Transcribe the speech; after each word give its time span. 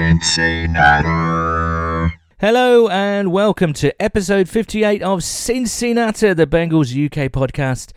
Cincinnati. 0.00 1.06
Hello 2.40 2.88
and 2.88 3.30
welcome 3.30 3.74
to 3.74 3.92
episode 4.00 4.48
58 4.48 5.02
of 5.02 5.22
Cincinnati, 5.22 6.32
the 6.32 6.46
Bengals 6.46 6.96
UK 6.96 7.30
podcast 7.30 7.92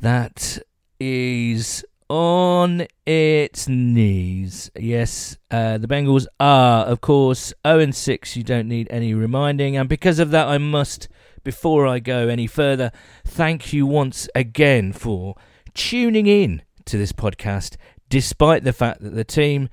that 0.00 0.58
is 0.98 1.84
on 2.08 2.88
its 3.06 3.68
knees. 3.68 4.72
Yes, 4.76 5.36
uh, 5.48 5.78
the 5.78 5.86
Bengals 5.86 6.26
are, 6.40 6.86
of 6.86 7.00
course, 7.02 7.54
0 7.64 7.92
6. 7.92 8.36
You 8.36 8.42
don't 8.42 8.66
need 8.66 8.88
any 8.90 9.14
reminding. 9.14 9.76
And 9.76 9.88
because 9.88 10.18
of 10.18 10.32
that, 10.32 10.48
I 10.48 10.58
must, 10.58 11.06
before 11.44 11.86
I 11.86 12.00
go 12.00 12.26
any 12.26 12.48
further, 12.48 12.90
thank 13.24 13.72
you 13.72 13.86
once 13.86 14.28
again 14.34 14.92
for 14.92 15.36
tuning 15.72 16.26
in 16.26 16.62
to 16.86 16.98
this 16.98 17.12
podcast, 17.12 17.76
despite 18.08 18.64
the 18.64 18.72
fact 18.72 19.02
that 19.02 19.14
the 19.14 19.22
team 19.22 19.68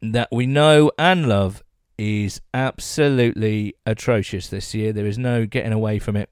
that 0.00 0.28
we 0.30 0.46
know 0.46 0.90
and 0.98 1.28
love 1.28 1.62
is 1.98 2.40
absolutely 2.54 3.74
atrocious 3.84 4.48
this 4.48 4.74
year. 4.74 4.92
There 4.92 5.06
is 5.06 5.18
no 5.18 5.46
getting 5.46 5.72
away 5.72 5.98
from 5.98 6.16
it. 6.16 6.30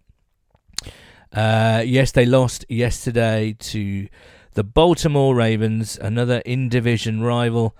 Uh, 1.32 1.82
yes, 1.84 2.12
they 2.12 2.24
lost 2.24 2.64
yesterday 2.68 3.56
to 3.58 4.08
the 4.54 4.64
Baltimore 4.64 5.34
Ravens, 5.34 5.98
another 5.98 6.38
in 6.46 6.68
division 6.68 7.22
rival. 7.22 7.76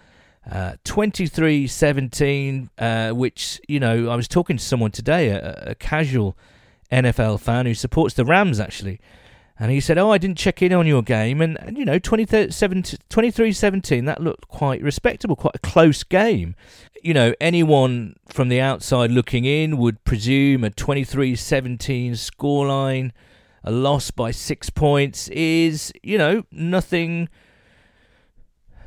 Uh, 0.49 0.75
23 0.85 1.67
17, 1.67 2.71
uh, 2.79 3.11
which, 3.11 3.61
you 3.67 3.81
know, 3.81 4.09
I 4.09 4.15
was 4.15 4.29
talking 4.29 4.57
to 4.57 4.63
someone 4.63 4.93
today, 4.93 5.31
a, 5.31 5.71
a 5.71 5.75
casual 5.75 6.37
NFL 6.93 7.41
fan 7.41 7.67
who 7.67 7.75
supports 7.75 8.15
the 8.15 8.25
Rams 8.25 8.61
actually. 8.61 9.01
And 9.59 9.71
he 9.71 9.81
said, 9.81 9.97
Oh, 9.99 10.13
I 10.13 10.19
didn't 10.19 10.39
check 10.39 10.61
in 10.63 10.73
on 10.73 10.87
your 10.87 11.03
game. 11.03 11.41
And, 11.41 11.59
and 11.61 11.79
you 11.79 11.85
know, 11.85 11.99
23 11.99 12.51
17, 12.51 14.05
that 14.05 14.21
looked 14.21 14.49
quite 14.49 14.83
respectable, 14.83 15.37
quite 15.37 15.57
a 15.57 15.61
close 15.61 16.03
game. 16.03 16.55
You 17.03 17.15
know, 17.15 17.35
anyone 17.41 18.17
from 18.29 18.49
the 18.49 18.61
outside 18.61 19.11
looking 19.11 19.45
in 19.45 19.79
would 19.79 20.05
presume 20.05 20.65
a 20.65 20.71
23 20.71 21.37
17 21.37 22.13
scoreline 22.13 23.13
a 23.67 23.73
loss 23.73 24.13
by 24.13 24.31
six 24.31 24.71
points 24.71 25.27
is, 25.29 25.93
you 26.03 26.17
know, 26.17 26.45
nothing, 26.53 27.29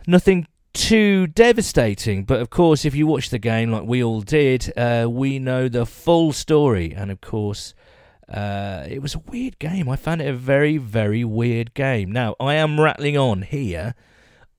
nothing 0.07 0.47
too 0.73 1.27
devastating. 1.27 2.23
But 2.23 2.39
of 2.39 2.49
course, 2.49 2.85
if 2.85 2.95
you 2.95 3.05
watch 3.05 3.29
the 3.29 3.39
game 3.39 3.72
like 3.72 3.83
we 3.83 4.01
all 4.01 4.22
did, 4.22 4.72
uh, 4.77 5.07
we 5.09 5.38
know 5.38 5.67
the 5.67 5.85
full 5.85 6.31
story. 6.31 6.94
And 6.95 7.11
of 7.11 7.19
course, 7.19 7.73
uh, 8.31 8.85
it 8.88 9.02
was 9.02 9.16
a 9.16 9.19
weird 9.19 9.58
game. 9.59 9.89
I 9.89 9.95
found 9.95 10.22
it 10.22 10.27
a 10.27 10.33
very, 10.33 10.77
very 10.77 11.23
weird 11.23 11.73
game. 11.73 12.11
Now, 12.11 12.35
I 12.39 12.55
am 12.55 12.80
rattling 12.80 13.17
on 13.17 13.41
here 13.41 13.95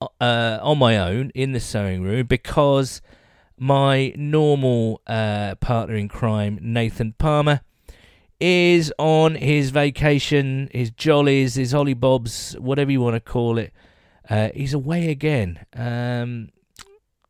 uh, 0.00 0.58
on 0.62 0.78
my 0.78 0.98
own 0.98 1.30
in 1.34 1.52
the 1.52 1.60
sewing 1.60 2.02
room 2.02 2.26
because 2.26 3.00
my 3.56 4.12
normal 4.16 5.02
uh, 5.06 5.54
partner 5.56 5.94
in 5.94 6.08
crime, 6.08 6.58
Nathan 6.60 7.12
Palmer, 7.18 7.60
is 8.40 8.92
on 8.98 9.34
his 9.34 9.70
vacation, 9.70 10.68
his 10.72 10.90
jollies, 10.90 11.54
his 11.54 11.72
holly 11.72 11.94
bobs, 11.94 12.56
whatever 12.58 12.90
you 12.90 13.00
want 13.00 13.14
to 13.14 13.20
call 13.20 13.58
it. 13.58 13.72
Uh, 14.28 14.48
he's 14.54 14.74
away 14.74 15.10
again. 15.10 15.64
Um, 15.74 16.48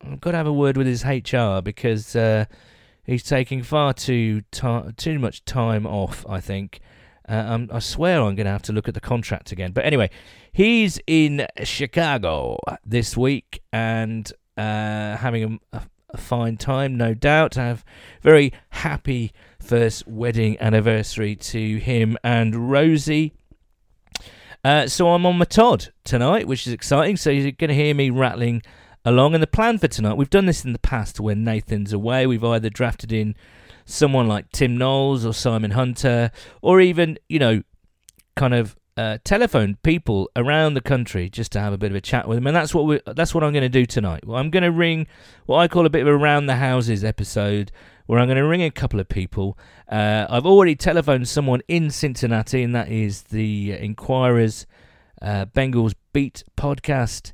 I've 0.02 0.20
got 0.20 0.30
to 0.30 0.36
have 0.36 0.46
a 0.46 0.52
word 0.52 0.76
with 0.76 0.86
his 0.86 1.04
HR 1.04 1.60
because 1.60 2.14
uh, 2.14 2.46
he's 3.10 3.24
taking 3.24 3.62
far 3.62 3.92
too 3.92 4.42
too 4.52 5.18
much 5.18 5.44
time 5.44 5.86
off. 5.86 6.24
I 6.28 6.40
think. 6.40 6.80
Uh, 7.28 7.66
I 7.70 7.78
swear 7.78 8.22
I'm 8.22 8.34
going 8.34 8.46
to 8.46 8.50
have 8.50 8.62
to 8.62 8.72
look 8.72 8.88
at 8.88 8.94
the 8.94 9.00
contract 9.00 9.52
again. 9.52 9.70
But 9.70 9.84
anyway, 9.84 10.10
he's 10.52 10.98
in 11.06 11.46
Chicago 11.62 12.58
this 12.84 13.16
week 13.16 13.62
and 13.72 14.32
uh, 14.56 15.16
having 15.16 15.60
a, 15.72 15.82
a, 16.12 16.16
fine 16.16 16.56
time, 16.56 16.96
no 16.96 17.14
doubt. 17.14 17.54
Have 17.54 17.84
very 18.20 18.52
happy 18.70 19.32
first 19.60 20.08
wedding 20.08 20.58
anniversary 20.60 21.36
to 21.36 21.76
him 21.76 22.16
and 22.24 22.68
Rosie. 22.68 23.32
Uh, 24.64 24.88
so 24.88 25.10
I'm 25.10 25.24
on 25.24 25.38
my 25.38 25.44
Todd 25.44 25.92
tonight, 26.02 26.48
which 26.48 26.66
is 26.66 26.72
exciting. 26.72 27.16
So 27.16 27.30
you're 27.30 27.52
going 27.52 27.68
to 27.68 27.74
hear 27.74 27.94
me 27.94 28.10
rattling 28.10 28.62
along. 29.04 29.34
And 29.34 29.42
the 29.42 29.46
plan 29.46 29.78
for 29.78 29.88
tonight, 29.88 30.16
we've 30.16 30.30
done 30.30 30.46
this 30.46 30.64
in 30.64 30.72
the 30.72 30.78
past 30.78 31.20
when 31.20 31.44
Nathan's 31.44 31.92
away. 31.92 32.26
We've 32.26 32.44
either 32.44 32.70
drafted 32.70 33.12
in 33.12 33.34
someone 33.84 34.28
like 34.28 34.50
Tim 34.52 34.76
Knowles 34.76 35.24
or 35.24 35.34
Simon 35.34 35.72
Hunter, 35.72 36.30
or 36.62 36.80
even, 36.80 37.18
you 37.28 37.38
know, 37.38 37.62
kind 38.36 38.54
of 38.54 38.76
uh, 38.96 39.18
people 39.82 40.30
around 40.36 40.74
the 40.74 40.80
country 40.80 41.30
just 41.30 41.52
to 41.52 41.60
have 41.60 41.72
a 41.72 41.78
bit 41.78 41.90
of 41.90 41.96
a 41.96 42.00
chat 42.00 42.28
with 42.28 42.36
them, 42.36 42.46
and 42.46 42.54
that's 42.54 42.74
what 42.74 42.84
we 42.84 43.00
that's 43.06 43.34
what 43.34 43.42
I'm 43.42 43.52
going 43.52 43.62
to 43.62 43.68
do 43.68 43.86
tonight. 43.86 44.26
Well, 44.26 44.36
I'm 44.36 44.50
going 44.50 44.62
to 44.62 44.70
ring 44.70 45.06
what 45.46 45.58
I 45.58 45.68
call 45.68 45.86
a 45.86 45.90
bit 45.90 46.02
of 46.02 46.08
a 46.08 46.16
round 46.16 46.48
the 46.48 46.56
houses 46.56 47.02
episode, 47.02 47.72
where 48.06 48.18
I'm 48.18 48.26
going 48.26 48.36
to 48.36 48.46
ring 48.46 48.62
a 48.62 48.70
couple 48.70 49.00
of 49.00 49.08
people. 49.08 49.58
Uh, 49.88 50.26
I've 50.28 50.46
already 50.46 50.76
telephoned 50.76 51.28
someone 51.28 51.62
in 51.66 51.90
Cincinnati, 51.90 52.62
and 52.62 52.74
that 52.74 52.90
is 52.90 53.22
the 53.24 53.72
Enquirer's 53.72 54.66
uh, 55.22 55.46
Bengals 55.46 55.94
Beat 56.12 56.44
podcast. 56.56 57.32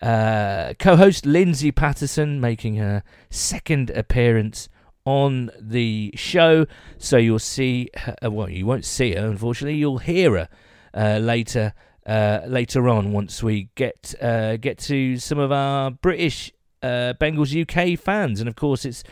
Uh, 0.00 0.74
co-host 0.78 1.26
Lindsay 1.26 1.72
Patterson 1.72 2.40
making 2.40 2.76
her 2.76 3.02
second 3.30 3.90
appearance 3.90 4.68
on 5.04 5.50
the 5.58 6.12
show, 6.14 6.66
so 6.98 7.16
you'll 7.16 7.38
see. 7.38 7.88
Her, 7.96 8.14
uh, 8.24 8.30
well, 8.30 8.48
you 8.48 8.66
won't 8.66 8.84
see 8.84 9.14
her, 9.14 9.26
unfortunately. 9.26 9.78
You'll 9.78 9.98
hear 9.98 10.32
her 10.32 10.48
uh, 10.94 11.18
later 11.18 11.72
uh, 12.06 12.40
later 12.46 12.88
on 12.88 13.12
once 13.12 13.42
we 13.42 13.70
get 13.74 14.14
uh, 14.20 14.56
get 14.56 14.78
to 14.78 15.16
some 15.18 15.38
of 15.38 15.50
our 15.50 15.90
British 15.90 16.52
uh, 16.82 17.14
Bengals 17.20 17.54
UK 17.54 17.98
fans, 17.98 18.40
and 18.40 18.48
of 18.48 18.56
course 18.56 18.84
it's 18.84 19.02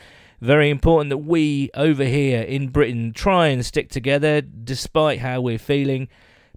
very 0.40 0.70
important 0.70 1.08
that 1.10 1.18
we 1.18 1.70
over 1.74 2.04
here 2.04 2.42
in 2.42 2.68
Britain 2.68 3.12
try 3.12 3.48
and 3.48 3.64
stick 3.64 3.90
together 3.90 4.40
despite 4.40 5.20
how 5.20 5.40
we're 5.40 5.58
feeling, 5.58 6.08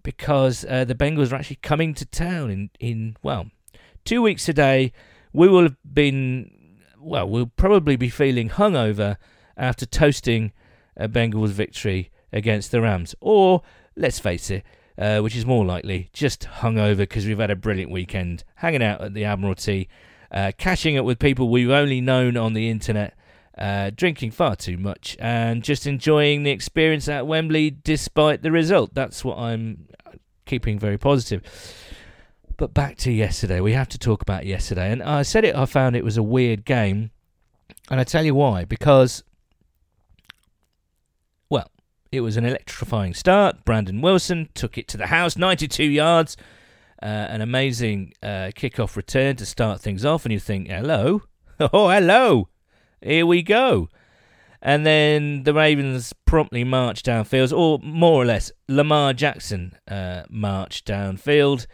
because 0.04 0.66
uh, 0.66 0.84
the 0.86 0.96
Bengals 0.96 1.32
are 1.32 1.36
actually 1.36 1.60
coming 1.62 1.94
to 1.94 2.06
town 2.06 2.52
in 2.52 2.70
in 2.80 3.18
well 3.24 3.48
two 4.06 4.22
weeks 4.22 4.46
today. 4.46 4.92
We 5.34 5.48
will 5.48 5.64
have 5.64 5.78
been 5.92 6.52
well, 7.00 7.30
we'll 7.30 7.52
probably 7.56 7.96
be 7.96 8.10
feeling 8.10 8.50
hungover 8.50 9.18
after 9.56 9.86
toasting 9.86 10.52
a 10.98 11.08
Bengals 11.08 11.50
victory 11.50 12.12
against 12.34 12.72
the 12.72 12.82
Rams, 12.82 13.16
or 13.22 13.62
let's 13.96 14.20
face 14.20 14.50
it 14.50 14.64
uh, 15.00 15.22
which 15.22 15.36
is 15.36 15.46
more 15.46 15.66
likely, 15.66 16.10
just 16.12 16.42
hungover 16.60 16.98
because 16.98 17.26
we've 17.26 17.40
had 17.40 17.50
a 17.50 17.56
brilliant 17.56 17.90
weekend 17.90 18.44
hanging 18.56 18.84
out 18.84 19.00
at 19.02 19.14
the 19.14 19.24
Admiralty, 19.24 19.88
uh, 20.32 20.52
catching 20.58 20.98
up 20.98 21.06
with 21.06 21.18
people 21.18 21.50
we've 21.50 21.70
only 21.70 22.02
known 22.02 22.36
on 22.36 22.54
the 22.54 22.70
internet, 22.70 23.16
uh, 23.58 23.92
drinking 23.96 24.32
far 24.32 24.58
too 24.58 24.78
much, 24.78 25.16
and 25.20 25.64
just 25.64 25.88
enjoying 25.88 26.44
the 26.44 26.52
experience 26.52 27.08
at 27.08 27.26
Wembley 27.26 27.72
despite 27.72 28.42
the 28.42 28.52
result. 28.52 28.94
That's 28.94 29.24
what 29.24 29.38
I'm 29.38 29.88
keeping 30.46 30.78
very 30.78 30.98
positive. 30.98 31.44
But 32.60 32.74
back 32.74 32.98
to 32.98 33.12
yesterday, 33.12 33.62
we 33.62 33.72
have 33.72 33.88
to 33.88 33.98
talk 33.98 34.22
about 34.22 34.46
yesterday. 34.46 34.92
And 34.92 35.02
I 35.02 35.22
said 35.22 35.46
it, 35.46 35.56
I 35.56 35.66
found 35.66 35.96
it 35.96 36.04
was 36.04 36.18
a 36.18 36.24
weird 36.24 36.66
game. 36.66 37.12
And 37.90 38.02
I 38.02 38.04
tell 38.04 38.26
you 38.26 38.36
why. 38.36 38.66
Because 38.66 39.24
well, 41.50 41.72
it 42.12 42.20
was 42.20 42.36
an 42.36 42.44
electrifying 42.44 43.14
start. 43.14 43.64
Brandon 43.64 44.02
Wilson 44.02 44.50
took 44.56 44.78
it 44.78 44.90
to 44.90 44.98
the 44.98 45.08
house, 45.08 45.38
92 45.38 45.86
yards. 45.86 46.36
Uh, 47.02 47.06
an 47.06 47.40
amazing 47.40 48.12
uh, 48.22 48.52
kickoff 48.54 48.98
return 48.98 49.38
to 49.38 49.46
start 49.46 49.80
things 49.80 50.04
off, 50.04 50.26
and 50.26 50.34
you 50.34 50.40
think, 50.40 50.68
hello, 50.68 51.22
oh, 51.62 51.90
hello, 51.90 52.50
here 53.02 53.26
we 53.26 53.42
go. 53.42 53.88
And 54.62 54.86
then 54.86 55.44
the 55.44 55.54
Ravens 55.54 56.12
promptly 56.26 56.66
marched 56.66 57.06
downfield, 57.06 57.58
or 57.58 57.80
more 57.82 58.22
or 58.22 58.26
less, 58.26 58.52
Lamar 58.68 59.14
Jackson 59.14 59.78
uh, 59.88 60.24
marched 60.30 60.86
downfield, 60.86 61.66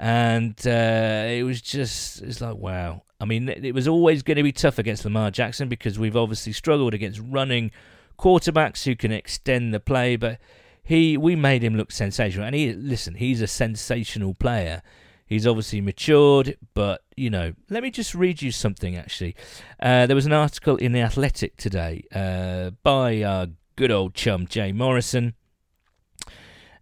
and 0.00 0.56
uh, 0.66 1.26
it 1.28 1.44
was 1.44 1.60
just, 1.60 2.22
it's 2.22 2.40
like, 2.40 2.56
wow. 2.56 3.02
I 3.20 3.26
mean, 3.26 3.50
it 3.50 3.74
was 3.74 3.86
always 3.86 4.22
going 4.22 4.38
to 4.38 4.42
be 4.42 4.50
tough 4.50 4.78
against 4.78 5.04
Lamar 5.04 5.30
Jackson 5.30 5.68
because 5.68 5.98
we've 5.98 6.16
obviously 6.16 6.52
struggled 6.54 6.94
against 6.94 7.20
running 7.22 7.70
quarterbacks 8.18 8.84
who 8.84 8.96
can 8.96 9.12
extend 9.12 9.74
the 9.74 9.80
play, 9.80 10.16
but 10.16 10.38
he 10.82 11.18
we 11.18 11.36
made 11.36 11.62
him 11.62 11.76
look 11.76 11.92
sensational. 11.92 12.46
And 12.46 12.54
he 12.54 12.72
listen, 12.72 13.14
he's 13.14 13.42
a 13.42 13.46
sensational 13.46 14.32
player. 14.32 14.82
He's 15.26 15.46
obviously 15.46 15.82
matured, 15.82 16.56
but 16.72 17.02
you 17.14 17.28
know, 17.28 17.52
let 17.68 17.82
me 17.82 17.90
just 17.90 18.14
read 18.14 18.40
you 18.40 18.50
something. 18.50 18.96
Actually, 18.96 19.36
uh, 19.80 20.06
there 20.06 20.16
was 20.16 20.26
an 20.26 20.32
article 20.32 20.76
in 20.76 20.92
the 20.92 21.00
Athletic 21.00 21.58
today 21.58 22.04
uh, 22.10 22.70
by 22.82 23.22
our 23.22 23.48
good 23.76 23.90
old 23.90 24.14
chum 24.14 24.46
Jay 24.46 24.72
Morrison, 24.72 25.34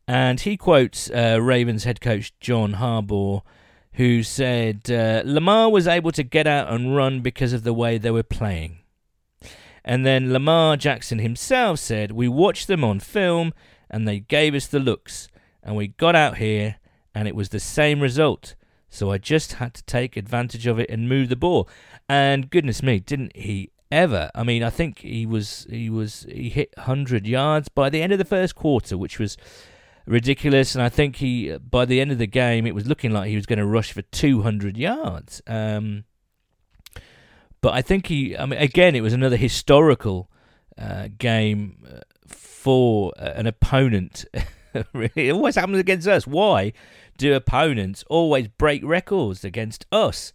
and 0.08 0.40
he 0.40 0.56
quotes 0.56 1.10
uh, 1.10 1.38
Ravens 1.40 1.84
head 1.84 2.00
coach 2.00 2.32
John 2.40 2.74
Harbaugh, 2.74 3.42
who 3.92 4.22
said 4.22 4.90
uh, 4.90 5.20
Lamar 5.26 5.70
was 5.70 5.86
able 5.86 6.12
to 6.12 6.22
get 6.22 6.46
out 6.46 6.72
and 6.72 6.96
run 6.96 7.20
because 7.20 7.52
of 7.52 7.62
the 7.62 7.74
way 7.74 7.98
they 7.98 8.10
were 8.10 8.22
playing. 8.22 8.78
And 9.84 10.06
then 10.06 10.32
Lamar 10.32 10.78
Jackson 10.78 11.18
himself 11.18 11.78
said, 11.78 12.12
We 12.12 12.26
watched 12.26 12.68
them 12.68 12.82
on 12.82 13.00
film 13.00 13.52
and 13.90 14.08
they 14.08 14.20
gave 14.20 14.54
us 14.54 14.66
the 14.66 14.80
looks. 14.80 15.28
And 15.62 15.76
we 15.76 15.88
got 15.88 16.16
out 16.16 16.38
here 16.38 16.76
and 17.14 17.28
it 17.28 17.36
was 17.36 17.50
the 17.50 17.60
same 17.60 18.00
result. 18.00 18.54
So 18.88 19.10
I 19.10 19.18
just 19.18 19.54
had 19.54 19.74
to 19.74 19.82
take 19.84 20.16
advantage 20.16 20.66
of 20.66 20.78
it 20.78 20.88
and 20.88 21.06
move 21.06 21.28
the 21.28 21.36
ball. 21.36 21.68
And 22.08 22.48
goodness 22.48 22.82
me, 22.82 22.98
didn't 22.98 23.36
he 23.36 23.72
ever? 23.92 24.30
I 24.34 24.42
mean, 24.42 24.62
I 24.62 24.70
think 24.70 25.00
he 25.00 25.26
was 25.26 25.66
he 25.68 25.90
was 25.90 26.26
he 26.30 26.48
hit 26.48 26.72
100 26.78 27.26
yards 27.26 27.68
by 27.68 27.90
the 27.90 28.00
end 28.00 28.12
of 28.12 28.18
the 28.18 28.24
first 28.24 28.54
quarter, 28.54 28.96
which 28.96 29.18
was 29.18 29.36
ridiculous. 30.08 30.74
And 30.74 30.82
I 30.82 30.88
think 30.88 31.16
he 31.16 31.56
by 31.58 31.84
the 31.84 32.00
end 32.00 32.10
of 32.10 32.18
the 32.18 32.26
game, 32.26 32.66
it 32.66 32.74
was 32.74 32.86
looking 32.86 33.12
like 33.12 33.28
he 33.28 33.36
was 33.36 33.46
going 33.46 33.58
to 33.58 33.66
rush 33.66 33.92
for 33.92 34.02
200 34.02 34.76
yards. 34.76 35.42
Um, 35.46 36.04
but 37.60 37.74
I 37.74 37.82
think 37.82 38.06
he, 38.06 38.36
I 38.36 38.46
mean, 38.46 38.58
again, 38.58 38.94
it 38.94 39.02
was 39.02 39.12
another 39.12 39.36
historical 39.36 40.30
uh, 40.76 41.08
game 41.18 41.84
uh, 41.90 42.00
for 42.26 43.12
uh, 43.18 43.32
an 43.34 43.46
opponent. 43.46 44.24
it 44.94 45.32
always 45.32 45.56
happens 45.56 45.78
against 45.78 46.06
us. 46.06 46.26
Why 46.26 46.72
do 47.16 47.34
opponents 47.34 48.04
always 48.08 48.48
break 48.48 48.82
records 48.84 49.44
against 49.44 49.86
us? 49.90 50.32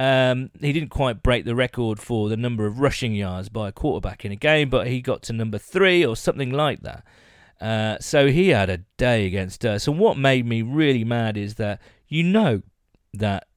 Um, 0.00 0.50
he 0.60 0.72
didn't 0.72 0.90
quite 0.90 1.22
break 1.22 1.44
the 1.44 1.56
record 1.56 1.98
for 1.98 2.28
the 2.28 2.36
number 2.36 2.66
of 2.66 2.78
rushing 2.78 3.14
yards 3.14 3.48
by 3.48 3.68
a 3.68 3.72
quarterback 3.72 4.24
in 4.24 4.30
a 4.30 4.36
game, 4.36 4.68
but 4.68 4.86
he 4.86 5.00
got 5.00 5.22
to 5.22 5.32
number 5.32 5.58
three 5.58 6.04
or 6.04 6.14
something 6.14 6.50
like 6.50 6.82
that. 6.82 7.04
Uh, 7.60 7.98
so 8.00 8.28
he 8.28 8.48
had 8.48 8.70
a 8.70 8.78
day 8.96 9.26
against 9.26 9.64
us. 9.64 9.88
And 9.88 9.98
what 9.98 10.16
made 10.16 10.46
me 10.46 10.62
really 10.62 11.04
mad 11.04 11.36
is 11.36 11.56
that 11.56 11.80
you 12.06 12.22
know 12.22 12.62
that 13.14 13.48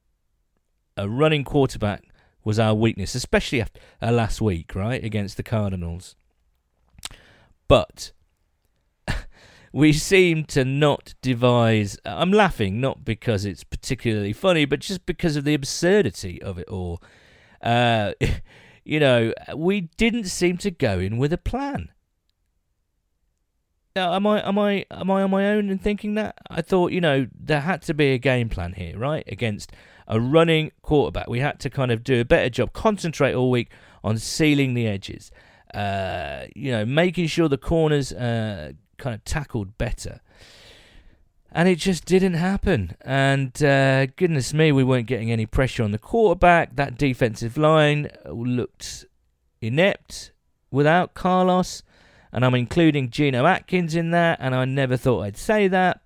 a 0.96 1.08
running 1.08 1.44
quarterback 1.44 2.04
was 2.44 2.58
our 2.58 2.74
weakness, 2.74 3.14
especially 3.14 3.60
after 3.60 3.80
uh, 4.00 4.10
last 4.10 4.40
week, 4.40 4.74
right, 4.74 5.02
against 5.02 5.36
the 5.36 5.42
Cardinals. 5.42 6.16
But 7.68 8.12
we 9.72 9.92
seem 9.92 10.44
to 10.46 10.64
not 10.64 11.14
devise. 11.22 11.96
I'm 12.04 12.32
laughing 12.32 12.80
not 12.80 13.04
because 13.04 13.44
it's 13.44 13.64
particularly 13.64 14.32
funny, 14.32 14.64
but 14.64 14.80
just 14.80 15.06
because 15.06 15.36
of 15.36 15.44
the 15.44 15.54
absurdity 15.54 16.42
of 16.42 16.58
it 16.58 16.68
all. 16.68 17.00
Uh, 17.62 18.12
you 18.84 18.98
know, 18.98 19.32
we 19.54 19.82
didn't 19.96 20.24
seem 20.24 20.58
to 20.58 20.70
go 20.70 20.98
in 20.98 21.18
with 21.18 21.32
a 21.32 21.38
plan. 21.38 21.90
Now, 23.94 24.14
am 24.14 24.26
I 24.26 24.46
am 24.46 24.58
I 24.58 24.86
am 24.90 25.10
I 25.10 25.22
on 25.22 25.30
my 25.30 25.50
own 25.50 25.68
in 25.68 25.78
thinking 25.78 26.14
that? 26.14 26.38
I 26.48 26.62
thought, 26.62 26.92
you 26.92 27.00
know, 27.00 27.26
there 27.38 27.60
had 27.60 27.82
to 27.82 27.94
be 27.94 28.12
a 28.12 28.18
game 28.18 28.48
plan 28.48 28.72
here, 28.72 28.98
right? 28.98 29.24
Against 29.26 29.72
a 30.08 30.18
running 30.18 30.72
quarterback, 30.82 31.28
we 31.28 31.40
had 31.40 31.60
to 31.60 31.70
kind 31.70 31.90
of 31.90 32.02
do 32.02 32.20
a 32.20 32.24
better 32.24 32.48
job, 32.48 32.72
concentrate 32.72 33.34
all 33.34 33.50
week 33.50 33.70
on 34.02 34.18
sealing 34.18 34.74
the 34.74 34.86
edges. 34.86 35.30
Uh, 35.74 36.46
you 36.54 36.70
know, 36.70 36.84
making 36.84 37.26
sure 37.26 37.48
the 37.48 37.58
corners 37.58 38.12
uh, 38.12 38.72
kind 38.98 39.14
of 39.14 39.24
tackled 39.24 39.76
better. 39.78 40.20
And 41.50 41.68
it 41.68 41.76
just 41.76 42.06
didn't 42.06 42.34
happen. 42.34 42.96
And 43.02 43.62
uh, 43.62 44.06
goodness 44.06 44.54
me, 44.54 44.72
we 44.72 44.84
weren't 44.84 45.06
getting 45.06 45.30
any 45.30 45.44
pressure 45.44 45.82
on 45.82 45.92
the 45.92 45.98
quarterback. 45.98 46.76
That 46.76 46.96
defensive 46.96 47.58
line 47.58 48.08
looked 48.26 49.04
inept 49.60 50.32
without 50.70 51.12
Carlos. 51.12 51.82
And 52.32 52.44
I'm 52.44 52.54
including 52.54 53.10
Geno 53.10 53.44
Atkins 53.46 53.94
in 53.94 54.10
that. 54.10 54.38
And 54.40 54.54
I 54.54 54.64
never 54.64 54.96
thought 54.96 55.22
I'd 55.22 55.36
say 55.36 55.68
that. 55.68 56.00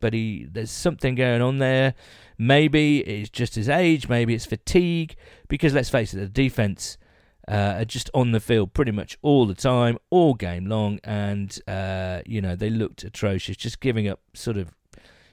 But 0.00 0.12
he, 0.14 0.46
there's 0.50 0.70
something 0.70 1.14
going 1.14 1.42
on 1.42 1.58
there. 1.58 1.94
Maybe 2.38 3.00
it's 3.00 3.30
just 3.30 3.54
his 3.54 3.68
age. 3.68 4.08
Maybe 4.08 4.34
it's 4.34 4.46
fatigue. 4.46 5.16
Because 5.48 5.74
let's 5.74 5.90
face 5.90 6.14
it, 6.14 6.18
the 6.18 6.28
defense 6.28 6.96
uh, 7.48 7.74
are 7.78 7.84
just 7.84 8.10
on 8.14 8.32
the 8.32 8.40
field 8.40 8.72
pretty 8.72 8.92
much 8.92 9.18
all 9.22 9.46
the 9.46 9.54
time, 9.54 9.98
all 10.10 10.34
game 10.34 10.66
long, 10.66 10.98
and 11.04 11.58
uh, 11.68 12.20
you 12.24 12.40
know 12.40 12.56
they 12.56 12.70
looked 12.70 13.04
atrocious, 13.04 13.56
just 13.56 13.80
giving 13.80 14.08
up 14.08 14.20
sort 14.32 14.56
of 14.56 14.72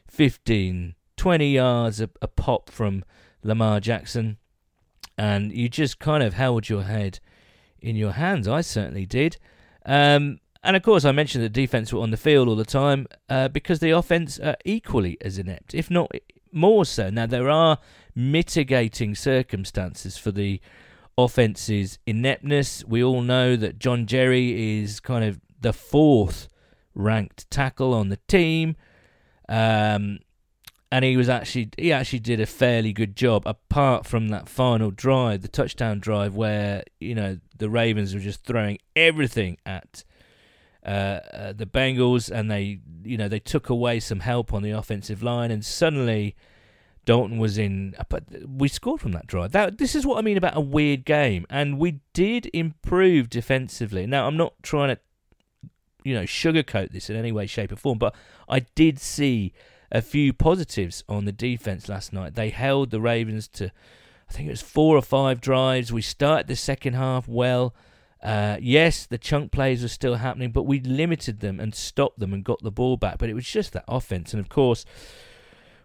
15, 0.10 0.96
20 1.16 1.52
yards 1.52 2.02
a, 2.02 2.10
a, 2.22 2.28
pop 2.28 2.70
from 2.70 3.04
Lamar 3.44 3.80
Jackson, 3.80 4.38
and 5.18 5.52
you 5.54 5.70
just 5.70 6.00
kind 6.00 6.22
of 6.22 6.34
held 6.34 6.68
your 6.68 6.84
head 6.84 7.20
in 7.80 7.96
your 7.96 8.12
hands. 8.12 8.48
I 8.48 8.62
certainly 8.62 9.06
did. 9.06 9.38
Um, 9.86 10.40
and 10.64 10.76
of 10.76 10.84
course, 10.84 11.06
I 11.06 11.12
mentioned 11.12 11.44
the 11.44 11.50
defense 11.50 11.92
were 11.92 12.02
on 12.02 12.12
the 12.12 12.18
field 12.18 12.48
all 12.48 12.56
the 12.56 12.66
time 12.66 13.08
uh, 13.30 13.48
because 13.48 13.80
the 13.80 13.92
offense 13.92 14.40
are 14.40 14.58
equally 14.64 15.18
as 15.22 15.38
inept, 15.38 15.74
if 15.74 15.90
not 15.90 16.12
more 16.52 16.86
so. 16.86 17.10
Now 17.10 17.26
there 17.26 17.50
are 17.50 17.80
mitigating 18.14 19.16
circumstances 19.16 20.18
for 20.18 20.32
the 20.32 20.62
offense's 21.18 21.98
ineptness. 22.06 22.84
We 22.86 23.04
all 23.04 23.22
know 23.22 23.56
that 23.56 23.80
John 23.80 24.06
Jerry 24.06 24.80
is 24.82 25.00
kind 25.00 25.24
of 25.24 25.40
the 25.60 25.74
fourth 25.74 26.48
ranked 26.94 27.50
tackle 27.50 27.94
on 27.94 28.10
the 28.10 28.20
team. 28.28 28.76
Um, 29.50 30.20
and 30.92 31.06
he 31.06 31.16
was 31.16 31.30
actually 31.30 31.70
he 31.78 31.92
actually 31.92 32.20
did 32.20 32.40
a 32.40 32.46
fairly 32.46 32.92
good 32.92 33.16
job 33.16 33.44
apart 33.46 34.06
from 34.06 34.28
that 34.30 34.50
final 34.50 34.92
drive 34.92 35.42
the 35.42 35.48
touchdown 35.48 36.00
drive 36.00 36.36
where 36.36 36.84
you 37.00 37.16
know 37.16 37.40
the 37.58 37.70
ravens 37.70 38.14
were 38.14 38.20
just 38.20 38.44
throwing 38.44 38.78
everything 38.96 39.58
at 39.66 40.04
uh, 40.86 41.20
uh, 41.34 41.54
the 41.54 41.66
bengals 41.66 42.30
and 42.30 42.52
they 42.52 42.80
you 43.04 43.18
know 43.18 43.28
they 43.28 43.40
took 43.40 43.70
away 43.70 44.00
some 44.00 44.20
help 44.20 44.54
on 44.54 44.62
the 44.62 44.72
offensive 44.72 45.24
line 45.24 45.52
and 45.52 45.64
suddenly 45.64 46.36
Dalton 47.04 47.40
was 47.40 47.58
in, 47.58 47.96
we 48.48 48.68
scored 48.68 49.02
from 49.02 49.12
that 49.14 49.26
drive. 49.26 49.54
That 49.54 49.80
this 49.80 49.96
is 49.96 50.06
what 50.06 50.20
I 50.20 50.22
mean 50.22 50.38
about 50.38 50.56
a 50.56 50.62
weird 50.62 51.04
game, 51.04 51.48
and 51.50 51.80
we 51.80 52.00
did 52.14 52.48
improve 52.54 53.28
defensively. 53.28 54.06
Now 54.06 54.28
I'm 54.28 54.38
not 54.38 54.54
trying 54.62 54.96
to, 54.96 55.02
you 56.04 56.14
know, 56.14 56.24
sugarcoat 56.24 56.92
this 56.92 57.10
in 57.10 57.16
any 57.16 57.32
way, 57.32 57.48
shape, 57.48 57.72
or 57.72 57.76
form, 57.76 57.98
but 57.98 58.14
I 58.48 58.60
did 58.76 59.00
see 59.00 59.52
a 59.92 60.02
few 60.02 60.34
positives 60.34 61.04
on 61.10 61.26
the 61.26 61.32
defense 61.32 61.90
last 61.90 62.14
night. 62.14 62.36
They 62.36 62.50
held 62.50 62.92
the 62.92 63.02
Ravens 63.02 63.48
to, 63.50 63.72
I 64.30 64.34
think 64.34 64.48
it 64.48 64.52
was 64.52 64.62
four 64.62 64.98
or 64.98 65.02
five 65.02 65.42
drives. 65.42 65.92
We 65.92 66.02
started 66.02 66.48
the 66.48 66.56
second 66.56 66.94
half 66.94 67.28
well. 67.28 67.76
Uh, 68.24 68.58
yes, 68.62 69.06
the 69.06 69.18
chunk 69.18 69.52
plays 69.52 69.82
were 69.82 69.88
still 69.88 70.16
happening, 70.16 70.52
but 70.52 70.64
we 70.64 70.80
limited 70.80 71.40
them 71.40 71.60
and 71.60 71.74
stopped 71.74 72.20
them 72.20 72.34
and 72.34 72.44
got 72.44 72.62
the 72.62 72.72
ball 72.72 72.96
back. 72.98 73.18
But 73.18 73.30
it 73.30 73.34
was 73.34 73.48
just 73.48 73.74
that 73.74 73.86
offense, 73.88 74.34
and 74.34 74.40
of 74.40 74.48
course 74.48 74.86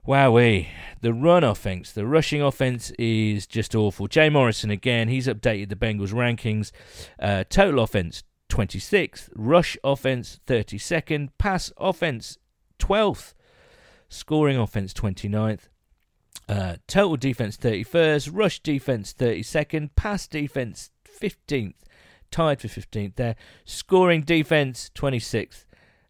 Wowee. 0.06 0.68
The 1.00 1.12
run 1.12 1.42
offense, 1.42 1.92
the 1.92 2.06
rushing 2.06 2.40
offense 2.40 2.90
is 2.98 3.46
just 3.46 3.74
awful. 3.74 4.06
Jay 4.06 4.28
Morrison 4.28 4.70
again, 4.70 5.08
he's 5.08 5.26
updated 5.26 5.68
the 5.68 5.76
Bengals 5.76 6.12
rankings. 6.12 6.70
Uh, 7.18 7.44
total 7.48 7.80
offense 7.80 8.22
26th, 8.48 9.28
rush 9.34 9.76
offense 9.82 10.38
32nd, 10.46 11.30
pass 11.38 11.72
offense 11.76 12.38
12th, 12.78 13.34
scoring 14.08 14.56
offense 14.56 14.92
29th. 14.92 15.68
Uh, 16.48 16.76
total 16.86 17.16
defense 17.16 17.56
31st, 17.56 18.30
rush 18.32 18.60
defense 18.60 19.12
32nd, 19.12 19.90
pass 19.96 20.28
defense 20.28 20.90
15th, 21.04 21.74
tied 22.30 22.60
for 22.60 22.68
15th 22.68 23.16
there. 23.16 23.34
Scoring 23.64 24.22
defense 24.22 24.90
26th, 24.94 25.64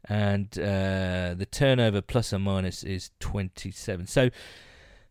and 0.09 0.59
uh, 0.59 1.35
the 1.35 1.47
turnover 1.51 2.03
plus 2.03 2.33
or 2.33 2.39
minus 2.39 2.85
is 2.85 3.11
27. 3.21 4.07
So, 4.07 4.29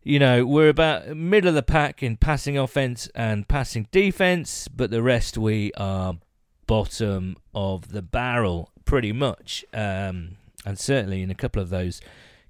you 0.04 0.20
know, 0.20 0.46
we're 0.46 0.68
about 0.68 1.08
middle 1.16 1.48
of 1.48 1.54
the 1.56 1.62
pack 1.62 2.04
in 2.04 2.16
passing 2.16 2.56
offense 2.56 3.08
and 3.14 3.48
passing 3.48 3.88
defense, 3.90 4.68
but 4.68 4.90
the 4.92 5.02
rest 5.02 5.36
we 5.36 5.72
are 5.76 6.18
bottom 6.66 7.36
of 7.54 7.88
the 7.88 8.02
barrel 8.02 8.70
pretty 8.84 9.12
much, 9.12 9.64
um, 9.74 10.36
and 10.64 10.78
certainly 10.78 11.22
in 11.22 11.30
a 11.30 11.34
couple 11.34 11.60
of 11.60 11.70
those 11.70 12.00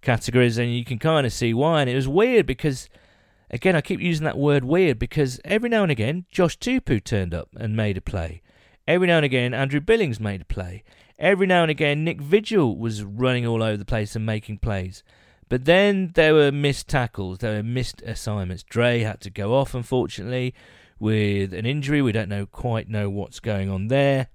categories, 0.07 0.57
and 0.57 0.75
you 0.75 0.85
can 0.85 0.99
kind 0.99 1.27
of 1.27 1.33
see 1.33 1.53
why. 1.53 1.83
And 1.83 1.91
it 1.91 1.95
was 1.95 2.09
weird 2.09 2.47
because. 2.47 2.89
Again, 3.49 3.77
I 3.77 3.81
keep 3.81 4.01
using 4.01 4.25
that 4.25 4.37
word 4.37 4.65
weird 4.65 4.99
because 4.99 5.39
every 5.45 5.69
now 5.69 5.85
and 5.85 5.93
again, 5.93 6.25
Josh 6.33 6.59
Tupou 6.59 7.03
turned 7.03 7.33
up 7.33 7.49
and 7.57 7.77
made 7.77 7.97
a 7.97 8.01
play. 8.01 8.43
Every 8.89 9.07
now 9.07 9.19
and 9.19 9.25
again, 9.25 9.55
Andrew 9.55 9.79
Billings 9.79 10.19
made 10.19 10.43
a 10.43 10.45
play. 10.45 10.83
Every 11.19 11.47
now 11.47 11.63
and 11.63 11.71
again, 11.71 12.05
Nick 12.05 12.21
Vigil 12.21 12.77
was 12.77 13.05
running 13.05 13.47
all 13.47 13.63
over 13.63 13.77
the 13.77 13.85
place 13.85 14.17
and 14.17 14.27
making 14.27 14.59
plays. 14.59 15.05
But 15.49 15.65
then 15.65 16.11
there 16.15 16.35
were 16.35 16.53
missed 16.53 16.89
tackles, 16.89 17.39
there 17.39 17.57
were 17.57 17.63
missed 17.63 18.03
assignments. 18.03 18.65
Dre 18.65 19.01
had 19.01 19.21
to 19.23 19.31
go 19.31 19.55
off, 19.55 19.75
unfortunately, 19.75 20.55
with 20.99 21.55
an 21.55 21.67
injury. 21.67 22.03
We 22.03 22.13
don't 22.13 22.29
know 22.29 22.47
quite 22.47 22.89
know 22.89 23.09
what's 23.09 23.41
going 23.41 23.71
on 23.71 23.89
there. 23.89 24.29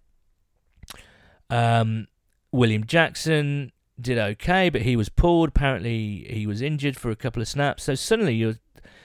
Um, 1.50 2.08
William 2.52 2.86
Jackson 2.86 3.74
did 4.02 4.18
okay, 4.18 4.70
but 4.70 4.82
he 4.82 4.96
was 4.96 5.10
pulled. 5.10 5.50
Apparently, 5.50 6.26
he 6.30 6.46
was 6.48 6.62
injured 6.62 6.98
for 6.98 7.12
a 7.12 7.16
couple 7.16 7.42
of 7.42 7.48
snaps. 7.48 7.84
So 7.84 7.96
suddenly, 7.96 8.36
your 8.36 8.56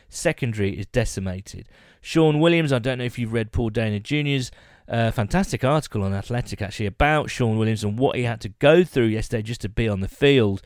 secondary 0.09 0.79
is 0.79 0.87
decimated. 0.87 1.69
Shawn 2.01 2.41
Williams, 2.41 2.73
I 2.73 2.79
don't 2.79 2.99
know 2.99 3.05
if 3.05 3.19
you've 3.19 3.33
read 3.33 3.53
Paul 3.53 3.71
Dehner 3.71 4.03
Jr.'s 4.03 4.51
a 4.89 5.11
fantastic 5.11 5.65
article 5.65 6.03
on 6.03 6.15
Athletic 6.15 6.63
actually 6.63 6.87
about 6.87 7.31
Shawn 7.31 7.59
Williams 7.59 7.83
and 7.83 7.99
what 7.99 8.17
he 8.17 8.23
had 8.23 8.41
to 8.43 8.49
go 8.49 8.85
through 8.85 9.07
yesterday 9.07 9.43
just 9.43 9.61
to 9.63 9.69
be 9.69 9.89
on 9.89 10.01
the 10.01 10.09
field. 10.09 10.63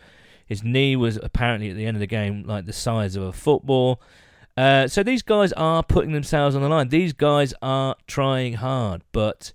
His 0.46 0.62
knee 0.62 0.96
was 0.96 1.18
apparently 1.22 1.70
at 1.70 1.76
the 1.76 1.86
end 1.86 1.96
of 1.96 2.00
the 2.00 2.06
game 2.06 2.44
like 2.44 2.66
the 2.66 2.72
size 2.72 3.16
of 3.16 3.22
a 3.22 3.32
football. 3.32 4.00
Uh, 4.56 4.88
so 4.88 5.02
these 5.02 5.22
guys 5.22 5.52
are 5.54 5.82
putting 5.82 6.12
themselves 6.12 6.54
on 6.54 6.62
the 6.62 6.68
line. 6.68 6.88
These 6.88 7.12
guys 7.12 7.54
are 7.62 7.96
trying 8.06 8.54
hard, 8.54 9.02
but 9.12 9.52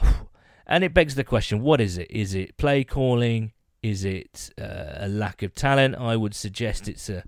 and 0.66 0.84
it 0.84 0.94
begs 0.94 1.14
the 1.14 1.24
question: 1.24 1.62
What 1.62 1.80
is 1.80 1.98
it? 1.98 2.10
Is 2.10 2.34
it 2.34 2.56
play 2.58 2.84
calling? 2.84 3.52
Is 3.82 4.04
it 4.04 4.50
uh, 4.60 4.94
a 4.96 5.08
lack 5.08 5.42
of 5.42 5.54
talent? 5.54 5.96
I 5.96 6.16
would 6.16 6.34
suggest 6.34 6.88
it's 6.88 7.08
a 7.08 7.24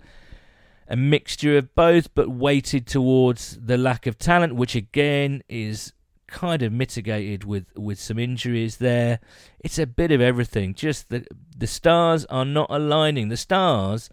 a 0.89 0.95
mixture 0.95 1.55
of 1.55 1.75
both, 1.75 2.13
but 2.15 2.29
weighted 2.29 2.87
towards 2.87 3.57
the 3.61 3.77
lack 3.77 4.07
of 4.07 4.17
talent, 4.17 4.55
which 4.55 4.75
again 4.75 5.43
is 5.47 5.93
kind 6.27 6.61
of 6.61 6.71
mitigated 6.71 7.43
with 7.43 7.65
with 7.75 7.99
some 7.99 8.19
injuries 8.19 8.77
there. 8.77 9.19
It's 9.59 9.79
a 9.79 9.87
bit 9.87 10.11
of 10.11 10.21
everything. 10.21 10.73
Just 10.73 11.09
the 11.09 11.25
the 11.55 11.67
stars 11.67 12.25
are 12.25 12.45
not 12.45 12.67
aligning. 12.69 13.29
The 13.29 13.37
stars 13.37 14.09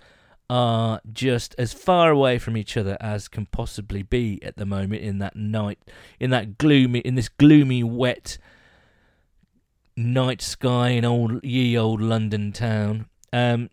are 0.48 1.00
just 1.12 1.54
as 1.58 1.72
far 1.72 2.10
away 2.10 2.38
from 2.38 2.56
each 2.56 2.76
other 2.76 2.96
as 3.00 3.26
can 3.26 3.46
possibly 3.46 4.02
be 4.02 4.40
at 4.44 4.56
the 4.56 4.66
moment 4.66 5.02
in 5.02 5.18
that 5.18 5.34
night 5.34 5.78
in 6.20 6.30
that 6.30 6.56
gloomy 6.56 7.00
in 7.00 7.16
this 7.16 7.28
gloomy 7.28 7.82
wet 7.82 8.38
night 9.96 10.42
sky 10.42 10.90
in 10.90 11.04
old 11.04 11.42
ye 11.44 11.76
old 11.76 12.00
London 12.00 12.52
town. 12.52 13.06
Um, 13.32 13.70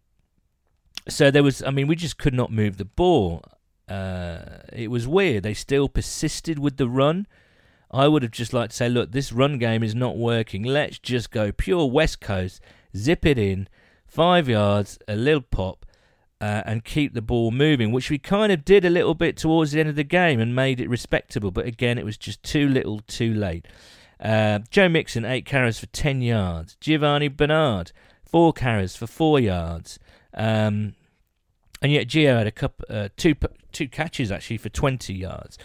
so 1.08 1.30
there 1.30 1.44
was, 1.44 1.62
I 1.63 1.72
mean, 1.72 1.88
we 1.88 1.96
just 1.96 2.18
could 2.18 2.34
not 2.34 2.51
move 2.51 2.77
the 2.77 2.86
ball. 2.86 3.44
Uh, 3.89 4.39
it 4.72 4.89
was 4.89 5.08
weird. 5.08 5.44
They 5.44 5.53
still 5.53 5.89
persisted 5.89 6.60
with 6.60 6.77
the 6.77 6.88
run. 6.88 7.27
I 7.92 8.08
would 8.08 8.24
have 8.24 8.32
just 8.32 8.53
liked 8.53 8.72
to 8.72 8.77
say, 8.77 8.89
look, 8.89 9.12
this 9.12 9.32
run 9.32 9.58
game 9.60 9.84
is 9.84 9.94
not 9.94 10.18
working. 10.18 10.63
Let's 10.63 10.98
just 10.98 11.30
go 11.30 11.51
pure 11.51 11.86
West 11.86 12.22
Coast, 12.22 12.62
zip 12.96 13.25
it 13.25 13.38
in, 13.38 13.68
five 14.08 14.50
yards, 14.50 14.98
a 15.08 15.15
little 15.15 15.42
pop, 15.42 15.86
uh, 16.42 16.63
and 16.65 16.84
keep 16.84 17.13
the 17.13 17.22
ball 17.22 17.51
moving, 17.51 17.92
which 17.92 18.10
we 18.10 18.18
kind 18.18 18.51
of 18.51 18.65
did 18.65 18.84
a 18.84 18.89
little 18.89 19.13
bit 19.13 19.38
towards 19.38 19.74
the 19.74 19.80
end 19.80 19.89
of 19.89 19.96
the 19.96 20.03
game 20.03 20.39
and 20.39 20.56
made 20.56 20.80
it 20.80 20.89
respectable. 20.89 21.51
But 21.51 21.68
again, 21.68 21.98
it 21.98 22.06
was 22.06 22.18
just 22.18 22.42
too 22.42 22.68
little, 22.68 23.01
too 23.01 23.34
late. 23.34 23.68
Uh, 24.24 24.60
Joe 24.70 24.88
Mixon, 24.88 25.25
eight 25.25 25.46
carries 25.46 25.80
for 25.80 25.88
10 25.88 26.22
yards. 26.22 26.77
Giovanni 26.80 27.27
Bernard, 27.27 27.92
four 28.24 28.53
carries 28.53 28.96
for 28.96 29.06
four 29.06 29.38
yards. 29.39 30.00
Um, 30.34 30.96
and 31.82 31.92
yet 31.92 32.08
Gio 32.08 32.38
had 32.38 32.48
a 32.48 32.51
couple, 32.51 32.86
uh, 32.89 33.10
two 33.18 33.36
two 33.74 33.89
catches 33.89 34.32
actually 34.32 34.58
for 34.58 34.70
20 34.70 35.13
yards, 35.13 35.58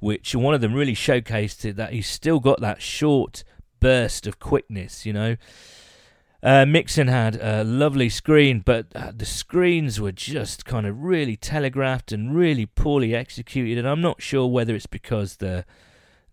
which 0.00 0.34
one 0.34 0.52
of 0.52 0.60
them 0.60 0.74
really 0.74 0.94
showcased 0.94 1.74
that 1.74 1.92
he's 1.92 2.06
still 2.06 2.40
got 2.40 2.60
that 2.60 2.82
short 2.82 3.44
burst 3.80 4.26
of 4.26 4.38
quickness. 4.38 5.06
You 5.06 5.14
know, 5.14 5.36
uh, 6.42 6.66
Mixon 6.66 7.08
had 7.08 7.36
a 7.36 7.64
lovely 7.64 8.10
screen, 8.10 8.60
but 8.60 8.86
uh, 8.94 9.12
the 9.16 9.24
screens 9.24 9.98
were 9.98 10.12
just 10.12 10.66
kind 10.66 10.86
of 10.86 11.02
really 11.02 11.36
telegraphed 11.36 12.12
and 12.12 12.36
really 12.36 12.66
poorly 12.66 13.14
executed. 13.14 13.78
And 13.78 13.88
I'm 13.88 14.02
not 14.02 14.20
sure 14.20 14.46
whether 14.46 14.74
it's 14.74 14.86
because 14.86 15.36
the 15.36 15.64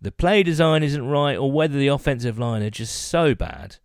the 0.01 0.12
play 0.12 0.44
design 0.44 0.84
isn't 0.84 1.06
right 1.06 1.38
or 1.38 1.51
whether 1.51 1.77
the 1.77 1.88
offensive 1.88 2.39
line 2.39 2.63
are 2.63 2.70
just 2.70 2.96
so 2.96 3.36
bad 3.36 3.77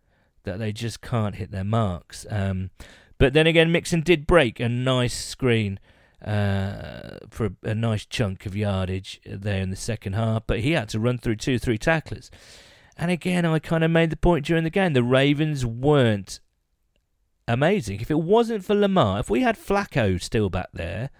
that 0.44 0.58
they 0.58 0.72
just 0.72 1.00
can't 1.00 1.36
hit 1.36 1.50
their 1.50 1.64
marks. 1.64 2.26
Um, 2.30 2.70
but 3.18 3.32
then 3.32 3.46
again, 3.46 3.72
Mixon 3.72 4.02
did 4.02 4.26
break 4.26 4.60
a 4.60 4.68
nice 4.68 5.14
screen 5.14 5.80
uh, 6.24 7.18
for 7.28 7.46
a, 7.46 7.70
a, 7.70 7.74
nice 7.74 8.06
chunk 8.06 8.46
of 8.46 8.56
yardage 8.56 9.20
there 9.26 9.60
in 9.60 9.70
the 9.70 9.76
second 9.76 10.14
half, 10.14 10.44
but 10.46 10.60
he 10.60 10.72
had 10.72 10.88
to 10.90 11.00
run 11.00 11.18
through 11.18 11.36
two, 11.36 11.58
three 11.58 11.78
tacklers. 11.78 12.30
And 12.96 13.10
again, 13.10 13.44
I 13.44 13.58
kind 13.58 13.84
of 13.84 13.90
made 13.90 14.10
the 14.10 14.16
point 14.16 14.46
during 14.46 14.64
the 14.64 14.70
game 14.70 14.92
the 14.92 15.02
Ravens 15.02 15.66
weren't 15.66 16.40
amazing. 17.46 18.00
If 18.00 18.10
it 18.10 18.20
wasn't 18.20 18.64
for 18.64 18.74
Lamar, 18.74 19.20
if 19.20 19.28
we 19.28 19.42
had 19.42 19.58
Flacco 19.58 20.20
still 20.22 20.48
back 20.48 20.68
there, 20.72 21.10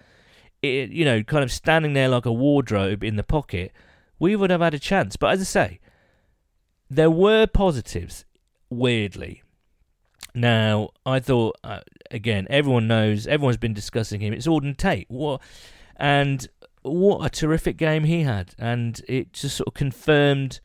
it, 0.63 0.91
you 0.91 1.05
know, 1.05 1.23
kind 1.23 1.45
of 1.45 1.53
standing 1.53 1.93
there 1.93 2.09
like 2.09 2.27
a 2.27 2.33
wardrobe 2.33 3.05
in 3.05 3.17
the 3.17 3.23
pocket, 3.23 3.73
we 4.19 4.37
would 4.37 4.51
have 4.51 4.61
had 4.61 4.75
a 4.75 4.79
chance. 4.79 5.17
But 5.17 5.33
as 5.33 5.41
I 5.41 5.45
say, 5.45 5.81
there 6.91 7.11
were 7.11 7.47
positives, 7.47 8.25
weirdly. 8.71 9.43
Now, 10.35 10.91
I 11.07 11.21
thought, 11.21 11.57
uh, 11.63 11.81
again, 12.11 12.47
everyone 12.51 12.89
knows, 12.89 13.27
everyone's 13.27 13.57
been 13.57 13.75
discussing 13.75 14.21
him. 14.21 14.33
It's 14.33 14.47
Auden 14.47 14.77
Tate. 14.77 15.07
What, 15.09 15.41
and 15.97 16.47
what 16.83 17.25
a 17.25 17.31
terrific 17.31 17.77
game 17.77 18.05
he 18.05 18.23
had. 18.23 18.55
And 18.59 19.01
it 19.09 19.33
just 19.33 19.57
sort 19.57 19.69
of 19.69 19.75
confirmed 19.75 20.61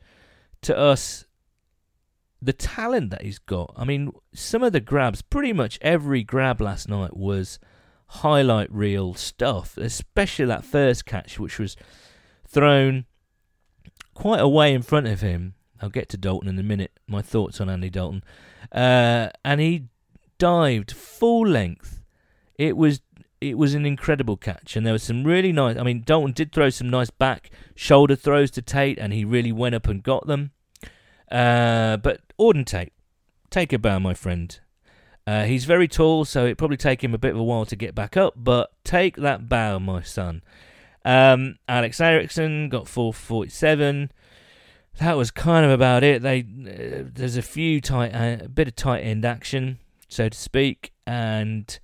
to 0.62 0.76
us 0.76 1.24
the 2.42 2.52
talent 2.52 3.10
that 3.10 3.22
he's 3.22 3.38
got. 3.38 3.72
I 3.76 3.84
mean, 3.84 4.12
some 4.34 4.62
of 4.62 4.72
the 4.72 4.80
grabs, 4.80 5.22
pretty 5.22 5.52
much 5.52 5.78
every 5.82 6.22
grab 6.22 6.60
last 6.60 6.88
night 6.88 7.16
was 7.16 7.58
highlight 8.08 8.72
reel 8.72 9.14
stuff, 9.14 9.76
especially 9.76 10.46
that 10.46 10.64
first 10.64 11.06
catch, 11.06 11.38
which 11.38 11.58
was 11.58 11.76
thrown 12.48 13.04
quite 14.20 14.40
a 14.40 14.48
way 14.48 14.74
in 14.74 14.82
front 14.82 15.06
of 15.06 15.22
him. 15.22 15.54
I'll 15.80 15.88
get 15.88 16.10
to 16.10 16.18
Dalton 16.18 16.50
in 16.50 16.58
a 16.58 16.62
minute. 16.62 16.92
My 17.08 17.22
thoughts 17.22 17.58
on 17.58 17.70
Andy 17.70 17.88
Dalton, 17.88 18.22
uh, 18.70 19.30
and 19.42 19.60
he 19.62 19.86
dived 20.38 20.92
full 20.92 21.46
length. 21.46 22.02
It 22.58 22.76
was 22.76 23.00
it 23.40 23.56
was 23.56 23.72
an 23.72 23.86
incredible 23.86 24.36
catch, 24.36 24.76
and 24.76 24.84
there 24.84 24.92
was 24.92 25.02
some 25.02 25.24
really 25.24 25.52
nice. 25.52 25.78
I 25.78 25.82
mean, 25.84 26.02
Dalton 26.04 26.32
did 26.32 26.52
throw 26.52 26.68
some 26.68 26.90
nice 26.90 27.08
back 27.08 27.50
shoulder 27.74 28.14
throws 28.14 28.50
to 28.52 28.62
Tate, 28.62 28.98
and 28.98 29.14
he 29.14 29.24
really 29.24 29.52
went 29.52 29.74
up 29.74 29.88
and 29.88 30.02
got 30.02 30.26
them. 30.26 30.50
Uh, 31.30 31.96
but 31.96 32.20
Auden 32.38 32.66
Tate, 32.66 32.92
take 33.48 33.72
a 33.72 33.78
bow, 33.78 33.98
my 33.98 34.12
friend. 34.12 34.60
Uh, 35.26 35.44
he's 35.44 35.64
very 35.64 35.88
tall, 35.88 36.26
so 36.26 36.44
it 36.44 36.58
probably 36.58 36.76
take 36.76 37.02
him 37.02 37.14
a 37.14 37.18
bit 37.18 37.30
of 37.30 37.38
a 37.38 37.42
while 37.42 37.64
to 37.64 37.76
get 37.76 37.94
back 37.94 38.18
up. 38.18 38.34
But 38.36 38.70
take 38.84 39.16
that 39.16 39.48
bow, 39.48 39.78
my 39.78 40.02
son. 40.02 40.42
Um, 41.04 41.56
Alex 41.68 42.00
Erickson 42.00 42.68
got 42.68 42.88
447. 42.88 44.10
That 44.98 45.16
was 45.16 45.30
kind 45.30 45.64
of 45.64 45.72
about 45.72 46.02
it. 46.02 46.22
They 46.22 46.40
uh, 46.40 47.08
there's 47.14 47.36
a 47.36 47.42
few 47.42 47.80
tight, 47.80 48.12
uh, 48.14 48.44
a 48.44 48.48
bit 48.48 48.68
of 48.68 48.76
tight 48.76 49.00
end 49.00 49.24
action, 49.24 49.78
so 50.08 50.28
to 50.28 50.36
speak, 50.36 50.92
and 51.06 51.78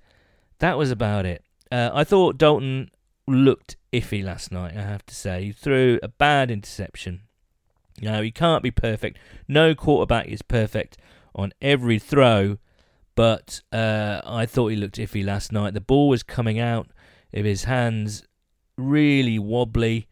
that 0.59 0.77
was 0.77 0.91
about 0.91 1.25
it. 1.25 1.43
Uh, 1.71 1.89
I 1.93 2.03
thought 2.03 2.37
Dalton 2.37 2.91
looked 3.27 3.75
iffy 3.91 4.23
last 4.23 4.51
night. 4.51 4.75
I 4.77 4.81
have 4.81 5.05
to 5.07 5.15
say, 5.15 5.45
he 5.45 5.51
threw 5.51 5.99
a 6.03 6.07
bad 6.07 6.51
interception. 6.51 7.21
You 7.99 8.11
he 8.21 8.31
can't 8.31 8.61
be 8.61 8.71
perfect. 8.71 9.17
No 9.47 9.73
quarterback 9.73 10.27
is 10.27 10.43
perfect 10.43 10.97
on 11.33 11.51
every 11.61 11.97
throw, 11.97 12.57
but 13.15 13.61
uh, 13.71 14.21
I 14.23 14.45
thought 14.45 14.67
he 14.67 14.75
looked 14.75 14.97
iffy 14.97 15.25
last 15.25 15.51
night. 15.51 15.73
The 15.73 15.81
ball 15.81 16.07
was 16.07 16.21
coming 16.21 16.59
out 16.59 16.89
of 17.33 17.45
his 17.45 17.63
hands 17.63 18.26
really 18.77 19.39
wobbly. 19.39 20.07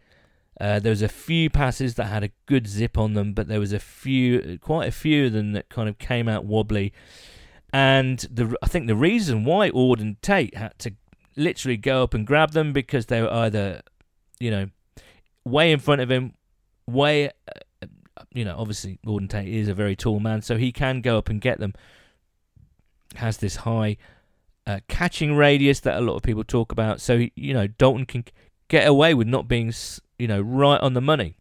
Uh, 0.59 0.79
there 0.79 0.91
was 0.91 1.01
a 1.01 1.09
few 1.09 1.49
passes 1.49 1.95
that 1.95 2.05
had 2.05 2.23
a 2.23 2.31
good 2.45 2.67
zip 2.67 2.97
on 2.97 3.13
them, 3.13 3.33
but 3.33 3.47
there 3.47 3.59
was 3.59 3.73
a 3.73 3.79
few, 3.79 4.57
quite 4.61 4.87
a 4.87 4.91
few 4.91 5.27
of 5.27 5.33
them 5.33 5.51
that 5.51 5.69
kind 5.69 5.89
of 5.89 5.97
came 5.97 6.29
out 6.29 6.45
wobbly. 6.45 6.93
And 7.73 8.19
the 8.31 8.55
I 8.63 8.67
think 8.67 8.87
the 8.87 8.95
reason 8.95 9.43
why 9.43 9.69
Auden 9.71 10.15
Tate 10.21 10.55
had 10.55 10.79
to 10.79 10.93
literally 11.35 11.75
go 11.75 12.03
up 12.03 12.13
and 12.13 12.25
grab 12.25 12.51
them 12.51 12.71
because 12.71 13.07
they 13.07 13.21
were 13.21 13.31
either, 13.31 13.81
you 14.39 14.49
know, 14.49 14.67
way 15.43 15.73
in 15.73 15.79
front 15.79 15.99
of 15.99 16.09
him, 16.09 16.35
way, 16.87 17.27
uh, 17.27 17.87
you 18.31 18.45
know, 18.45 18.55
obviously 18.57 18.99
Auden 19.05 19.29
Tate 19.29 19.49
is 19.49 19.67
a 19.67 19.73
very 19.73 19.95
tall 19.95 20.21
man, 20.21 20.41
so 20.41 20.55
he 20.55 20.71
can 20.71 21.01
go 21.01 21.17
up 21.17 21.27
and 21.29 21.41
get 21.41 21.59
them. 21.59 21.73
Has 23.15 23.37
this 23.37 23.57
high 23.57 23.97
uh, 24.65 24.79
catching 24.87 25.35
radius 25.35 25.81
that 25.81 25.97
a 25.97 26.01
lot 26.01 26.15
of 26.15 26.23
people 26.23 26.43
talk 26.43 26.71
about, 26.71 27.01
so 27.01 27.27
you 27.35 27.53
know 27.53 27.67
Dalton 27.67 28.05
can 28.05 28.23
get 28.67 28.87
away 28.87 29.13
with 29.13 29.27
not 29.27 29.47
being, 29.47 29.73
you 30.17 30.27
know, 30.27 30.41
right 30.41 30.79
on 30.81 30.93
the 30.93 31.01
money. 31.01 31.37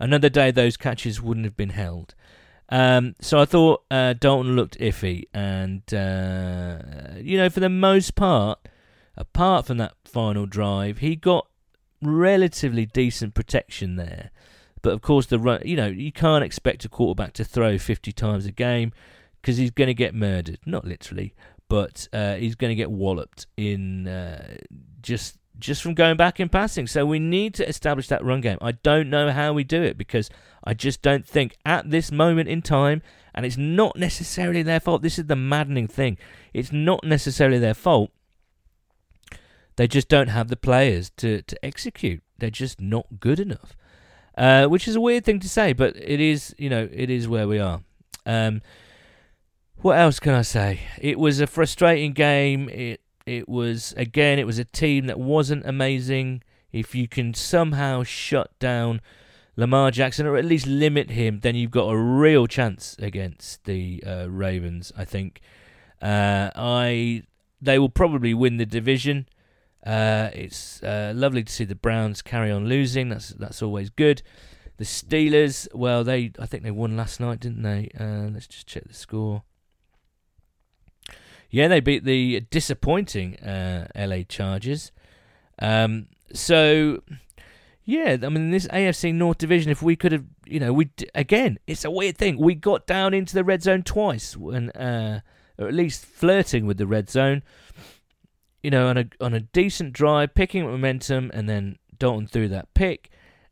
Another 0.00 0.28
day, 0.28 0.50
those 0.50 0.76
catches 0.76 1.22
wouldn't 1.22 1.46
have 1.46 1.56
been 1.56 1.70
held. 1.70 2.14
Um, 2.68 3.14
so 3.20 3.38
I 3.38 3.44
thought 3.44 3.84
uh, 3.90 4.14
Dalton 4.14 4.56
looked 4.56 4.78
iffy, 4.78 5.24
and 5.32 5.82
uh, 5.92 7.18
you 7.20 7.36
know, 7.36 7.48
for 7.48 7.60
the 7.60 7.68
most 7.68 8.14
part, 8.14 8.58
apart 9.16 9.66
from 9.66 9.78
that 9.78 9.94
final 10.04 10.46
drive, 10.46 10.98
he 10.98 11.14
got 11.14 11.46
relatively 12.02 12.86
decent 12.86 13.34
protection 13.34 13.96
there. 13.96 14.30
But 14.82 14.92
of 14.92 15.02
course, 15.02 15.26
the 15.26 15.38
run, 15.38 15.62
you 15.64 15.76
know, 15.76 15.86
you 15.86 16.12
can't 16.12 16.44
expect 16.44 16.84
a 16.84 16.88
quarterback 16.88 17.32
to 17.34 17.44
throw 17.44 17.78
50 17.78 18.12
times 18.12 18.44
a 18.44 18.52
game 18.52 18.92
because 19.40 19.56
he's 19.56 19.70
going 19.70 19.88
to 19.88 19.94
get 19.94 20.14
murdered. 20.14 20.58
Not 20.66 20.84
literally, 20.84 21.34
but 21.68 22.08
uh, 22.12 22.34
he's 22.34 22.54
going 22.54 22.70
to 22.70 22.74
get 22.74 22.90
walloped 22.90 23.46
in 23.56 24.08
uh, 24.08 24.56
just 25.00 25.38
just 25.58 25.82
from 25.82 25.94
going 25.94 26.16
back 26.16 26.38
and 26.40 26.50
passing. 26.50 26.86
So 26.86 27.06
we 27.06 27.18
need 27.18 27.54
to 27.54 27.68
establish 27.68 28.08
that 28.08 28.24
run 28.24 28.40
game. 28.40 28.58
I 28.60 28.72
don't 28.72 29.10
know 29.10 29.30
how 29.30 29.52
we 29.52 29.64
do 29.64 29.82
it 29.82 29.96
because 29.96 30.30
I 30.64 30.74
just 30.74 31.02
don't 31.02 31.26
think 31.26 31.56
at 31.64 31.90
this 31.90 32.10
moment 32.10 32.48
in 32.48 32.62
time, 32.62 33.02
and 33.34 33.44
it's 33.44 33.56
not 33.56 33.96
necessarily 33.96 34.62
their 34.62 34.80
fault. 34.80 35.02
This 35.02 35.18
is 35.18 35.26
the 35.26 35.36
maddening 35.36 35.88
thing. 35.88 36.18
It's 36.52 36.72
not 36.72 37.04
necessarily 37.04 37.58
their 37.58 37.74
fault. 37.74 38.10
They 39.76 39.88
just 39.88 40.08
don't 40.08 40.28
have 40.28 40.48
the 40.48 40.56
players 40.56 41.10
to, 41.16 41.42
to 41.42 41.64
execute. 41.64 42.22
They're 42.38 42.50
just 42.50 42.80
not 42.80 43.06
good 43.20 43.40
enough. 43.40 43.76
Uh, 44.36 44.66
which 44.66 44.88
is 44.88 44.96
a 44.96 45.00
weird 45.00 45.24
thing 45.24 45.38
to 45.40 45.48
say, 45.48 45.72
but 45.72 45.96
it 45.96 46.20
is, 46.20 46.54
you 46.58 46.68
know, 46.68 46.88
it 46.92 47.10
is 47.10 47.28
where 47.28 47.46
we 47.46 47.58
are. 47.58 47.82
Um, 48.26 48.62
what 49.76 49.98
else 49.98 50.18
can 50.18 50.34
I 50.34 50.42
say? 50.42 50.80
It 51.00 51.18
was 51.18 51.40
a 51.40 51.46
frustrating 51.46 52.12
game. 52.12 52.68
It 52.68 53.00
it 53.26 53.48
was 53.48 53.94
again, 53.96 54.38
it 54.38 54.46
was 54.46 54.58
a 54.58 54.64
team 54.64 55.06
that 55.06 55.18
wasn't 55.18 55.66
amazing. 55.66 56.42
If 56.72 56.94
you 56.94 57.06
can 57.08 57.34
somehow 57.34 58.02
shut 58.02 58.58
down 58.58 59.00
Lamar 59.56 59.90
Jackson 59.90 60.26
or 60.26 60.36
at 60.36 60.44
least 60.44 60.66
limit 60.66 61.10
him, 61.10 61.40
then 61.40 61.54
you've 61.54 61.70
got 61.70 61.88
a 61.88 61.96
real 61.96 62.46
chance 62.46 62.96
against 62.98 63.64
the 63.64 64.02
uh, 64.06 64.26
Ravens. 64.28 64.92
I 64.96 65.04
think 65.04 65.40
uh, 66.02 66.50
I 66.54 67.22
they 67.60 67.78
will 67.78 67.88
probably 67.88 68.34
win 68.34 68.56
the 68.56 68.66
division. 68.66 69.26
Uh, 69.86 70.30
it's 70.32 70.82
uh, 70.82 71.12
lovely 71.14 71.44
to 71.44 71.52
see 71.52 71.64
the 71.64 71.74
Browns 71.74 72.22
carry 72.22 72.50
on 72.50 72.66
losing. 72.66 73.08
That's 73.08 73.28
that's 73.30 73.62
always 73.62 73.90
good. 73.90 74.22
The 74.76 74.84
Steelers, 74.84 75.68
well, 75.72 76.02
they 76.02 76.32
I 76.38 76.46
think 76.46 76.64
they 76.64 76.70
won 76.72 76.96
last 76.96 77.20
night, 77.20 77.40
didn't 77.40 77.62
they? 77.62 77.90
Uh, 77.98 78.30
let's 78.32 78.48
just 78.48 78.66
check 78.66 78.84
the 78.86 78.94
score. 78.94 79.44
Yeah, 81.54 81.68
they 81.68 81.78
beat 81.78 82.02
the 82.02 82.40
disappointing 82.50 83.36
uh, 83.36 83.86
LA 83.94 84.24
Chargers. 84.28 84.90
Um, 85.60 86.08
so, 86.32 87.00
yeah, 87.84 88.16
I 88.24 88.28
mean, 88.28 88.50
this 88.50 88.66
AFC 88.66 89.14
North 89.14 89.38
division, 89.38 89.70
if 89.70 89.80
we 89.80 89.94
could 89.94 90.10
have, 90.10 90.24
you 90.46 90.58
know, 90.58 90.72
we 90.72 90.90
again, 91.14 91.60
it's 91.68 91.84
a 91.84 91.92
weird 91.92 92.18
thing. 92.18 92.38
We 92.38 92.56
got 92.56 92.88
down 92.88 93.14
into 93.14 93.36
the 93.36 93.44
red 93.44 93.62
zone 93.62 93.84
twice, 93.84 94.34
and 94.34 94.76
uh, 94.76 95.20
or 95.56 95.68
at 95.68 95.74
least 95.74 96.04
flirting 96.04 96.66
with 96.66 96.76
the 96.76 96.88
red 96.88 97.08
zone. 97.08 97.44
You 98.64 98.72
know, 98.72 98.88
on 98.88 98.98
a 98.98 99.04
on 99.20 99.32
a 99.32 99.38
decent 99.38 99.92
drive, 99.92 100.34
picking 100.34 100.64
up 100.64 100.70
momentum, 100.70 101.30
and 101.32 101.48
then 101.48 101.78
Dalton 101.96 102.26
threw 102.26 102.48
that 102.48 102.74
pick, 102.74 103.10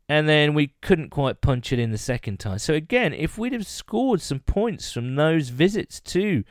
and 0.09 0.29
then 0.29 0.55
we 0.55 0.75
couldn't 0.81 1.11
quite 1.11 1.41
punch 1.41 1.73
it 1.73 1.79
in 1.79 1.93
the 1.93 1.99
second 1.99 2.41
time. 2.41 2.59
So 2.59 2.75
again, 2.75 3.13
if 3.13 3.39
we'd 3.39 3.53
have 3.53 3.65
scored 3.65 4.21
some 4.21 4.41
points 4.41 4.93
from 4.93 5.15
those 5.15 5.51
visits 5.51 6.01
to 6.01 6.43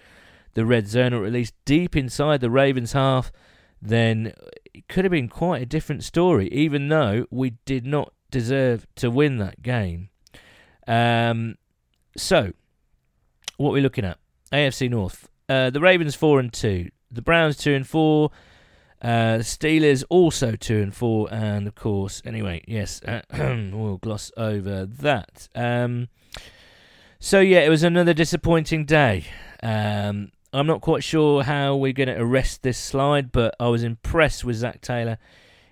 the 0.53 0.65
red 0.65 0.88
zone, 0.88 1.13
or 1.13 1.25
at 1.25 1.31
least 1.31 1.53
deep 1.65 1.96
inside 1.96 2.41
the 2.41 2.50
Ravens' 2.50 2.93
half, 2.93 3.31
then 3.81 4.34
it 4.74 4.88
could 4.88 5.05
have 5.05 5.12
been 5.12 5.29
quite 5.29 5.62
a 5.62 5.65
different 5.65 6.03
story, 6.03 6.48
even 6.50 6.88
though 6.88 7.25
we 7.31 7.51
did 7.65 7.86
not 7.86 8.13
deserve 8.29 8.88
to 8.96 9.10
win 9.10 9.38
that 9.38 9.62
game. 9.62 10.10
Um, 10.88 11.55
so, 12.17 12.53
what 13.58 13.70
are 13.70 13.74
we 13.74 13.81
looking 13.81 14.05
at? 14.05 14.17
AFC 14.51 14.89
North. 14.89 15.29
Uh, 15.48 15.70
the 15.70 15.81
Ravens 15.81 16.15
four 16.15 16.39
and 16.39 16.51
two. 16.51 16.89
The 17.12 17.22
Browns 17.22 17.58
two 17.58 17.74
and 17.74 17.88
four. 17.88 18.31
Uh, 19.01 19.38
the 19.38 19.43
Steelers 19.43 20.03
also 20.10 20.55
two 20.55 20.79
and 20.79 20.93
four, 20.93 21.27
and 21.34 21.67
of 21.67 21.74
course, 21.74 22.22
anyway, 22.24 22.63
yes, 22.67 23.01
we'll 23.34 23.98
gloss 23.98 24.31
over 24.38 24.86
that. 24.86 25.50
Um, 25.55 26.10
so 27.20 27.39
yeah, 27.39 27.62
it 27.62 27.70
was 27.70 27.81
another 27.81 28.13
disappointing 28.13 28.86
day. 28.86 29.25
Um, 29.63 30.31
I'm 30.53 30.67
not 30.67 30.81
quite 30.81 31.03
sure 31.03 31.43
how 31.43 31.77
we're 31.77 31.93
going 31.93 32.10
to 32.10 32.20
arrest 32.20 32.62
this 32.62 32.77
slide, 32.77 33.31
but 33.31 33.55
I 33.58 33.70
was 33.70 33.84
impressed 33.84 34.43
with 34.43 34.58
Zac 34.58 34.81
Taylor 34.81 35.17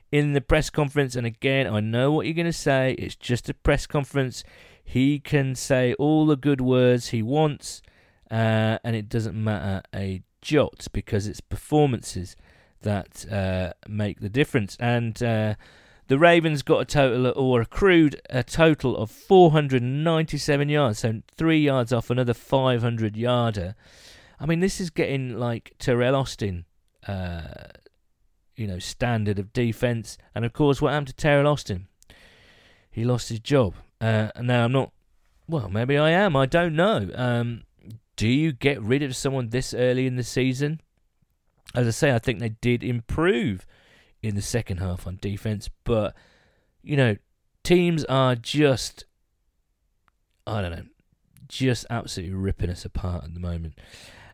in 0.10 0.32
the 0.32 0.40
press 0.40 0.70
conference. 0.70 1.16
And 1.18 1.28
again, 1.28 1.68
I 1.68 1.82
know 1.82 2.14
what 2.14 2.26
you're 2.26 2.34
going 2.34 2.46
to 2.46 2.54
say. 2.54 2.94
It's 2.94 3.16
just 3.16 3.50
a 3.50 3.54
press 3.54 3.86
conference. 3.86 4.44
He 4.82 5.20
can 5.20 5.54
say 5.56 5.94
all 5.96 6.26
the 6.26 6.38
good 6.38 6.62
words 6.62 7.10
he 7.10 7.22
wants, 7.22 7.82
uh, 8.32 8.80
and 8.84 8.96
it 8.96 9.10
doesn't 9.10 9.36
matter 9.36 9.84
a 9.94 10.22
jot 10.42 10.88
because 10.94 11.28
it's 11.28 11.42
performances 11.42 12.38
that 12.82 13.30
uh, 13.30 13.74
make 13.88 14.22
the 14.22 14.30
difference. 14.30 14.78
And 14.80 15.22
uh, 15.22 15.56
the 16.08 16.18
Ravens 16.18 16.64
got 16.64 16.80
a 16.80 16.86
total 16.86 17.34
or 17.36 17.60
accrued 17.60 18.22
a 18.30 18.44
total 18.44 18.96
of 18.96 19.12
497 19.12 20.70
yards, 20.70 21.00
so 21.00 21.22
three 21.36 21.60
yards 21.60 21.92
off 21.92 22.10
another 22.10 22.34
500 22.34 23.18
yarder. 23.18 23.76
I 24.40 24.46
mean, 24.46 24.60
this 24.60 24.80
is 24.80 24.90
getting 24.90 25.38
like 25.38 25.74
Teryl 25.80 26.18
Austin, 26.18 26.66
uh, 27.08 27.42
you 28.56 28.68
know, 28.68 28.80
standard 28.80 29.40
of 29.40 29.52
defense. 29.54 30.18
And 30.34 30.46
of 30.46 30.54
course, 30.54 30.82
what 30.82 30.94
happened 30.94 31.16
to 31.16 31.28
Teryl 31.28 31.52
Austin? 31.52 31.88
He 32.90 33.04
lost 33.04 33.30
his 33.30 33.40
job. 33.40 33.76
Uh, 34.02 34.30
and 34.36 34.48
now 34.48 34.66
I'm 34.66 34.72
not. 34.72 34.92
Well, 35.48 35.68
maybe 35.68 35.98
I 35.98 36.12
am. 36.12 36.36
I 36.36 36.46
don't 36.46 36.76
know. 36.76 37.10
Um, 37.16 37.64
do 38.16 38.28
you 38.28 38.52
get 38.52 38.82
rid 38.82 39.04
of 39.04 39.16
someone 39.16 39.50
this 39.50 39.74
early 39.74 40.06
in 40.06 40.16
the 40.16 40.24
season? 40.24 40.82
As 41.76 41.88
I 41.88 41.92
say, 41.92 42.14
I 42.14 42.20
think 42.20 42.40
they 42.40 42.50
did 42.50 42.84
improve 42.84 43.66
in 44.22 44.36
the 44.36 44.42
second 44.42 44.78
half 44.78 45.08
on 45.08 45.18
defense, 45.22 45.70
but 45.84 46.16
you 46.82 46.98
know, 46.98 47.16
teams 47.64 48.04
are 48.06 48.36
just 48.36 49.06
I 50.46 50.62
don't 50.62 50.72
know, 50.72 50.86
just 51.48 51.86
absolutely 51.90 52.36
ripping 52.36 52.70
us 52.70 52.86
apart 52.86 53.24
at 53.24 53.34
the 53.34 53.40
moment. 53.40 53.80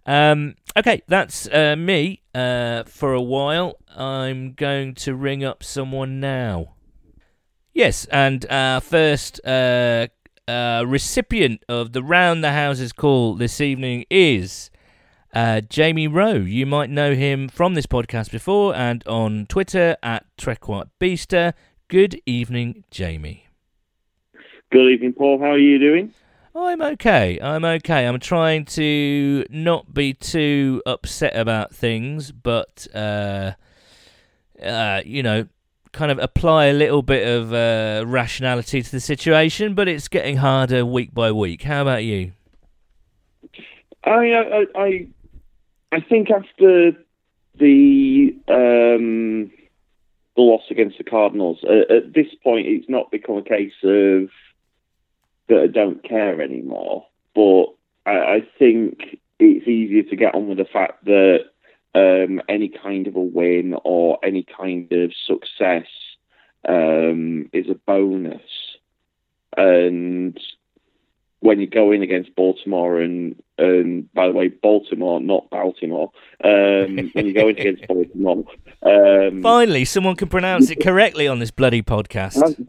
Um, 0.06 0.56
okay, 0.78 1.02
that's 1.08 1.48
uh, 1.48 1.76
me 1.76 2.22
uh, 2.34 2.84
for 2.84 3.13
a 3.13 3.22
while. 3.22 3.78
I'm 3.96 4.54
going 4.54 4.94
to 4.96 5.15
ring 5.15 5.44
up 5.44 5.63
someone 5.63 6.20
now. 6.20 6.76
Yes, 7.74 8.06
and 8.06 8.46
our 8.50 8.82
first 8.82 9.41
uh, 9.46 10.08
uh 10.48 10.84
recipient 10.88 11.63
of 11.68 11.91
the 11.94 12.04
Round 12.04 12.44
the 12.44 12.52
Houses 12.52 12.94
call 12.94 13.36
this 13.36 13.60
evening 13.60 14.06
is 14.10 14.70
uh, 15.34 15.62
Jamie 15.62 16.08
Rowe. 16.08 16.36
You 16.36 16.65
might 16.65 16.89
know 16.89 17.13
him 17.13 17.50
from 17.50 17.74
this 17.74 17.86
podcast 17.86 18.32
before 18.32 18.76
and 18.76 19.06
on 19.08 19.46
Twitter 19.48 19.98
at 20.02 20.26
Trequart 20.38 20.89
Beaster. 21.00 21.54
Good 21.89 22.20
evening, 22.26 22.86
Jamie. 22.89 23.48
Good 24.72 24.91
evening, 24.91 25.13
Paul. 25.13 25.39
How 25.39 25.52
are 25.52 25.58
you 25.58 25.78
doing? 25.78 26.13
I'm 26.56 26.82
okay. 26.82 27.38
I'm 27.41 27.65
okay. 27.65 28.08
I'm 28.08 28.20
trying 28.20 28.63
to 28.65 29.46
not 29.50 29.94
be 29.94 30.13
too 30.13 30.82
upset 30.86 31.36
about 31.36 31.76
things, 31.76 32.32
but 32.32 32.88
uh, 32.96 33.52
uh, 34.63 35.02
you 35.06 35.22
know, 35.22 35.48
kind 35.91 36.12
of 36.12 36.20
apply 36.20 36.68
a 36.68 36.74
little 36.74 37.02
bit 37.02 37.28
of 37.28 37.52
uh, 37.52 38.06
rationality 38.08 38.82
to 38.82 38.89
the 38.89 39.02
situation. 39.02 39.76
But 39.76 39.89
it's 39.89 40.08
getting 40.08 40.38
harder 40.38 40.86
week 40.86 41.13
by 41.13 41.34
week. 41.34 41.63
How 41.63 41.82
about 41.82 42.06
you? 42.06 42.32
I 44.06 44.12
I 44.12 44.65
I, 44.76 45.08
I 45.91 46.00
think 46.00 46.32
after 46.32 46.91
the 47.60 48.34
um, 48.48 49.52
the 50.38 50.41
loss 50.41 50.63
against 50.72 51.00
the 51.00 51.04
Cardinals, 51.04 51.60
at 51.65 52.13
this 52.13 52.28
point, 52.41 52.68
it's 52.68 52.88
not 52.88 53.12
become 53.12 53.38
a 53.38 53.44
case 53.44 53.74
of 53.84 54.30
that 55.47 55.60
I 55.60 55.67
don't 55.67 56.03
care 56.03 56.41
anymore. 56.41 57.05
But 57.34 57.65
I, 58.05 58.12
I 58.12 58.47
think 58.58 59.19
it's 59.39 59.67
easier 59.67 60.03
to 60.03 60.15
get 60.15 60.36
on 60.36 60.47
with 60.47 60.58
the 60.58 60.65
fact 60.65 61.05
that 61.05 61.45
um, 61.93 62.41
any 62.49 62.69
kind 62.69 63.08
of 63.08 63.15
a 63.15 63.21
win 63.21 63.75
or 63.84 64.19
any 64.23 64.43
kind 64.43 64.91
of 64.91 65.12
success 65.25 65.88
um, 66.67 67.49
is 67.53 67.69
a 67.69 67.75
bonus. 67.75 68.41
And 69.58 70.39
when 71.39 71.60
you 71.60 71.67
go 71.67 71.91
in 71.91 72.01
against 72.01 72.36
Baltimore 72.36 72.99
and 72.99 73.41
and 73.58 74.12
by 74.13 74.27
the 74.27 74.34
way, 74.34 74.49
Baltimore, 74.49 75.21
not 75.21 75.49
Baltimore. 75.49 76.12
Um, 76.43 77.12
when 77.13 77.25
you 77.27 77.34
go 77.34 77.47
in 77.47 77.58
against 77.58 77.88
Baltimore, 77.88 78.43
um, 78.81 79.41
finally 79.41 79.86
someone 79.86 80.15
can 80.15 80.27
pronounce 80.27 80.69
it 80.69 80.81
correctly 80.81 81.27
on 81.27 81.39
this 81.39 81.51
bloody 81.51 81.81
podcast. 81.81 82.67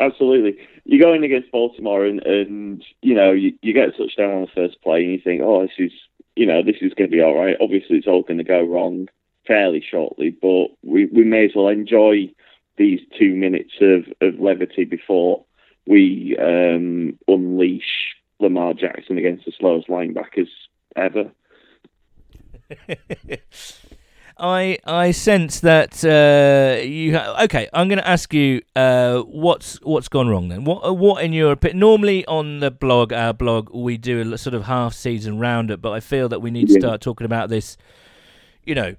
Absolutely 0.00 0.58
you're 0.86 1.02
going 1.02 1.24
against 1.24 1.50
Baltimore 1.50 2.06
and, 2.06 2.24
and 2.24 2.84
you 3.02 3.14
know, 3.14 3.32
you, 3.32 3.52
you 3.60 3.74
get 3.74 3.88
a 3.88 3.92
touchdown 3.92 4.30
on 4.30 4.40
the 4.42 4.50
first 4.54 4.80
play 4.82 5.02
and 5.02 5.12
you 5.12 5.20
think, 5.20 5.42
oh, 5.42 5.62
this 5.62 5.72
is, 5.78 5.92
you 6.36 6.46
know, 6.46 6.62
this 6.62 6.76
is 6.80 6.94
going 6.94 7.10
to 7.10 7.16
be 7.16 7.22
all 7.22 7.36
right. 7.36 7.56
Obviously, 7.60 7.96
it's 7.96 8.06
all 8.06 8.22
going 8.22 8.38
to 8.38 8.44
go 8.44 8.62
wrong 8.62 9.08
fairly 9.46 9.84
shortly, 9.88 10.30
but 10.30 10.68
we, 10.82 11.06
we 11.06 11.24
may 11.24 11.46
as 11.46 11.50
well 11.56 11.68
enjoy 11.68 12.30
these 12.76 13.00
two 13.18 13.34
minutes 13.34 13.72
of, 13.80 14.04
of 14.20 14.38
levity 14.38 14.84
before 14.84 15.44
we 15.86 16.36
um, 16.38 17.18
unleash 17.26 18.14
Lamar 18.38 18.74
Jackson 18.74 19.18
against 19.18 19.44
the 19.44 19.52
slowest 19.58 19.88
linebackers 19.88 20.50
ever. 20.94 21.32
I 24.38 24.78
I 24.84 25.12
sense 25.12 25.60
that 25.60 26.04
uh, 26.04 26.82
you 26.84 27.16
ha- 27.16 27.42
okay. 27.44 27.68
I'm 27.72 27.88
going 27.88 27.98
to 27.98 28.06
ask 28.08 28.34
you 28.34 28.60
uh, 28.74 29.20
what's 29.20 29.80
what's 29.82 30.08
gone 30.08 30.28
wrong 30.28 30.48
then. 30.48 30.64
What 30.64 30.84
uh, 30.86 30.92
what 30.92 31.24
in 31.24 31.32
your 31.32 31.52
opinion? 31.52 31.78
Normally 31.78 32.26
on 32.26 32.60
the 32.60 32.70
blog, 32.70 33.12
our 33.12 33.32
blog, 33.32 33.70
we 33.74 33.96
do 33.96 34.34
a 34.34 34.38
sort 34.38 34.54
of 34.54 34.64
half 34.64 34.92
season 34.92 35.38
roundup, 35.38 35.80
but 35.80 35.92
I 35.92 36.00
feel 36.00 36.28
that 36.28 36.40
we 36.42 36.50
need 36.50 36.68
to 36.68 36.74
start 36.80 37.00
talking 37.00 37.24
about 37.24 37.48
this. 37.48 37.78
You 38.64 38.74
know, 38.74 38.96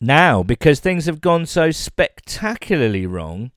now 0.00 0.42
because 0.42 0.80
things 0.80 1.04
have 1.04 1.20
gone 1.20 1.44
so 1.44 1.70
spectacularly 1.70 3.04
wrong, 3.04 3.50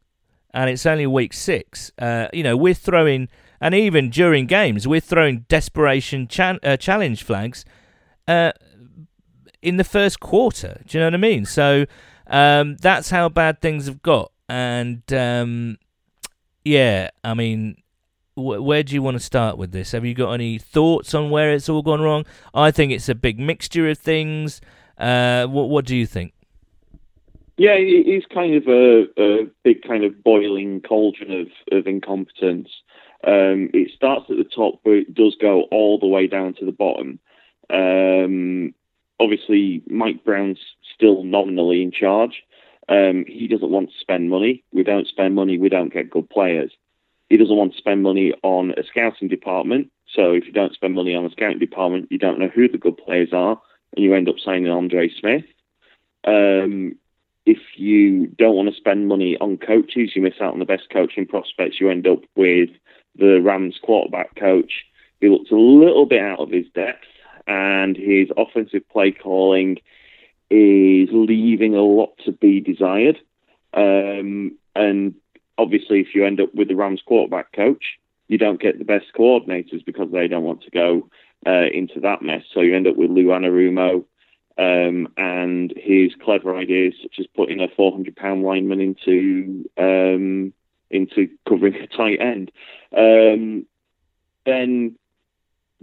and 0.54 0.70
it's 0.70 0.86
only 0.86 1.08
week 1.08 1.32
six. 1.32 1.94
Uh, 1.98 2.28
you 2.34 2.44
know, 2.44 2.58
we're 2.58 2.74
throwing, 2.74 3.30
and 3.62 3.74
even 3.74 4.10
during 4.10 4.48
games, 4.48 4.86
we're 4.86 5.00
throwing 5.00 5.46
desperation 5.48 6.28
cha- 6.28 6.60
uh, 6.62 6.76
challenge 6.76 7.24
flags. 7.24 7.64
In 9.64 9.78
the 9.78 9.84
first 9.86 10.20
quarter. 10.20 10.82
Do 10.86 10.98
you 10.98 11.00
know 11.00 11.08
what 11.08 11.14
I 11.14 11.18
mean? 11.18 11.46
So 11.46 11.86
um, 12.28 12.76
that's 12.78 13.10
how 13.10 13.30
bad 13.30 13.62
things 13.62 13.86
have 13.86 14.02
got. 14.02 14.32
And 14.50 15.02
um, 15.14 15.78
yeah, 16.66 17.10
I 17.24 17.34
mean, 17.34 17.78
wh- 18.36 18.62
where 18.62 18.84
do 18.84 18.94
you 18.94 19.02
want 19.02 19.16
to 19.16 19.24
start 19.24 19.58
with 19.58 19.72
this? 19.72 19.94
Have 19.94 20.04
you 20.04 20.14
got 20.14 20.34
any 20.34 20.60
thoughts 20.60 21.14
on 21.14 21.30
where 21.30 21.52
it's 21.54 21.70
all 21.70 21.82
gone 21.82 22.02
wrong? 22.02 22.26
I 22.54 22.72
think 22.72 22.92
it's 22.92 23.08
a 23.08 23.16
big 23.16 23.40
mixture 23.40 23.88
of 23.90 23.98
things. 23.98 24.60
Uh, 24.98 25.48
what 25.48 25.70
What 25.70 25.86
do 25.86 25.96
you 25.96 26.06
think? 26.06 26.34
Yeah, 27.56 27.76
it 27.76 28.08
is 28.08 28.24
kind 28.34 28.56
of 28.56 28.68
a, 28.68 29.04
a 29.18 29.48
big 29.64 29.84
kind 29.84 30.04
of 30.04 30.24
boiling 30.24 30.82
cauldron 30.82 31.32
of, 31.32 31.48
of 31.72 31.88
incompetence. 31.88 32.68
Um, 33.26 33.70
it 33.74 33.92
starts 33.96 34.26
at 34.30 34.38
the 34.38 34.44
top, 34.44 34.82
but 34.84 34.92
it 34.92 35.14
does 35.14 35.38
go 35.40 35.64
all 35.72 36.00
the 36.00 36.08
way 36.08 36.28
down 36.28 36.56
to 36.56 36.66
the 36.66 36.72
bottom. 36.72 37.20
Um, 37.70 38.74
obviously 39.24 39.82
Mike 39.88 40.24
Brown's 40.24 40.60
still 40.94 41.24
nominally 41.24 41.82
in 41.82 41.92
charge. 41.92 42.44
Um, 42.90 43.26
he 43.28 43.48
doesn't 43.48 43.72
want 43.72 43.90
to 43.90 44.00
spend 44.00 44.30
money. 44.30 44.64
We 44.74 44.84
don't 44.84 45.08
spend 45.08 45.36
money, 45.36 45.58
we 45.58 45.70
don't 45.70 45.94
get 45.94 46.10
good 46.10 46.30
players. 46.30 46.72
He 47.30 47.38
doesn't 47.38 47.56
want 47.56 47.72
to 47.72 47.78
spend 47.78 48.04
money 48.04 48.34
on 48.44 48.72
a 48.78 48.84
scouting 48.84 49.30
department. 49.30 49.90
So 50.14 50.34
if 50.34 50.46
you 50.46 50.52
don't 50.52 50.74
spend 50.74 50.94
money 50.94 51.16
on 51.16 51.26
a 51.26 51.32
scouting 51.32 51.60
department, 51.60 52.10
you 52.12 52.18
don't 52.18 52.40
know 52.40 52.50
who 52.54 52.68
the 52.68 52.78
good 52.78 52.98
players 52.98 53.30
are, 53.32 53.60
and 53.96 54.04
you 54.04 54.14
end 54.14 54.30
up 54.30 54.36
signing 54.44 54.70
Andre 54.70 55.10
Smith. 55.10 55.46
Um, 56.26 56.96
if 57.46 57.58
you 57.76 58.28
don't 58.28 58.56
want 58.56 58.70
to 58.70 58.76
spend 58.76 59.08
money 59.08 59.38
on 59.40 59.58
coaches, 59.58 60.12
you 60.16 60.22
miss 60.22 60.40
out 60.40 60.54
on 60.54 60.60
the 60.60 60.66
best 60.66 60.90
coaching 60.92 61.26
prospects. 61.26 61.80
You 61.80 61.90
end 61.90 62.08
up 62.08 62.20
with 62.36 62.70
the 63.16 63.42
Rams 63.42 63.80
quarterback 63.82 64.36
coach. 64.36 64.86
He 65.20 65.30
looks 65.30 65.52
a 65.52 65.56
little 65.56 66.06
bit 66.06 66.22
out 66.22 66.40
of 66.40 66.52
his 66.52 66.66
depth, 66.74 67.06
and 67.48 67.96
his 67.98 68.30
offensive 68.38 68.88
play 68.90 69.12
calling 69.12 69.78
is 70.50 71.10
leaving 71.12 71.76
a 71.76 71.82
lot 71.82 72.18
to 72.26 72.32
be 72.32 72.60
desired. 72.60 73.18
Um, 73.74 74.58
and 74.76 75.16
obviously, 75.58 76.00
if 76.00 76.14
you 76.14 76.26
end 76.26 76.40
up 76.40 76.54
with 76.54 76.68
the 76.68 76.76
Rams 76.76 77.02
quarterback 77.06 77.52
coach, 77.54 77.98
you 78.28 78.38
don't 78.38 78.62
get 78.62 78.78
the 78.78 78.86
best 78.86 79.06
coordinators 79.18 79.86
because 79.86 80.12
they 80.12 80.28
don't 80.28 80.44
want 80.44 80.64
to 80.64 80.72
go 80.72 81.10
uh, 81.46 81.68
into 81.74 82.00
that 82.02 82.22
mess. 82.22 82.44
So 82.54 82.62
you 82.62 82.76
end 82.76 82.88
up 82.88 82.96
with 82.96 83.10
Lou 83.10 83.26
Anarumo 83.26 84.06
um, 84.58 85.08
and 85.18 85.74
his 85.76 86.14
clever 86.24 86.56
ideas, 86.56 86.94
such 87.02 87.16
as 87.20 87.28
putting 87.36 87.60
a 87.60 87.68
400 87.76 88.16
pound 88.16 88.44
lineman 88.44 88.80
into 88.80 89.70
um, 89.78 90.54
into 90.90 91.30
covering 91.48 91.76
a 91.76 91.88
tight 91.88 92.22
end. 92.22 92.52
Um, 92.96 93.66
then 94.46 94.96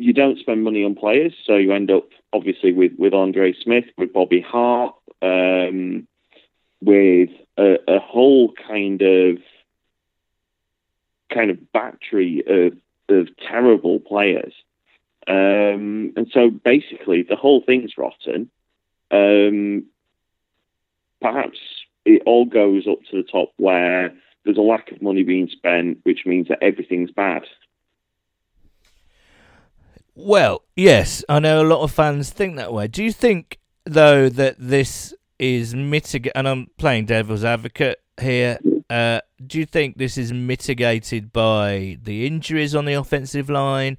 you 0.00 0.14
don't 0.14 0.38
spend 0.38 0.64
money 0.64 0.82
on 0.82 0.94
players, 0.94 1.34
so 1.44 1.56
you 1.56 1.72
end 1.72 1.90
up 1.90 2.08
obviously 2.32 2.72
with 2.72 2.92
with 2.98 3.12
Andre 3.12 3.52
Smith, 3.52 3.84
with 3.98 4.12
Bobby 4.12 4.40
Hart, 4.40 4.94
um, 5.20 6.08
with 6.80 7.28
a, 7.58 7.76
a, 7.86 7.98
whole 7.98 8.52
kind 8.66 9.02
of 9.02 9.38
kind 11.32 11.50
of 11.50 11.70
battery 11.72 12.42
of 12.46 12.72
of 13.14 13.28
terrible 13.36 14.00
players. 14.00 14.54
Um, 15.28 16.14
and 16.16 16.28
so 16.32 16.50
basically, 16.50 17.22
the 17.22 17.36
whole 17.36 17.62
thing's 17.64 17.98
rotten. 17.98 18.50
Um, 19.10 19.84
perhaps 21.20 21.58
it 22.06 22.22
all 22.24 22.46
goes 22.46 22.86
up 22.86 23.00
to 23.10 23.16
the 23.16 23.28
top 23.28 23.52
where 23.58 24.14
there's 24.44 24.56
a 24.56 24.62
lack 24.62 24.92
of 24.92 25.02
money 25.02 25.24
being 25.24 25.48
spent, 25.48 25.98
which 26.04 26.24
means 26.24 26.48
that 26.48 26.62
everything's 26.62 27.10
bad. 27.10 27.42
Well, 30.22 30.64
yes, 30.76 31.24
I 31.30 31.38
know 31.38 31.62
a 31.62 31.64
lot 31.64 31.80
of 31.80 31.92
fans 31.92 32.28
think 32.28 32.56
that 32.56 32.74
way. 32.74 32.88
Do 32.88 33.02
you 33.02 33.10
think, 33.10 33.58
though, 33.86 34.28
that 34.28 34.56
this 34.58 35.14
is 35.38 35.74
mitigated? 35.74 36.32
And 36.34 36.46
I'm 36.46 36.66
playing 36.76 37.06
devil's 37.06 37.42
advocate 37.42 38.00
here. 38.20 38.58
Uh, 38.90 39.22
do 39.46 39.58
you 39.58 39.64
think 39.64 39.96
this 39.96 40.18
is 40.18 40.30
mitigated 40.30 41.32
by 41.32 41.96
the 42.02 42.26
injuries 42.26 42.74
on 42.74 42.84
the 42.84 42.92
offensive 42.92 43.48
line? 43.48 43.96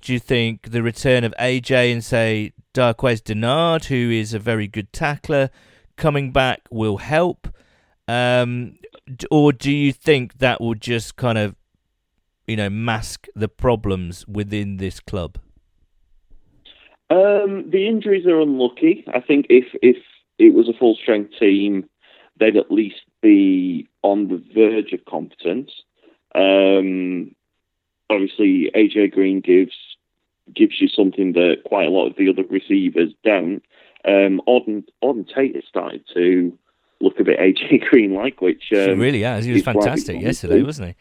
Do 0.00 0.12
you 0.12 0.18
think 0.18 0.72
the 0.72 0.82
return 0.82 1.22
of 1.22 1.32
AJ 1.38 1.92
and 1.92 2.02
say 2.02 2.52
Darqueze 2.74 3.22
Dennard, 3.22 3.84
who 3.84 4.10
is 4.10 4.34
a 4.34 4.40
very 4.40 4.66
good 4.66 4.92
tackler, 4.92 5.50
coming 5.96 6.32
back 6.32 6.62
will 6.72 6.96
help? 6.96 7.46
Um, 8.08 8.78
or 9.30 9.52
do 9.52 9.70
you 9.70 9.92
think 9.92 10.38
that 10.38 10.60
will 10.60 10.74
just 10.74 11.14
kind 11.14 11.38
of, 11.38 11.54
you 12.48 12.56
know, 12.56 12.70
mask 12.70 13.28
the 13.36 13.48
problems 13.48 14.26
within 14.26 14.78
this 14.78 14.98
club? 14.98 15.38
Um, 17.10 17.68
the 17.70 17.88
injuries 17.88 18.26
are 18.26 18.40
unlucky. 18.40 19.04
I 19.12 19.20
think 19.20 19.46
if 19.48 19.66
if 19.82 19.96
it 20.38 20.54
was 20.54 20.68
a 20.68 20.78
full 20.78 20.94
strength 20.94 21.32
team, 21.38 21.88
they'd 22.38 22.56
at 22.56 22.70
least 22.70 23.02
be 23.20 23.88
on 24.02 24.28
the 24.28 24.42
verge 24.54 24.92
of 24.92 25.04
competence. 25.04 25.70
Um, 26.34 27.34
obviously, 28.08 28.70
AJ 28.74 29.12
Green 29.12 29.40
gives 29.40 29.74
gives 30.54 30.80
you 30.80 30.88
something 30.88 31.32
that 31.32 31.58
quite 31.64 31.86
a 31.86 31.90
lot 31.90 32.06
of 32.06 32.16
the 32.16 32.28
other 32.28 32.44
receivers 32.48 33.12
don't. 33.24 33.62
Um, 34.04 34.40
Auden, 34.48 34.84
Auden 35.02 35.28
Tate 35.32 35.54
has 35.54 35.64
started 35.68 36.04
to 36.14 36.56
look 37.00 37.18
a 37.18 37.24
bit 37.24 37.38
AJ 37.40 37.88
Green 37.88 38.14
like, 38.14 38.40
which 38.40 38.72
um, 38.72 38.78
he 38.78 38.92
really 38.92 39.22
has. 39.22 39.44
He 39.44 39.52
was 39.52 39.62
fantastic 39.62 40.20
yesterday, 40.20 40.62
wasn't 40.62 40.88
he? 40.88 40.94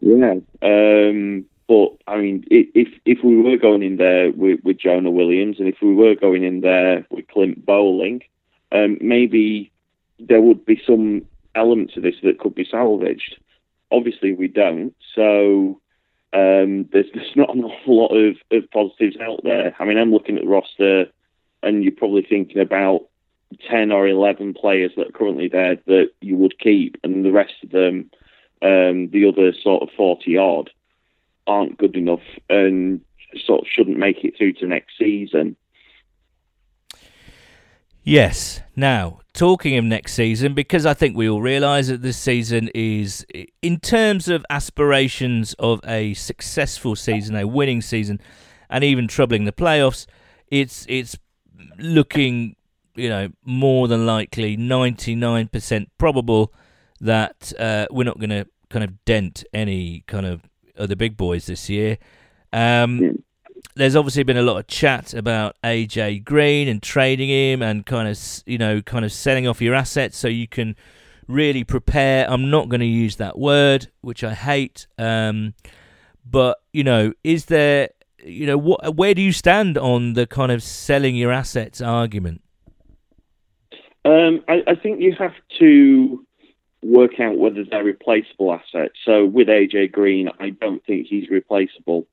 Yeah. 0.00 0.34
Um, 0.62 1.44
but 1.72 1.96
I 2.06 2.18
mean, 2.18 2.44
if 2.50 2.88
if 3.06 3.24
we 3.24 3.40
were 3.40 3.56
going 3.56 3.82
in 3.82 3.96
there 3.96 4.30
with, 4.30 4.60
with 4.62 4.76
Jonah 4.76 5.10
Williams, 5.10 5.58
and 5.58 5.66
if 5.66 5.76
we 5.80 5.94
were 5.94 6.14
going 6.14 6.44
in 6.44 6.60
there 6.60 7.06
with 7.10 7.28
Clint 7.28 7.64
Boling, 7.64 8.20
um, 8.72 8.98
maybe 9.00 9.72
there 10.18 10.42
would 10.42 10.66
be 10.66 10.82
some 10.86 11.24
element 11.54 11.92
to 11.94 12.02
this 12.02 12.16
that 12.24 12.38
could 12.40 12.54
be 12.54 12.68
salvaged. 12.70 13.38
Obviously, 13.90 14.34
we 14.34 14.48
don't. 14.48 14.94
So 15.14 15.80
um, 16.34 16.90
there's 16.92 17.06
there's 17.14 17.36
not 17.36 17.56
an 17.56 17.64
awful 17.64 18.02
lot 18.02 18.14
of, 18.14 18.36
of 18.50 18.70
positives 18.70 19.16
out 19.16 19.40
there. 19.42 19.74
I 19.78 19.86
mean, 19.86 19.96
I'm 19.96 20.12
looking 20.12 20.36
at 20.36 20.42
the 20.42 20.50
roster, 20.50 21.06
and 21.62 21.82
you're 21.82 21.92
probably 21.92 22.26
thinking 22.28 22.60
about 22.60 23.08
ten 23.70 23.92
or 23.92 24.06
eleven 24.06 24.52
players 24.52 24.92
that 24.98 25.08
are 25.08 25.18
currently 25.18 25.48
there 25.48 25.76
that 25.86 26.10
you 26.20 26.36
would 26.36 26.58
keep, 26.58 26.98
and 27.02 27.24
the 27.24 27.32
rest 27.32 27.54
of 27.62 27.70
them, 27.70 28.10
um, 28.60 29.08
the 29.08 29.24
other 29.26 29.54
sort 29.54 29.82
of 29.82 29.88
forty 29.96 30.36
odd, 30.36 30.68
aren't 31.46 31.78
good 31.78 31.96
enough 31.96 32.22
and 32.48 33.00
sort 33.46 33.62
of 33.62 33.66
shouldn't 33.68 33.98
make 33.98 34.24
it 34.24 34.34
through 34.36 34.52
to 34.54 34.66
next 34.66 34.92
season. 34.98 35.56
Yes. 38.04 38.60
Now, 38.74 39.20
talking 39.32 39.76
of 39.76 39.84
next 39.84 40.14
season, 40.14 40.54
because 40.54 40.84
I 40.86 40.94
think 40.94 41.16
we 41.16 41.28
all 41.28 41.40
realise 41.40 41.86
that 41.88 42.02
this 42.02 42.16
season 42.16 42.68
is, 42.74 43.24
in 43.62 43.78
terms 43.78 44.28
of 44.28 44.44
aspirations 44.50 45.54
of 45.54 45.80
a 45.86 46.14
successful 46.14 46.96
season, 46.96 47.36
a 47.36 47.46
winning 47.46 47.80
season, 47.80 48.20
and 48.68 48.82
even 48.82 49.06
troubling 49.06 49.44
the 49.44 49.52
playoffs, 49.52 50.06
it's 50.48 50.84
it's 50.88 51.16
looking, 51.78 52.56
you 52.96 53.08
know, 53.08 53.28
more 53.44 53.86
than 53.86 54.04
likely, 54.04 54.56
ninety 54.56 55.14
nine 55.14 55.46
percent 55.48 55.88
probable 55.96 56.52
that 57.00 57.52
uh, 57.58 57.86
we're 57.90 58.04
not 58.04 58.18
going 58.18 58.30
to 58.30 58.46
kind 58.70 58.84
of 58.84 59.04
dent 59.04 59.44
any 59.52 60.02
kind 60.06 60.26
of 60.26 60.42
other 60.78 60.96
big 60.96 61.16
boys 61.16 61.46
this 61.46 61.68
year. 61.68 61.98
Um, 62.52 62.98
hmm 62.98 63.10
there's 63.74 63.96
obviously 63.96 64.22
been 64.22 64.36
a 64.36 64.42
lot 64.42 64.58
of 64.58 64.66
chat 64.66 65.14
about 65.14 65.56
AJ 65.64 66.24
Green 66.24 66.68
and 66.68 66.82
trading 66.82 67.28
him 67.28 67.62
and 67.62 67.86
kind 67.86 68.08
of 68.08 68.18
you 68.44 68.58
know 68.58 68.82
kind 68.82 69.04
of 69.04 69.12
selling 69.12 69.46
off 69.46 69.62
your 69.62 69.74
assets 69.74 70.16
so 70.18 70.28
you 70.28 70.46
can 70.46 70.76
really 71.26 71.64
prepare. 71.64 72.28
I'm 72.28 72.50
not 72.50 72.68
going 72.68 72.80
to 72.80 72.86
use 72.86 73.16
that 73.16 73.38
word, 73.38 73.88
which 74.00 74.22
I 74.24 74.34
hate. 74.34 74.86
Um, 74.98 75.54
but 76.28 76.62
you 76.72 76.84
know, 76.84 77.12
is 77.24 77.46
there 77.46 77.90
you 78.22 78.46
know 78.46 78.58
what? 78.58 78.96
Where 78.96 79.14
do 79.14 79.22
you 79.22 79.32
stand 79.32 79.78
on 79.78 80.12
the 80.14 80.26
kind 80.26 80.52
of 80.52 80.62
selling 80.62 81.16
your 81.16 81.32
assets 81.32 81.80
argument? 81.80 82.42
Um, 84.04 84.42
I, 84.48 84.62
I 84.66 84.74
think 84.74 85.00
you 85.00 85.14
have 85.18 85.34
to 85.60 86.26
work 86.82 87.20
out 87.20 87.38
whether 87.38 87.64
they're 87.64 87.84
replaceable 87.84 88.52
assets. 88.52 88.94
So 89.04 89.24
with 89.24 89.48
AJ 89.48 89.92
Green, 89.92 90.28
I 90.40 90.50
don't 90.50 90.84
think 90.84 91.06
he's 91.06 91.30
replaceable 91.30 92.06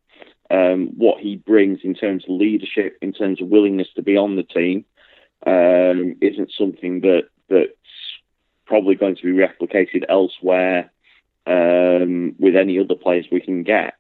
um, 0.52 0.88
what 0.98 1.20
he 1.20 1.36
brings 1.36 1.80
in 1.84 1.94
terms 1.94 2.24
of 2.24 2.36
leadership, 2.36 2.98
in 3.02 3.14
terms 3.14 3.42
of 3.42 3.50
willingness 3.50 3.88
to 3.96 4.02
be 4.02 4.18
on 4.18 4.36
the 4.36 4.44
team, 4.44 4.86
um, 5.46 6.16
isn't 6.22 6.52
something 6.58 7.02
that 7.02 7.24
that's 7.50 7.72
probably 8.66 8.96
going 8.96 9.16
to 9.16 9.24
be 9.24 9.32
replicated 9.32 10.04
elsewhere 10.10 10.92
um, 11.48 12.36
with 12.40 12.56
any 12.56 12.80
other 12.80 12.96
players 12.96 13.26
we 13.32 13.42
can 13.42 13.64
get. 13.64 13.96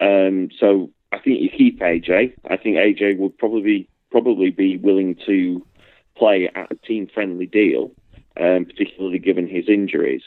Um, 0.00 0.48
so 0.58 0.90
I 1.12 1.18
think 1.18 1.40
you 1.40 1.50
keep 1.50 1.80
AJ. 1.80 2.34
I 2.48 2.56
think 2.56 2.76
AJ 2.76 3.18
would 3.18 3.36
probably 3.38 3.88
probably 4.10 4.50
be 4.50 4.76
willing 4.76 5.16
to 5.26 5.64
play 6.16 6.50
at 6.52 6.72
a 6.72 6.74
team 6.74 7.08
friendly 7.12 7.46
deal, 7.46 7.92
um, 8.40 8.64
particularly 8.64 9.18
given 9.18 9.46
his 9.46 9.68
injuries. 9.68 10.22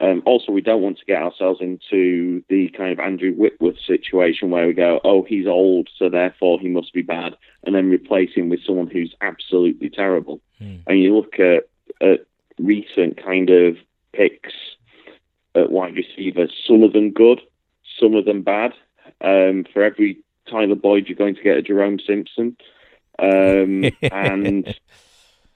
Um, 0.00 0.22
also, 0.26 0.50
we 0.50 0.60
don't 0.60 0.82
want 0.82 0.98
to 0.98 1.04
get 1.04 1.22
ourselves 1.22 1.60
into 1.60 2.42
the 2.48 2.68
kind 2.70 2.92
of 2.92 2.98
Andrew 2.98 3.32
Whitworth 3.32 3.78
situation 3.86 4.50
where 4.50 4.66
we 4.66 4.72
go, 4.72 5.00
oh, 5.04 5.22
he's 5.22 5.46
old, 5.46 5.88
so 5.96 6.08
therefore 6.08 6.58
he 6.58 6.68
must 6.68 6.92
be 6.92 7.02
bad, 7.02 7.36
and 7.62 7.74
then 7.74 7.88
replace 7.88 8.34
him 8.34 8.48
with 8.48 8.64
someone 8.64 8.88
who's 8.88 9.14
absolutely 9.20 9.88
terrible. 9.88 10.40
Mm. 10.60 10.82
And 10.86 10.98
you 10.98 11.14
look 11.14 11.38
at, 11.38 11.68
at 12.00 12.26
recent 12.58 13.22
kind 13.22 13.50
of 13.50 13.76
picks 14.12 14.52
at 15.54 15.70
wide 15.70 15.94
receivers, 15.96 16.52
some 16.66 16.82
of 16.82 16.92
them 16.92 17.12
good, 17.12 17.40
some 17.98 18.14
of 18.14 18.24
them 18.24 18.42
bad. 18.42 18.72
Um, 19.20 19.64
for 19.72 19.82
every 19.82 20.18
Tyler 20.50 20.74
Boyd, 20.74 21.06
you're 21.06 21.16
going 21.16 21.36
to 21.36 21.42
get 21.42 21.56
a 21.56 21.62
Jerome 21.62 22.00
Simpson. 22.00 22.56
Um, 23.18 23.84
and 24.02 24.74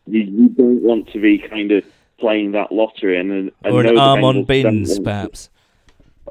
you, 0.08 0.22
you 0.22 0.48
don't 0.48 0.82
want 0.82 1.08
to 1.12 1.20
be 1.20 1.38
kind 1.38 1.72
of 1.72 1.84
playing 2.18 2.52
that 2.52 2.72
lottery 2.72 3.18
and, 3.18 3.30
and 3.32 3.52
or 3.64 3.84
an 3.84 3.94
Armon 3.94 4.46
Binns, 4.46 4.98
perhaps. 4.98 5.50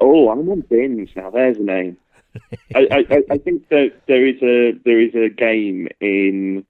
Oh, 0.00 0.30
I'm 0.30 0.46
Armon 0.46 0.68
Binns 0.68 1.10
Now 1.16 1.30
there's 1.30 1.56
a 1.58 1.62
name. 1.62 1.96
I, 2.74 2.86
I, 3.10 3.22
I 3.30 3.38
think 3.38 3.68
that 3.68 3.92
there 4.06 4.26
is 4.26 4.40
a 4.42 4.78
there 4.84 5.00
is 5.00 5.14
a 5.14 5.28
game 5.28 5.88
in 6.00 6.64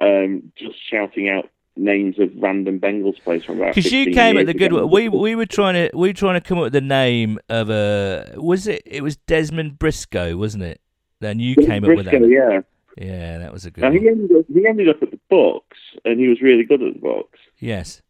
um, 0.00 0.52
just 0.56 0.76
shouting 0.90 1.28
out 1.28 1.50
names 1.76 2.18
of 2.18 2.30
random 2.36 2.80
Bengals 2.80 3.22
players 3.22 3.44
from 3.44 3.58
about. 3.58 3.74
Because 3.74 3.92
you 3.92 4.06
15 4.06 4.14
came 4.14 4.38
at 4.38 4.46
the 4.46 4.54
good 4.54 4.72
one. 4.72 4.90
We 4.90 5.08
we 5.08 5.34
were 5.34 5.46
trying 5.46 5.74
to 5.74 5.96
we 5.96 6.08
were 6.08 6.14
trying 6.14 6.40
to 6.40 6.46
come 6.46 6.58
up 6.58 6.64
with 6.64 6.72
the 6.72 6.80
name 6.80 7.38
of 7.48 7.70
a 7.70 8.34
was 8.36 8.66
it 8.66 8.82
it 8.86 9.02
was 9.02 9.16
Dezmon 9.28 9.78
Briscoe 9.78 10.36
wasn't 10.36 10.64
it? 10.64 10.80
Then 11.20 11.38
you 11.38 11.54
came 11.54 11.84
up 11.84 11.88
with 11.88 12.04
Briscoe, 12.06 12.20
that. 12.20 12.28
yeah. 12.28 12.60
Yeah, 12.96 13.38
that 13.38 13.52
was 13.52 13.64
a 13.66 13.70
good 13.70 13.82
Now, 13.82 13.90
he 13.90 14.06
ended 14.08 14.30
up 14.36 14.44
he 14.52 14.66
ended 14.66 14.88
up 14.88 15.02
at 15.02 15.10
the 15.10 15.18
Bucs, 15.30 15.60
and 16.04 16.18
he 16.20 16.28
was 16.28 16.40
really 16.40 16.64
good 16.64 16.82
at 16.82 16.94
the 16.94 17.00
Bucs. 17.00 17.24
Yes. 17.58 18.00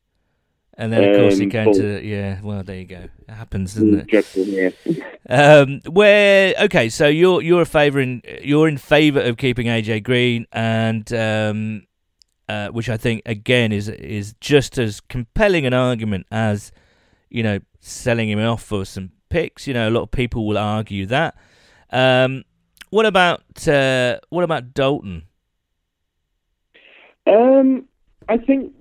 And 0.76 0.92
then 0.92 1.04
of 1.04 1.16
course 1.16 1.38
he 1.38 1.44
Um, 1.44 1.50
came 1.50 1.64
but- 1.66 1.74
to 1.76 2.04
yeah. 2.04 2.40
Well, 2.42 2.62
there 2.64 2.76
you 2.78 2.84
go. 2.84 3.04
It 3.28 3.30
happens, 3.32 3.74
doesn't 3.74 4.10
it? 4.12 4.36
Yeah. 4.36 4.70
Um, 5.26 5.80
where 5.88 6.54
okay, 6.64 6.90
so 6.90 7.08
you're 7.08 7.40
you're 7.40 7.62
a 7.62 7.66
favor 7.66 7.98
in 7.98 8.20
you're 8.42 8.68
in 8.68 8.76
favour 8.76 9.20
of 9.22 9.38
keeping 9.38 9.68
AJ 9.68 10.02
Green, 10.02 10.46
and 10.52 11.10
um, 11.14 11.86
uh, 12.46 12.68
which 12.68 12.90
I 12.90 12.98
think 12.98 13.22
again 13.24 13.72
is 13.72 13.88
is 13.88 14.34
just 14.42 14.76
as 14.76 15.00
compelling 15.00 15.64
an 15.64 15.72
argument 15.72 16.26
as 16.30 16.72
you 17.30 17.42
know 17.42 17.60
selling 17.80 18.28
him 18.28 18.38
off 18.38 18.62
for 18.62 18.84
some 18.84 19.12
picks. 19.30 19.66
You 19.66 19.72
know, 19.72 19.88
a 19.88 19.92
lot 19.92 20.02
of 20.02 20.10
people 20.10 20.46
will 20.46 20.58
argue 20.58 21.06
that. 21.06 21.36
Um, 21.90 22.44
what 22.94 23.07
about 23.07 23.42
uh, 23.66 24.20
what 24.30 24.44
about 24.44 24.72
Dalton? 24.72 25.24
Um, 27.26 27.88
I 28.28 28.37
think, 28.38 28.72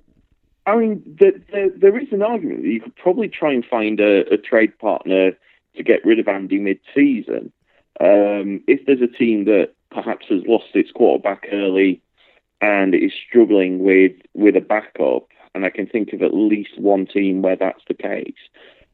I 0.66 0.76
mean, 0.76 1.02
the, 1.18 1.32
the, 1.50 1.74
there 1.76 1.98
is 1.98 2.12
an 2.12 2.22
argument 2.22 2.62
that 2.62 2.68
you 2.68 2.80
could 2.80 2.94
probably 2.94 3.28
try 3.28 3.52
and 3.52 3.64
find 3.64 3.98
a, 3.98 4.20
a 4.32 4.36
trade 4.36 4.78
partner 4.78 5.32
to 5.76 5.82
get 5.82 6.04
rid 6.04 6.20
of 6.20 6.28
Andy 6.28 6.58
mid-season. 6.60 7.52
Um, 8.00 8.62
if 8.68 8.86
there's 8.86 9.02
a 9.02 9.08
team 9.08 9.46
that 9.46 9.70
perhaps 9.90 10.26
has 10.28 10.42
lost 10.46 10.66
its 10.74 10.92
quarterback 10.92 11.46
early 11.50 12.00
and 12.60 12.94
is 12.94 13.12
struggling 13.28 13.82
with 13.82 14.12
with 14.34 14.54
a 14.54 14.60
backup, 14.60 15.26
and 15.56 15.64
I 15.64 15.70
can 15.70 15.88
think 15.88 16.12
of 16.12 16.22
at 16.22 16.32
least 16.32 16.78
one 16.78 17.06
team 17.06 17.42
where 17.42 17.56
that's 17.56 17.82
the 17.88 17.94
case. 17.94 18.34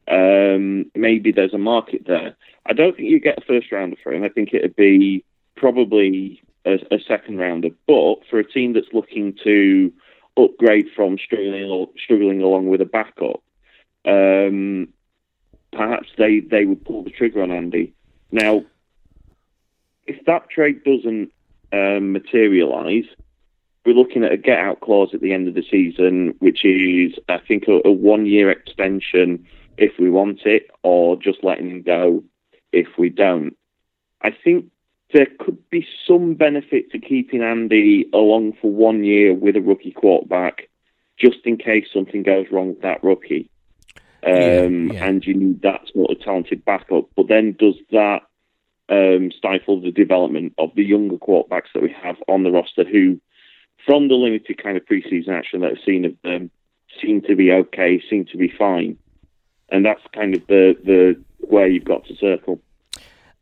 Um, 0.07 0.91
maybe 0.95 1.31
there's 1.31 1.53
a 1.53 1.59
market 1.59 2.03
there. 2.05 2.35
I 2.65 2.73
don't 2.73 2.95
think 2.95 3.09
you 3.09 3.19
get 3.19 3.37
a 3.37 3.45
first 3.45 3.71
rounder 3.71 3.97
for 4.03 4.13
him. 4.13 4.23
I 4.23 4.29
think 4.29 4.53
it'd 4.53 4.75
be 4.75 5.23
probably 5.55 6.41
a, 6.65 6.73
a 6.91 6.99
second 7.07 7.37
rounder. 7.37 7.69
But 7.87 8.27
for 8.29 8.39
a 8.39 8.47
team 8.47 8.73
that's 8.73 8.93
looking 8.93 9.37
to 9.43 9.91
upgrade 10.37 10.87
from 10.95 11.17
struggling 11.17 11.87
struggling 12.03 12.41
along 12.41 12.67
with 12.67 12.81
a 12.81 12.85
backup, 12.85 13.41
um, 14.05 14.89
perhaps 15.71 16.09
they 16.17 16.39
they 16.39 16.65
would 16.65 16.83
pull 16.85 17.03
the 17.03 17.11
trigger 17.11 17.41
on 17.41 17.51
Andy. 17.51 17.93
Now, 18.31 18.63
if 20.07 20.23
that 20.25 20.49
trade 20.49 20.83
doesn't 20.83 21.31
um, 21.73 22.11
materialise, 22.11 23.05
we're 23.85 23.95
looking 23.95 24.23
at 24.23 24.31
a 24.31 24.37
get 24.37 24.59
out 24.59 24.81
clause 24.81 25.09
at 25.13 25.21
the 25.21 25.33
end 25.33 25.47
of 25.47 25.53
the 25.53 25.65
season, 25.69 26.35
which 26.39 26.63
is 26.65 27.13
I 27.29 27.39
think 27.39 27.67
a, 27.67 27.81
a 27.85 27.91
one 27.91 28.25
year 28.25 28.49
extension 28.49 29.45
if 29.77 29.93
we 29.99 30.09
want 30.09 30.41
it, 30.45 30.69
or 30.83 31.15
just 31.15 31.43
letting 31.43 31.69
him 31.69 31.81
go 31.81 32.23
if 32.71 32.87
we 32.97 33.09
don't. 33.09 33.55
I 34.21 34.31
think 34.31 34.65
there 35.13 35.27
could 35.39 35.69
be 35.69 35.85
some 36.07 36.35
benefit 36.35 36.91
to 36.91 36.99
keeping 36.99 37.41
Andy 37.41 38.09
along 38.13 38.53
for 38.61 38.71
one 38.71 39.03
year 39.03 39.33
with 39.33 39.55
a 39.55 39.61
rookie 39.61 39.91
quarterback, 39.91 40.69
just 41.19 41.39
in 41.45 41.57
case 41.57 41.85
something 41.93 42.23
goes 42.23 42.47
wrong 42.51 42.69
with 42.69 42.81
that 42.81 43.03
rookie. 43.03 43.49
Yeah, 44.23 44.63
Um, 44.65 44.89
yeah. 44.89 45.05
And 45.05 45.25
you 45.25 45.33
need 45.33 45.61
that 45.63 45.81
sort 45.93 46.11
of 46.11 46.21
talented 46.21 46.63
backup. 46.63 47.09
But 47.15 47.27
then 47.27 47.55
does 47.57 47.75
that 47.91 48.21
um, 48.89 49.31
stifle 49.35 49.81
the 49.81 49.91
development 49.91 50.53
of 50.57 50.69
the 50.75 50.83
younger 50.83 51.17
quarterbacks 51.17 51.73
that 51.73 51.83
we 51.83 51.93
have 52.03 52.17
on 52.27 52.43
the 52.43 52.51
roster 52.51 52.83
who, 52.83 53.19
from 53.85 54.07
the 54.07 54.15
limited 54.15 54.61
kind 54.61 54.77
of 54.77 54.85
preseason 54.85 55.29
action 55.29 55.61
that 55.61 55.71
I've 55.71 55.85
seen 55.85 56.05
of 56.05 56.15
them, 56.23 56.51
seem 57.01 57.21
to 57.23 57.35
be 57.35 57.51
okay, 57.51 58.01
seem 58.09 58.25
to 58.25 58.37
be 58.37 58.49
fine. 58.49 58.97
And 59.71 59.85
that's 59.85 60.01
kind 60.13 60.35
of 60.35 60.45
the, 60.47 60.75
the 60.83 61.21
where 61.39 61.67
you've 61.67 61.85
got 61.85 62.05
to 62.05 62.15
circle. 62.15 62.59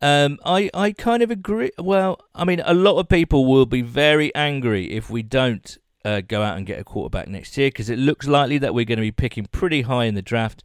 Um, 0.02 0.40
I, 0.46 0.70
I 0.74 0.92
kind 0.94 1.22
of 1.22 1.32
agree. 1.32 1.72
Well, 1.78 2.22
I 2.34 2.46
mean, 2.46 2.62
a 2.64 2.74
lot 2.74 3.00
of 3.00 3.10
people 3.10 3.46
will 3.46 3.66
be 3.66 3.82
very 3.82 4.34
angry 4.34 4.92
if 4.92 5.10
we 5.10 5.24
don't 5.24 5.78
uh, 6.06 6.22
go 6.22 6.42
out 6.42 6.58
and 6.58 6.66
get 6.66 6.80
a 6.80 6.84
quarterback 6.84 7.28
next 7.28 7.58
year 7.58 7.68
because 7.68 7.90
it 7.90 8.00
looks 8.00 8.28
likely 8.28 8.58
that 8.60 8.74
we're 8.74 8.86
going 8.86 8.98
to 8.98 9.02
be 9.02 9.12
picking 9.12 9.46
pretty 9.52 9.82
high 9.82 10.06
in 10.06 10.16
the 10.16 10.22
draft. 10.22 10.64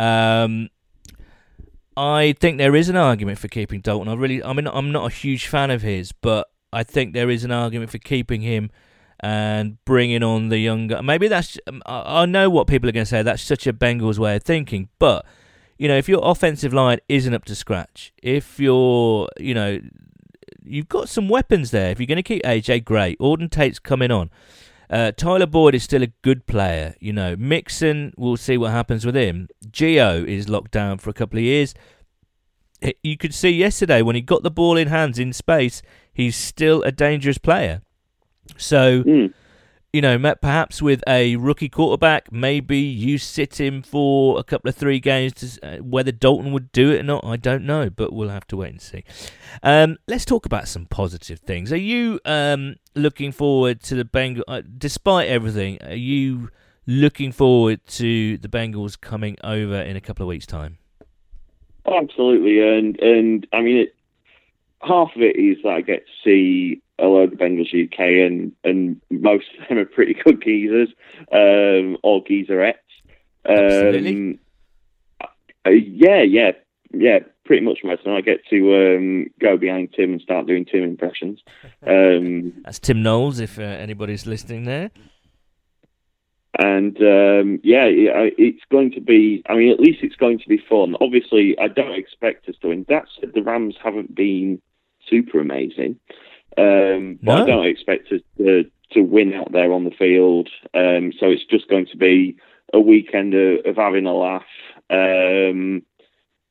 Um, 0.00 0.70
I 1.96 2.34
think 2.40 2.58
there 2.58 2.74
is 2.74 2.88
an 2.88 2.96
argument 2.96 3.38
for 3.38 3.48
keeping 3.48 3.80
Dalton. 3.80 4.08
I 4.08 4.14
really, 4.14 4.42
I 4.42 4.52
mean, 4.52 4.66
I'm 4.66 4.90
not 4.90 5.10
a 5.12 5.14
huge 5.14 5.46
fan 5.46 5.70
of 5.70 5.82
his, 5.82 6.10
but 6.10 6.50
I 6.72 6.82
think 6.82 7.12
there 7.12 7.30
is 7.30 7.44
an 7.44 7.52
argument 7.52 7.90
for 7.90 7.98
keeping 7.98 8.40
him 8.40 8.70
and 9.22 9.82
bringing 9.84 10.22
on 10.22 10.48
the 10.48 10.58
younger. 10.58 11.02
Maybe 11.02 11.28
that's. 11.28 11.58
um, 11.66 11.82
I 11.86 12.26
know 12.26 12.50
what 12.50 12.66
people 12.66 12.88
are 12.88 12.92
going 12.92 13.06
to 13.06 13.10
say. 13.10 13.22
That's 13.22 13.42
such 13.42 13.66
a 13.66 13.72
Bengals 13.72 14.18
way 14.18 14.36
of 14.36 14.42
thinking, 14.42 14.88
but 14.98 15.24
you 15.78 15.88
know, 15.88 15.96
if 15.96 16.08
your 16.08 16.20
offensive 16.22 16.72
line 16.72 16.98
isn't 17.08 17.34
up 17.34 17.44
to 17.46 17.54
scratch, 17.54 18.12
if 18.22 18.60
you're, 18.60 19.28
you 19.38 19.54
know, 19.54 19.80
you've 20.64 20.88
got 20.88 21.08
some 21.08 21.28
weapons 21.28 21.70
there. 21.70 21.90
If 21.90 21.98
you're 21.98 22.06
going 22.06 22.16
to 22.16 22.22
keep 22.22 22.42
AJ, 22.42 22.84
great. 22.84 23.18
Auden 23.18 23.50
Tate's 23.50 23.78
coming 23.78 24.10
on. 24.10 24.30
Uh, 24.88 25.10
Tyler 25.10 25.46
Boyd 25.46 25.74
is 25.74 25.82
still 25.82 26.02
a 26.02 26.12
good 26.22 26.46
player. 26.46 26.94
You 27.00 27.12
know, 27.12 27.34
Mixon, 27.36 28.12
we'll 28.16 28.36
see 28.36 28.56
what 28.56 28.72
happens 28.72 29.06
with 29.06 29.16
him. 29.16 29.48
Gio 29.70 30.24
is 30.24 30.48
locked 30.48 30.70
down 30.70 30.98
for 30.98 31.10
a 31.10 31.14
couple 31.14 31.38
of 31.38 31.44
years. 31.44 31.74
You 33.02 33.16
could 33.16 33.32
see 33.32 33.50
yesterday 33.50 34.02
when 34.02 34.16
he 34.16 34.22
got 34.22 34.42
the 34.42 34.50
ball 34.50 34.76
in 34.76 34.88
hands 34.88 35.18
in 35.18 35.32
space, 35.32 35.82
he's 36.12 36.36
still 36.36 36.82
a 36.82 36.92
dangerous 36.92 37.38
player. 37.38 37.80
So, 38.56 39.02
Mm. 39.02 39.32
you 39.92 40.00
know, 40.00 40.18
perhaps 40.40 40.80
with 40.80 41.02
a 41.06 41.36
rookie 41.36 41.68
quarterback, 41.68 42.32
maybe 42.32 42.78
you 42.78 43.18
sit 43.18 43.60
him 43.60 43.82
for 43.82 44.38
a 44.38 44.42
couple 44.42 44.68
of 44.68 44.74
three 44.74 45.00
games. 45.00 45.32
To, 45.34 45.66
uh, 45.66 45.76
whether 45.82 46.10
Dalton 46.12 46.52
would 46.52 46.72
do 46.72 46.90
it 46.92 47.00
or 47.00 47.02
not, 47.02 47.24
I 47.24 47.36
don't 47.36 47.64
know, 47.64 47.90
but 47.90 48.12
we'll 48.12 48.30
have 48.30 48.46
to 48.48 48.56
wait 48.56 48.70
and 48.70 48.80
see. 48.80 49.04
Um, 49.62 49.98
let's 50.08 50.24
talk 50.24 50.46
about 50.46 50.66
some 50.68 50.86
positive 50.86 51.40
things. 51.40 51.72
Are 51.72 51.76
you 51.76 52.20
um, 52.24 52.76
looking 52.94 53.32
forward 53.32 53.82
to 53.82 53.94
the 53.94 54.04
Bengals? 54.04 54.42
Uh, 54.48 54.62
despite 54.78 55.28
everything, 55.28 55.78
are 55.82 55.94
you 55.94 56.48
looking 56.86 57.30
forward 57.30 57.86
to 57.86 58.38
the 58.38 58.48
Bengals 58.48 59.00
coming 59.00 59.36
over 59.44 59.80
in 59.80 59.94
a 59.96 60.00
couple 60.00 60.24
of 60.24 60.28
weeks' 60.28 60.46
time? 60.46 60.78
Absolutely, 61.86 62.60
and 62.60 62.98
and 63.00 63.46
I 63.52 63.60
mean, 63.60 63.76
it, 63.76 63.94
half 64.82 65.14
of 65.14 65.20
it 65.22 65.36
is 65.36 65.58
that 65.64 65.70
I 65.70 65.80
get 65.80 66.06
to 66.06 66.12
see 66.24 66.80
a 67.02 67.06
load 67.06 67.32
of 67.32 67.38
Bengals 67.38 67.74
UK, 67.74 67.98
and 68.26 68.52
and 68.64 69.00
most 69.10 69.46
of 69.60 69.68
them 69.68 69.78
are 69.78 69.84
pretty 69.84 70.14
good 70.14 70.42
geezers, 70.42 70.88
um, 71.32 71.98
or 72.02 72.22
geezerettes. 72.24 72.76
Absolutely. 73.44 74.10
Um, 74.10 74.38
uh, 75.66 75.70
yeah, 75.70 76.22
yeah, 76.22 76.52
yeah, 76.92 77.18
pretty 77.44 77.64
much 77.64 77.80
most 77.84 78.04
them. 78.04 78.14
I 78.14 78.20
get 78.20 78.46
to 78.50 78.96
um, 78.96 79.26
go 79.40 79.56
behind 79.56 79.92
Tim 79.94 80.12
and 80.12 80.20
start 80.20 80.46
doing 80.46 80.64
Tim 80.64 80.82
impressions. 80.82 81.40
Um, 81.86 82.52
That's 82.64 82.78
Tim 82.78 83.02
Knowles, 83.02 83.40
if 83.40 83.58
uh, 83.58 83.62
anybody's 83.62 84.26
listening 84.26 84.64
there. 84.64 84.90
And 86.58 86.96
um, 86.98 87.60
yeah, 87.64 87.86
it's 87.86 88.62
going 88.70 88.92
to 88.92 89.00
be. 89.00 89.42
I 89.48 89.54
mean, 89.54 89.72
at 89.72 89.80
least 89.80 90.00
it's 90.02 90.16
going 90.16 90.38
to 90.38 90.48
be 90.48 90.62
fun. 90.68 90.96
Obviously, 91.00 91.56
I 91.58 91.68
don't 91.68 91.94
expect 91.94 92.48
us 92.48 92.56
to 92.60 92.68
win. 92.68 92.84
That 92.88 93.06
said, 93.18 93.32
the 93.34 93.42
Rams 93.42 93.76
haven't 93.82 94.14
been 94.14 94.60
super 95.08 95.40
amazing, 95.40 95.98
um, 96.58 97.18
but 97.22 97.36
No. 97.36 97.42
I 97.42 97.46
don't 97.46 97.66
expect 97.66 98.12
us 98.12 98.20
to 98.38 98.64
to 98.92 99.00
win 99.00 99.32
out 99.32 99.52
there 99.52 99.72
on 99.72 99.84
the 99.84 99.90
field. 99.90 100.50
Um, 100.74 101.12
so 101.18 101.30
it's 101.30 101.46
just 101.46 101.68
going 101.68 101.86
to 101.86 101.96
be 101.96 102.36
a 102.74 102.80
weekend 102.80 103.32
of, 103.32 103.64
of 103.64 103.76
having 103.76 104.04
a 104.04 104.12
laugh, 104.12 104.44
um, 104.90 105.82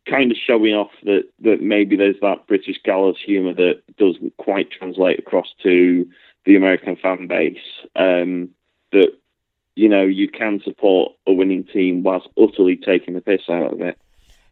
kind 0.09 0.31
of 0.31 0.37
showing 0.37 0.73
off 0.73 0.91
that 1.03 1.23
that 1.41 1.61
maybe 1.61 1.95
there's 1.95 2.19
that 2.21 2.47
British 2.47 2.77
gallows 2.83 3.17
humour 3.23 3.53
that 3.53 3.81
doesn't 3.97 4.35
quite 4.37 4.71
translate 4.71 5.19
across 5.19 5.53
to 5.63 6.07
the 6.45 6.55
American 6.55 6.95
fan 6.95 7.27
base. 7.27 7.57
Um, 7.95 8.49
that 8.91 9.11
you 9.75 9.87
know, 9.87 10.03
you 10.03 10.27
can 10.27 10.61
support 10.63 11.13
a 11.27 11.33
winning 11.33 11.63
team 11.63 12.03
whilst 12.03 12.27
utterly 12.41 12.75
taking 12.75 13.13
the 13.13 13.21
piss 13.21 13.41
out 13.49 13.73
of 13.73 13.81
it. 13.81 13.97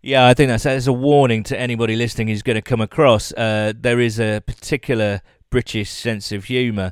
Yeah, 0.01 0.27
I 0.27 0.33
think 0.33 0.47
that's, 0.47 0.63
that's 0.63 0.87
a 0.87 0.93
warning 0.93 1.43
to 1.43 1.59
anybody 1.59 1.97
listening 1.97 2.29
who's 2.29 2.41
going 2.41 2.55
to 2.55 2.61
come 2.61 2.79
across. 2.79 3.33
Uh, 3.33 3.73
there 3.75 3.99
is 3.99 4.17
a 4.19 4.41
particular 4.47 5.21
British 5.49 5.89
sense 5.89 6.31
of 6.31 6.45
humour. 6.45 6.91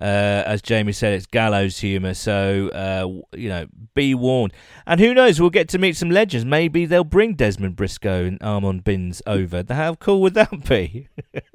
Uh, 0.00 0.44
as 0.46 0.62
Jamie 0.62 0.92
said, 0.92 1.12
it's 1.12 1.26
gallows 1.26 1.78
humour. 1.78 2.14
So, 2.14 2.68
uh, 2.68 3.36
you 3.36 3.48
know, 3.48 3.66
be 3.94 4.14
warned. 4.14 4.52
And 4.86 5.00
who 5.00 5.12
knows, 5.12 5.40
we'll 5.40 5.50
get 5.50 5.68
to 5.70 5.78
meet 5.78 5.96
some 5.96 6.10
legends. 6.10 6.44
Maybe 6.44 6.86
they'll 6.86 7.02
bring 7.02 7.34
Dezmon 7.34 7.74
Briscoe 7.74 8.24
and 8.24 8.38
Armon 8.40 8.84
Binns 8.84 9.22
over. 9.26 9.64
How 9.68 9.96
cool 9.96 10.20
would 10.22 10.34
that 10.34 10.68
be? 10.68 11.08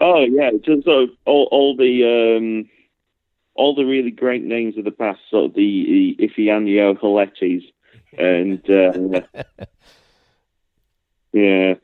Oh 0.00 0.24
yeah, 0.28 0.50
just 0.64 0.84
sort 0.84 1.04
of 1.04 1.10
all, 1.24 1.48
all 1.52 1.76
the 1.76 2.36
um, 2.36 2.68
all 3.54 3.74
the 3.74 3.84
really 3.84 4.10
great 4.10 4.42
names 4.42 4.76
of 4.76 4.84
the 4.84 4.90
past, 4.90 5.20
sort 5.30 5.46
of 5.46 5.54
the, 5.54 6.16
the 6.18 6.28
Ifianio 6.28 6.98
Haletis, 6.98 7.62
and 8.18 8.58
uh, 8.68 9.20
yeah, 11.32 11.74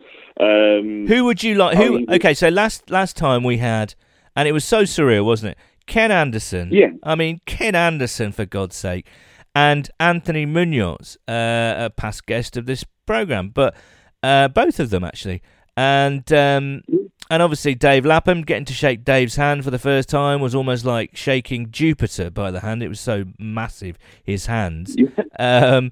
um, 0.40 1.06
who 1.06 1.24
would 1.24 1.42
you 1.42 1.54
like? 1.54 1.76
Who? 1.76 2.04
Okay, 2.08 2.34
so 2.34 2.48
last 2.48 2.90
last 2.90 3.16
time 3.16 3.44
we 3.44 3.58
had, 3.58 3.94
and 4.36 4.48
it 4.48 4.52
was 4.52 4.64
so 4.64 4.82
surreal, 4.82 5.24
wasn't 5.24 5.52
it? 5.52 5.58
Ken 5.86 6.10
Anderson. 6.10 6.70
Yeah. 6.72 6.90
I 7.02 7.14
mean, 7.14 7.40
Ken 7.46 7.74
Anderson, 7.74 8.32
for 8.32 8.44
God's 8.44 8.76
sake. 8.76 9.06
And 9.54 9.90
Anthony 9.98 10.46
Munoz, 10.46 11.18
uh, 11.28 11.74
a 11.76 11.90
past 11.90 12.26
guest 12.26 12.56
of 12.56 12.66
this 12.66 12.84
program, 13.06 13.48
but 13.48 13.74
uh, 14.22 14.48
both 14.48 14.78
of 14.78 14.90
them 14.90 15.02
actually. 15.02 15.42
And 15.76 16.30
um, 16.32 16.82
and 17.30 17.42
obviously 17.42 17.74
Dave 17.74 18.04
Lapham 18.04 18.42
getting 18.42 18.64
to 18.66 18.72
shake 18.72 19.04
Dave's 19.04 19.36
hand 19.36 19.64
for 19.64 19.70
the 19.70 19.78
first 19.78 20.08
time 20.08 20.40
was 20.40 20.54
almost 20.54 20.84
like 20.84 21.16
shaking 21.16 21.70
Jupiter 21.70 22.30
by 22.30 22.50
the 22.50 22.60
hand. 22.60 22.82
It 22.82 22.88
was 22.88 23.00
so 23.00 23.24
massive 23.38 23.98
his 24.22 24.46
hands. 24.46 24.94
Um, 25.38 25.90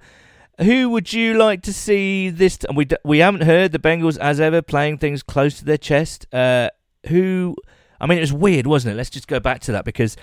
who 0.61 0.91
would 0.91 1.13
you 1.13 1.35
like 1.35 1.63
to 1.63 1.73
see 1.73 2.31
this? 2.31 2.59
T- 2.59 2.67
we 2.75 2.85
d- 2.85 2.97
we 3.05 3.19
haven't 3.19 3.43
heard 3.43 3.73
the 3.73 3.79
Bengals 3.79 4.19
as 4.19 4.41
ever 4.41 4.63
playing 4.63 4.99
things 4.99 5.23
close 5.23 5.59
to 5.59 5.65
their 5.65 5.79
chest. 5.79 6.27
Uh, 6.33 6.69
who? 7.07 7.57
I 8.01 8.07
mean, 8.07 8.19
it 8.19 8.23
was 8.23 8.33
weird, 8.33 8.67
wasn't 8.67 8.95
it? 8.95 8.97
Let's 8.97 9.11
just 9.11 9.29
go 9.29 9.41
back 9.41 9.61
to 9.63 9.73
that 9.73 9.85
because 9.85 10.17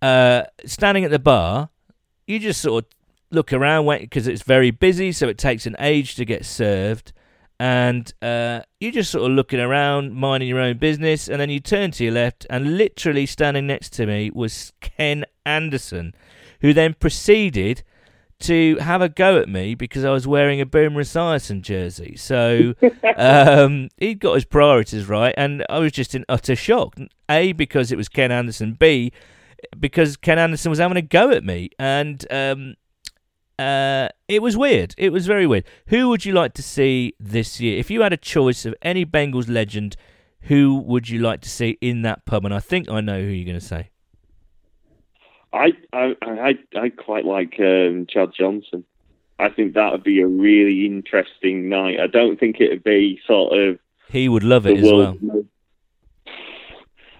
uh, 0.00 0.44
standing 0.64 1.04
at 1.04 1.10
the 1.10 1.18
bar, 1.18 1.70
you 2.26 2.38
just 2.38 2.60
sort 2.60 2.84
of 2.84 2.90
look 3.30 3.52
around 3.52 3.86
because 4.00 4.26
it's 4.26 4.42
very 4.42 4.70
busy, 4.70 5.12
so 5.12 5.28
it 5.28 5.38
takes 5.38 5.66
an 5.66 5.76
age 5.78 6.14
to 6.16 6.24
get 6.24 6.44
served. 6.44 7.12
And 7.58 8.12
uh, 8.20 8.62
you're 8.80 8.92
just 8.92 9.10
sort 9.10 9.30
of 9.30 9.36
looking 9.36 9.60
around, 9.60 10.14
minding 10.14 10.48
your 10.48 10.60
own 10.60 10.78
business, 10.78 11.28
and 11.28 11.40
then 11.40 11.48
you 11.48 11.60
turn 11.60 11.92
to 11.92 12.04
your 12.04 12.12
left, 12.12 12.46
and 12.50 12.76
literally 12.76 13.24
standing 13.24 13.66
next 13.66 13.92
to 13.94 14.06
me 14.06 14.30
was 14.34 14.72
Ken 14.80 15.24
Anderson, 15.46 16.14
who 16.60 16.72
then 16.72 16.94
proceeded 16.94 17.84
to 18.42 18.76
have 18.76 19.02
a 19.02 19.08
go 19.08 19.38
at 19.38 19.48
me 19.48 19.74
because 19.74 20.04
I 20.04 20.10
was 20.10 20.26
wearing 20.26 20.60
a 20.60 20.66
Boomer 20.66 21.02
Esiason 21.02 21.62
jersey. 21.62 22.16
So 22.16 22.74
um, 23.16 23.88
he'd 23.98 24.20
got 24.20 24.34
his 24.34 24.44
priorities 24.44 25.08
right, 25.08 25.34
and 25.36 25.64
I 25.68 25.78
was 25.78 25.92
just 25.92 26.14
in 26.14 26.24
utter 26.28 26.56
shock. 26.56 26.96
A, 27.28 27.52
because 27.52 27.90
it 27.92 27.96
was 27.96 28.08
Ken 28.08 28.30
Anderson. 28.30 28.74
B, 28.74 29.12
because 29.78 30.16
Ken 30.16 30.38
Anderson 30.38 30.70
was 30.70 30.78
having 30.78 30.96
a 30.96 31.02
go 31.02 31.30
at 31.30 31.44
me. 31.44 31.70
And 31.78 32.24
um, 32.30 32.74
uh, 33.58 34.08
it 34.28 34.42
was 34.42 34.56
weird. 34.56 34.94
It 34.98 35.12
was 35.12 35.26
very 35.26 35.46
weird. 35.46 35.64
Who 35.88 36.08
would 36.08 36.24
you 36.24 36.32
like 36.32 36.54
to 36.54 36.62
see 36.62 37.14
this 37.20 37.60
year? 37.60 37.78
If 37.78 37.90
you 37.90 38.02
had 38.02 38.12
a 38.12 38.18
choice 38.18 38.66
of 38.66 38.74
any 38.82 39.06
Bengals 39.06 39.48
legend, 39.48 39.96
who 40.42 40.78
would 40.78 41.08
you 41.08 41.20
like 41.20 41.40
to 41.42 41.48
see 41.48 41.78
in 41.80 42.02
that 42.02 42.24
pub? 42.24 42.44
And 42.44 42.54
I 42.54 42.60
think 42.60 42.90
I 42.90 43.00
know 43.00 43.20
who 43.20 43.28
you're 43.28 43.46
going 43.46 43.60
to 43.60 43.64
say. 43.64 43.90
I 45.52 45.72
I 45.92 46.14
I, 46.22 46.58
I 46.76 46.88
quite 46.90 47.24
like 47.24 47.56
um, 47.60 48.06
Chad 48.08 48.30
Johnson. 48.36 48.84
I 49.38 49.48
think 49.48 49.74
that 49.74 49.90
would 49.92 50.04
be 50.04 50.20
a 50.20 50.26
really 50.26 50.86
interesting 50.86 51.68
night. 51.68 51.98
I 52.00 52.06
don't 52.06 52.38
think 52.38 52.60
it 52.60 52.70
would 52.70 52.84
be 52.84 53.20
sort 53.26 53.58
of 53.58 53.78
He 54.08 54.28
would 54.28 54.44
love 54.44 54.66
it 54.66 54.78
as 54.78 54.84
well. 54.84 55.16
most, 55.20 55.46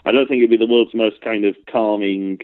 I 0.04 0.12
don't 0.12 0.26
think 0.28 0.38
it'd 0.38 0.50
be 0.50 0.56
the 0.56 0.66
world's 0.66 0.94
most 0.94 1.20
kind 1.20 1.44
of 1.44 1.56
calming, 1.70 2.38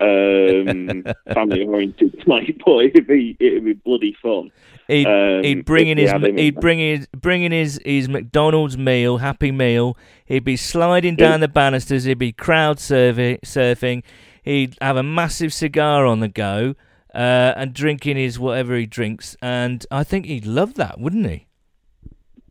um, 0.00 1.04
family-oriented 1.34 2.26
night, 2.26 2.60
but 2.64 2.78
it'd 2.86 3.06
be 3.06 3.36
it'd 3.40 3.64
be 3.64 3.72
bloody 3.74 4.16
fun. 4.20 4.50
He'd, 4.88 5.06
Um, 5.06 5.42
he'd 5.42 5.64
bring 5.64 5.88
in 5.88 5.98
his 5.98 6.12
he'd 6.36 6.56
bring 6.60 6.78
his 6.78 7.06
bring 7.08 7.42
in 7.42 7.52
his 7.52 7.80
his 7.84 8.08
McDonald's 8.08 8.76
meal, 8.76 9.18
Happy 9.18 9.50
Meal. 9.52 9.96
He'd 10.26 10.44
be 10.44 10.56
sliding 10.56 11.16
Yeah. 11.18 11.30
down 11.30 11.40
the 11.40 11.48
banisters. 11.48 12.04
He'd 12.04 12.18
be 12.18 12.32
crowd 12.32 12.78
surfing. 12.78 13.40
surfing. 13.42 14.02
He'd 14.44 14.76
have 14.80 14.96
a 14.96 15.02
massive 15.02 15.52
cigar 15.52 16.06
on 16.06 16.20
the 16.20 16.28
go 16.28 16.76
uh, 17.14 17.54
and 17.56 17.72
drinking 17.72 18.16
his 18.18 18.38
whatever 18.38 18.76
he 18.76 18.86
drinks. 18.86 19.36
And 19.42 19.84
I 19.90 20.04
think 20.04 20.26
he'd 20.26 20.46
love 20.46 20.74
that, 20.74 21.00
wouldn't 21.00 21.26
he? 21.26 21.46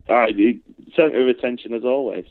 Uh, 0.10 0.26
he- 0.36 0.62
centre 0.96 1.22
of 1.22 1.28
attention 1.28 1.74
as 1.74 1.84
always. 1.84 2.26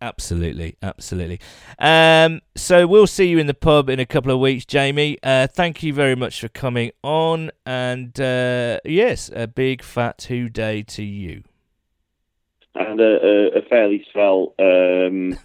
Absolutely, 0.00 0.76
absolutely. 0.82 1.40
Um, 1.78 2.40
so 2.54 2.86
we'll 2.86 3.08
see 3.08 3.26
you 3.28 3.38
in 3.38 3.48
the 3.48 3.54
pub 3.54 3.88
in 3.88 3.98
a 3.98 4.06
couple 4.06 4.30
of 4.30 4.38
weeks, 4.38 4.64
Jamie. 4.64 5.18
Uh, 5.24 5.48
thank 5.48 5.82
you 5.82 5.92
very 5.92 6.14
much 6.14 6.40
for 6.40 6.46
coming 6.48 6.92
on, 7.02 7.50
and 7.66 8.18
uh, 8.20 8.78
yes, 8.84 9.28
a 9.34 9.48
big 9.48 9.82
fat 9.82 10.16
two 10.18 10.48
day 10.48 10.82
to 10.84 11.02
you. 11.02 11.42
and 12.76 13.00
a, 13.00 13.04
a, 13.04 13.58
a 13.58 13.62
fairly 13.62 14.06
swell 14.12 14.54
um, 14.60 15.36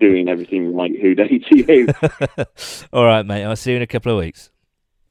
doing 0.00 0.28
everything 0.28 0.72
like 0.74 0.92
Who 1.00 1.14
Dey 1.14 1.38
to 1.50 1.56
you. 1.56 1.88
All 2.92 3.04
right, 3.04 3.24
mate. 3.24 3.44
I'll 3.44 3.56
see 3.56 3.72
you 3.72 3.76
in 3.76 3.82
a 3.82 3.86
couple 3.86 4.12
of 4.12 4.18
weeks. 4.18 4.50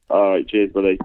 All 0.09 0.31
right, 0.31 0.47
cheers, 0.47 0.71
buddy. 0.71 0.97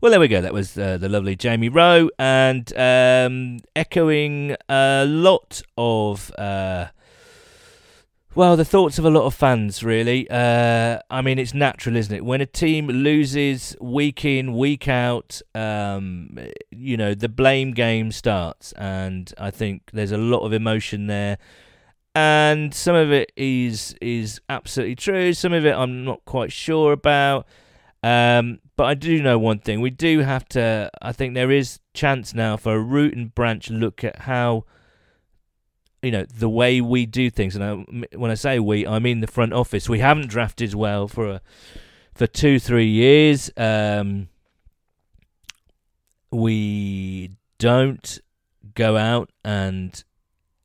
Well, 0.00 0.10
there 0.10 0.20
we 0.20 0.28
go. 0.28 0.40
That 0.40 0.52
was 0.52 0.76
uh, 0.76 0.98
the 0.98 1.08
lovely 1.08 1.36
Jamie 1.36 1.70
Rowe, 1.70 2.10
and 2.18 2.70
um, 2.76 3.58
echoing 3.74 4.54
a 4.68 5.04
lot 5.06 5.62
of, 5.78 6.30
uh, 6.38 6.88
well, 8.36 8.56
the 8.56 8.64
thoughts 8.64 8.98
of 8.98 9.04
a 9.04 9.10
lot 9.10 9.24
of 9.24 9.34
fans. 9.34 9.82
Really, 9.82 10.28
uh, 10.30 11.00
I 11.10 11.22
mean, 11.22 11.38
it's 11.38 11.54
natural, 11.54 11.96
isn't 11.96 12.14
it? 12.14 12.24
When 12.24 12.40
a 12.40 12.46
team 12.46 12.86
loses 12.86 13.74
week 13.80 14.24
in, 14.24 14.52
week 14.56 14.86
out, 14.86 15.40
um, 15.54 16.38
you 16.70 16.96
know, 16.96 17.14
the 17.14 17.28
blame 17.28 17.72
game 17.72 18.12
starts, 18.12 18.72
and 18.72 19.32
I 19.38 19.50
think 19.50 19.90
there's 19.92 20.12
a 20.12 20.18
lot 20.18 20.40
of 20.40 20.52
emotion 20.52 21.08
there. 21.08 21.38
And 22.14 22.72
some 22.72 22.94
of 22.94 23.10
it 23.10 23.32
is 23.36 23.94
is 24.00 24.40
absolutely 24.48 24.94
true. 24.94 25.32
Some 25.32 25.52
of 25.52 25.66
it 25.66 25.74
I'm 25.74 26.04
not 26.04 26.24
quite 26.24 26.52
sure 26.52 26.92
about. 26.92 27.46
Um, 28.02 28.60
but 28.76 28.84
I 28.84 28.94
do 28.94 29.22
know 29.22 29.38
one 29.38 29.58
thing. 29.58 29.80
We 29.80 29.90
do 29.90 30.20
have 30.20 30.46
to. 30.50 30.90
I 31.00 31.12
think 31.12 31.34
there 31.34 31.50
is 31.50 31.80
chance 31.94 32.34
now 32.34 32.56
for 32.56 32.76
a 32.76 32.80
root 32.80 33.14
and 33.14 33.34
branch 33.34 33.70
look 33.70 34.04
at 34.04 34.20
how, 34.20 34.64
you 36.02 36.10
know, 36.10 36.24
the 36.24 36.48
way 36.48 36.80
we 36.80 37.06
do 37.06 37.30
things. 37.30 37.56
And 37.56 37.64
I, 37.64 38.16
when 38.16 38.30
I 38.30 38.34
say 38.34 38.58
we, 38.58 38.86
I 38.86 38.98
mean 38.98 39.20
the 39.20 39.26
front 39.26 39.52
office. 39.52 39.88
We 39.88 39.98
haven't 39.98 40.28
drafted 40.28 40.74
well 40.74 41.08
for 41.08 41.26
a, 41.28 41.40
for 42.14 42.26
two, 42.26 42.58
three 42.58 42.88
years. 42.88 43.50
Um, 43.56 44.28
we 46.30 47.30
don't 47.58 48.20
go 48.74 48.96
out 48.96 49.30
and 49.44 50.02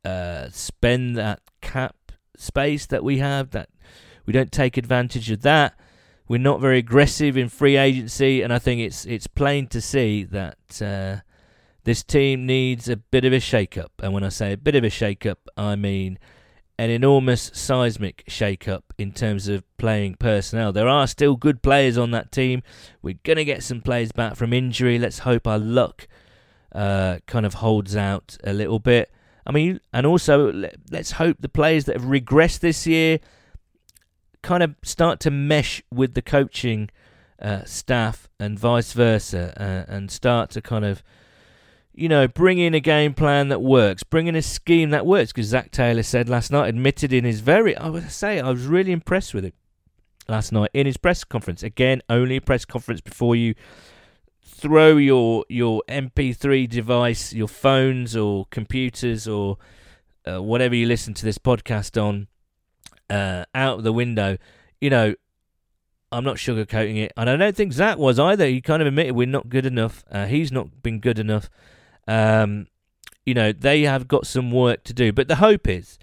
uh, 0.04 0.48
spend 0.50 1.16
that 1.16 1.40
cap 1.60 1.96
space 2.36 2.86
that 2.86 3.04
we 3.04 3.18
have. 3.18 3.50
That 3.50 3.68
we 4.26 4.32
don't 4.32 4.52
take 4.52 4.76
advantage 4.76 5.30
of 5.30 5.42
that. 5.42 5.78
We're 6.28 6.38
not 6.38 6.60
very 6.60 6.78
aggressive 6.78 7.36
in 7.36 7.48
free 7.48 7.76
agency, 7.76 8.42
and 8.42 8.52
I 8.52 8.58
think 8.58 8.80
it's 8.80 9.04
it's 9.04 9.26
plain 9.26 9.66
to 9.68 9.80
see 9.80 10.24
that 10.24 10.82
uh, 10.82 11.22
this 11.84 12.02
team 12.02 12.46
needs 12.46 12.88
a 12.88 12.96
bit 12.96 13.24
of 13.24 13.32
a 13.32 13.40
shake-up. 13.40 13.92
And 14.02 14.12
when 14.12 14.24
I 14.24 14.28
say 14.28 14.52
a 14.52 14.56
bit 14.56 14.74
of 14.74 14.84
a 14.84 14.90
shake-up, 14.90 15.48
I 15.56 15.76
mean 15.76 16.18
an 16.78 16.90
enormous 16.90 17.50
seismic 17.54 18.24
shake-up 18.26 18.92
in 18.98 19.12
terms 19.12 19.46
of 19.48 19.62
playing 19.76 20.14
personnel. 20.14 20.72
There 20.72 20.88
are 20.88 21.06
still 21.06 21.36
good 21.36 21.62
players 21.62 21.98
on 21.98 22.10
that 22.12 22.32
team. 22.32 22.62
We're 23.02 23.18
gonna 23.22 23.44
get 23.44 23.62
some 23.62 23.80
players 23.80 24.10
back 24.10 24.36
from 24.36 24.52
injury. 24.52 24.98
Let's 24.98 25.20
hope 25.20 25.46
our 25.46 25.58
luck 25.58 26.08
uh, 26.72 27.18
kind 27.26 27.44
of 27.44 27.54
holds 27.54 27.94
out 27.94 28.38
a 28.42 28.52
little 28.52 28.78
bit. 28.78 29.10
I 29.46 29.52
mean, 29.52 29.80
and 29.92 30.06
also 30.06 30.52
let- 30.52 30.76
let's 30.90 31.12
hope 31.12 31.36
the 31.40 31.48
players 31.48 31.84
that 31.84 32.00
have 32.00 32.08
regressed 32.08 32.60
this 32.60 32.86
year 32.86 33.18
kind 34.40 34.62
of 34.62 34.74
start 34.82 35.20
to 35.20 35.30
mesh 35.30 35.82
with 35.92 36.14
the 36.14 36.22
coaching 36.22 36.90
uh, 37.40 37.64
staff 37.64 38.28
and 38.40 38.58
vice 38.58 38.92
versa, 38.92 39.52
uh, 39.56 39.92
and 39.92 40.10
start 40.10 40.50
to 40.50 40.62
kind 40.62 40.84
of, 40.84 41.02
you 41.94 42.08
know, 42.08 42.26
bring 42.26 42.58
in 42.58 42.74
a 42.74 42.80
game 42.80 43.14
plan 43.14 43.48
that 43.48 43.60
works, 43.60 44.02
bring 44.02 44.26
in 44.26 44.34
a 44.34 44.42
scheme 44.42 44.90
that 44.90 45.04
works. 45.06 45.32
Because 45.32 45.46
Zac 45.48 45.70
Taylor 45.70 46.02
said 46.02 46.28
last 46.28 46.50
night, 46.50 46.68
admitted 46.68 47.12
in 47.12 47.24
his 47.24 47.40
very, 47.40 47.76
I 47.76 47.88
would 47.88 48.10
say, 48.10 48.40
I 48.40 48.50
was 48.50 48.64
really 48.64 48.92
impressed 48.92 49.34
with 49.34 49.44
it 49.44 49.54
last 50.28 50.52
night 50.52 50.70
in 50.72 50.86
his 50.86 50.96
press 50.96 51.24
conference. 51.24 51.62
Again, 51.62 52.02
only 52.08 52.36
a 52.36 52.40
press 52.40 52.64
conference 52.64 53.00
before 53.00 53.36
you 53.36 53.54
throw 54.44 54.96
your 54.96 55.44
your 55.48 55.82
MP3 55.88 56.68
device, 56.68 57.32
your 57.32 57.48
phones 57.48 58.16
or 58.16 58.46
computers 58.50 59.28
or 59.28 59.58
uh, 60.26 60.42
whatever 60.42 60.74
you 60.74 60.86
listen 60.86 61.14
to 61.14 61.24
this 61.24 61.38
podcast 61.38 62.00
on, 62.00 62.28
uh, 63.10 63.44
out 63.54 63.82
the 63.82 63.92
window. 63.92 64.38
You 64.80 64.90
know, 64.90 65.14
I'm 66.10 66.24
not 66.24 66.36
sugarcoating 66.36 66.96
it, 66.96 67.12
and 67.16 67.28
I 67.28 67.36
don't 67.36 67.56
think 67.56 67.72
Zac 67.72 67.98
was 67.98 68.18
either. 68.18 68.46
He 68.46 68.60
kind 68.60 68.80
of 68.80 68.88
admitted 68.88 69.14
we're 69.14 69.26
not 69.26 69.48
good 69.48 69.66
enough. 69.66 70.04
Uh, 70.10 70.26
he's 70.26 70.50
not 70.50 70.82
been 70.82 71.00
good 71.00 71.18
enough. 71.18 71.50
Um, 72.08 72.66
you 73.24 73.34
know, 73.34 73.52
they 73.52 73.82
have 73.82 74.08
got 74.08 74.26
some 74.26 74.50
work 74.50 74.84
to 74.84 74.92
do, 74.92 75.12
but 75.12 75.28
the 75.28 75.36
hope 75.36 75.68
is 75.68 75.98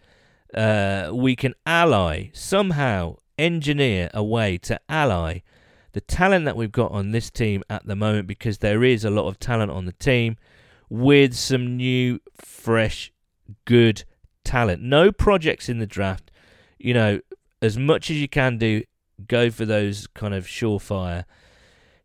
uh, 0.53 1.11
we 1.13 1.35
can 1.35 1.53
ally 1.65 2.29
somehow, 2.33 3.17
engineer 3.37 4.09
a 4.13 4.23
way 4.23 4.57
to 4.57 4.77
ally 4.89 5.39
the 5.93 6.01
talent 6.01 6.45
that 6.45 6.55
we've 6.55 6.71
got 6.71 6.91
on 6.91 7.11
this 7.11 7.29
team 7.29 7.63
at 7.69 7.85
the 7.85 7.95
moment, 7.95 8.27
because 8.27 8.59
there 8.59 8.83
is 8.83 9.03
a 9.03 9.09
lot 9.09 9.27
of 9.27 9.39
talent 9.39 9.71
on 9.71 9.85
the 9.85 9.93
team, 9.93 10.37
with 10.89 11.35
some 11.35 11.77
new, 11.77 12.19
fresh, 12.35 13.11
good 13.65 14.03
talent. 14.43 14.81
No 14.81 15.11
projects 15.11 15.67
in 15.69 15.79
the 15.79 15.87
draft. 15.87 16.31
You 16.77 16.93
know, 16.93 17.19
as 17.61 17.77
much 17.77 18.09
as 18.09 18.17
you 18.17 18.27
can 18.27 18.57
do, 18.57 18.83
go 19.27 19.49
for 19.49 19.65
those 19.65 20.07
kind 20.07 20.33
of 20.33 20.45
surefire 20.45 21.25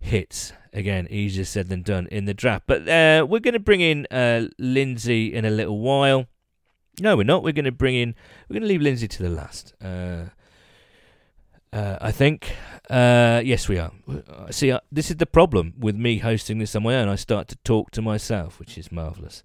hits. 0.01 0.53
Again, 0.75 1.07
easier 1.09 1.45
said 1.45 1.69
than 1.69 1.83
done 1.83 2.09
in 2.11 2.25
the 2.25 2.35
draft. 2.35 2.65
But 2.67 2.89
uh, 2.89 3.25
we're 3.29 3.39
going 3.39 3.55
to 3.55 3.61
bring 3.61 3.81
in 3.81 4.07
uh, 4.11 4.49
Lindsay 4.59 5.33
in 5.33 5.45
a 5.45 5.51
little 5.51 5.79
while. 5.79 6.27
No, 7.01 7.17
we're 7.17 7.23
not. 7.23 7.45
We're 7.45 7.53
going 7.53 7.65
to 7.65 7.73
bring 7.73 7.95
in. 7.95 8.15
We're 8.49 8.55
going 8.55 8.63
to 8.63 8.69
leave 8.69 8.83
Lindsay 8.83 9.07
to 9.07 9.23
the 9.23 9.31
last. 9.31 9.73
Uh, 9.83 10.25
uh, 11.73 11.99
I 12.01 12.11
think. 12.11 12.55
Uh, 12.91 13.41
yes, 13.45 13.69
we 13.69 13.79
are. 13.79 13.93
See, 14.51 14.73
uh, 14.73 14.81
this 14.91 15.11
is 15.11 15.17
the 15.17 15.27
problem 15.27 15.75
with 15.79 15.97
me 15.97 16.19
hosting 16.19 16.59
this 16.59 16.75
on 16.75 16.83
my 16.83 16.97
own. 16.97 17.09
I 17.09 17.17
start 17.17 17.49
to 17.49 17.57
talk 17.65 17.91
to 17.93 18.03
myself, 18.03 18.59
which 18.59 18.77
is 18.77 18.93
marvelous, 18.93 19.43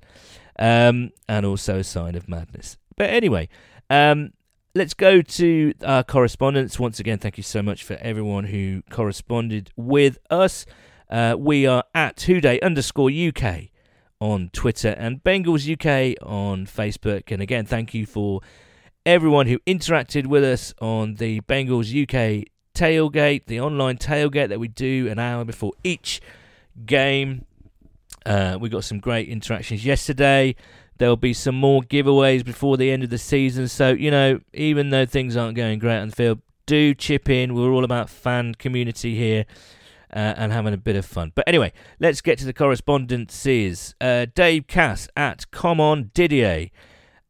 um, 0.57 1.11
and 1.27 1.45
also 1.45 1.80
a 1.80 1.84
sign 1.84 2.15
of 2.15 2.27
madness. 2.27 2.77
But 2.97 3.11
anyway, 3.11 3.49
um, 3.89 4.34
let's 4.75 4.93
go 4.93 5.21
to 5.21 5.73
our 5.86 6.03
correspondence. 6.03 6.80
Once 6.80 6.99
again, 6.99 7.17
thank 7.17 7.38
you 7.38 7.43
so 7.43 7.61
much 7.61 7.84
for 7.84 7.95
everyone 7.95 8.45
who 8.45 8.84
corresponded 8.89 9.71
with 9.75 10.17
us. 10.30 10.65
Uh, 11.10 11.36
we 11.38 11.66
are 11.66 11.84
at 11.95 12.18
WhoDey 12.18 12.62
underscore 12.62 13.10
UK 13.10 13.70
on 14.22 14.49
Twitter 14.53 14.89
and 14.89 15.24
Bengals 15.24 15.66
UK 15.72 16.16
on 16.22 16.66
Facebook. 16.66 17.32
And 17.32 17.41
again, 17.41 17.66
thank 17.66 17.93
you 17.93 18.05
for 18.05 18.41
everyone 19.05 19.47
who 19.47 19.60
interacted 19.60 20.28
with 20.28 20.43
us 20.43 20.74
on 20.80 21.16
the 21.16 21.41
Bengals 21.41 21.89
UK 21.89 22.47
tailgate, 22.76 23.45
the 23.45 23.60
online 23.60 23.97
tailgate 23.97 24.49
that 24.49 24.60
we 24.60 24.68
do 24.68 25.07
an 25.10 25.18
hour 25.18 25.43
before 25.45 25.74
each 25.84 26.22
game. 26.86 27.45
Uh, 28.26 28.57
we 28.60 28.70
got 28.70 28.84
some 28.84 28.99
great 28.99 29.28
interactions 29.30 29.84
yesterday. 29.84 30.55
There'll 30.99 31.16
be 31.16 31.34
some 31.34 31.55
more 31.55 31.82
giveaways 31.82 32.45
before 32.45 32.78
the 32.78 32.91
end 32.91 33.03
of 33.03 33.10
the 33.10 33.18
season. 33.18 33.68
So, 33.68 33.89
you 33.91 34.12
know, 34.12 34.41
even 34.53 34.89
though 34.89 35.05
things 35.05 35.36
aren't 35.38 35.55
going 35.55 35.80
great 35.80 35.97
on 35.97 36.10
the 36.10 36.16
field, 36.16 36.41
do 36.66 36.93
chip 36.93 37.30
in. 37.30 37.55
We're 37.55 37.72
all 37.72 37.86
about 37.86 38.10
fan 38.10 38.53
community 38.53 39.16
here 39.16 39.45
uh, 40.14 40.34
and 40.38 40.51
having 40.51 40.74
a 40.74 40.78
bit 40.78 40.95
of 40.95 41.05
fun. 41.05 41.32
But 41.36 41.47
anyway, 41.47 41.72
let's 41.99 42.22
get 42.22 42.39
to 42.39 42.45
the 42.45 42.53
correspondences. 42.53 43.95
Uh, 43.99 44.26
Dave 44.34 44.68
Cass 44.68 45.07
at 45.16 45.49
Come 45.51 45.80
On 45.80 46.12
Didier. 46.14 46.70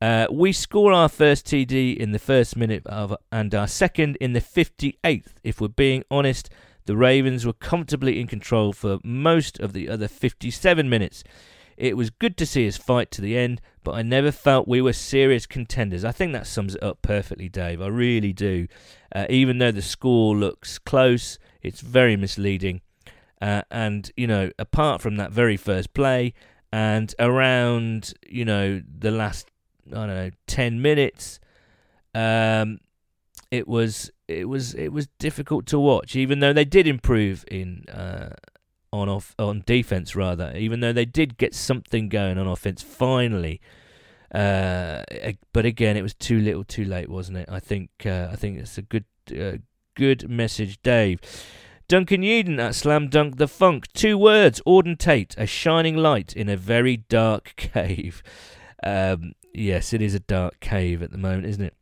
Uh, 0.02 0.28
we 0.32 0.54
score 0.54 0.94
our 0.94 1.10
first 1.10 1.46
TD 1.46 1.98
in 1.98 2.14
the 2.14 2.20
first 2.20 2.56
minute 2.56 2.86
of, 2.88 3.16
and 3.32 3.54
our 3.54 3.68
second 3.68 4.16
in 4.22 4.34
the 4.34 4.42
58th. 4.42 5.34
If 5.44 5.60
we're 5.60 5.68
being 5.68 6.04
honest, 6.10 6.50
the 6.86 6.96
Ravens 6.96 7.46
were 7.46 7.54
comfortably 7.54 8.20
in 8.20 8.28
control 8.28 8.72
for 8.72 9.00
most 9.04 9.60
of 9.60 9.74
the 9.74 9.90
other 9.90 10.08
57 10.08 10.90
minutes. 10.90 11.24
It 11.80 11.96
was 11.96 12.10
good 12.10 12.36
to 12.38 12.46
see 12.46 12.68
us 12.68 12.76
fight 12.76 13.10
to 13.12 13.22
the 13.22 13.38
end, 13.38 13.62
but 13.86 13.94
I 13.94 14.02
never 14.02 14.34
felt 14.34 14.68
we 14.68 14.82
were 14.82 14.92
serious 14.92 15.46
contenders. 15.46 16.04
I 16.04 16.12
think 16.12 16.34
that 16.34 16.46
sums 16.46 16.76
it 16.76 16.84
up 16.84 17.02
perfectly, 17.02 17.48
Dave. 17.48 17.82
I 17.82 17.88
really 17.88 18.34
do. 18.34 18.68
Uh, 19.16 19.26
even 19.30 19.60
though 19.60 19.72
the 19.72 19.82
score 19.82 20.36
looks 20.36 20.78
close, 20.78 21.40
it's 21.62 21.80
very 21.80 22.18
misleading. 22.18 22.82
Uh, 23.42 23.62
and, 23.72 24.12
you 24.18 24.28
know, 24.28 24.52
apart 24.60 25.02
from 25.02 25.16
that 25.16 25.32
very 25.32 25.56
first 25.56 25.94
play 25.94 26.34
and 26.74 27.16
around, 27.18 28.14
you 28.28 28.44
know, 28.44 28.82
the 28.86 29.12
last, 29.12 29.48
I 29.88 29.92
don't 29.92 30.08
know, 30.08 30.32
10 30.48 30.82
minutes, 30.82 31.40
um, 32.14 32.80
it 33.52 33.70
was 33.70 34.12
it 34.28 34.48
was 34.48 34.74
it 34.76 34.90
was 34.90 35.08
difficult 35.18 35.66
to 35.66 35.80
watch 35.80 36.16
even 36.16 36.40
though 36.40 36.54
they 36.54 36.66
did 36.66 36.86
improve 36.86 37.44
in 37.50 37.84
uh, 37.90 38.30
on 38.92 39.08
off 39.08 39.36
on 39.38 39.64
defense 39.66 40.16
rather 40.16 40.52
even 40.56 40.80
though 40.80 40.94
they 40.94 41.06
did 41.06 41.38
get 41.38 41.54
something 41.54 42.10
going 42.10 42.38
on 42.38 42.48
offense 42.48 42.82
finally 42.82 43.62
uh, 44.34 45.04
but 45.54 45.66
again 45.66 45.96
it 45.96 46.02
was 46.02 46.14
too 46.14 46.40
little 46.40 46.64
too 46.64 46.86
late 46.86 47.10
wasn't 47.10 47.38
it 47.38 47.48
i 47.52 47.60
think 47.60 47.90
uh, 48.06 48.28
i 48.32 48.36
think 48.36 48.58
it's 48.58 48.78
a 48.78 48.82
good 48.82 49.06
uh, 49.32 49.58
good 50.00 50.30
message, 50.30 50.82
Dave. 50.82 51.20
Duncan 51.90 52.24
Eden 52.24 52.58
at 52.58 52.74
Slam 52.74 53.10
Dunk 53.10 53.36
the 53.38 53.50
Funk. 53.50 53.92
Two 53.94 54.18
words, 54.18 54.62
Auden 54.66 54.98
Tate, 54.98 55.36
a 55.38 55.46
shining 55.46 55.98
light 55.98 56.34
in 56.34 56.48
a 56.48 56.56
very 56.56 56.98
dark 56.98 57.54
cave. 57.58 58.24
Um, 58.82 59.34
yes, 59.54 59.92
it 59.92 60.02
is 60.02 60.16
a 60.16 60.22
dark 60.22 60.62
cave 60.62 61.04
at 61.04 61.12
the 61.12 61.18
moment, 61.18 61.48
isn't 61.48 61.64
it? 61.64 61.74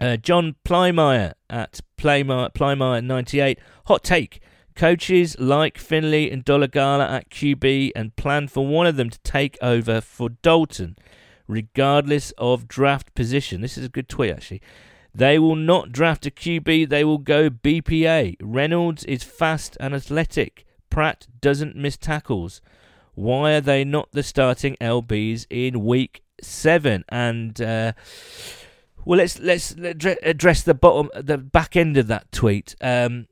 Uh, 0.00 0.16
John 0.16 0.56
Plymeyer 0.64 1.34
at 1.50 1.80
Plymeyer98. 1.98 3.58
Hot 3.86 4.02
take. 4.02 4.40
Coaches 4.80 5.38
like 5.38 5.76
Finley 5.76 6.30
and 6.30 6.42
Dolegala 6.42 7.06
at 7.06 7.28
QB 7.28 7.92
and 7.94 8.16
plan 8.16 8.48
for 8.48 8.66
one 8.66 8.86
of 8.86 8.96
them 8.96 9.10
to 9.10 9.18
take 9.18 9.58
over 9.60 10.00
for 10.00 10.30
Dalton, 10.30 10.96
regardless 11.46 12.32
of 12.38 12.66
draft 12.66 13.14
position. 13.14 13.60
This 13.60 13.76
is 13.76 13.84
a 13.84 13.90
good 13.90 14.08
tweet, 14.08 14.30
actually. 14.30 14.62
They 15.14 15.38
will 15.38 15.54
not 15.54 15.92
draft 15.92 16.24
a 16.24 16.30
QB, 16.30 16.88
they 16.88 17.04
will 17.04 17.18
go 17.18 17.50
BPA. 17.50 18.36
Reynolds 18.40 19.04
is 19.04 19.22
fast 19.22 19.76
and 19.80 19.94
athletic. 19.94 20.64
Pratt 20.88 21.26
doesn't 21.42 21.76
miss 21.76 21.98
tackles. 21.98 22.62
Why 23.12 23.56
are 23.56 23.60
they 23.60 23.84
not 23.84 24.12
the 24.12 24.22
starting 24.22 24.78
LBs 24.80 25.44
in 25.50 25.84
week 25.84 26.22
seven? 26.40 27.04
And 27.10 27.60
uh, 27.60 27.92
well, 29.04 29.18
let's 29.18 29.38
let's 29.40 29.72
address 29.72 30.62
the 30.62 30.72
bottom, 30.72 31.10
the 31.22 31.36
back 31.36 31.76
end 31.76 31.98
of 31.98 32.06
that 32.06 32.32
tweet. 32.32 32.76
Um, 32.80 33.26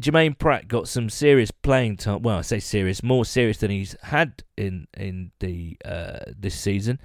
Germaine 0.00 0.34
Pratt 0.34 0.68
got 0.68 0.88
some 0.88 1.10
serious 1.10 1.50
playing 1.50 1.98
time. 1.98 2.22
Well, 2.22 2.38
I 2.38 2.42
say 2.42 2.60
serious, 2.60 3.02
more 3.02 3.24
serious 3.24 3.58
than 3.58 3.70
he's 3.70 3.96
had 4.02 4.42
in 4.56 4.86
in 4.96 5.32
the 5.40 5.76
uh, 5.84 6.20
this 6.36 6.58
season, 6.58 7.00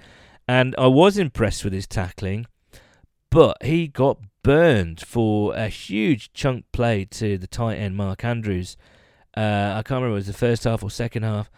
and 0.48 0.74
I 0.78 0.86
was 0.86 1.18
impressed 1.18 1.64
with 1.64 1.72
his 1.72 1.86
tackling 1.86 2.46
but 3.36 3.62
he 3.62 3.86
got 3.86 4.18
burned 4.42 4.98
for 5.00 5.54
a 5.54 5.68
huge 5.68 6.32
chunk 6.32 6.64
play 6.72 7.04
to 7.04 7.36
the 7.36 7.46
tight 7.46 7.76
end 7.76 7.94
Mark 7.94 8.24
Andrews. 8.24 8.78
Uh, 9.36 9.74
I 9.74 9.82
can't 9.82 10.02
remember 10.02 10.12
it 10.12 10.14
was 10.14 10.26
the 10.26 10.32
first 10.32 10.64
half 10.64 10.82
or 10.82 10.90
second 10.90 11.24
half. 11.24 11.50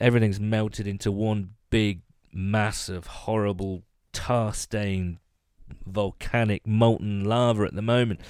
Everything's 0.00 0.40
melted 0.40 0.88
into 0.88 1.12
one 1.12 1.50
big 1.70 2.00
mass 2.32 2.88
of 2.88 3.06
horrible 3.06 3.84
tar 4.12 4.52
stained 4.52 5.18
volcanic 5.86 6.66
molten 6.66 7.24
lava 7.24 7.64
at 7.66 7.74
the 7.74 7.82
moment. 7.82 8.20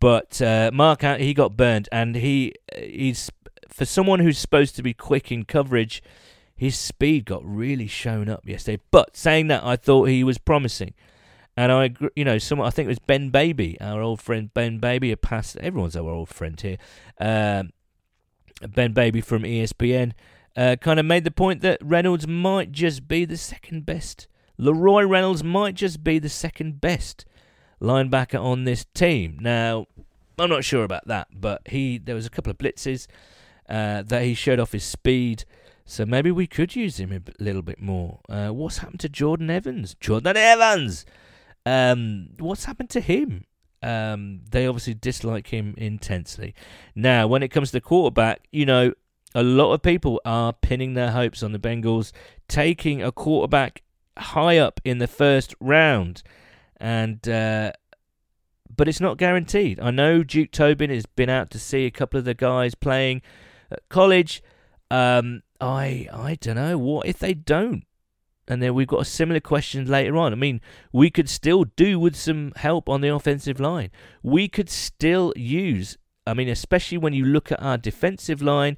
But 0.00 0.40
uh, 0.42 0.70
Mark 0.72 1.02
he 1.02 1.34
got 1.34 1.56
burned, 1.56 1.88
and 1.90 2.16
he 2.16 2.54
he's 2.76 3.30
for 3.68 3.84
someone 3.84 4.20
who's 4.20 4.38
supposed 4.38 4.76
to 4.76 4.82
be 4.82 4.94
quick 4.94 5.32
in 5.32 5.44
coverage. 5.44 6.02
His 6.54 6.78
speed 6.78 7.26
got 7.26 7.44
really 7.44 7.86
shown 7.86 8.28
up 8.30 8.46
yesterday. 8.46 8.82
But 8.90 9.16
saying 9.16 9.48
that, 9.48 9.62
I 9.62 9.76
thought 9.76 10.04
he 10.04 10.24
was 10.24 10.38
promising. 10.38 10.94
And 11.54 11.70
I, 11.72 11.94
you 12.14 12.24
know, 12.24 12.38
someone 12.38 12.66
I 12.66 12.70
think 12.70 12.86
it 12.86 12.88
was 12.88 12.98
Ben 12.98 13.30
Baby, 13.30 13.78
our 13.80 14.00
old 14.00 14.20
friend 14.20 14.52
Ben 14.52 14.78
Baby, 14.78 15.12
a 15.12 15.16
past 15.16 15.56
everyone's 15.58 15.96
our 15.96 16.08
old 16.08 16.28
friend 16.28 16.58
here. 16.60 16.76
Um, 17.18 17.72
ben 18.66 18.92
Baby 18.92 19.20
from 19.20 19.42
ESPN 19.42 20.12
uh, 20.56 20.76
kind 20.80 20.98
of 20.98 21.06
made 21.06 21.24
the 21.24 21.30
point 21.30 21.60
that 21.62 21.78
Reynolds 21.82 22.26
might 22.26 22.72
just 22.72 23.06
be 23.06 23.24
the 23.24 23.36
second 23.36 23.84
best. 23.84 24.26
LaRoy 24.58 25.08
Reynolds 25.08 25.44
might 25.44 25.74
just 25.74 26.02
be 26.02 26.18
the 26.18 26.30
second 26.30 26.80
best 26.80 27.26
linebacker 27.80 28.40
on 28.40 28.64
this 28.64 28.84
team. 28.94 29.38
Now, 29.40 29.86
I'm 30.38 30.50
not 30.50 30.64
sure 30.64 30.84
about 30.84 31.06
that, 31.06 31.28
but 31.32 31.62
he 31.66 31.98
there 31.98 32.14
was 32.14 32.26
a 32.26 32.30
couple 32.30 32.50
of 32.50 32.58
blitzes 32.58 33.06
uh, 33.68 34.02
that 34.02 34.22
he 34.22 34.34
showed 34.34 34.60
off 34.60 34.72
his 34.72 34.84
speed. 34.84 35.44
So 35.88 36.04
maybe 36.04 36.32
we 36.32 36.48
could 36.48 36.74
use 36.74 36.98
him 36.98 37.12
a 37.12 37.42
little 37.42 37.62
bit 37.62 37.80
more. 37.80 38.18
Uh, 38.28 38.48
what's 38.48 38.78
happened 38.78 39.00
to 39.00 39.08
Jordan 39.08 39.50
Evans? 39.50 39.94
Jordan 40.00 40.36
Evans! 40.36 41.06
Um, 41.64 42.30
what's 42.38 42.64
happened 42.64 42.90
to 42.90 43.00
him? 43.00 43.44
Um, 43.82 44.40
they 44.50 44.66
obviously 44.66 44.94
dislike 44.94 45.48
him 45.48 45.74
intensely. 45.76 46.54
Now, 46.96 47.28
when 47.28 47.44
it 47.44 47.48
comes 47.48 47.68
to 47.68 47.76
the 47.76 47.80
quarterback, 47.80 48.48
you 48.50 48.66
know, 48.66 48.94
a 49.34 49.42
lot 49.44 49.72
of 49.72 49.82
people 49.82 50.20
are 50.24 50.52
pinning 50.52 50.94
their 50.94 51.12
hopes 51.12 51.42
on 51.42 51.52
the 51.52 51.58
Bengals 51.58 52.10
taking 52.48 53.02
a 53.02 53.12
quarterback 53.12 53.82
high 54.16 54.58
up 54.58 54.80
in 54.84 54.98
the 54.98 55.06
first 55.06 55.54
round, 55.60 56.22
and 56.78 57.26
uh, 57.28 57.72
but 58.74 58.88
it's 58.88 59.00
not 59.00 59.18
guaranteed. 59.18 59.80
I 59.80 59.90
know 59.90 60.22
Duke 60.22 60.50
Tobin 60.50 60.90
has 60.90 61.06
been 61.06 61.30
out 61.30 61.50
to 61.50 61.58
see 61.58 61.86
a 61.86 61.90
couple 61.90 62.18
of 62.18 62.24
the 62.24 62.34
guys 62.34 62.74
playing 62.74 63.22
at 63.70 63.88
college. 63.88 64.42
Um, 64.90 65.42
I 65.60 66.08
I 66.12 66.36
don't 66.40 66.56
know 66.56 66.78
what 66.78 67.06
if 67.06 67.18
they 67.18 67.34
don't 67.34 67.84
and 68.48 68.62
then 68.62 68.74
we've 68.74 68.86
got 68.86 69.00
a 69.00 69.06
similar 69.06 69.40
question 69.40 69.86
later 69.86 70.16
on. 70.16 70.32
I 70.32 70.36
mean, 70.36 70.60
we 70.92 71.10
could 71.10 71.28
still 71.28 71.64
do 71.64 71.98
with 71.98 72.14
some 72.16 72.52
help 72.56 72.88
on 72.88 73.00
the 73.00 73.14
offensive 73.14 73.58
line. 73.58 73.90
We 74.22 74.48
could 74.48 74.70
still 74.70 75.32
use, 75.36 75.96
I 76.26 76.34
mean, 76.34 76.48
especially 76.48 76.98
when 76.98 77.12
you 77.12 77.24
look 77.24 77.50
at 77.50 77.62
our 77.62 77.78
defensive 77.78 78.40
line, 78.40 78.76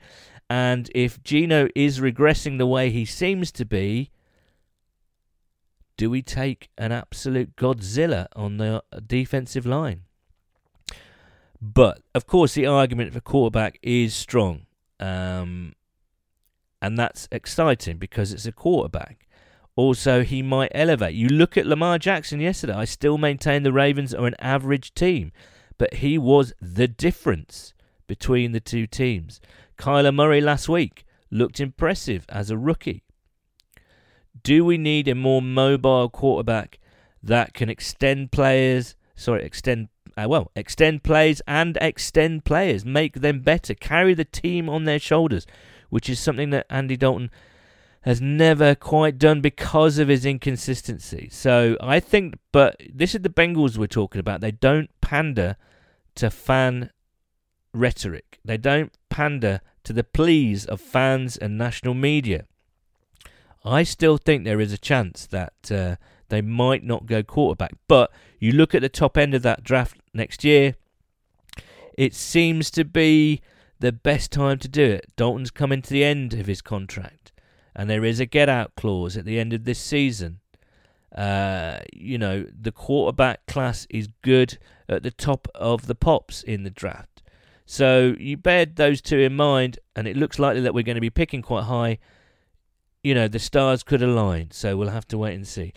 and 0.48 0.90
if 0.94 1.22
Geno 1.22 1.68
is 1.74 2.00
regressing 2.00 2.56
the 2.56 2.66
way 2.66 2.90
he 2.90 3.04
seems 3.04 3.52
to 3.52 3.66
be, 3.66 4.10
do 5.98 6.08
we 6.08 6.22
take 6.22 6.70
an 6.78 6.92
absolute 6.92 7.56
Godzilla 7.56 8.28
on 8.34 8.56
the 8.56 8.82
defensive 9.06 9.66
line? 9.66 10.04
But, 11.60 12.00
of 12.14 12.26
course, 12.26 12.54
the 12.54 12.66
argument 12.66 13.12
for 13.12 13.20
quarterback 13.20 13.78
is 13.82 14.14
strong. 14.14 14.66
Um, 15.00 15.74
and 16.80 16.96
that's 16.96 17.28
exciting 17.32 17.98
because 17.98 18.32
it's 18.32 18.46
a 18.46 18.52
quarterback. 18.52 19.26
Also, 19.74 20.22
he 20.22 20.40
might 20.40 20.70
elevate. 20.72 21.14
You 21.14 21.28
look 21.28 21.56
at 21.56 21.66
Lamar 21.66 21.98
Jackson 21.98 22.40
yesterday. 22.40 22.74
I 22.74 22.84
still 22.84 23.18
maintain 23.18 23.64
the 23.64 23.72
Ravens 23.72 24.14
are 24.14 24.26
an 24.26 24.36
average 24.38 24.94
team, 24.94 25.32
but 25.78 25.94
he 25.94 26.16
was 26.16 26.52
the 26.60 26.86
difference 26.86 27.74
between 28.06 28.52
the 28.52 28.60
two 28.60 28.86
teams. 28.86 29.40
Kyler 29.76 30.14
Murray 30.14 30.40
last 30.40 30.68
week 30.68 31.04
looked 31.28 31.58
impressive 31.58 32.24
as 32.28 32.50
a 32.50 32.56
rookie. 32.56 33.02
Do 34.42 34.64
we 34.64 34.78
need 34.78 35.08
a 35.08 35.14
more 35.14 35.42
mobile 35.42 36.08
quarterback 36.08 36.78
that 37.22 37.54
can 37.54 37.68
extend 37.68 38.32
players, 38.32 38.96
sorry, 39.16 39.44
extend 39.44 39.88
uh, 40.18 40.26
well, 40.28 40.50
extend 40.56 41.04
plays 41.04 41.40
and 41.46 41.78
extend 41.80 42.44
players, 42.44 42.84
make 42.84 43.20
them 43.20 43.40
better, 43.40 43.72
carry 43.74 44.14
the 44.14 44.24
team 44.24 44.68
on 44.68 44.84
their 44.84 44.98
shoulders, 44.98 45.46
which 45.90 46.08
is 46.08 46.18
something 46.18 46.50
that 46.50 46.66
Andy 46.68 46.96
Dalton 46.96 47.30
has 48.02 48.20
never 48.20 48.74
quite 48.74 49.18
done 49.18 49.40
because 49.40 49.98
of 49.98 50.08
his 50.08 50.26
inconsistency. 50.26 51.28
So 51.30 51.76
I 51.80 52.00
think, 52.00 52.38
but 52.52 52.82
this 52.92 53.14
is 53.14 53.22
the 53.22 53.28
Bengals 53.28 53.76
we're 53.76 53.86
talking 53.86 54.18
about. 54.18 54.40
They 54.40 54.50
don't 54.50 54.90
pander 55.00 55.56
to 56.16 56.30
fan 56.30 56.90
rhetoric, 57.72 58.40
they 58.44 58.56
don't 58.56 58.92
pander 59.10 59.60
to 59.84 59.92
the 59.92 60.04
pleas 60.04 60.64
of 60.66 60.80
fans 60.80 61.36
and 61.36 61.56
national 61.56 61.94
media. 61.94 62.46
I 63.68 63.82
still 63.82 64.16
think 64.16 64.44
there 64.44 64.60
is 64.60 64.72
a 64.72 64.78
chance 64.78 65.26
that 65.26 65.70
uh, 65.70 65.96
they 66.30 66.40
might 66.40 66.82
not 66.82 67.04
go 67.04 67.22
quarterback. 67.22 67.74
But 67.86 68.10
you 68.38 68.52
look 68.52 68.74
at 68.74 68.80
the 68.80 68.88
top 68.88 69.18
end 69.18 69.34
of 69.34 69.42
that 69.42 69.62
draft 69.62 69.98
next 70.14 70.42
year, 70.42 70.74
it 71.96 72.14
seems 72.14 72.70
to 72.72 72.84
be 72.84 73.42
the 73.78 73.92
best 73.92 74.32
time 74.32 74.58
to 74.60 74.68
do 74.68 74.84
it. 74.84 75.12
Dalton's 75.16 75.50
coming 75.50 75.82
to 75.82 75.90
the 75.90 76.02
end 76.02 76.32
of 76.32 76.46
his 76.46 76.62
contract, 76.62 77.32
and 77.76 77.90
there 77.90 78.04
is 78.04 78.20
a 78.20 78.26
get 78.26 78.48
out 78.48 78.74
clause 78.74 79.16
at 79.16 79.26
the 79.26 79.38
end 79.38 79.52
of 79.52 79.64
this 79.64 79.78
season. 79.78 80.40
Uh, 81.14 81.80
you 81.92 82.16
know, 82.16 82.46
the 82.58 82.72
quarterback 82.72 83.44
class 83.46 83.86
is 83.90 84.08
good 84.22 84.58
at 84.88 85.02
the 85.02 85.10
top 85.10 85.46
of 85.54 85.86
the 85.86 85.94
pops 85.94 86.42
in 86.42 86.62
the 86.62 86.70
draft. 86.70 87.22
So 87.66 88.14
you 88.18 88.38
bear 88.38 88.64
those 88.64 89.02
two 89.02 89.18
in 89.18 89.36
mind, 89.36 89.78
and 89.94 90.08
it 90.08 90.16
looks 90.16 90.38
likely 90.38 90.62
that 90.62 90.72
we're 90.72 90.84
going 90.84 90.94
to 90.94 91.02
be 91.02 91.10
picking 91.10 91.42
quite 91.42 91.64
high 91.64 91.98
you 93.02 93.14
know, 93.14 93.28
the 93.28 93.38
stars 93.38 93.82
could 93.82 94.02
align, 94.02 94.50
so 94.50 94.76
we'll 94.76 94.90
have 94.90 95.06
to 95.08 95.18
wait 95.18 95.34
and 95.34 95.46
see. 95.46 95.72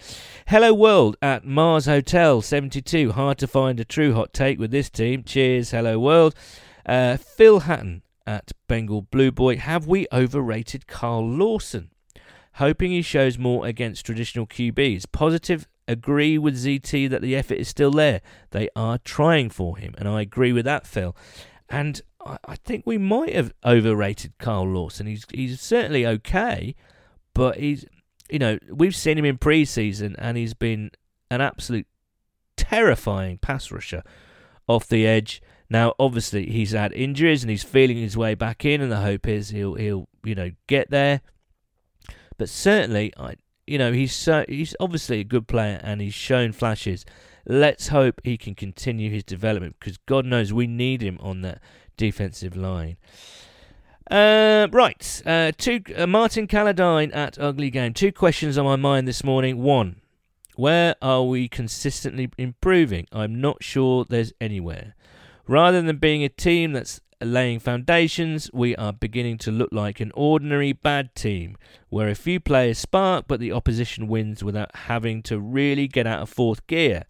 Hello 0.47 0.74
World 0.74 1.17
at 1.22 1.45
Mars 1.45 1.86
Hotel 1.86 2.41
72. 2.41 3.11
Hard 3.11 3.38
to 3.38 3.47
find 3.47 3.80
a 3.80 3.86
true 3.86 4.13
hot 4.13 4.34
take 4.34 4.59
with 4.59 4.72
this 4.72 4.89
team. 4.89 5.24
Cheers, 5.24 5.72
Hello 5.72 5.99
World. 5.99 6.34
Uh, 6.86 7.17
Phil 7.17 7.61
Hatton 7.61 8.01
at 8.26 8.51
Bengal 8.67 9.03
Blue 9.03 9.32
Boy. 9.32 9.57
Have 9.57 9.88
we 9.88 10.07
overrated 10.11 10.88
Carl 10.88 11.28
Lawson? 11.28 11.91
Hoping 12.55 12.91
he 12.91 13.01
shows 13.01 13.38
more 13.38 13.65
against 13.65 14.05
traditional 14.05 14.47
QBs. 14.47 15.05
Positive 15.11 15.67
agree 15.88 16.38
with 16.38 16.55
ZT 16.55 17.09
that 17.09 17.22
the 17.22 17.36
effort 17.36 17.55
is 17.55 17.67
still 17.67 17.91
there. 17.91 18.22
They 18.51 18.69
are 18.76 18.97
trying 18.97 19.49
for 19.49 19.78
him, 19.78 19.93
and 19.97 20.07
I 20.07 20.22
agree 20.22 20.53
with 20.53 20.65
that, 20.65 20.88
Phil. 20.88 21.15
And 21.69 22.01
I, 22.26 22.55
think 22.55 22.84
we 22.86 22.97
might 22.97 23.34
have 23.34 23.53
overrated 23.65 24.34
Carl 24.38 24.67
Lawson. 24.67 25.07
He's 25.07 25.26
he's 25.34 25.59
certainly 25.61 26.05
okay, 26.05 26.76
but 27.34 27.57
he's, 27.57 27.86
you 28.29 28.39
know, 28.39 28.57
we've 28.69 28.95
seen 28.95 29.17
him 29.17 29.25
in 29.25 29.38
pre-season, 29.38 30.15
and 30.17 30.38
he's 30.38 30.53
been 30.53 30.91
an 31.29 31.41
absolute 31.41 31.88
terrifying 32.57 33.38
pass 33.38 33.71
rusher 33.71 34.03
off 34.67 34.88
the 34.88 35.05
edge. 35.07 35.41
Now, 35.69 35.93
obviously, 35.97 36.49
he's 36.49 36.71
had 36.71 36.91
injuries 36.93 37.43
and 37.43 37.49
he's 37.49 37.63
feeling 37.63 37.97
his 37.97 38.17
way 38.17 38.36
back 38.36 38.65
in, 38.65 38.82
and 38.82 38.91
the 38.91 38.97
hope 39.01 39.27
is 39.27 39.49
he'll 39.49 39.75
he'll 39.75 40.07
you 40.23 40.36
know 40.36 40.51
get 40.67 40.89
there. 40.89 41.21
But 42.38 42.49
certainly, 42.49 43.13
I 43.17 43.36
you 43.65 43.77
know 43.77 43.93
he's 43.93 44.13
so 44.13 44.45
he's 44.49 44.75
obviously 44.79 45.19
a 45.19 45.23
good 45.23 45.47
player 45.47 45.79
and 45.82 46.01
he's 46.01 46.13
shown 46.13 46.51
flashes. 46.51 47.05
Let's 47.45 47.88
hope 47.88 48.21
he 48.23 48.38
can 48.38 48.53
continue 48.53 49.09
his 49.09 49.23
development 49.23 49.77
because 49.79 49.97
God 49.97 50.25
knows 50.25 50.53
we 50.53 50.67
need 50.67 51.01
him 51.01 51.17
on 51.21 51.41
that 51.41 51.61
defensive 51.97 52.55
line. 52.55 52.97
Uh, 54.12 54.68
right, 54.74 55.22
uh, 55.26 55.53
two 55.57 55.80
uh, 55.95 56.05
Martin 56.05 56.45
Calladine 56.45 57.16
at 57.16 57.39
Ugly 57.39 57.70
Game. 57.70 57.93
Two 57.93 58.12
questions 58.12 58.57
on 58.57 58.66
my 58.66 58.76
mind 58.76 59.07
this 59.07 59.24
morning. 59.24 59.62
One, 59.62 60.01
where 60.57 60.95
are 61.01 61.24
we 61.24 61.47
consistently 61.47 62.30
improving? 62.38 63.07
I'm 63.14 63.39
not 63.39 63.64
sure 63.64 64.03
there's 64.03 64.34
anywhere. 64.41 64.95
Rather 65.47 65.82
than 65.82 65.95
being 65.95 66.26
a 66.26 66.30
team 66.30 66.74
that's 66.74 66.99
laying 67.22 67.59
foundations, 67.59 68.49
we 68.53 68.76
are 68.76 68.91
beginning 68.91 69.38
to 69.38 69.51
look 69.51 69.70
like 69.72 70.01
an 70.01 70.12
ordinary 70.14 70.74
bad 70.74 71.16
team, 71.16 71.55
where 71.88 72.09
a 72.09 72.16
few 72.16 72.41
players 72.41 72.80
spark 72.80 73.30
but 73.30 73.39
the 73.39 73.53
opposition 73.53 74.09
wins 74.09 74.43
without 74.43 74.76
having 74.76 75.24
to 75.24 75.39
really 75.39 75.88
get 75.88 76.05
out 76.05 76.22
of 76.22 76.30
fourth 76.30 76.68
gear. 76.68 77.05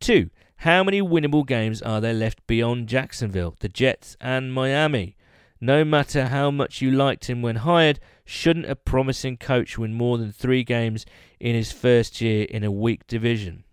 Two, 0.00 0.30
how 0.56 0.82
many 0.82 1.00
winnable 1.00 1.46
games 1.46 1.80
are 1.82 2.00
there 2.00 2.12
left 2.12 2.44
beyond 2.48 2.88
Jacksonville, 2.88 3.54
the 3.60 3.68
Jets, 3.68 4.16
and 4.20 4.52
Miami? 4.52 5.15
No 5.60 5.84
matter 5.84 6.26
how 6.26 6.50
much 6.50 6.82
you 6.82 6.90
liked 6.90 7.30
him 7.30 7.42
when 7.42 7.56
hired, 7.56 7.98
shouldn't 8.24 8.68
a 8.70 8.76
promising 8.76 9.36
coach 9.36 9.78
win 9.78 9.94
more 9.94 10.18
than 10.18 10.32
three 10.32 10.62
games 10.64 11.06
in 11.40 11.54
his 11.54 11.72
first 11.72 12.20
year 12.20 12.46
in 12.50 12.62
a 12.62 12.70
weak 12.70 13.06
division? 13.06 13.64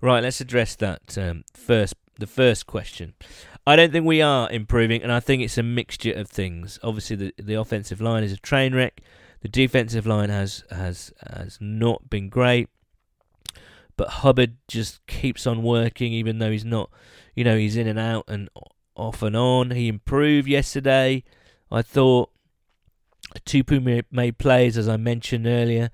Right, 0.00 0.22
let's 0.22 0.40
address 0.40 0.76
that 0.76 1.16
um, 1.18 1.44
first. 1.52 1.94
The 2.18 2.26
first 2.26 2.66
question. 2.66 3.12
I 3.66 3.76
don't 3.76 3.92
think 3.92 4.06
we 4.06 4.22
are 4.22 4.50
improving, 4.50 5.02
and 5.02 5.12
I 5.12 5.20
think 5.20 5.42
it's 5.42 5.58
a 5.58 5.62
mixture 5.62 6.12
of 6.12 6.30
things. 6.30 6.78
Obviously, 6.82 7.16
the 7.16 7.34
the 7.36 7.54
offensive 7.54 8.00
line 8.00 8.24
is 8.24 8.32
a 8.32 8.38
train 8.38 8.74
wreck. 8.74 9.02
The 9.42 9.48
defensive 9.48 10.06
line 10.06 10.30
has 10.30 10.64
has 10.70 11.12
has 11.30 11.58
not 11.60 12.08
been 12.08 12.30
great, 12.30 12.70
but 13.96 14.08
Hubbard 14.08 14.56
just 14.66 15.06
keeps 15.06 15.46
on 15.46 15.62
working, 15.62 16.12
even 16.12 16.38
though 16.38 16.50
he's 16.50 16.64
not. 16.64 16.90
You 17.34 17.44
know, 17.44 17.58
he's 17.58 17.76
in 17.76 17.86
and 17.86 17.98
out 17.98 18.24
and 18.28 18.48
off 18.96 19.22
and 19.22 19.36
on. 19.36 19.70
He 19.70 19.88
improved 19.88 20.48
yesterday. 20.48 21.22
I 21.70 21.82
thought 21.82 22.30
Tupou 23.44 24.04
made 24.10 24.38
plays, 24.38 24.76
as 24.78 24.88
I 24.88 24.96
mentioned 24.96 25.46
earlier. 25.46 25.90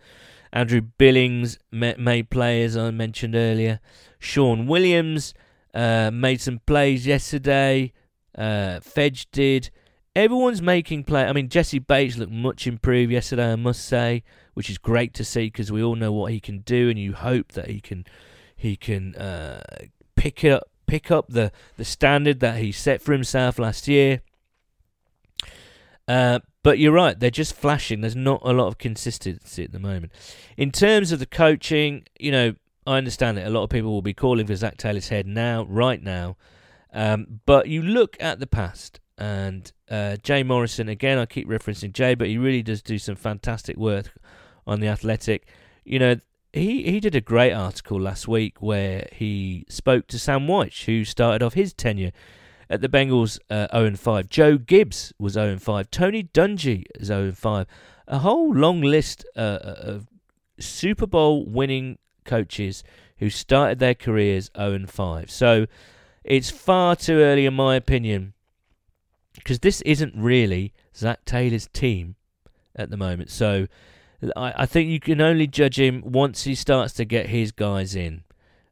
Andrew 0.52 0.82
Billings 0.82 1.58
made 1.70 2.30
plays, 2.30 2.76
as 2.76 2.84
I 2.84 2.90
mentioned 2.90 3.34
earlier. 3.34 3.80
Shawn 4.18 4.66
Williams 4.66 5.32
uh, 5.74 6.10
made 6.12 6.40
some 6.40 6.60
plays 6.66 7.06
yesterday. 7.06 7.92
Uh, 8.36 8.80
Fedge 8.80 9.26
did. 9.32 9.70
Everyone's 10.14 10.60
making 10.60 11.04
play. 11.04 11.24
I 11.24 11.32
mean, 11.32 11.48
Jessie 11.48 11.78
Bates 11.78 12.18
looked 12.18 12.32
much 12.32 12.66
improved 12.66 13.10
yesterday, 13.10 13.52
I 13.52 13.56
must 13.56 13.84
say, 13.84 14.22
which 14.52 14.68
is 14.68 14.76
great 14.76 15.14
to 15.14 15.24
see 15.24 15.46
because 15.46 15.72
we 15.72 15.82
all 15.82 15.96
know 15.96 16.12
what 16.12 16.32
he 16.32 16.40
can 16.40 16.58
do, 16.58 16.90
and 16.90 16.98
you 16.98 17.14
hope 17.14 17.52
that 17.52 17.68
he 17.68 17.80
can 17.80 18.04
he 18.54 18.76
can 18.76 19.14
uh, 19.16 19.62
pick 20.16 20.44
it 20.44 20.52
up 20.52 20.68
pick 20.92 21.10
up 21.10 21.30
the, 21.30 21.50
the 21.78 21.86
standard 21.86 22.40
that 22.40 22.58
he 22.58 22.70
set 22.70 23.00
for 23.00 23.12
himself 23.12 23.58
last 23.58 23.88
year. 23.88 24.20
Uh, 26.06 26.38
but 26.62 26.78
you're 26.78 26.92
right, 26.92 27.18
they're 27.18 27.30
just 27.30 27.56
flashing. 27.56 28.02
There's 28.02 28.14
not 28.14 28.42
a 28.44 28.52
lot 28.52 28.66
of 28.66 28.76
consistency 28.76 29.64
at 29.64 29.72
the 29.72 29.78
moment. 29.78 30.12
In 30.58 30.70
terms 30.70 31.10
of 31.10 31.18
the 31.18 31.24
coaching, 31.24 32.04
you 32.20 32.30
know, 32.30 32.56
I 32.86 32.98
understand 32.98 33.38
that 33.38 33.46
a 33.46 33.50
lot 33.50 33.62
of 33.62 33.70
people 33.70 33.90
will 33.90 34.02
be 34.02 34.12
calling 34.12 34.46
for 34.46 34.54
Zac 34.54 34.76
Taylor's 34.76 35.08
head 35.08 35.26
now, 35.26 35.64
right 35.64 36.02
now. 36.02 36.36
Um, 36.92 37.40
but 37.46 37.68
you 37.68 37.80
look 37.80 38.18
at 38.20 38.38
the 38.38 38.46
past, 38.46 39.00
and 39.16 39.72
uh, 39.90 40.16
Jay 40.16 40.42
Morrison, 40.42 40.90
again, 40.90 41.16
I 41.16 41.24
keep 41.24 41.48
referencing 41.48 41.94
Jay, 41.94 42.14
but 42.14 42.28
he 42.28 42.36
really 42.36 42.62
does 42.62 42.82
do 42.82 42.98
some 42.98 43.16
fantastic 43.16 43.78
work 43.78 44.12
on 44.66 44.80
the 44.80 44.88
athletic. 44.88 45.46
You 45.86 45.98
know, 45.98 46.16
he 46.52 46.82
he 46.82 47.00
did 47.00 47.14
a 47.14 47.20
great 47.20 47.52
article 47.52 48.00
last 48.00 48.28
week 48.28 48.60
where 48.60 49.08
he 49.12 49.64
spoke 49.68 50.06
to 50.08 50.18
Sam 50.18 50.46
Wyche, 50.46 50.84
who 50.84 51.04
started 51.04 51.42
off 51.42 51.54
his 51.54 51.72
tenure 51.72 52.12
at 52.68 52.80
the 52.80 52.88
Bengals 52.88 53.38
uh, 53.50 53.68
0 53.72 53.96
5. 53.96 54.28
Joe 54.28 54.58
Gibbs 54.58 55.12
was 55.18 55.34
0 55.34 55.58
5. 55.58 55.90
Tony 55.90 56.24
Dungy 56.24 56.84
is 56.94 57.08
0 57.08 57.32
5. 57.32 57.66
A 58.08 58.18
whole 58.18 58.54
long 58.54 58.80
list 58.80 59.24
uh, 59.36 59.58
of 59.62 60.08
Super 60.58 61.06
Bowl 61.06 61.46
winning 61.46 61.98
coaches 62.24 62.84
who 63.18 63.30
started 63.30 63.78
their 63.78 63.94
careers 63.94 64.50
0 64.56 64.86
5. 64.86 65.30
So 65.30 65.66
it's 66.24 66.50
far 66.50 66.96
too 66.96 67.18
early, 67.18 67.46
in 67.46 67.54
my 67.54 67.76
opinion, 67.76 68.34
because 69.34 69.58
this 69.60 69.80
isn't 69.82 70.14
really 70.16 70.72
Zac 70.94 71.24
Taylor's 71.24 71.68
team 71.72 72.16
at 72.76 72.90
the 72.90 72.96
moment. 72.96 73.30
So 73.30 73.66
I, 74.36 74.52
I 74.58 74.66
think 74.66 74.88
you 74.90 75.00
can 75.00 75.20
only 75.20 75.46
judge 75.46 75.78
him 75.78 76.02
once 76.04 76.44
he 76.44 76.54
starts 76.54 76.92
to 76.94 77.04
get 77.04 77.28
his 77.28 77.52
guys 77.52 77.94
in. 77.94 78.24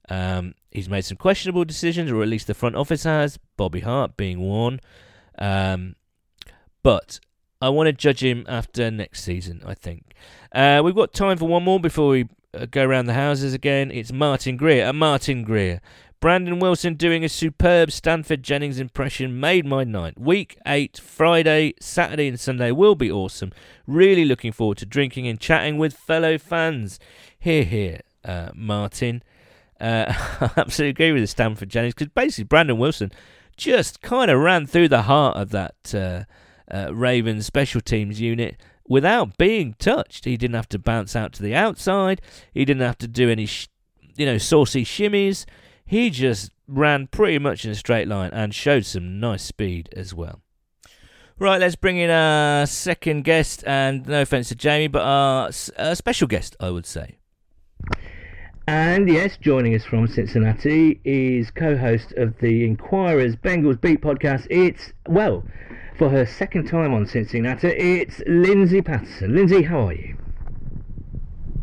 Um, 0.09 0.55
he's 0.70 0.88
made 0.88 1.05
some 1.05 1.16
questionable 1.16 1.64
decisions, 1.64 2.11
or 2.11 2.22
at 2.22 2.28
least 2.28 2.46
the 2.46 2.55
front 2.55 2.76
office 2.76 3.05
has, 3.05 3.38
Bobby 3.57 3.80
Hart 3.80 4.16
being 4.16 4.40
one. 4.40 4.80
Um, 5.38 5.96
but 6.82 7.20
I 7.61 7.68
want 7.68 7.86
to 7.88 7.92
judge 7.92 8.22
him 8.22 8.44
after 8.48 8.90
next 8.90 9.22
season, 9.22 9.62
I 9.64 9.74
think. 9.74 10.14
Uh, 10.53 10.80
we've 10.84 10.94
got 10.94 11.12
time 11.12 11.36
for 11.36 11.46
one 11.46 11.62
more 11.62 11.78
before 11.78 12.09
we 12.11 12.28
uh, 12.55 12.66
go 12.70 12.84
around 12.84 13.07
the 13.07 13.14
houses 13.14 13.55
again. 13.55 13.90
It's 13.90 14.12
Martin 14.12 14.57
Greer. 14.57 14.86
Uh, 14.86 14.92
Martin 14.92 15.44
Greer. 15.44 15.80
Brandon 16.21 16.59
Wilson 16.59 16.95
doing 16.95 17.25
a 17.25 17.31
superb 17.31 17.91
Stanford 17.91 18.43
Jennings 18.43 18.79
impression 18.79 19.41
made 19.41 19.64
my 19.64 19.85
night. 19.85 20.21
Week 20.21 20.59
8, 20.66 20.99
Friday, 20.99 21.73
Saturday, 21.81 22.29
and 22.29 22.39
Sunday 22.39 22.73
will 22.73 22.95
be 22.95 23.11
awesome. 23.11 23.53
Really 23.87 24.27
looking 24.27 24.53
forward 24.53 24.77
to 24.79 24.87
drinking 24.87 25.27
and 25.27 25.41
chatting 25.41 25.79
with 25.79 25.97
fellow 25.97 26.37
fans. 26.37 26.99
Here, 27.39 27.64
here, 27.64 28.01
uh, 28.23 28.51
Martin. 28.55 29.23
Uh, 29.81 30.12
I 30.43 30.51
absolutely 30.59 30.91
agree 30.91 31.12
with 31.12 31.23
the 31.23 31.27
Stanford 31.27 31.71
Jennings 31.71 31.95
because 31.95 32.09
basically 32.09 32.45
Brandon 32.45 32.77
Wilson 32.77 33.11
just 33.57 34.03
kind 34.03 34.31
of 34.31 34.41
ran 34.41 34.66
through 34.66 34.89
the 34.89 35.03
heart 35.03 35.39
of 35.39 35.49
that 35.53 35.95
uh, 35.95 36.25
uh, 36.71 36.95
Ravens 36.95 37.47
special 37.47 37.81
teams 37.81 38.21
unit 38.21 38.61
without 38.87 39.39
being 39.39 39.75
touched. 39.79 40.27
He 40.27 40.37
didn't 40.37 40.57
have 40.57 40.68
to 40.68 40.79
bounce 40.79 41.16
out 41.16 41.33
to 41.33 41.43
the 41.43 41.55
outside. 41.55 42.21
He 42.53 42.66
didn't 42.66 42.83
have 42.83 42.99
to 42.99 43.09
do 43.09 43.31
any 43.31 43.47
sh- 43.47 43.68
you 44.16 44.27
know, 44.27 44.37
saucy 44.37 44.85
shimmies. 44.85 45.47
He 45.91 46.11
just 46.11 46.53
ran 46.68 47.09
pretty 47.09 47.41
much 47.41 47.64
in 47.64 47.72
a 47.72 47.74
straight 47.74 48.07
line 48.07 48.30
and 48.32 48.55
showed 48.55 48.86
some 48.86 49.18
nice 49.18 49.43
speed 49.43 49.88
as 49.97 50.14
well. 50.14 50.41
Right, 51.36 51.61
let's 51.61 51.74
bring 51.74 51.97
in 51.97 52.11
our 52.11 52.64
second 52.66 53.24
guest, 53.24 53.64
and 53.66 54.07
no 54.07 54.22
offense 54.22 54.51
to 54.51 54.55
Jamie, 54.55 54.86
but 54.86 55.03
our 55.03 55.51
a 55.76 55.97
special 55.97 56.28
guest, 56.28 56.55
I 56.61 56.70
would 56.70 56.86
say. 56.86 57.18
And 58.68 59.09
yes, 59.09 59.36
joining 59.36 59.74
us 59.74 59.84
from 59.84 60.07
Cincinnati 60.07 61.01
is 61.03 61.51
co-host 61.51 62.12
of 62.12 62.38
the 62.38 62.64
Enquirer's 62.64 63.34
Bengals 63.34 63.80
Beat 63.80 64.01
podcast. 64.01 64.47
It's 64.49 64.93
well, 65.09 65.43
for 65.99 66.09
her 66.09 66.24
second 66.24 66.68
time 66.68 66.95
on 66.95 67.05
Cincinnati, 67.05 67.66
it's 67.66 68.22
Lindsay 68.28 68.80
Patterson. 68.80 69.34
Lindsay, 69.34 69.62
how 69.62 69.88
are 69.88 69.95
you? 69.95 70.20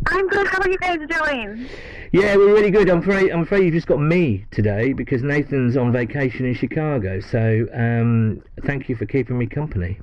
I'm 0.09 0.27
good. 0.29 0.47
How 0.47 0.61
are 0.61 0.69
you 0.69 0.77
guys 0.77 0.99
doing? 1.09 1.67
Yeah, 2.11 2.35
we're 2.37 2.53
really 2.53 2.71
good. 2.71 2.89
I'm 2.89 2.99
afraid 2.99 3.31
I'm 3.31 3.41
afraid 3.41 3.65
you've 3.65 3.73
just 3.73 3.87
got 3.87 3.99
me 3.99 4.45
today 4.51 4.93
because 4.93 5.23
Nathan's 5.23 5.75
on 5.75 5.91
vacation 5.91 6.45
in 6.45 6.53
Chicago. 6.53 7.19
So 7.19 7.67
um, 7.73 8.41
thank 8.65 8.89
you 8.89 8.95
for 8.95 9.05
keeping 9.05 9.37
me 9.37 9.47
company. 9.47 9.99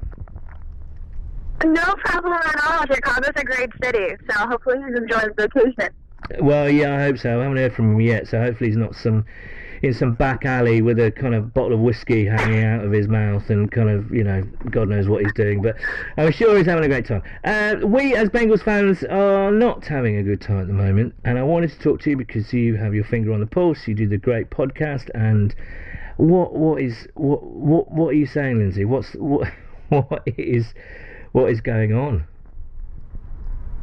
No 1.64 1.94
problem 2.04 2.34
at 2.34 2.64
all. 2.64 2.86
Chicago's 2.86 3.30
a 3.36 3.44
great 3.44 3.70
city, 3.82 4.14
so 4.28 4.46
hopefully 4.46 4.76
he's 4.86 4.96
enjoying 4.96 5.28
his 5.38 5.48
vacation. 5.54 5.94
Well, 6.40 6.68
yeah, 6.68 6.96
I 6.96 7.02
hope 7.02 7.18
so. 7.18 7.40
I 7.40 7.42
haven't 7.42 7.56
heard 7.56 7.74
from 7.74 7.92
him 7.92 8.00
yet, 8.00 8.28
so 8.28 8.40
hopefully 8.40 8.70
he's 8.70 8.76
not 8.76 8.94
some 8.94 9.24
in 9.84 9.94
some 9.94 10.14
back 10.14 10.44
alley 10.44 10.82
with 10.82 10.98
a 10.98 11.10
kind 11.12 11.34
of 11.34 11.52
bottle 11.52 11.74
of 11.74 11.80
whiskey 11.80 12.24
hanging 12.24 12.64
out 12.64 12.84
of 12.84 12.90
his 12.92 13.06
mouth 13.06 13.48
and 13.50 13.70
kind 13.70 13.90
of, 13.90 14.10
you 14.12 14.24
know, 14.24 14.42
God 14.70 14.88
knows 14.88 15.08
what 15.08 15.22
he's 15.22 15.32
doing. 15.34 15.62
But 15.62 15.76
I'm 16.16 16.32
sure 16.32 16.56
he's 16.56 16.66
having 16.66 16.84
a 16.84 16.88
great 16.88 17.06
time. 17.06 17.22
Uh, 17.44 17.76
we, 17.84 18.14
as 18.14 18.28
Bengals 18.30 18.62
fans, 18.62 19.04
are 19.04 19.50
not 19.50 19.86
having 19.86 20.16
a 20.16 20.22
good 20.22 20.40
time 20.40 20.60
at 20.60 20.66
the 20.66 20.72
moment. 20.72 21.14
And 21.24 21.38
I 21.38 21.42
wanted 21.42 21.70
to 21.70 21.78
talk 21.78 22.00
to 22.02 22.10
you 22.10 22.16
because 22.16 22.52
you 22.52 22.76
have 22.76 22.94
your 22.94 23.04
finger 23.04 23.32
on 23.32 23.40
the 23.40 23.46
pulse. 23.46 23.86
You 23.86 23.94
do 23.94 24.08
the 24.08 24.18
great 24.18 24.50
podcast. 24.50 25.10
And 25.14 25.54
what 26.16 26.54
what 26.54 26.80
is 26.80 27.08
what 27.14 27.42
what 27.42 27.90
what 27.90 28.08
are 28.08 28.16
you 28.16 28.26
saying, 28.26 28.58
Lindsay? 28.58 28.84
What's 28.84 29.12
what 29.14 29.52
what 29.88 30.22
is 30.26 30.74
what 31.32 31.50
is 31.50 31.60
going 31.60 31.92
on? 31.92 32.26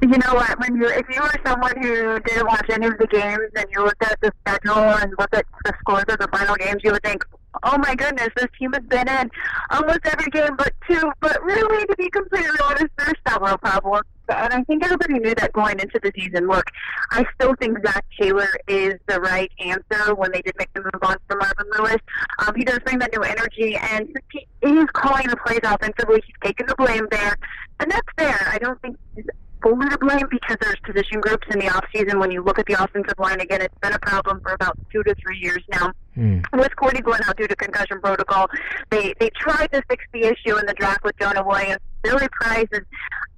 You 0.02 0.18
know 0.18 0.34
what? 0.34 0.60
When 0.60 0.76
you, 0.76 0.88
if 0.88 1.06
you 1.14 1.22
were 1.22 1.36
someone 1.46 1.80
who 1.82 2.20
didn't 2.22 2.48
watch 2.48 2.66
any 2.72 2.88
of 2.88 2.98
the 2.98 3.08
games 3.08 3.50
and 3.56 3.66
you 3.72 3.84
looked 3.84 4.04
at 4.04 4.20
the 4.22 4.32
schedule 4.42 4.78
and 4.78 5.14
looked 5.20 5.36
at 5.36 5.46
the 5.64 5.74
scores 5.80 6.06
of 6.10 6.18
the 6.18 6.28
final 6.32 6.56
games, 6.56 6.82
you 6.84 6.92
would 6.92 7.04
think, 7.04 7.24
"Oh 7.64 7.78
my 7.78 7.94
goodness, 7.94 8.30
this 8.36 8.48
team 8.58 8.74
has 8.74 8.84
been 8.86 9.08
in 9.08 9.30
almost 9.70 10.00
every 10.06 10.32
game 10.32 10.56
but 10.58 10.74
two." 10.90 11.12
But 11.20 11.44
really, 11.44 11.86
to 11.86 11.96
be 11.98 12.10
completely 12.10 12.60
honest, 12.64 12.88
there's 12.98 13.14
several 13.28 13.60
problems, 13.60 14.06
and 14.30 14.52
I 14.52 14.64
think 14.64 14.84
everybody 14.84 15.20
knew 15.20 15.36
that 15.36 15.54
going 15.54 15.80
into 15.80 16.00
the 16.02 16.12
season. 16.16 16.48
Look, 16.48 16.66
I 17.12 17.24
still 17.36 17.54
think 17.60 17.78
Zac 17.86 18.04
Taylor 18.20 18.50
is 18.68 18.96
the 19.08 19.22
right 19.22 19.52
answer 19.60 20.16
when 20.16 20.32
they 20.32 20.42
did 20.42 20.56
make 20.58 20.74
the 20.74 20.82
move 20.82 21.04
on 21.04 21.18
from 21.28 21.38
Marvin 21.38 21.68
Lewis. 21.78 22.02
Um, 22.40 22.56
he 22.56 22.64
does 22.64 22.80
bring 22.80 22.98
that 23.00 23.12
new 23.14 23.22
energy, 23.22 23.78
and 23.78 24.20
he 24.32 24.48
is 24.64 24.86
calling 24.94 25.28
the 25.28 25.38
plays 25.38 25.60
offensively. 25.64 26.24
He's 26.26 26.36
taking 26.44 26.66
the 26.66 26.76
blame 26.76 27.08
there, 27.12 27.38
and 27.80 27.92
that's 27.92 28.08
fair. 28.18 28.48
I 28.52 28.58
don't 28.58 28.82
think 28.82 28.98
he's 29.16 29.26
fully 29.62 29.90
to 29.90 29.98
blame 29.98 30.28
because 30.30 30.58
there's 30.62 30.80
position 30.84 31.22
groups 31.22 31.48
in 31.52 31.60
the 31.60 31.70
off 31.70 31.86
season. 31.94 32.20
When 32.20 32.32
you 32.32 32.44
look 32.44 32.60
at 32.60 32.66
the 32.66 32.82
offensive 32.82 33.18
line 33.18 33.40
again, 33.40 33.62
it's 33.62 33.78
been 33.82 33.94
a 33.94 34.00
problem 34.00 34.42
for 34.42 34.54
about 34.54 34.78
two 34.92 35.04
to 35.04 35.16
three 35.16 35.38
years 35.40 35.64
now. 35.70 35.92
Mm. 36.18 36.44
With 36.54 36.76
Cordy 36.76 37.02
going 37.02 37.22
out 37.28 37.38
due 37.38 37.48
to 37.48 37.56
concussion 37.56 38.02
protocol, 38.02 38.48
they 38.90 39.14
they 39.20 39.30
tried 39.30 39.72
to 39.72 39.82
fix 39.90 40.04
the 40.14 40.24
issue 40.24 40.58
in 40.58 40.66
the 40.66 40.74
draft 40.74 41.04
with 41.04 41.18
Jonah 41.20 41.44
Williams. 41.46 41.80
Billy 42.04 42.28
Price 42.32 42.68
is 42.72 42.82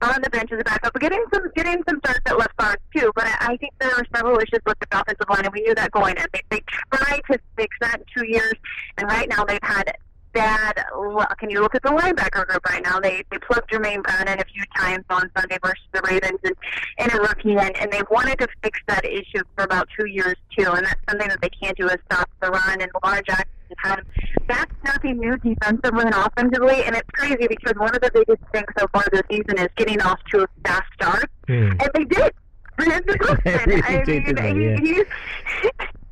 on 0.01 0.21
the 0.21 0.29
bench 0.29 0.51
as 0.51 0.59
a 0.59 0.63
backup, 0.63 0.93
getting 0.99 1.23
some 1.33 1.43
getting 1.55 1.83
some 1.87 1.99
starts 1.99 2.21
at 2.25 2.37
left 2.37 2.55
guard 2.57 2.77
too. 2.95 3.11
But 3.15 3.25
I, 3.25 3.53
I 3.53 3.57
think 3.57 3.73
there 3.79 3.89
were 3.89 4.05
several 4.15 4.37
issues 4.37 4.61
with 4.65 4.77
the 4.79 4.87
offensive 4.99 5.29
line, 5.29 5.45
and 5.45 5.53
we 5.53 5.61
knew 5.61 5.75
that 5.75 5.91
going 5.91 6.17
in. 6.17 6.25
They, 6.33 6.41
they 6.49 6.63
tried 6.93 7.21
to 7.31 7.39
fix 7.57 7.75
that 7.81 7.99
in 7.99 8.05
two 8.15 8.27
years, 8.27 8.53
and 8.97 9.07
right 9.07 9.27
now 9.29 9.43
they've 9.43 9.59
had 9.61 9.93
bad 10.33 10.83
luck. 10.95 11.37
And 11.41 11.51
you 11.51 11.61
look 11.61 11.75
at 11.75 11.83
the 11.83 11.89
linebacker 11.89 12.45
group 12.47 12.65
right 12.67 12.83
now. 12.83 12.99
They 12.99 13.23
they 13.31 13.37
plugged 13.37 13.71
Jermaine 13.71 14.03
Brennan 14.03 14.39
a 14.39 14.45
few 14.45 14.63
times 14.75 15.05
on 15.09 15.29
Sunday 15.37 15.57
versus 15.63 15.85
the 15.93 16.01
Ravens 16.09 16.39
and, 16.43 16.55
and 16.97 17.13
a 17.13 17.21
rookie, 17.21 17.55
and, 17.55 17.75
and 17.77 17.91
they 17.91 18.01
wanted 18.09 18.39
to 18.39 18.47
fix 18.61 18.79
that 18.87 19.05
issue 19.05 19.43
for 19.55 19.63
about 19.63 19.87
two 19.97 20.07
years 20.07 20.35
too. 20.57 20.69
And 20.71 20.85
that's 20.85 20.99
something 21.09 21.29
that 21.29 21.41
they 21.41 21.49
can't 21.49 21.77
do 21.77 21.87
is 21.87 21.97
stop 22.11 22.29
the 22.41 22.49
run. 22.49 22.81
And 22.81 22.91
Lamar 23.01 23.21
Jackson 23.21 23.47
had 23.77 23.99
him. 23.99 24.05
That's 24.47 24.73
nothing 24.83 25.19
new 25.19 25.37
defensively 25.37 26.05
and 26.05 26.15
offensively, 26.15 26.83
and 26.83 26.95
it's 26.95 27.09
crazy 27.13 27.47
because 27.47 27.73
one 27.77 27.95
of 27.95 28.01
the 28.01 28.11
biggest 28.13 28.41
things 28.51 28.67
so 28.77 28.87
far 28.93 29.03
this 29.11 29.23
season 29.29 29.57
is 29.59 29.69
getting 29.77 30.01
off 30.01 30.19
to 30.31 30.43
a 30.43 30.47
fast 30.65 30.83
start, 30.95 31.29
mm. 31.47 31.71
and 31.71 31.89
they 31.93 32.03
did. 32.05 32.33
I 32.79 34.53
mean, 34.53 34.77
he, 34.83 34.93
he, 34.93 35.03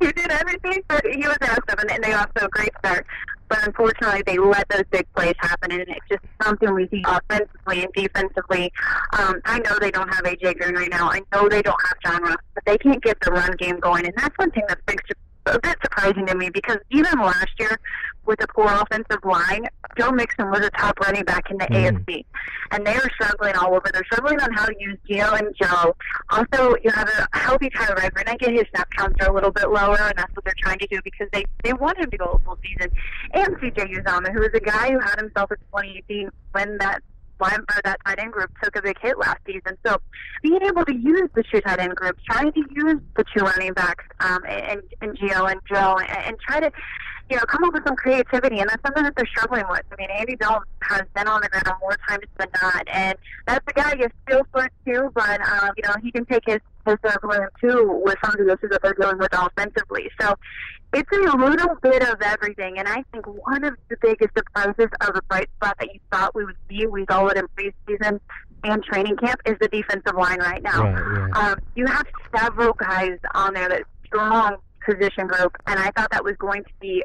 he 0.06 0.12
did 0.12 0.30
everything, 0.30 0.80
but 0.86 1.04
he 1.04 1.26
was 1.26 1.36
awesome, 1.42 1.80
and, 1.80 1.90
and 1.90 2.04
they 2.04 2.12
also 2.12 2.46
a 2.46 2.48
great 2.48 2.70
start 2.78 3.04
but 3.52 3.66
unfortunately 3.66 4.22
they 4.26 4.38
let 4.38 4.66
those 4.70 4.84
big 4.90 5.06
plays 5.14 5.34
happen, 5.38 5.72
and 5.72 5.82
it's 5.82 6.08
just 6.08 6.22
something 6.42 6.72
we 6.72 6.88
see 6.88 7.04
offensively 7.06 7.84
and 7.84 7.92
defensively. 7.92 8.72
Um, 9.18 9.42
I 9.44 9.58
know 9.58 9.78
they 9.78 9.90
don't 9.90 10.08
have 10.08 10.24
AJ 10.24 10.58
Green 10.58 10.74
right 10.74 10.88
now. 10.88 11.10
I 11.10 11.20
know 11.34 11.50
they 11.50 11.60
don't 11.60 11.80
have 11.88 11.98
John 12.02 12.22
Ross, 12.22 12.38
but 12.54 12.64
they 12.64 12.78
can't 12.78 13.02
get 13.02 13.18
the 13.20 13.30
run 13.30 13.52
game 13.58 13.78
going, 13.78 14.06
and 14.06 14.14
that's 14.16 14.36
one 14.38 14.50
thing 14.52 14.64
that's 14.68 14.80
big 14.86 15.02
a 15.46 15.58
bit 15.58 15.76
surprising 15.82 16.26
to 16.26 16.36
me 16.36 16.50
because 16.50 16.78
even 16.90 17.18
last 17.18 17.50
year 17.58 17.78
with 18.24 18.42
a 18.42 18.46
poor 18.46 18.66
offensive 18.66 19.24
line, 19.24 19.66
Joe 19.98 20.12
Mixon 20.12 20.50
was 20.50 20.60
a 20.60 20.70
top 20.70 20.98
running 21.00 21.24
back 21.24 21.50
in 21.50 21.58
the 21.58 21.64
mm. 21.64 22.04
AFC. 22.06 22.24
And 22.70 22.86
they 22.86 22.94
are 22.94 23.10
struggling 23.14 23.56
all 23.56 23.74
over. 23.74 23.90
They're 23.92 24.04
struggling 24.04 24.40
on 24.40 24.52
how 24.52 24.66
to 24.66 24.74
use 24.78 24.96
Gio 25.08 25.38
and 25.38 25.54
Joe. 25.60 25.96
Also, 26.30 26.76
you 26.82 26.90
have 26.90 27.08
a 27.08 27.36
healthy 27.36 27.68
Tyler 27.70 27.96
Eifert. 27.96 28.28
I 28.28 28.36
get 28.36 28.52
his 28.52 28.64
snap 28.74 28.88
counts 28.90 29.16
are 29.20 29.30
a 29.30 29.34
little 29.34 29.50
bit 29.50 29.68
lower, 29.68 29.98
and 29.98 30.16
that's 30.16 30.34
what 30.34 30.44
they're 30.44 30.54
trying 30.58 30.78
to 30.78 30.86
do 30.86 31.00
because 31.02 31.28
they, 31.32 31.44
they 31.64 31.72
want 31.72 31.98
him 31.98 32.10
to 32.10 32.16
go 32.16 32.24
a 32.26 32.38
full 32.40 32.58
season. 32.62 32.90
And 33.32 33.56
CJ 33.56 33.94
Uzomah, 33.94 34.32
who 34.32 34.42
is 34.42 34.54
a 34.54 34.60
guy 34.60 34.92
who 34.92 35.00
had 35.00 35.18
himself 35.18 35.50
a 35.50 35.56
2018 35.56 36.30
when 36.52 36.78
that 36.78 37.02
or 37.50 37.80
that 37.84 37.98
tight 38.04 38.18
end 38.18 38.32
group 38.32 38.50
took 38.62 38.76
a 38.76 38.82
big 38.82 38.98
hit 39.00 39.18
last 39.18 39.38
season. 39.46 39.76
So 39.84 39.96
being 40.42 40.62
able 40.62 40.84
to 40.84 40.94
use 40.94 41.28
the 41.34 41.42
two 41.42 41.60
tight 41.60 41.80
end 41.80 41.94
groups, 41.94 42.22
trying 42.24 42.52
to 42.52 42.60
use 42.70 43.00
the 43.16 43.24
two 43.34 43.44
running 43.44 43.72
backs, 43.72 44.04
um, 44.20 44.44
and, 44.48 44.82
and 45.00 45.18
Gio 45.18 45.50
and 45.50 45.60
Joe, 45.68 45.96
and, 45.98 46.26
and 46.26 46.36
try 46.40 46.60
to 46.60 46.70
you 47.30 47.36
know, 47.36 47.44
come 47.46 47.64
up 47.64 47.72
with 47.72 47.82
some 47.86 47.96
creativity, 47.96 48.58
and 48.58 48.68
that's 48.68 48.82
something 48.82 49.04
that 49.04 49.14
they're 49.16 49.26
struggling 49.26 49.64
with. 49.70 49.82
I 49.90 49.96
mean, 49.96 50.10
Andy 50.10 50.36
Dalton 50.36 50.68
has 50.82 51.02
been 51.14 51.26
on 51.26 51.40
the 51.40 51.48
ground 51.48 51.78
more 51.80 51.96
times 52.06 52.26
than 52.36 52.48
not, 52.60 52.86
and 52.88 53.16
that's 53.46 53.64
the 53.64 53.72
guy 53.72 53.94
you 53.98 54.08
feel 54.26 54.46
for 54.52 54.68
too. 54.84 55.10
But 55.14 55.40
um, 55.40 55.70
you 55.76 55.82
know, 55.84 55.94
he 56.02 56.12
can 56.12 56.26
take 56.26 56.42
his 56.46 56.60
his 56.86 56.96
circle 57.06 57.30
too 57.60 58.00
with 58.04 58.16
some 58.24 58.34
of 58.38 58.46
the 58.46 58.52
issues 58.52 58.70
that 58.70 58.82
they're 58.82 58.94
dealing 58.94 59.18
with 59.18 59.32
offensively. 59.32 60.10
So 60.20 60.34
it's 60.92 61.10
a 61.12 61.36
little 61.36 61.76
bit 61.82 62.02
of 62.02 62.20
everything, 62.20 62.78
and 62.78 62.86
I 62.88 63.02
think 63.12 63.26
one 63.26 63.64
of 63.64 63.74
the 63.88 63.96
biggest 64.02 64.30
surprises 64.36 64.88
of 65.00 65.16
a 65.16 65.22
bright 65.22 65.48
spot 65.56 65.76
that 65.80 65.92
you 65.92 66.00
thought 66.12 66.34
we 66.34 66.44
would 66.44 66.56
see, 66.68 66.86
we 66.86 67.06
saw 67.10 67.26
it 67.28 67.38
in 67.38 67.46
preseason 67.56 68.20
and 68.64 68.84
training 68.84 69.16
camp, 69.16 69.40
is 69.46 69.56
the 69.60 69.68
defensive 69.68 70.14
line 70.16 70.38
right 70.38 70.62
now. 70.62 70.92
Right, 70.92 71.36
um, 71.36 71.58
you 71.74 71.86
have 71.86 72.06
several 72.36 72.74
guys 72.74 73.18
on 73.34 73.54
there 73.54 73.68
that 73.68 73.82
strong 74.06 74.56
position 74.84 75.26
group, 75.26 75.56
and 75.66 75.78
I 75.78 75.90
thought 75.92 76.10
that 76.10 76.24
was 76.24 76.36
going 76.36 76.64
to 76.64 76.70
be 76.80 77.02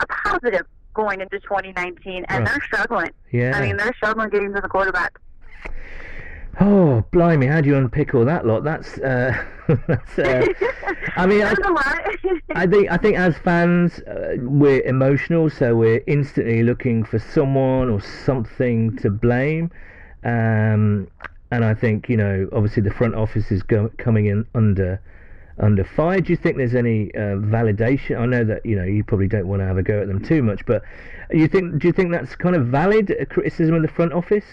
a 0.00 0.06
positive 0.06 0.66
going 0.94 1.20
into 1.20 1.40
2019, 1.40 2.24
and 2.28 2.28
right. 2.28 2.46
they're 2.46 2.62
struggling. 2.66 3.10
Yeah. 3.30 3.52
I 3.54 3.62
mean, 3.62 3.76
they're 3.76 3.94
struggling 3.96 4.28
getting 4.28 4.52
to 4.54 4.60
the 4.60 4.68
quarterback. 4.68 5.18
Oh, 6.60 7.01
blimey! 7.12 7.46
How 7.46 7.60
do 7.60 7.68
you 7.68 7.76
unpick 7.76 8.14
all 8.14 8.24
that 8.24 8.46
lot? 8.46 8.64
That's, 8.64 8.98
uh, 8.98 9.32
that's. 9.86 10.18
Uh, 10.18 10.46
I 11.16 11.26
mean, 11.26 11.42
I, 11.44 11.54
I, 12.54 12.66
think 12.66 12.90
I 12.90 12.96
think 12.96 13.16
as 13.16 13.36
fans, 13.38 14.00
uh, 14.00 14.36
we're 14.38 14.82
emotional, 14.82 15.50
so 15.50 15.76
we're 15.76 16.02
instantly 16.06 16.62
looking 16.62 17.04
for 17.04 17.18
someone 17.18 17.88
or 17.88 18.00
something 18.00 18.96
to 18.96 19.10
blame. 19.10 19.70
Um, 20.24 21.08
and 21.50 21.64
I 21.64 21.74
think 21.74 22.08
you 22.08 22.16
know, 22.16 22.48
obviously, 22.52 22.82
the 22.82 22.92
front 22.94 23.14
office 23.14 23.52
is 23.52 23.62
go- 23.62 23.92
coming 23.98 24.26
in 24.26 24.46
under 24.54 25.00
under 25.58 25.84
fire. 25.84 26.20
Do 26.20 26.32
you 26.32 26.36
think 26.36 26.56
there's 26.56 26.74
any 26.74 27.14
uh, 27.14 27.36
validation? 27.36 28.18
I 28.18 28.26
know 28.26 28.44
that 28.44 28.64
you 28.64 28.74
know 28.74 28.84
you 28.84 29.04
probably 29.04 29.28
don't 29.28 29.46
want 29.46 29.60
to 29.60 29.66
have 29.66 29.76
a 29.76 29.82
go 29.82 30.00
at 30.00 30.08
them 30.08 30.24
too 30.24 30.42
much, 30.42 30.64
but 30.64 30.82
you 31.30 31.46
think 31.46 31.78
do 31.78 31.86
you 31.86 31.92
think 31.92 32.10
that's 32.10 32.34
kind 32.34 32.56
of 32.56 32.66
valid 32.66 33.10
a 33.10 33.26
criticism 33.26 33.74
of 33.74 33.82
the 33.82 33.88
front 33.88 34.12
office? 34.12 34.44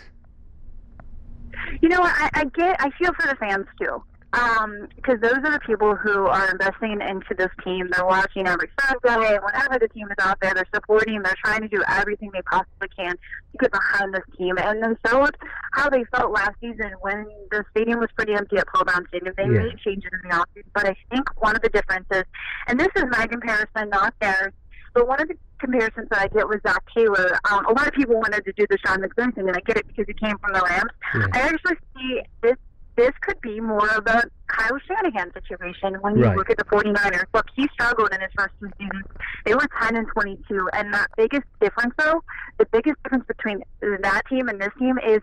You 1.82 1.90
know, 1.90 2.02
I, 2.02 2.30
I 2.34 2.46
get, 2.46 2.76
I 2.80 2.90
feel 2.92 3.14
for 3.14 3.28
the 3.28 3.36
fans 3.36 3.66
too 3.80 4.04
because 4.32 4.60
um, 4.62 5.22
those 5.22 5.40
are 5.44 5.52
the 5.54 5.62
people 5.66 5.96
who 5.96 6.28
are 6.28 6.52
investing 6.52 7.00
into 7.02 7.34
this 7.36 7.50
team. 7.64 7.90
They're 7.92 8.06
watching 8.06 8.48
every 8.48 8.70
Sunday. 8.80 9.40
Whenever 9.40 9.80
the 9.80 9.88
team 9.88 10.08
is 10.08 10.24
out 10.24 10.40
there, 10.40 10.54
they're 10.54 10.68
supporting. 10.74 11.24
They're 11.24 11.36
trying 11.44 11.62
to 11.62 11.68
do 11.68 11.82
everything 11.88 12.30
they 12.32 12.44
possibly 12.44 12.90
can 12.96 13.14
to 13.14 13.58
get 13.60 13.72
behind 13.72 14.14
this 14.14 14.24
team. 14.38 14.56
And 14.60 14.84
they 14.84 15.10
showed 15.10 15.36
how 15.74 15.90
they 15.90 16.04
felt 16.16 16.32
last 16.32 16.54
season 16.62 16.92
when 17.02 17.26
the 17.50 17.66
stadium 17.72 18.00
was 18.00 18.10
pretty 18.16 18.34
empty 18.34 18.58
at 18.58 18.68
Paul 18.68 18.86
Brown 18.86 19.08
Stadium. 19.08 19.34
They 19.36 19.44
yeah. 19.44 19.64
made 19.64 19.80
changes 19.80 20.12
in 20.24 20.30
the 20.30 20.36
offseason. 20.36 20.70
But 20.76 20.86
I 20.86 20.96
think 21.10 21.42
one 21.42 21.56
of 21.56 21.64
the 21.64 21.70
differences, 21.70 22.24
and 22.68 22.80
this 22.80 22.90
is 22.96 23.06
my 23.10 23.26
comparison, 23.26 23.90
not 23.90 24.14
theirs, 24.22 24.54
but 24.94 25.08
one 25.08 25.20
of 25.22 25.28
the 25.28 25.38
comparisons 25.60 26.08
that 26.10 26.20
I 26.20 26.28
get 26.28 26.48
with 26.48 26.62
Zac 26.66 26.84
Taylor, 26.96 27.38
um, 27.52 27.66
a 27.66 27.72
lot 27.74 27.88
of 27.88 27.94
people 27.94 28.16
wanted 28.16 28.44
to 28.46 28.54
do 28.54 28.66
the 28.70 28.78
Sean 28.86 29.00
McVay 29.00 29.34
thing, 29.36 29.48
and 29.48 29.56
I 29.56 29.60
get 29.62 29.78
it 29.78 29.88
because 29.88 30.06
he 30.08 30.14
came 30.14 30.38
from 30.40 30.54
the 30.54 30.62
Rams. 30.62 30.92
Yeah. 31.16 31.26
I 31.34 31.40
actually 31.50 31.76
see 31.96 32.22
this 32.42 32.56
this 32.96 33.12
could 33.22 33.40
be 33.40 33.62
more 33.62 33.88
of 33.92 34.06
a 34.08 34.24
Kyle 34.48 34.78
Shanahan 34.86 35.32
situation 35.32 36.02
when 36.02 36.18
you 36.18 36.26
Right. 36.26 36.36
look 36.36 36.50
at 36.50 36.58
the 36.58 36.66
49ers. 36.66 37.24
Look, 37.34 37.46
he 37.56 37.66
struggled 37.72 38.10
in 38.14 38.20
his 38.20 38.30
first 38.38 38.54
two 38.60 38.70
seasons. 38.78 39.06
They 39.46 39.54
were 39.54 39.66
10 39.82 39.96
and 39.96 40.06
22, 40.10 40.70
and 40.74 40.94
the 40.94 41.08
biggest 41.16 41.46
difference, 41.62 41.94
though, 41.98 42.22
the 42.58 42.66
biggest 42.74 43.02
difference 43.04 43.24
between 43.26 43.64
that 43.82 44.24
team 44.30 44.50
and 44.50 44.60
this 44.60 44.74
team 44.78 44.98
is 45.08 45.20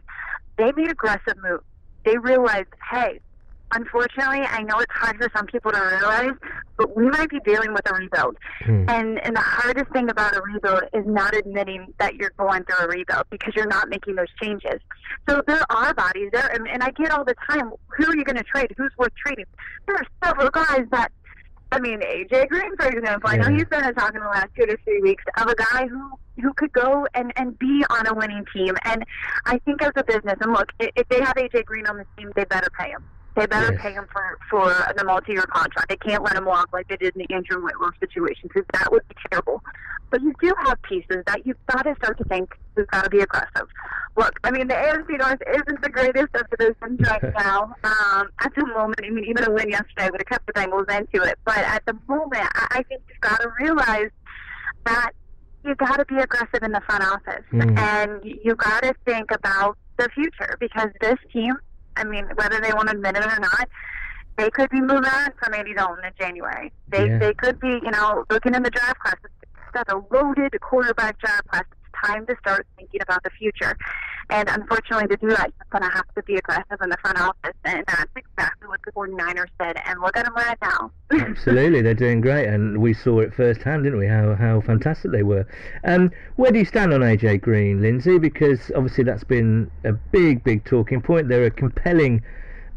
they 0.57 0.73
made 0.73 0.91
aggressive 0.91 1.35
moves. 1.43 1.65
They 2.07 2.17
realized, 2.17 2.69
hey, 2.91 3.21
unfortunately, 3.73 4.43
I 4.43 4.63
know 4.63 4.79
it's 4.79 4.93
hard 4.93 5.17
for 5.17 5.31
some 5.35 5.47
people 5.47 5.73
to 5.73 5.81
realize, 5.81 6.33
but 6.77 6.97
we 6.97 7.09
might 7.09 7.31
be 7.31 7.41
dealing 7.41 7.73
with 7.73 7.91
a 7.91 7.95
rebuild. 7.95 8.37
Hmm. 8.65 8.85
And 8.89 9.19
and 9.25 9.37
the 9.37 9.41
hardest 9.41 9.91
thing 9.93 10.09
about 10.09 10.37
a 10.37 10.43
rebuild 10.43 10.85
is 10.93 11.05
not 11.07 11.35
admitting 11.35 11.93
that 11.99 12.15
you're 12.15 12.33
going 12.39 12.65
through 12.65 12.87
a 12.87 12.89
rebuild 12.89 13.25
because 13.31 13.55
you're 13.57 13.67
not 13.67 13.89
making 13.89 14.17
those 14.17 14.29
changes. 14.41 14.81
So 15.29 15.43
there 15.47 15.65
are 15.71 15.95
bodies 15.95 16.31
there, 16.33 16.49
and, 16.53 16.69
and 16.69 16.83
I 16.83 16.91
get 16.91 17.11
all 17.11 17.25
the 17.25 17.35
time, 17.51 17.73
who 17.89 18.07
are 18.07 18.17
you 18.17 18.25
going 18.25 18.37
to 18.37 18.45
trade? 18.45 18.73
Who's 18.77 18.93
worth 18.99 19.13
trading? 19.27 19.47
There 19.87 19.97
are 19.97 20.07
several 20.25 20.51
guys 20.51 20.87
that. 20.91 21.13
I 21.73 21.81
mean, 21.81 21.99
AJ 21.99 22.49
Green, 22.49 22.77
for 22.77 22.87
example. 22.87 23.29
I 23.29 23.39
know 23.39 23.51
he's 23.51 23.65
been 23.65 23.83
talking 23.95 24.21
the 24.21 24.29
last 24.29 24.51
two 24.57 24.67
to 24.67 24.77
three 24.85 25.01
weeks 25.01 25.25
of 25.37 25.49
a 25.49 25.55
guy 25.57 25.89
who 25.89 26.13
who 26.41 26.53
could 26.53 26.73
go 26.73 27.07
and 27.15 27.33
and 27.35 27.59
be 27.59 27.85
on 27.91 28.07
a 28.07 28.15
winning 28.15 28.45
team. 28.55 28.77
And 28.85 29.05
I 29.47 29.59
think 29.59 29.83
as 29.83 29.91
a 29.97 30.05
business, 30.05 30.37
and 30.41 30.53
look, 30.53 30.71
if 30.79 31.09
they 31.09 31.21
have 31.21 31.35
AJ 31.35 31.65
Green 31.65 31.87
on 31.87 31.97
the 31.97 32.07
team, 32.17 32.31
they 32.37 32.45
better 32.45 32.69
pay 32.79 32.91
him. 32.91 33.03
They 33.37 33.47
better 33.47 33.73
Yes. 33.73 33.83
pay 33.83 33.93
him 33.93 34.07
for 34.13 34.39
for 34.51 34.75
the 34.97 35.05
multi-year 35.05 35.43
contract. 35.43 35.89
They 35.89 35.97
can't 35.97 36.23
let 36.25 36.35
him 36.37 36.47
walk 36.47 36.69
like 36.73 36.89
they 36.89 36.97
did 36.97 37.15
in 37.17 37.25
the 37.29 37.35
Andrew 37.35 37.63
Whitworth 37.63 37.99
situation 38.01 38.49
because 38.49 38.65
that 38.73 38.91
would 38.91 39.07
be 39.09 39.15
terrible. 39.31 39.63
But 40.11 40.23
you 40.23 40.33
do 40.41 40.55
have 40.65 40.81
pieces 40.83 41.23
that 41.27 41.45
you've 41.47 41.59
got 41.67 41.83
to 41.83 41.95
start 41.97 42.17
to 42.19 42.25
think 42.25 42.55
we've 42.77 42.87
got 42.89 43.05
to 43.05 43.11
be 43.11 43.21
aggressive. 43.21 43.69
Look, 44.17 44.39
I 44.45 44.51
mean, 44.53 44.69
the 44.69 44.75
AFC 44.75 45.19
North 45.19 45.43
isn't 45.53 45.83
the 45.83 45.89
greatest 45.91 46.35
of 46.35 46.49
divisions 46.51 47.01
right 47.09 47.35
now. 47.39 47.75
Um, 47.85 48.29
at 48.41 48.55
the 48.55 48.65
moment, 48.67 49.01
I 49.05 49.11
mean, 49.11 49.25
even 49.27 49.45
a 49.45 49.51
win 49.51 49.69
yesterday 49.69 50.09
would 50.11 50.21
have 50.23 50.27
kept 50.29 50.47
the 50.47 50.53
Bengals 50.55 50.89
into 50.91 51.27
it. 51.27 51.39
But 51.45 51.59
at 51.59 51.85
the 51.87 51.99
moment, 52.09 52.49
I, 52.55 52.67
I 52.71 52.83
think 52.85 53.03
you've 53.09 53.21
got 53.21 53.41
to 53.43 53.51
realize 53.61 54.11
that 54.87 55.11
you've 55.65 55.77
got 55.79 55.97
to 55.97 56.05
be 56.07 56.17
aggressive 56.17 56.63
in 56.63 56.73
the 56.73 56.81
front 56.89 57.05
office, 57.05 57.45
Mm. 57.53 57.77
and 57.77 58.21
you've 58.45 58.59
got 58.59 58.83
to 58.85 58.95
think 59.05 59.31
about 59.33 59.77
the 59.99 60.09
future 60.15 60.57
because 60.61 60.89
this 61.01 61.17
team, 61.33 61.55
I 61.97 62.05
mean, 62.05 62.27
whether 62.35 62.61
they 62.61 62.73
want 62.73 62.89
to 62.89 62.95
admit 62.97 63.17
it 63.17 63.25
or 63.25 63.41
not, 63.41 63.69
they 64.37 64.51
could 64.51 64.69
be 64.71 64.81
moving 64.81 65.05
on 65.07 65.33
from 65.43 65.55
Andy 65.55 65.75
Dalton 65.75 66.05
in 66.05 66.13
January. 66.19 66.73
They 66.89 67.09
Yeah. 67.09 67.19
they 67.19 67.35
could 67.35 67.59
be, 67.59 67.81
you 67.83 67.91
know, 67.91 68.25
looking 68.31 68.55
in 68.55 68.63
the 68.63 68.71
draft 68.71 68.99
class. 69.01 69.17
It's 69.75 69.93
a 69.93 69.97
loaded 70.11 70.59
quarterback 70.61 71.19
draft 71.19 71.49
class. 71.49 71.65
Time 72.05 72.27
to 72.27 72.37
start 72.41 72.67
thinking 72.77 73.01
about 73.03 73.23
the 73.23 73.31
future. 73.31 73.77
And 74.29 74.49
unfortunately, 74.49 75.07
to 75.09 75.17
do 75.17 75.29
that, 75.29 75.53
you're 75.57 75.81
going 75.81 75.89
to 75.89 75.97
have 75.97 76.13
to 76.17 76.23
be 76.25 76.35
aggressive 76.35 76.79
in 76.83 76.91
the 76.91 76.97
front 76.97 77.21
office. 77.21 77.55
And 77.65 77.85
that's 77.87 78.11
exactly 78.17 78.69
what 78.69 78.81
the 78.85 78.93
49ers 78.93 79.47
did. 79.61 79.77
And 79.87 80.01
look 80.01 80.17
at 80.17 80.25
them 80.25 80.35
right 80.35 80.59
now. 80.61 80.91
Absolutely, 81.13 81.81
they're 81.81 81.95
doing 81.95 82.21
great, 82.21 82.49
and 82.49 82.79
we 82.79 82.93
saw 82.93 83.21
it 83.21 83.33
firsthand, 83.33 83.85
didn't 83.85 83.99
we? 83.99 84.09
How 84.09 84.35
how 84.35 84.61
fantastic 84.61 85.13
they 85.13 85.23
were. 85.23 85.47
Um, 85.85 86.11
where 86.35 86.51
do 86.51 86.59
you 86.59 86.65
stand 86.65 86.93
on 86.93 87.01
AJ 87.01 87.43
Green, 87.43 87.81
Lindsay? 87.81 88.19
Because 88.19 88.73
obviously 88.75 89.05
that's 89.05 89.25
been 89.25 89.71
a 89.85 89.93
big, 89.93 90.43
big 90.43 90.65
talking 90.65 91.01
point. 91.01 91.29
There 91.29 91.45
are 91.45 91.51
compelling 91.51 92.23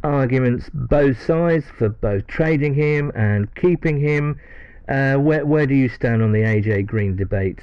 arguments 0.03 0.69
both 0.73 1.21
sides 1.21 1.65
for 1.77 1.89
both 1.89 2.27
trading 2.27 2.75
him 2.75 3.11
and 3.15 3.53
keeping 3.55 3.99
him. 3.99 4.39
Uh, 4.87 5.15
where 5.15 5.45
where 5.45 5.65
do 5.65 5.73
you 5.73 5.89
stand 5.89 6.21
on 6.21 6.31
the 6.31 6.41
AJ 6.41 6.85
Green 6.85 7.15
debate? 7.15 7.59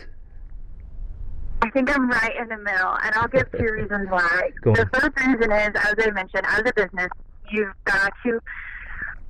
I 1.66 1.70
think 1.70 1.92
I'm 1.92 2.08
right 2.08 2.36
in 2.40 2.48
the 2.48 2.58
middle, 2.58 2.96
and 3.02 3.12
I'll 3.16 3.26
give 3.26 3.50
two 3.50 3.72
reasons 3.72 4.08
why. 4.08 4.52
The 4.62 4.88
first 4.92 5.10
reason 5.18 5.50
is, 5.50 5.70
as 5.74 5.94
I 5.98 6.10
mentioned, 6.12 6.46
as 6.46 6.60
a 6.60 6.72
business, 6.72 7.10
you've 7.50 7.74
got 7.84 8.12
to 8.24 8.40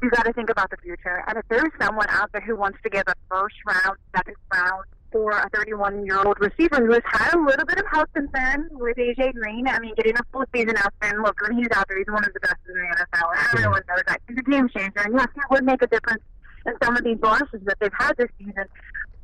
you've 0.03 0.13
got 0.13 0.25
to 0.25 0.35
think 0.35 0.51
about 0.51 0.69
the 0.69 0.77
future. 0.77 1.25
And 1.27 1.39
if 1.39 1.45
there's 1.49 1.73
someone 1.81 2.05
out 2.11 2.31
there 2.33 2.43
who 2.43 2.55
wants 2.55 2.79
to 2.83 2.91
give 2.91 3.05
a 3.07 3.15
first 3.31 3.55
round, 3.67 3.97
second 4.15 4.37
round 4.53 4.85
for 5.11 5.31
a 5.31 5.49
31 5.55 6.05
year 6.05 6.19
old 6.19 6.37
receiver 6.39 6.77
who 6.77 6.93
has 6.93 7.03
had 7.11 7.33
a 7.33 7.41
little 7.41 7.65
bit 7.65 7.79
of 7.79 7.87
health 7.91 8.13
concern 8.13 8.69
with 8.73 8.99
AJ 8.99 9.33
Green, 9.33 9.67
I 9.67 9.79
mean, 9.79 9.95
getting 9.97 10.17
a 10.17 10.25
full 10.31 10.45
season 10.55 10.77
out 10.77 10.93
there, 11.01 11.15
and 11.15 11.23
look, 11.23 11.41
when 11.41 11.57
he's 11.57 11.69
out 11.75 11.89
there, 11.89 11.97
he's 11.97 12.07
one 12.07 12.23
of 12.23 12.35
the 12.35 12.41
best 12.41 12.57
in 12.69 12.75
the 12.75 12.97
NFL. 13.01 13.55
Everyone 13.55 13.83
knows 13.89 14.03
that. 14.09 14.21
He's 14.29 14.37
a 14.37 14.43
game 14.43 14.69
changer, 14.69 15.01
and 15.03 15.15
yes, 15.15 15.29
he 15.35 15.41
would 15.51 15.65
make 15.65 15.81
a 15.81 15.87
difference 15.87 16.23
in 16.67 16.75
some 16.85 16.99
of 16.99 17.03
these 17.03 17.19
losses 17.23 17.63
that 17.65 17.79
they've 17.81 17.91
had 17.99 18.15
this 18.19 18.29
season. 18.39 18.67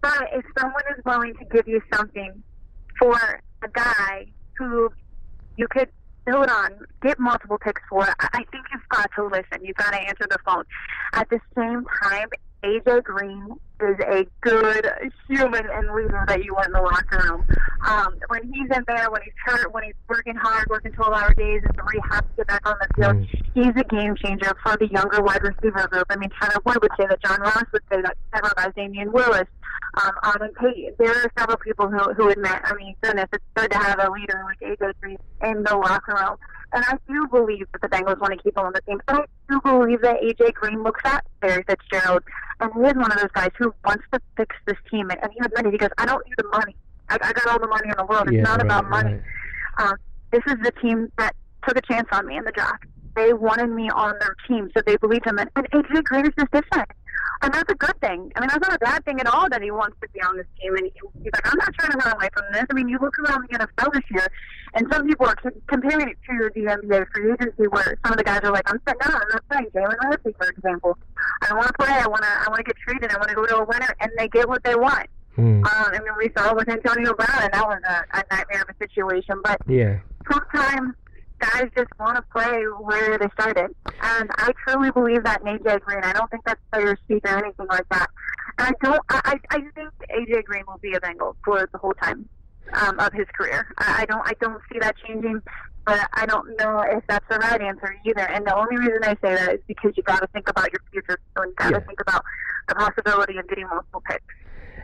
But 0.00 0.28
if 0.32 0.46
someone 0.58 0.82
is 0.96 1.04
willing 1.04 1.34
to 1.34 1.44
give 1.44 1.68
you 1.68 1.82
something 1.92 2.42
for 3.03 3.40
a 3.64 3.68
guy 3.72 4.26
who 4.57 4.88
you 5.57 5.66
could 5.68 5.88
build 6.24 6.48
on, 6.48 6.70
get 7.03 7.18
multiple 7.18 7.59
picks 7.59 7.82
for, 7.88 8.07
I 8.20 8.44
think 8.53 8.64
you've 8.72 8.88
got 8.90 9.11
to 9.16 9.24
listen. 9.24 9.64
You've 9.64 9.76
got 9.76 9.90
to 9.90 10.00
answer 10.00 10.26
the 10.30 10.38
phone. 10.46 10.64
At 11.14 11.28
the 11.30 11.40
same 11.57 11.84
time, 12.03 12.28
AJ 12.62 13.03
Green 13.03 13.57
is 13.80 13.96
a 14.07 14.24
good 14.40 14.88
human 15.28 15.66
and 15.68 15.92
leader 15.92 16.24
that 16.28 16.44
you 16.44 16.55
want 16.55 16.68
in 16.68 16.74
the 16.74 16.80
locker 16.80 17.18
room. 17.28 17.44
Um, 17.84 18.14
when 18.28 18.44
he's 18.53 18.70
in 18.76 18.84
there, 18.86 19.11
when 19.11 19.20
he's 19.22 19.32
hurt, 19.44 19.72
when 19.74 19.82
he's 19.82 19.94
working 20.09 20.36
hard, 20.36 20.68
working 20.70 20.92
12 20.92 21.12
hour 21.12 21.34
days 21.34 21.61
in 21.68 21.76
the 21.76 21.82
rehab 21.82 22.24
to 22.30 22.36
get 22.36 22.46
back 22.46 22.68
on 22.68 22.76
the 22.80 22.86
field, 22.94 23.16
Mm. 23.16 23.42
he's 23.55 23.74
a 23.76 23.84
game 23.84 24.14
changer 24.14 24.53
for 24.62 24.76
the 24.76 24.86
younger 24.86 25.20
wide 25.20 25.42
receiver 25.42 25.88
group. 25.88 26.07
I 26.09 26.16
mean, 26.16 26.30
Tanner 26.40 26.61
Wood 26.64 26.78
would 26.82 26.92
say 26.96 27.07
that, 27.09 27.20
John 27.20 27.40
Ross 27.40 27.64
would 27.72 27.82
say 27.90 28.00
that, 28.00 28.16
Damion 28.76 29.11
Willis, 29.11 29.48
um, 30.03 30.12
Auden 30.24 30.51
Tate. 30.61 30.97
There 30.99 31.11
are 31.11 31.30
several 31.39 31.59
people 31.59 31.89
who, 31.89 31.99
who 32.14 32.28
admit, 32.30 32.53
I 32.64 32.74
mean, 32.74 32.95
goodness, 33.03 33.28
it's 33.33 33.45
good 33.55 33.70
to 33.70 33.78
have 33.78 33.99
a 33.99 34.11
leader 34.11 34.45
like 34.45 34.61
AJ 34.78 34.93
Green 35.01 35.18
in 35.43 35.62
the 35.64 35.76
locker 35.76 36.14
room. 36.14 36.37
And 36.74 36.85
I 36.89 36.97
do 37.07 37.26
believe 37.28 37.66
that 37.72 37.83
the 37.83 37.89
Bengals 37.89 38.18
want 38.18 38.33
to 38.33 38.43
keep 38.43 38.57
him 38.57 38.64
on 38.64 38.72
the 38.72 38.80
team. 38.83 39.01
But 39.07 39.16
I 39.16 39.24
do 39.51 39.61
believe 39.61 40.01
that 40.03 40.16
AJ 40.22 40.55
Green 40.55 40.83
looks 40.83 41.03
at 41.05 41.24
Larry 41.43 41.64
Fitzgerald, 41.68 42.22
and 42.61 42.70
he 42.74 42.80
is 42.80 42.95
one 42.95 43.12
of 43.12 43.18
those 43.18 43.30
guys 43.35 43.51
who 43.59 43.74
wants 43.85 44.05
to 44.12 44.20
fix 44.37 44.57
this 44.66 44.78
team. 44.91 45.11
And, 45.11 45.18
and 45.22 45.30
he 45.33 45.39
admitted, 45.45 45.72
he 45.72 45.78
goes, 45.78 45.91
I 45.99 46.07
don't 46.07 46.24
need 46.26 46.35
the 46.39 46.49
money. 46.49 46.74
I, 47.11 47.18
I 47.20 47.33
got 47.33 47.47
all 47.49 47.59
the 47.61 47.66
money 47.68 47.89
in 47.91 47.95
the 47.99 48.07
world. 48.07 48.28
It's 48.28 48.37
Yeah, 48.37 48.43
not 48.43 48.57
right, 48.59 48.64
about 48.66 48.89
money. 48.89 49.20
right. 49.78 49.89
Um, 49.91 49.97
this 50.30 50.43
is 50.47 50.55
the 50.62 50.72
team 50.80 51.12
that 51.18 51.35
took 51.68 51.76
a 51.76 51.83
chance 51.83 52.09
on 52.12 52.26
me 52.26 52.37
in 52.39 52.45
the 52.45 52.53
draft. 52.53 52.85
They 53.14 53.35
wanted 53.35 53.66
me 53.68 53.91
on 53.91 54.14
their 54.20 54.35
team, 54.49 54.70
so 54.74 54.83
they 54.87 54.97
believed 54.97 55.26
him. 55.26 55.39
And, 55.39 55.51
and 55.57 55.70
AJ 55.72 56.05
Green 56.05 56.24
is 56.26 56.33
just 56.39 56.51
different. 56.53 56.89
And 57.43 57.53
that's 57.53 57.70
a 57.72 57.74
good 57.74 57.99
thing. 58.01 58.30
I 58.36 58.40
mean, 58.40 58.49
that's 58.49 58.61
not 58.68 58.74
a 58.74 58.78
bad 58.78 59.05
thing 59.05 59.18
at 59.20 59.26
all 59.26 59.49
that 59.51 59.62
he 59.62 59.70
wants 59.72 59.97
to 60.01 60.09
be 60.11 60.20
on 60.22 60.36
this 60.36 60.47
team. 60.61 60.76
And 60.76 60.86
he, 60.86 60.93
he's 61.22 61.32
like, 61.34 61.47
I'm 61.53 61.59
not 61.59 61.74
trying 61.74 61.90
to 61.93 61.99
run 61.99 62.14
away 62.14 62.28
from 62.32 62.45
this. 62.53 62.64
I 62.70 62.72
mean, 62.74 62.88
you 62.88 62.99
look 63.01 63.18
around 63.18 63.47
the 63.51 63.59
NFL 63.59 63.93
this 63.95 64.03
year, 64.11 64.26
and 64.74 64.86
some 64.93 65.07
people 65.09 65.26
are 65.26 65.34
c- 65.43 65.51
comparing 65.66 66.09
it 66.09 66.16
to 66.30 66.51
the 66.55 66.61
NBA 66.62 67.07
free 67.12 67.32
agency, 67.32 67.66
where 67.66 67.99
some 68.05 68.12
of 68.12 68.18
the 68.18 68.24
guys 68.24 68.40
are 68.45 68.53
like, 68.53 68.62
I'm 68.70 68.80
saying, 68.86 68.97
no, 69.07 69.14
I'm 69.14 69.28
not 69.32 69.49
playing. 69.51 69.66
Jalen 69.74 69.97
Ramsey, 70.05 70.34
for 70.38 70.49
example. 70.49 70.97
I 71.43 71.47
don't 71.49 71.59
want 71.59 71.68
to 71.68 71.74
play. 71.84 71.90
I 71.93 72.07
want 72.07 72.22
to. 72.22 72.28
I 72.30 72.45
want 72.49 72.59
to 72.59 72.62
get 72.64 72.76
traded. 72.86 73.11
I 73.11 73.16
want 73.16 73.28
to 73.30 73.34
go 73.34 73.45
to 73.47 73.57
a 73.57 73.64
winner, 73.64 73.93
and 74.01 74.11
they 74.16 74.28
get 74.28 74.49
what 74.49 74.62
they 74.62 74.76
want. 74.76 75.09
Hmm. 75.34 75.64
Um, 75.64 75.64
I 75.66 75.99
mean, 75.99 76.12
we 76.18 76.30
saw 76.36 76.51
it 76.51 76.57
with 76.57 76.68
Antonio 76.68 77.12
Brown, 77.14 77.43
and 77.43 77.53
that 77.55 77.66
was 77.66 77.80
a, 77.88 78.18
a 78.18 78.22
nightmare 78.30 78.62
of 78.62 78.68
a 78.68 78.76
situation. 78.78 79.40
But 79.43 79.59
Yeah. 79.66 79.99
sometimes 80.30 80.95
guys 81.43 81.68
just 81.76 81.90
want 81.99 82.16
to 82.16 82.22
play 82.32 82.62
where 82.80 83.18
they 83.18 83.26
started. 83.38 83.74
And 84.01 84.30
I 84.38 84.53
truly 84.66 84.90
believe 84.90 85.24
that 85.24 85.40
in 85.43 85.47
AJ 85.59 85.80
Green. 85.80 86.03
I 86.03 86.12
don't 86.12 86.30
think 86.30 86.45
that's 86.45 86.61
player 86.72 86.97
speak 87.05 87.24
or 87.24 87.36
anything 87.45 87.66
like 87.68 87.88
that. 87.90 88.09
And 88.59 88.68
I 88.68 88.72
don't. 88.86 89.01
I, 89.11 89.38
I 89.51 89.59
think 89.74 89.90
AJ 90.11 90.45
Green 90.45 90.64
will 90.66 90.78
be 90.80 90.95
a 90.95 91.01
Bengal 91.01 91.36
for 91.45 91.68
the 91.72 91.78
whole 91.78 91.95
time 91.95 92.28
um, 92.74 92.99
of 92.99 93.12
his 93.12 93.26
career. 93.36 93.66
I, 93.78 94.03
I 94.03 94.05
don't. 94.07 94.22
I 94.24 94.32
don't 94.40 94.61
see 94.72 94.78
that 94.80 94.95
changing. 95.07 95.40
But 95.84 96.09
I 96.14 96.26
don't 96.26 96.47
know 96.61 96.78
if 96.86 97.03
that's 97.09 97.26
the 97.28 97.38
right 97.38 97.61
answer 97.61 97.97
either. 98.07 98.20
And 98.20 98.47
the 98.47 98.55
only 98.57 98.76
reason 98.76 99.01
I 99.03 99.14
say 99.14 99.34
that 99.34 99.55
is 99.55 99.61
because 99.66 99.90
you 99.97 100.05
got 100.05 100.20
to 100.20 100.28
think 100.28 100.49
about 100.49 100.70
your 100.72 100.80
future. 100.93 101.18
So 101.36 101.43
you 101.43 101.53
got 101.57 101.70
to 101.70 101.74
Yeah. 101.80 101.80
think 101.80 102.01
about 102.01 102.24
the 102.68 102.76
possibility 102.76 103.36
of 103.38 103.49
getting 103.49 103.66
multiple 103.66 104.01
picks. 104.09 104.22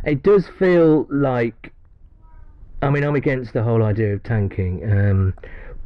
It 0.05 0.25
does 0.25 0.49
feel 0.59 1.07
like, 1.09 1.73
I 2.83 2.91
mean, 2.91 3.05
I'm 3.05 3.15
against 3.15 3.53
the 3.53 3.63
whole 3.63 3.85
idea 3.85 4.15
of 4.15 4.25
tanking, 4.25 4.91
um, 4.91 5.35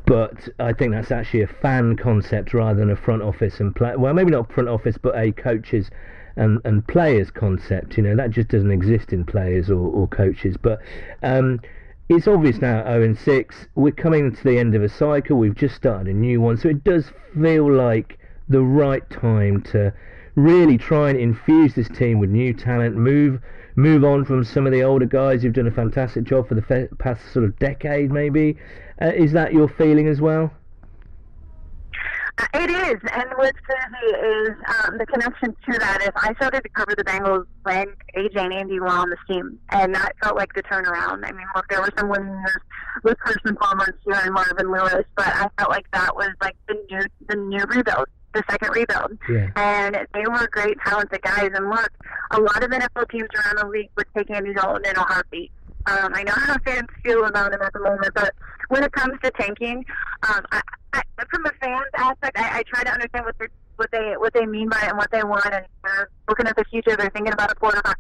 but 0.06 0.48
I 0.58 0.72
think 0.72 0.92
that's 0.92 1.10
actually 1.10 1.42
a 1.42 1.46
fan 1.46 1.96
concept 1.96 2.54
rather 2.54 2.78
than 2.78 2.90
a 2.90 2.96
front 2.96 3.22
office 3.22 3.60
and 3.60 3.74
play. 3.74 3.94
Well, 3.96 4.14
maybe 4.14 4.30
not 4.30 4.52
front 4.52 4.68
office, 4.68 4.96
but 5.00 5.16
a 5.16 5.32
coaches 5.32 5.90
and 6.36 6.60
and 6.64 6.86
players 6.86 7.30
concept. 7.30 7.96
You 7.96 8.02
know, 8.02 8.16
that 8.16 8.30
just 8.30 8.48
doesn't 8.48 8.70
exist 8.70 9.12
in 9.12 9.24
players 9.24 9.70
or, 9.70 9.78
or 9.78 10.08
coaches. 10.08 10.56
But 10.60 10.80
um, 11.22 11.60
it's 12.08 12.26
obvious 12.26 12.60
now. 12.60 12.84
0 12.84 13.02
and 13.02 13.18
six. 13.18 13.66
We're 13.74 13.92
coming 13.92 14.34
to 14.34 14.44
the 14.44 14.58
end 14.58 14.74
of 14.74 14.82
a 14.82 14.88
cycle. 14.88 15.38
We've 15.38 15.54
just 15.54 15.76
started 15.76 16.08
a 16.08 16.16
new 16.16 16.40
one, 16.40 16.56
so 16.56 16.68
it 16.68 16.84
does 16.84 17.12
feel 17.40 17.72
like 17.72 18.18
the 18.48 18.62
right 18.62 19.08
time 19.10 19.62
to 19.62 19.92
really 20.34 20.78
try 20.78 21.10
and 21.10 21.18
infuse 21.18 21.74
this 21.74 21.88
team 21.88 22.18
with 22.18 22.30
new 22.30 22.52
talent. 22.52 22.96
Move 22.96 23.40
move 23.74 24.04
on 24.04 24.24
from 24.24 24.44
some 24.44 24.66
of 24.66 24.72
the 24.72 24.82
older 24.82 25.06
guys 25.06 25.42
who've 25.42 25.52
done 25.52 25.66
a 25.66 25.70
fantastic 25.70 26.24
job 26.24 26.46
for 26.46 26.54
the 26.54 26.62
fe- 26.62 26.88
past 26.98 27.32
sort 27.32 27.44
of 27.44 27.58
decade, 27.58 28.10
maybe. 28.10 28.56
Uh, 29.00 29.06
is 29.14 29.32
that 29.32 29.52
your 29.52 29.68
feeling 29.68 30.08
as 30.08 30.20
well? 30.20 30.52
Uh, 32.38 32.46
It 32.54 32.70
is, 32.70 33.00
and 33.12 33.28
what's 33.36 33.58
crazy 33.60 34.06
is 34.16 34.50
um, 34.84 34.96
the 34.98 35.04
connection 35.06 35.54
to 35.70 35.78
that 35.78 36.00
is 36.02 36.10
I 36.16 36.32
started 36.34 36.62
to 36.62 36.68
cover 36.70 36.94
the 36.96 37.04
Bengals 37.04 37.46
when 37.62 37.86
AJ 38.16 38.36
and 38.36 38.54
Andy 38.54 38.80
were 38.80 38.88
on 38.88 39.10
the 39.10 39.16
team, 39.28 39.58
and 39.70 39.94
that 39.94 40.12
felt 40.22 40.36
like 40.36 40.52
the 40.54 40.62
turnaround. 40.62 41.24
I 41.26 41.32
mean, 41.32 41.46
look, 41.54 41.66
there 41.68 41.80
were 41.80 41.90
some 41.98 42.08
winning 42.08 42.32
years 42.32 42.56
with 43.04 43.18
Carson 43.18 43.54
Palmer 43.56 43.84
and 43.84 43.94
Sierra 44.04 44.24
and 44.24 44.34
Marvin 44.34 44.70
Lewis, 44.72 45.04
but 45.14 45.26
I 45.28 45.48
felt 45.58 45.70
like 45.70 45.86
that 45.92 46.16
was 46.16 46.30
like 46.40 46.56
the 46.68 46.74
new 46.90 47.02
the 47.28 47.36
new 47.36 47.64
rebuild. 47.68 48.06
the 48.34 48.42
second 48.50 48.70
rebuild. 48.74 49.18
Yeah. 49.28 49.50
And 49.56 50.06
they 50.14 50.24
were 50.26 50.48
great, 50.50 50.78
talented 50.86 51.20
guys. 51.20 51.50
And 51.54 51.68
look, 51.68 51.90
a 52.30 52.40
lot 52.40 52.62
of 52.64 52.70
NFL 52.70 53.10
teams 53.10 53.28
around 53.44 53.58
the 53.58 53.66
league 53.68 53.90
would 53.98 54.06
take 54.16 54.30
Andy 54.30 54.54
Dalton 54.54 54.86
in 54.88 54.96
a 54.96 55.02
heartbeat. 55.02 55.52
Um, 55.86 56.12
I 56.14 56.22
know 56.22 56.32
how 56.34 56.56
fans 56.64 56.88
feel 57.04 57.24
about 57.24 57.52
him 57.52 57.60
at 57.62 57.72
the 57.72 57.80
moment, 57.80 58.12
but 58.14 58.32
when 58.68 58.84
it 58.84 58.92
comes 58.92 59.14
to 59.22 59.30
tanking, 59.32 59.84
um, 60.28 60.44
I, 60.52 60.60
I, 60.92 61.02
from 61.30 61.44
a 61.46 61.50
fans 61.60 61.86
aspect, 61.96 62.38
I, 62.38 62.58
I 62.58 62.62
try 62.62 62.84
to 62.84 62.90
understand 62.90 63.24
what 63.24 63.36
they 63.38 63.46
what 63.76 63.90
they 63.90 64.14
what 64.18 64.32
they 64.34 64.46
mean 64.46 64.68
by 64.68 64.78
it 64.82 64.88
and 64.90 64.98
what 64.98 65.10
they 65.10 65.22
want, 65.24 65.44
and 65.46 65.64
uh, 65.84 66.04
looking 66.28 66.46
at 66.46 66.56
the 66.56 66.64
future, 66.70 66.96
they're 66.96 67.10
thinking 67.10 67.32
about 67.32 67.50
a 67.50 67.54
quarterback. 67.54 67.98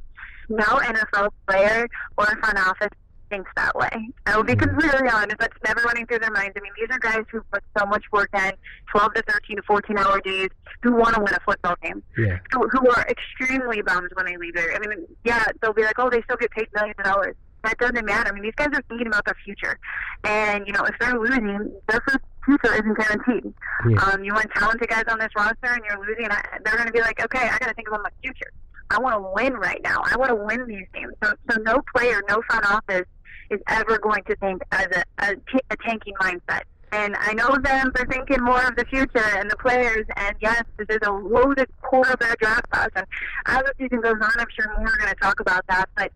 No 0.48 0.64
NFL 0.64 1.30
player 1.48 1.88
or 2.18 2.26
front 2.26 2.58
office 2.58 2.90
thinks 3.30 3.50
that 3.56 3.74
way. 3.74 3.88
I 4.26 4.36
will 4.36 4.44
be 4.44 4.54
completely 4.54 5.08
honest. 5.08 5.36
That's 5.38 5.56
never 5.66 5.80
running 5.82 6.06
through 6.06 6.18
their 6.18 6.30
minds. 6.30 6.52
I 6.56 6.60
mean, 6.60 6.72
these 6.78 6.88
are 6.94 6.98
guys 6.98 7.24
who 7.32 7.40
put 7.50 7.62
so 7.78 7.86
much 7.86 8.04
work 8.12 8.28
in, 8.34 8.52
12 8.90 9.14
to 9.14 9.22
13 9.22 9.56
to 9.56 9.62
14 9.62 9.96
hour 9.98 10.20
days, 10.20 10.48
who 10.82 10.92
want 10.92 11.14
to 11.14 11.22
win 11.22 11.32
a 11.32 11.40
football 11.40 11.74
game, 11.82 12.02
Yeah. 12.18 12.38
who, 12.52 12.68
who 12.68 12.90
are 12.90 13.06
extremely 13.08 13.80
bummed 13.80 14.10
when 14.14 14.26
they 14.26 14.36
leave 14.36 14.54
there. 14.54 14.74
I 14.74 14.78
mean, 14.86 15.06
yeah, 15.24 15.44
they'll 15.62 15.72
be 15.72 15.82
like, 15.82 15.98
oh, 15.98 16.10
they 16.10 16.20
still 16.22 16.36
get 16.36 16.50
paid 16.50 16.68
millions 16.74 16.96
of 16.98 17.06
dollars. 17.06 17.34
That 17.64 17.78
doesn't 17.78 18.04
matter. 18.04 18.30
I 18.30 18.32
mean, 18.32 18.42
these 18.42 18.54
guys 18.56 18.68
are 18.72 18.82
thinking 18.88 19.06
about 19.06 19.24
their 19.24 19.36
future. 19.44 19.78
And, 20.24 20.66
you 20.66 20.72
know, 20.72 20.84
if 20.84 20.94
they're 21.00 21.18
losing, 21.18 21.72
their 21.88 22.00
future 22.44 22.74
isn't 22.74 22.98
guaranteed. 22.98 23.54
Yeah. 23.88 24.02
Um, 24.04 24.24
you 24.24 24.34
want 24.34 24.50
talented 24.54 24.88
guys 24.88 25.04
on 25.08 25.18
this 25.18 25.28
roster 25.36 25.56
and 25.72 25.82
you're 25.88 26.00
losing, 26.04 26.26
I- 26.30 26.58
they're 26.64 26.74
going 26.76 26.86
to 26.88 26.92
be 26.92 27.00
like, 27.00 27.22
okay, 27.24 27.48
I 27.48 27.58
got 27.58 27.68
to 27.68 27.74
think 27.74 27.88
about 27.88 28.02
my 28.02 28.10
future. 28.22 28.50
I 28.90 28.98
want 29.00 29.14
to 29.14 29.30
win 29.34 29.54
right 29.54 29.80
now. 29.82 30.02
I 30.04 30.16
want 30.16 30.30
to 30.30 30.34
win 30.34 30.66
these 30.66 30.86
games. 30.92 31.14
So, 31.22 31.32
so 31.50 31.60
no 31.62 31.80
player, 31.94 32.20
no 32.28 32.42
front 32.50 32.68
office 32.70 33.06
is 33.50 33.60
ever 33.68 33.98
going 33.98 34.22
to 34.24 34.36
think 34.36 34.60
as 34.72 34.86
a, 34.94 35.04
a, 35.18 35.34
t- 35.36 35.60
a 35.70 35.76
tanking 35.86 36.14
mindset. 36.20 36.62
And 36.92 37.16
I 37.18 37.32
know 37.32 37.56
them 37.56 37.90
for 37.96 38.04
thinking 38.06 38.42
more 38.44 38.62
of 38.66 38.76
the 38.76 38.84
future 38.84 39.24
and 39.38 39.50
the 39.50 39.56
players. 39.56 40.04
And 40.16 40.36
yes, 40.40 40.62
there's 40.76 41.00
a 41.06 41.10
loaded 41.10 41.68
quarterback 41.80 42.38
draft 42.38 42.68
class. 42.70 42.90
And 42.94 43.06
as 43.46 43.62
the 43.62 43.72
season 43.78 44.02
goes 44.02 44.12
on, 44.20 44.30
I'm 44.38 44.46
sure 44.54 44.66
more 44.76 44.86
are 44.88 44.96
going 44.98 45.08
to 45.08 45.14
talk 45.20 45.40
about 45.40 45.64
that. 45.68 45.88
But 45.96 46.12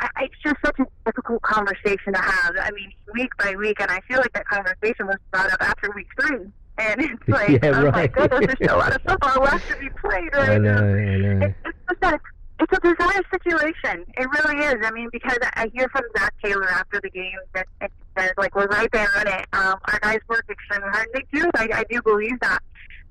I, 0.00 0.08
it's 0.22 0.34
just 0.42 0.56
such 0.64 0.78
a 0.80 0.86
difficult 1.04 1.42
conversation 1.42 2.14
to 2.14 2.20
have. 2.20 2.54
I 2.58 2.70
mean, 2.72 2.90
week 3.12 3.30
by 3.38 3.54
week, 3.54 3.80
and 3.80 3.90
I 3.90 4.00
feel 4.08 4.16
like 4.18 4.32
that 4.32 4.46
conversation 4.46 5.06
was 5.06 5.16
brought 5.30 5.52
up 5.52 5.60
after 5.60 5.90
week 5.94 6.08
three. 6.18 6.46
And 6.78 7.02
it's 7.02 7.22
like, 7.28 7.50
Yeah, 7.50 7.58
oh 7.74 7.82
my 7.82 7.88
right. 7.90 8.12
goodness, 8.12 8.40
there's 8.46 8.56
still 8.62 8.76
a 8.76 8.78
lot 8.78 8.96
of 8.96 9.02
football 9.06 9.42
left 9.44 9.68
to 9.68 9.76
be 9.76 9.90
played 9.90 10.32
right 10.32 10.50
I 10.52 10.58
know. 10.58 10.74
now 10.80 10.94
I 10.94 11.16
know. 11.18 11.46
it's, 11.46 11.54
it's 11.66 11.78
just 11.90 12.00
that 12.00 12.20
it's 12.60 12.72
a 12.72 12.80
bizarre 12.80 13.22
situation. 13.30 14.06
It 14.16 14.26
really 14.30 14.64
is. 14.64 14.76
I 14.84 14.90
mean, 14.92 15.08
because 15.12 15.38
I 15.54 15.70
hear 15.74 15.88
from 15.90 16.04
Zac 16.16 16.32
Taylor 16.42 16.68
after 16.70 17.00
the 17.02 17.10
game 17.10 17.36
that 17.54 17.66
that 17.80 17.90
like, 18.36 18.54
we're 18.54 18.66
right 18.66 18.90
there 18.92 19.08
on 19.18 19.26
it. 19.28 19.46
Um, 19.52 19.78
our 19.90 19.98
guys 20.00 20.20
work 20.28 20.44
extremely 20.50 20.88
hard. 20.90 21.08
They 21.14 21.24
do. 21.32 21.50
I, 21.56 21.68
I 21.72 21.84
do 21.90 22.00
believe 22.02 22.38
that. 22.40 22.60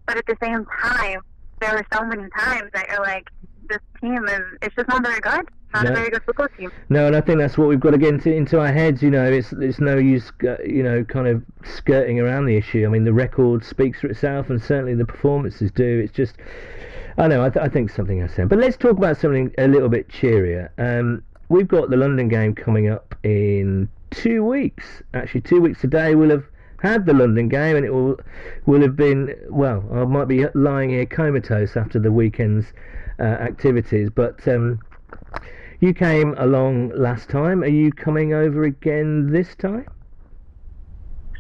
But 0.05 0.17
at 0.17 0.25
the 0.25 0.37
same 0.41 0.65
time, 0.81 1.21
there 1.59 1.71
are 1.77 1.85
so 1.93 2.05
many 2.05 2.29
times 2.37 2.69
that 2.73 2.87
you're 2.89 3.01
like, 3.01 3.29
this 3.69 3.79
team 4.01 4.25
is, 4.27 4.41
it's 4.61 4.75
just 4.75 4.87
not 4.89 5.03
very 5.03 5.19
good. 5.21 5.47
Not 5.73 5.85
No. 5.85 5.91
a 5.91 5.95
very 5.95 6.09
good 6.11 6.23
football 6.23 6.47
team. 6.57 6.71
No, 6.89 7.07
and 7.07 7.15
I 7.15 7.21
think 7.21 7.39
that's 7.39 7.57
what 7.57 7.67
we've 7.67 7.79
got 7.79 7.91
to 7.91 7.97
get 7.97 8.13
into, 8.13 8.31
into 8.31 8.59
our 8.59 8.71
heads. 8.71 9.01
You 9.01 9.09
know, 9.09 9.23
it's 9.25 9.51
it's 9.53 9.79
no 9.79 9.97
use, 9.97 10.31
uh, 10.43 10.57
you 10.63 10.83
know, 10.83 11.03
kind 11.03 11.27
of 11.27 11.43
skirting 11.63 12.19
around 12.19 12.45
the 12.45 12.55
issue. 12.55 12.85
I 12.85 12.89
mean, 12.89 13.05
the 13.05 13.13
record 13.13 13.65
speaks 13.65 14.01
for 14.01 14.07
itself, 14.07 14.49
and 14.51 14.61
certainly 14.61 14.93
the 14.93 15.05
performances 15.05 15.71
do. 15.71 16.01
It's 16.03 16.13
just, 16.13 16.35
I 17.17 17.27
know, 17.27 17.43
I, 17.43 17.49
th- 17.49 17.65
I 17.65 17.69
think 17.69 17.89
something 17.89 18.19
has 18.19 18.31
said. 18.33 18.49
But 18.49 18.59
let's 18.59 18.77
talk 18.77 18.97
about 18.97 19.17
something 19.17 19.51
a 19.57 19.67
little 19.67 19.89
bit 19.89 20.09
cheerier. 20.09 20.69
Um, 20.77 21.23
we've 21.49 21.67
got 21.67 21.89
the 21.89 21.97
London 21.97 22.27
game 22.27 22.53
coming 22.53 22.89
up 22.89 23.15
in 23.23 23.89
two 24.13 24.43
weeks. 24.43 25.01
Actually, 25.13 25.41
two 25.41 25.61
weeks 25.61 25.81
today 25.81 26.15
we'll 26.15 26.29
have 26.29 26.45
had 26.81 27.05
the 27.05 27.13
London 27.13 27.47
game, 27.49 27.75
and 27.75 27.85
it 27.85 27.91
will 27.93 28.19
will 28.65 28.81
have 28.81 28.95
been 28.95 29.35
well. 29.49 29.83
I 29.93 30.05
might 30.05 30.27
be 30.27 30.45
lying 30.53 30.89
here 30.89 31.05
comatose 31.05 31.75
after 31.77 31.99
the 31.99 32.11
weekend's 32.11 32.67
uh, 33.19 33.23
activities, 33.23 34.09
but. 34.09 34.47
Um, 34.47 34.79
you 35.79 35.93
came 35.93 36.33
along 36.37 36.91
last 36.95 37.29
time. 37.29 37.61
Are 37.61 37.67
you 37.67 37.91
coming 37.91 38.33
over 38.33 38.63
again 38.63 39.33
this 39.33 39.53
time? 39.55 39.85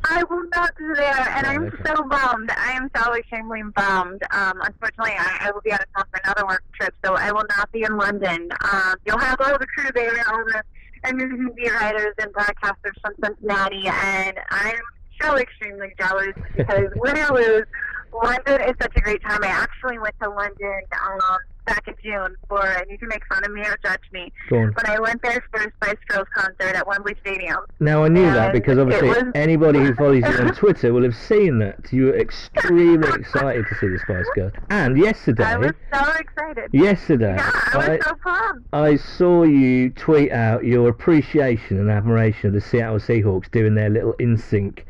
I 0.09 0.21
will 0.29 0.43
not 0.53 0.75
be 0.75 0.83
there, 0.95 1.29
and 1.29 1.47
Oh, 1.47 1.49
I'm 1.49 1.63
okay. 1.67 1.77
so 1.85 2.03
bummed. 2.03 2.51
I 2.51 2.71
am 2.73 2.89
so 2.93 3.13
extremely 3.15 3.61
bummed. 3.73 4.21
Um, 4.31 4.59
unfortunately, 4.61 5.13
I, 5.17 5.37
I 5.47 5.51
will 5.51 5.61
be 5.61 5.71
out 5.71 5.79
of 5.81 5.87
town 5.95 6.05
for 6.11 6.19
another 6.25 6.45
work 6.45 6.63
trip, 6.77 6.93
so 7.05 7.13
I 7.15 7.31
will 7.31 7.45
not 7.57 7.71
be 7.71 7.83
in 7.83 7.95
London. 7.95 8.49
Um, 8.69 8.95
you'll 9.05 9.17
have 9.17 9.39
all 9.39 9.57
the 9.57 9.65
crew 9.67 9.89
there, 9.95 10.11
all 10.29 10.43
the 10.43 10.61
NBC 11.03 11.71
writers 11.79 12.13
and 12.19 12.33
broadcasters 12.33 12.93
from 13.01 13.13
Cincinnati, 13.23 13.87
and 13.87 14.37
I'm 14.49 14.79
so 15.21 15.37
extremely 15.37 15.93
jealous 15.99 16.33
because 16.55 16.89
win 16.95 17.17
or 17.17 17.35
lose, 17.35 17.65
London 18.13 18.61
is 18.61 18.75
such 18.81 18.93
a 18.95 19.01
great 19.01 19.21
time. 19.23 19.43
I 19.43 19.47
actually 19.47 19.97
went 19.97 20.15
to 20.21 20.29
London 20.29 20.81
um, 21.01 21.39
back 21.65 21.87
in 21.87 21.93
June 22.03 22.35
for, 22.49 22.61
and 22.65 22.89
you 22.89 22.97
can 22.97 23.07
make 23.07 23.25
fun 23.27 23.43
of 23.45 23.51
me 23.51 23.61
or 23.61 23.77
judge 23.83 24.01
me, 24.11 24.31
but 24.49 24.87
I 24.89 24.99
went 24.99 25.21
there 25.21 25.43
for 25.51 25.61
a 25.61 25.71
Spice 25.81 25.97
Girls 26.07 26.27
concert 26.35 26.75
at 26.75 26.85
Wembley 26.87 27.15
Stadium. 27.21 27.57
Now 27.79 28.03
I 28.03 28.07
knew 28.09 28.25
that 28.25 28.53
because 28.53 28.77
obviously 28.77 29.09
was- 29.09 29.23
anybody 29.35 29.79
who 29.79 29.93
follows 29.95 30.17
you 30.17 30.45
on 30.45 30.53
Twitter 30.55 30.93
will 30.93 31.03
have 31.03 31.15
seen 31.15 31.59
that. 31.59 31.91
You 31.91 32.05
were 32.07 32.17
extremely 32.19 33.07
excited 33.13 33.65
to 33.67 33.75
see 33.75 33.87
the 33.87 33.99
Spice 33.99 34.25
Girls. 34.35 34.53
And 34.69 34.97
yesterday, 34.97 35.43
I 35.43 35.57
was 35.57 35.71
so 35.93 36.11
excited. 36.19 36.69
yesterday, 36.73 37.35
Yeah, 37.37 37.51
I 37.73 37.89
was 37.89 38.05
so 38.05 38.15
pumped. 38.23 38.67
I 38.73 38.95
saw 38.97 39.43
you 39.43 39.89
tweet 39.91 40.31
out 40.31 40.63
your 40.65 40.89
appreciation 40.89 41.79
and 41.79 41.89
admiration 41.89 42.47
of 42.47 42.53
the 42.53 42.61
Seattle 42.61 42.97
Seahawks 42.99 43.49
doing 43.51 43.75
their 43.75 43.89
little 43.89 44.13
in 44.13 44.37
sync 44.37 44.85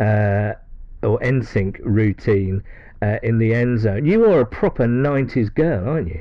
uh, 0.00 0.52
or 1.02 1.18
NSYNC 1.20 1.80
routine 1.82 2.62
uh, 3.02 3.18
in 3.22 3.38
the 3.38 3.52
end 3.52 3.80
zone. 3.80 4.06
You 4.06 4.24
are 4.30 4.40
a 4.40 4.46
proper 4.46 4.86
'90s 4.86 5.52
girl, 5.54 5.88
aren't 5.88 6.08
you? 6.08 6.20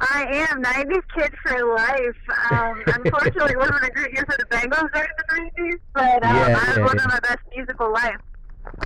I 0.00 0.46
am 0.50 0.62
90s 0.62 1.02
kid 1.16 1.32
for 1.42 1.74
life. 1.74 2.52
Um, 2.52 2.82
unfortunately, 3.02 3.52
it 3.52 3.58
wasn't 3.58 3.82
a 3.84 3.90
great 3.90 4.12
year 4.12 4.24
for 4.26 4.36
the 4.38 4.44
Bengals 4.44 4.92
during 4.92 5.08
the 5.16 5.24
90s, 5.62 5.78
but 5.92 6.24
um, 6.24 6.36
Yeah, 6.36 6.42
I 6.46 6.48
was 6.68 6.76
yeah, 6.76 6.84
living 6.84 7.00
yeah. 7.00 7.06
my 7.08 7.20
best 7.20 7.38
musical 7.56 7.92
life. 7.92 8.16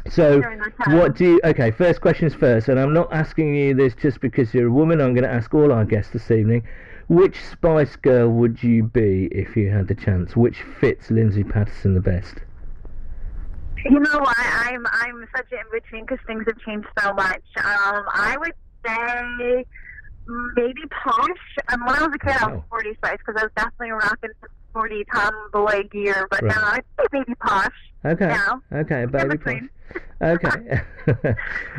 So, 0.08 0.40
During 0.40 0.60
that 0.60 0.72
time. 0.78 0.96
what 0.96 1.14
do 1.16 1.24
you? 1.24 1.40
Okay, 1.44 1.70
first 1.70 2.00
questions 2.00 2.34
first, 2.34 2.68
and 2.68 2.78
I'm 2.80 2.94
not 2.94 3.12
asking 3.12 3.54
you 3.54 3.74
this 3.74 3.94
just 3.94 4.20
because 4.20 4.54
you're 4.54 4.68
a 4.68 4.72
woman. 4.72 5.00
I'm 5.00 5.12
going 5.12 5.24
to 5.24 5.30
ask 5.32 5.52
all 5.52 5.70
our 5.72 5.84
guests 5.84 6.12
this 6.12 6.30
evening. 6.30 6.62
Which 7.08 7.36
Spice 7.44 7.96
Girl 7.96 8.30
would 8.30 8.62
you 8.62 8.84
be 8.84 9.26
if 9.32 9.54
you 9.56 9.70
had 9.70 9.88
the 9.88 9.94
chance? 9.94 10.34
Which 10.36 10.62
fits 10.80 11.10
Lindsay 11.10 11.42
Patterson 11.44 11.92
the 11.94 12.00
best? 12.00 12.36
You 13.84 13.98
know 14.00 14.18
what? 14.18 14.36
I'm 14.38 14.84
I'm 14.92 15.26
such 15.36 15.46
an 15.52 15.58
in 15.58 15.80
between 15.80 16.04
because 16.04 16.18
things 16.26 16.44
have 16.46 16.58
changed 16.60 16.86
so 16.98 17.12
much. 17.14 17.42
Um, 17.58 18.04
I 18.12 18.36
would 18.38 18.52
say 18.86 19.64
maybe 20.56 20.82
Posh. 21.04 21.28
Um, 21.72 21.84
when 21.84 21.94
I 21.96 22.02
was 22.06 22.14
a 22.14 22.18
kid, 22.18 22.36
I 22.40 22.46
was 22.52 22.62
Sporty 22.66 22.94
Spice 22.94 23.18
because 23.24 23.40
I 23.40 23.44
was 23.44 23.52
definitely 23.56 23.90
rocking 23.90 24.30
some 24.40 24.50
40 24.72 25.04
tomboy 25.12 25.88
gear. 25.90 26.26
But 26.30 26.42
Right. 26.42 26.54
now 26.56 26.62
I'd 26.72 26.84
say 27.00 27.06
maybe 27.12 27.34
Posh. 27.40 27.68
Okay, 28.04 28.26
No. 28.26 28.62
okay, 28.80 29.04
baby 29.06 29.28
between. 29.36 29.68
Okay. 30.20 30.80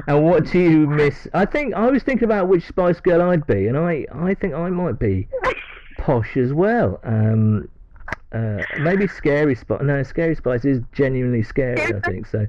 and 0.07 0.23
what 0.23 0.45
do 0.51 0.59
you 0.59 0.87
miss? 0.87 1.27
I 1.33 1.45
think 1.45 1.73
I 1.73 1.89
was 1.89 2.03
thinking 2.03 2.25
about 2.25 2.47
which 2.47 2.65
Spice 2.67 2.99
Girl 2.99 3.21
I'd 3.21 3.47
be, 3.47 3.67
and 3.67 3.77
I 3.77 4.05
I 4.13 4.33
think 4.33 4.53
I 4.53 4.69
might 4.69 4.99
be 4.99 5.27
Posh 5.97 6.35
as 6.37 6.53
well. 6.53 6.99
Um, 7.03 7.69
uh, 8.31 8.63
maybe 8.79 9.07
Scary 9.07 9.55
Spice. 9.55 9.81
No, 9.81 10.03
Scary 10.03 10.35
Spice 10.35 10.65
is 10.65 10.81
genuinely 10.93 11.43
scary. 11.43 11.81
I 11.81 11.99
think 11.99 12.27
so. 12.27 12.47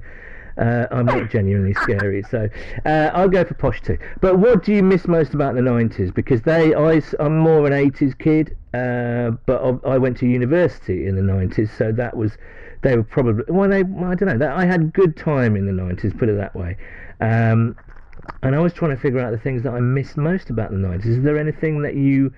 Uh, 0.57 0.87
I'm 0.89 1.05
not 1.05 1.29
genuinely 1.29 1.73
scary, 1.73 2.23
so 2.23 2.47
uh, 2.85 3.11
I'll 3.13 3.27
go 3.27 3.43
for 3.43 3.55
Posh 3.55 3.81
too. 3.81 3.97
But 4.21 4.39
what 4.39 4.63
do 4.63 4.73
you 4.73 4.83
miss 4.83 5.05
most 5.05 5.33
about 5.33 5.55
the 5.55 5.61
'90s? 5.61 6.13
Because 6.13 6.41
they, 6.43 6.73
I, 6.73 7.01
am 7.19 7.37
more 7.37 7.67
an 7.67 7.73
'80s 7.73 8.17
kid, 8.17 8.55
uh, 8.73 9.31
but 9.45 9.61
I 9.61 9.95
I 9.95 9.97
went 9.97 10.17
to 10.17 10.27
university 10.27 11.07
in 11.07 11.15
the 11.15 11.21
'90s, 11.21 11.69
so 11.77 11.91
that 11.91 12.15
was 12.15 12.37
they 12.83 12.95
were 12.95 13.03
probably 13.03 13.43
well, 13.49 13.69
they, 13.69 13.83
well, 13.83 14.11
I 14.11 14.15
don't 14.15 14.29
know. 14.29 14.37
That, 14.37 14.55
I 14.55 14.65
had 14.65 14.93
good 14.93 15.17
time 15.17 15.57
in 15.57 15.65
the 15.65 15.73
'90s, 15.73 16.17
put 16.17 16.29
it 16.29 16.37
that 16.37 16.55
way. 16.55 16.77
Um, 17.19 17.75
and 18.41 18.55
I 18.55 18.59
was 18.59 18.73
trying 18.73 18.91
to 18.95 19.01
figure 19.01 19.19
out 19.19 19.31
the 19.31 19.37
things 19.37 19.63
that 19.63 19.73
I 19.73 19.79
missed 19.81 20.15
most 20.15 20.49
about 20.49 20.71
the 20.71 20.77
'90s. 20.77 21.05
Is 21.05 21.23
there 21.23 21.37
anything 21.37 21.81
that 21.81 21.95
you? 21.95 22.33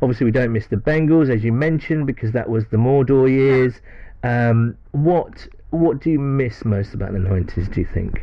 Obviously, 0.00 0.24
we 0.24 0.30
don't 0.30 0.52
miss 0.52 0.66
the 0.66 0.76
Bengals, 0.76 1.28
as 1.28 1.42
you 1.42 1.52
mentioned, 1.52 2.06
because 2.06 2.32
that 2.32 2.48
was 2.48 2.66
the 2.68 2.76
Mordor 2.76 3.28
years. 3.28 3.80
Um, 4.22 4.76
what 4.92 5.48
what 5.70 6.00
do 6.00 6.10
you 6.10 6.18
miss 6.18 6.64
most 6.64 6.94
about 6.94 7.12
the 7.12 7.18
'90s? 7.18 7.72
Do 7.72 7.80
you 7.80 7.88
think? 7.92 8.22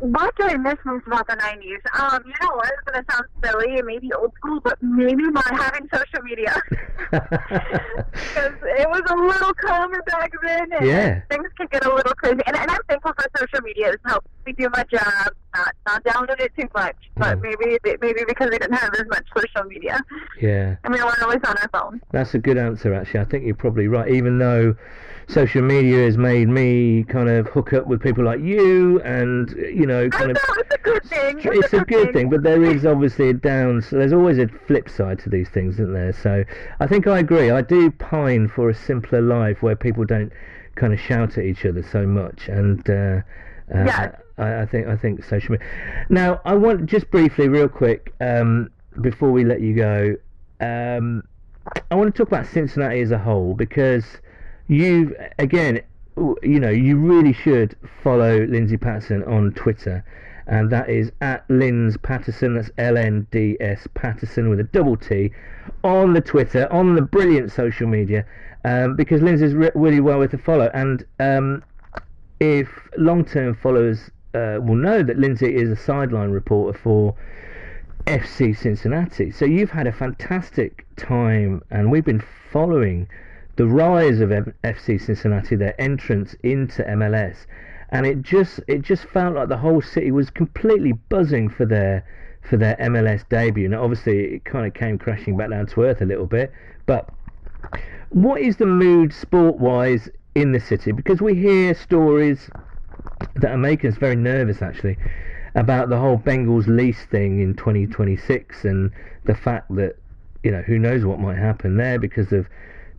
What 0.00 0.34
do 0.36 0.44
I 0.44 0.56
miss 0.56 0.76
most 0.84 1.06
about 1.06 1.26
the 1.26 1.34
90s? 1.36 2.00
Um, 2.00 2.22
you 2.26 2.32
know 2.40 2.54
what? 2.56 2.68
It's 2.72 2.90
going 2.90 3.04
to 3.04 3.12
sound 3.12 3.24
silly 3.44 3.76
and 3.78 3.86
maybe 3.86 4.10
old 4.14 4.32
school, 4.36 4.58
but 4.60 4.76
maybe 4.82 5.22
not 5.30 5.46
having 5.50 5.88
social 5.92 6.22
media. 6.24 6.54
Because 8.12 8.52
it 8.78 8.88
was 8.88 9.02
a 9.10 9.16
little 9.16 9.52
calmer 9.54 10.00
back 10.06 10.30
then, 10.46 10.72
and 10.78 10.86
Yeah. 10.86 11.20
things 11.30 11.48
can 11.56 11.66
get 11.72 11.84
a 11.84 11.92
little 11.94 12.14
crazy. 12.14 12.38
And, 12.46 12.56
and 12.56 12.70
I'm 12.70 12.80
thankful 12.88 13.12
for 13.18 13.24
social 13.38 13.60
media. 13.64 13.90
It's 13.90 14.02
helped 14.06 14.28
me 14.46 14.52
do 14.52 14.68
my 14.72 14.84
job, 14.90 15.32
not 15.56 15.74
not 15.86 16.04
download 16.04 16.40
it 16.40 16.52
too 16.58 16.68
much. 16.74 16.96
But 17.16 17.38
Mm. 17.38 17.42
maybe 17.42 17.78
maybe 18.00 18.20
because 18.26 18.48
we 18.50 18.58
didn't 18.58 18.74
have 18.76 18.94
as 18.94 19.04
much 19.08 19.26
social 19.36 19.68
media, 19.68 19.98
yeah. 20.40 20.76
and 20.84 20.94
we 20.94 21.02
weren't 21.02 21.22
always 21.22 21.40
on 21.46 21.56
our 21.58 21.68
phone. 21.72 22.00
That's 22.12 22.34
a 22.34 22.38
good 22.38 22.56
answer, 22.58 22.94
actually. 22.94 23.20
I 23.20 23.24
think 23.24 23.44
you're 23.44 23.54
probably 23.56 23.88
right. 23.88 24.08
Even 24.10 24.38
though 24.38 24.76
social 25.30 25.62
media 25.62 26.04
has 26.04 26.16
made 26.16 26.48
me 26.48 27.04
kind 27.04 27.28
of 27.28 27.46
hook 27.46 27.72
up 27.72 27.86
with 27.86 28.02
people 28.02 28.24
like 28.24 28.40
you, 28.40 29.00
and 29.02 29.50
you 29.50 29.86
know, 29.86 30.08
kind 30.10 30.28
I 30.28 30.30
of. 30.32 30.36
it's 30.58 30.74
a 30.74 30.78
good 30.78 31.04
thing. 31.04 31.38
It's, 31.38 31.64
It's 31.64 31.72
a 31.74 31.84
good 31.84 32.12
thing, 32.12 32.30
but 32.30 32.42
there 32.42 32.62
is 32.64 32.84
obviously 32.84 33.30
a 33.30 33.34
down. 33.34 33.82
So 33.82 33.96
there's 33.96 34.12
always 34.12 34.38
a 34.38 34.48
flip 34.48 34.88
side 34.88 35.18
to 35.20 35.30
these 35.30 35.48
things, 35.48 35.74
isn't 35.74 35.92
there? 35.92 36.12
So 36.12 36.44
I 36.80 36.86
think 36.86 37.06
I 37.06 37.18
agree. 37.18 37.50
I 37.50 37.62
do 37.62 37.90
pine 37.90 38.48
for 38.48 38.68
a 38.68 38.74
simpler 38.74 39.20
life 39.20 39.62
where 39.62 39.76
people 39.76 40.04
don't 40.04 40.32
kind 40.74 40.92
of 40.92 41.00
shout 41.00 41.38
at 41.38 41.44
each 41.44 41.64
other 41.64 41.82
so 41.82 42.06
much, 42.06 42.48
and 42.48 42.88
uh, 42.90 43.20
uh, 43.74 43.84
Yes. 43.84 44.16
I, 44.38 44.62
I 44.62 44.66
think 44.66 44.86
I 44.88 44.96
think 44.96 45.24
social 45.24 45.52
media. 45.52 45.66
Now 46.08 46.40
I 46.44 46.54
want 46.54 46.86
just 46.86 47.10
briefly, 47.10 47.48
real 47.48 47.68
quick, 47.68 48.12
um, 48.20 48.70
before 49.00 49.30
we 49.30 49.44
let 49.44 49.60
you 49.60 49.74
go. 49.74 50.16
Um, 50.60 51.22
I 51.90 51.94
want 51.94 52.12
to 52.14 52.18
talk 52.18 52.28
about 52.28 52.46
Cincinnati 52.46 53.00
as 53.00 53.10
a 53.12 53.18
whole 53.18 53.54
because 53.54 54.04
you 54.70 55.16
again, 55.38 55.82
you 56.16 56.60
know, 56.60 56.70
you 56.70 56.96
really 56.96 57.32
should 57.32 57.76
follow 58.04 58.44
Lindsay 58.46 58.76
Patterson 58.76 59.24
on 59.24 59.52
Twitter, 59.54 60.04
and 60.46 60.70
that 60.70 60.88
is 60.88 61.10
at 61.20 61.44
Linz 61.50 61.96
Patterson. 61.96 62.54
That's 62.54 62.70
L 62.78 62.96
N 62.96 63.26
D 63.32 63.56
S 63.60 63.88
Patterson 63.94 64.48
with 64.48 64.60
a 64.60 64.64
double 64.64 64.96
T 64.96 65.32
on 65.82 66.12
the 66.12 66.20
Twitter, 66.20 66.72
on 66.72 66.94
the 66.94 67.02
brilliant 67.02 67.50
social 67.50 67.88
media, 67.88 68.24
um, 68.64 68.94
because 68.94 69.22
Lindsay's 69.22 69.54
re- 69.54 69.72
really 69.74 69.98
well 69.98 70.18
worth 70.18 70.34
a 70.34 70.38
follow. 70.38 70.70
And 70.72 71.04
um, 71.18 71.64
if 72.38 72.68
long-term 72.96 73.56
followers 73.56 74.08
uh, 74.34 74.58
will 74.62 74.76
know 74.76 75.02
that 75.02 75.18
Lindsay 75.18 75.52
is 75.52 75.68
a 75.70 75.76
sideline 75.76 76.30
reporter 76.30 76.78
for 76.78 77.16
FC 78.06 78.56
Cincinnati. 78.56 79.32
So 79.32 79.44
you've 79.44 79.72
had 79.72 79.88
a 79.88 79.92
fantastic 79.92 80.86
time, 80.94 81.60
and 81.72 81.90
we've 81.90 82.04
been 82.04 82.22
following 82.52 83.08
the 83.60 83.66
rise 83.66 84.20
of 84.20 84.30
FC 84.30 84.98
Cincinnati, 84.98 85.54
their 85.54 85.78
entrance 85.78 86.34
into 86.42 86.82
MLS, 86.82 87.44
and 87.90 88.06
it 88.06 88.22
just 88.22 88.58
it 88.66 88.80
just 88.80 89.04
felt 89.04 89.34
like 89.34 89.50
the 89.50 89.58
whole 89.58 89.82
city 89.82 90.10
was 90.10 90.30
completely 90.30 90.92
buzzing 91.10 91.46
for 91.46 91.66
their 91.66 92.02
for 92.40 92.56
their 92.56 92.74
MLS 92.76 93.22
debut. 93.28 93.68
Now, 93.68 93.82
obviously, 93.84 94.36
it 94.36 94.46
kind 94.46 94.66
of 94.66 94.72
came 94.72 94.96
crashing 94.96 95.36
back 95.36 95.50
down 95.50 95.66
to 95.66 95.82
earth 95.82 96.00
a 96.00 96.06
little 96.06 96.24
bit, 96.24 96.50
but 96.86 97.10
what 98.08 98.40
is 98.40 98.56
the 98.56 98.64
mood 98.64 99.12
sport-wise 99.12 100.08
in 100.34 100.52
the 100.52 100.60
city? 100.60 100.90
Because 100.90 101.20
we 101.20 101.34
hear 101.34 101.74
stories 101.74 102.48
that 103.36 103.50
are 103.50 103.58
making 103.58 103.90
us 103.92 103.98
very 103.98 104.16
nervous, 104.16 104.62
actually, 104.62 104.96
about 105.54 105.90
the 105.90 105.98
whole 105.98 106.16
Bengals 106.16 106.66
lease 106.66 107.04
thing 107.04 107.42
in 107.42 107.54
2026 107.56 108.64
and 108.64 108.90
the 109.26 109.34
fact 109.34 109.66
that, 109.76 109.96
you 110.42 110.50
know, 110.50 110.62
who 110.62 110.78
knows 110.78 111.04
what 111.04 111.20
might 111.20 111.36
happen 111.36 111.76
there 111.76 111.98
because 111.98 112.32
of 112.32 112.48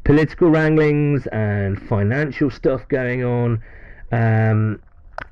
political 0.03 0.49
wranglings 0.49 1.27
and 1.27 1.81
financial 1.87 2.49
stuff 2.49 2.87
going 2.87 3.23
on. 3.23 3.63
Um, 4.11 4.81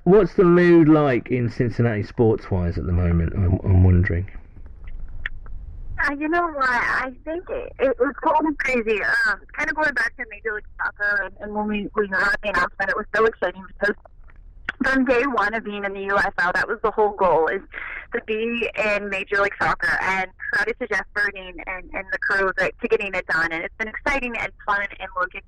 what's 0.04 0.36
the 0.36 0.44
mood 0.44 0.88
like 0.88 1.30
in 1.30 1.50
Cincinnati 1.50 2.04
sports 2.04 2.50
wise 2.52 2.78
at 2.78 2.86
the 2.86 2.92
moment? 2.92 3.34
I'm, 3.34 3.60
I'm 3.64 3.84
wondering. 3.84 4.30
Uh, 6.08 6.14
you 6.14 6.30
know 6.30 6.48
what? 6.48 6.70
I 6.70 7.12
think 7.26 7.44
it, 7.50 7.74
it 7.80 8.00
was 8.00 8.14
kind 8.24 8.48
of 8.48 8.58
crazy. 8.58 9.02
Um, 9.04 9.42
kind 9.52 9.70
of 9.70 9.76
going 9.76 9.94
back 9.94 10.16
to 10.16 10.26
Major 10.30 10.56
League 10.56 10.64
Soccer, 10.78 11.24
and, 11.26 11.36
and 11.42 11.54
when 11.54 11.68
we 11.68 11.90
we 11.96 12.08
heard 12.08 12.38
the 12.42 12.50
announcement, 12.50 12.90
it 12.90 12.96
was 12.96 13.06
so 13.14 13.26
exciting 13.26 13.64
because 13.68 13.96
from 14.84 15.06
day 15.06 15.24
one 15.24 15.54
of 15.54 15.64
being 15.64 15.84
in 15.84 15.94
the 15.94 16.08
USL, 16.08 16.54
that 16.54 16.68
was 16.68 16.80
the 16.84 16.92
whole 16.92 17.12
goal 17.12 17.48
is 17.48 17.62
to 18.14 18.22
be 18.26 18.70
in 18.78 19.10
Major 19.10 19.42
League 19.42 19.54
Soccer. 19.62 19.98
And 20.02 20.32
credit 20.54 20.78
to 20.80 20.88
Jeff 20.88 21.06
Berding 21.14 21.62
and, 21.68 21.90
and 21.94 22.06
the 22.12 22.18
crew 22.20 22.52
that, 22.58 22.74
to 22.82 22.88
getting 22.88 23.14
it 23.14 23.26
done. 23.28 23.52
And 23.52 23.64
it's 23.64 23.76
been 23.78 23.88
exciting 23.88 24.36
and 24.38 24.52
fun 24.66 24.88
and 25.00 25.10
looking. 25.20 25.42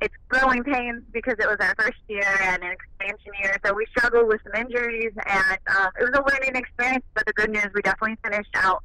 It's 0.00 0.14
growing 0.28 0.62
pains 0.62 1.02
because 1.12 1.34
it 1.40 1.46
was 1.48 1.56
our 1.60 1.74
first 1.76 1.98
year 2.08 2.38
and 2.42 2.62
an 2.62 2.70
expansion 2.70 3.32
year, 3.42 3.56
so 3.66 3.74
we 3.74 3.84
struggled 3.86 4.28
with 4.28 4.40
some 4.44 4.54
injuries, 4.54 5.10
and 5.26 5.58
um, 5.76 5.90
it 5.98 6.04
was 6.04 6.12
a 6.14 6.22
learning 6.22 6.54
experience. 6.54 7.04
But 7.14 7.26
the 7.26 7.32
good 7.32 7.50
news, 7.50 7.66
we 7.74 7.82
definitely 7.82 8.16
finished 8.22 8.54
out 8.54 8.80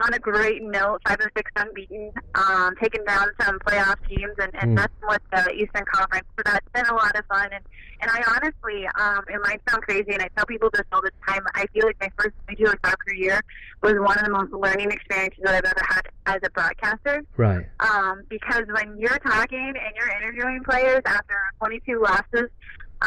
on 0.00 0.14
a 0.14 0.18
great 0.18 0.62
note, 0.62 1.00
five 1.06 1.18
or 1.20 1.30
six 1.36 1.50
unbeaten, 1.56 2.12
um, 2.34 2.74
taking 2.80 3.04
down 3.04 3.28
some 3.42 3.58
playoff 3.60 3.96
teams 4.08 4.32
and, 4.38 4.50
and 4.54 4.70
Mm. 4.70 4.74
messing 4.74 5.08
with 5.08 5.22
the 5.32 5.50
Eastern 5.52 5.84
Conference. 5.92 6.26
So 6.36 6.42
that's 6.44 6.66
been 6.74 6.86
a 6.86 6.94
lot 6.94 7.14
of 7.18 7.24
fun. 7.26 7.48
And, 7.52 7.64
and 8.00 8.10
I 8.10 8.22
honestly, 8.34 8.86
um, 8.98 9.24
it 9.28 9.40
might 9.42 9.60
sound 9.68 9.82
crazy, 9.82 10.12
and 10.12 10.22
I 10.22 10.28
tell 10.36 10.46
people 10.46 10.70
this 10.72 10.82
all 10.92 11.02
the 11.02 11.10
time. 11.26 11.42
I 11.54 11.66
feel 11.72 11.84
like 11.86 11.96
my 12.00 12.08
first 12.18 12.34
Major 12.48 12.74
Soccer 12.84 13.14
year 13.14 13.40
was 13.82 13.94
one 13.94 14.18
of 14.18 14.24
the 14.24 14.30
most 14.30 14.52
learning 14.52 14.90
experiences 14.90 15.40
that 15.44 15.54
I've 15.54 15.70
ever 15.70 15.84
had 15.88 16.02
as 16.26 16.40
a 16.44 16.50
broadcaster. 16.50 17.22
Right. 17.36 17.66
Um, 17.80 18.22
because 18.28 18.64
when 18.70 18.96
you're 18.98 19.18
talking 19.18 19.74
and 19.76 19.94
you're 19.96 20.10
interviewing 20.16 20.62
players 20.64 21.02
after 21.06 21.34
22 21.58 22.00
losses, 22.00 22.50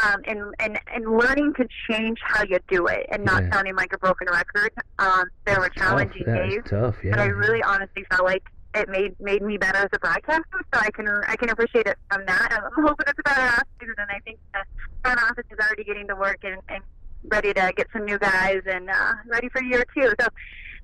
um, 0.02 0.22
and, 0.26 0.42
and, 0.58 0.80
and 0.92 1.16
learning 1.16 1.54
to 1.54 1.66
change 1.88 2.18
how 2.22 2.42
you 2.44 2.58
do 2.68 2.86
it 2.86 3.06
and 3.10 3.24
not 3.24 3.42
Yeah. 3.44 3.52
sounding 3.52 3.76
like 3.76 3.92
a 3.92 3.98
broken 3.98 4.26
record, 4.30 4.72
um, 4.98 5.24
there 5.46 5.60
were 5.60 5.68
challenging 5.70 6.22
is 6.22 6.34
days 6.34 6.62
tough, 6.68 6.96
yeah. 7.04 7.10
but 7.12 7.20
I 7.20 7.26
really 7.26 7.62
honestly 7.62 8.04
felt 8.10 8.24
like 8.24 8.42
it 8.74 8.88
made 8.88 9.14
made 9.20 9.40
me 9.40 9.56
better 9.56 9.78
as 9.78 9.90
a 9.92 9.98
broadcaster. 10.00 10.42
So 10.72 10.80
I 10.80 10.90
can 10.90 11.06
I 11.28 11.36
can 11.36 11.48
appreciate 11.50 11.86
it 11.86 11.96
from 12.10 12.26
that. 12.26 12.48
I'm 12.50 12.84
hoping 12.84 13.06
it's 13.06 13.18
a 13.18 13.22
better 13.22 13.40
off 13.42 13.62
season, 13.78 13.94
and 13.98 14.10
I 14.10 14.18
think 14.24 14.38
the 14.52 14.64
front 15.04 15.22
office 15.22 15.44
is 15.50 15.58
already 15.64 15.84
getting 15.84 16.08
to 16.08 16.16
work 16.16 16.38
and, 16.42 16.60
and 16.68 16.82
ready 17.28 17.54
to 17.54 17.72
get 17.76 17.86
some 17.92 18.04
new 18.04 18.18
guys 18.18 18.62
and 18.66 18.90
uh, 18.90 19.12
ready 19.26 19.48
for 19.48 19.62
year 19.62 19.84
two. 19.94 20.12
So 20.20 20.26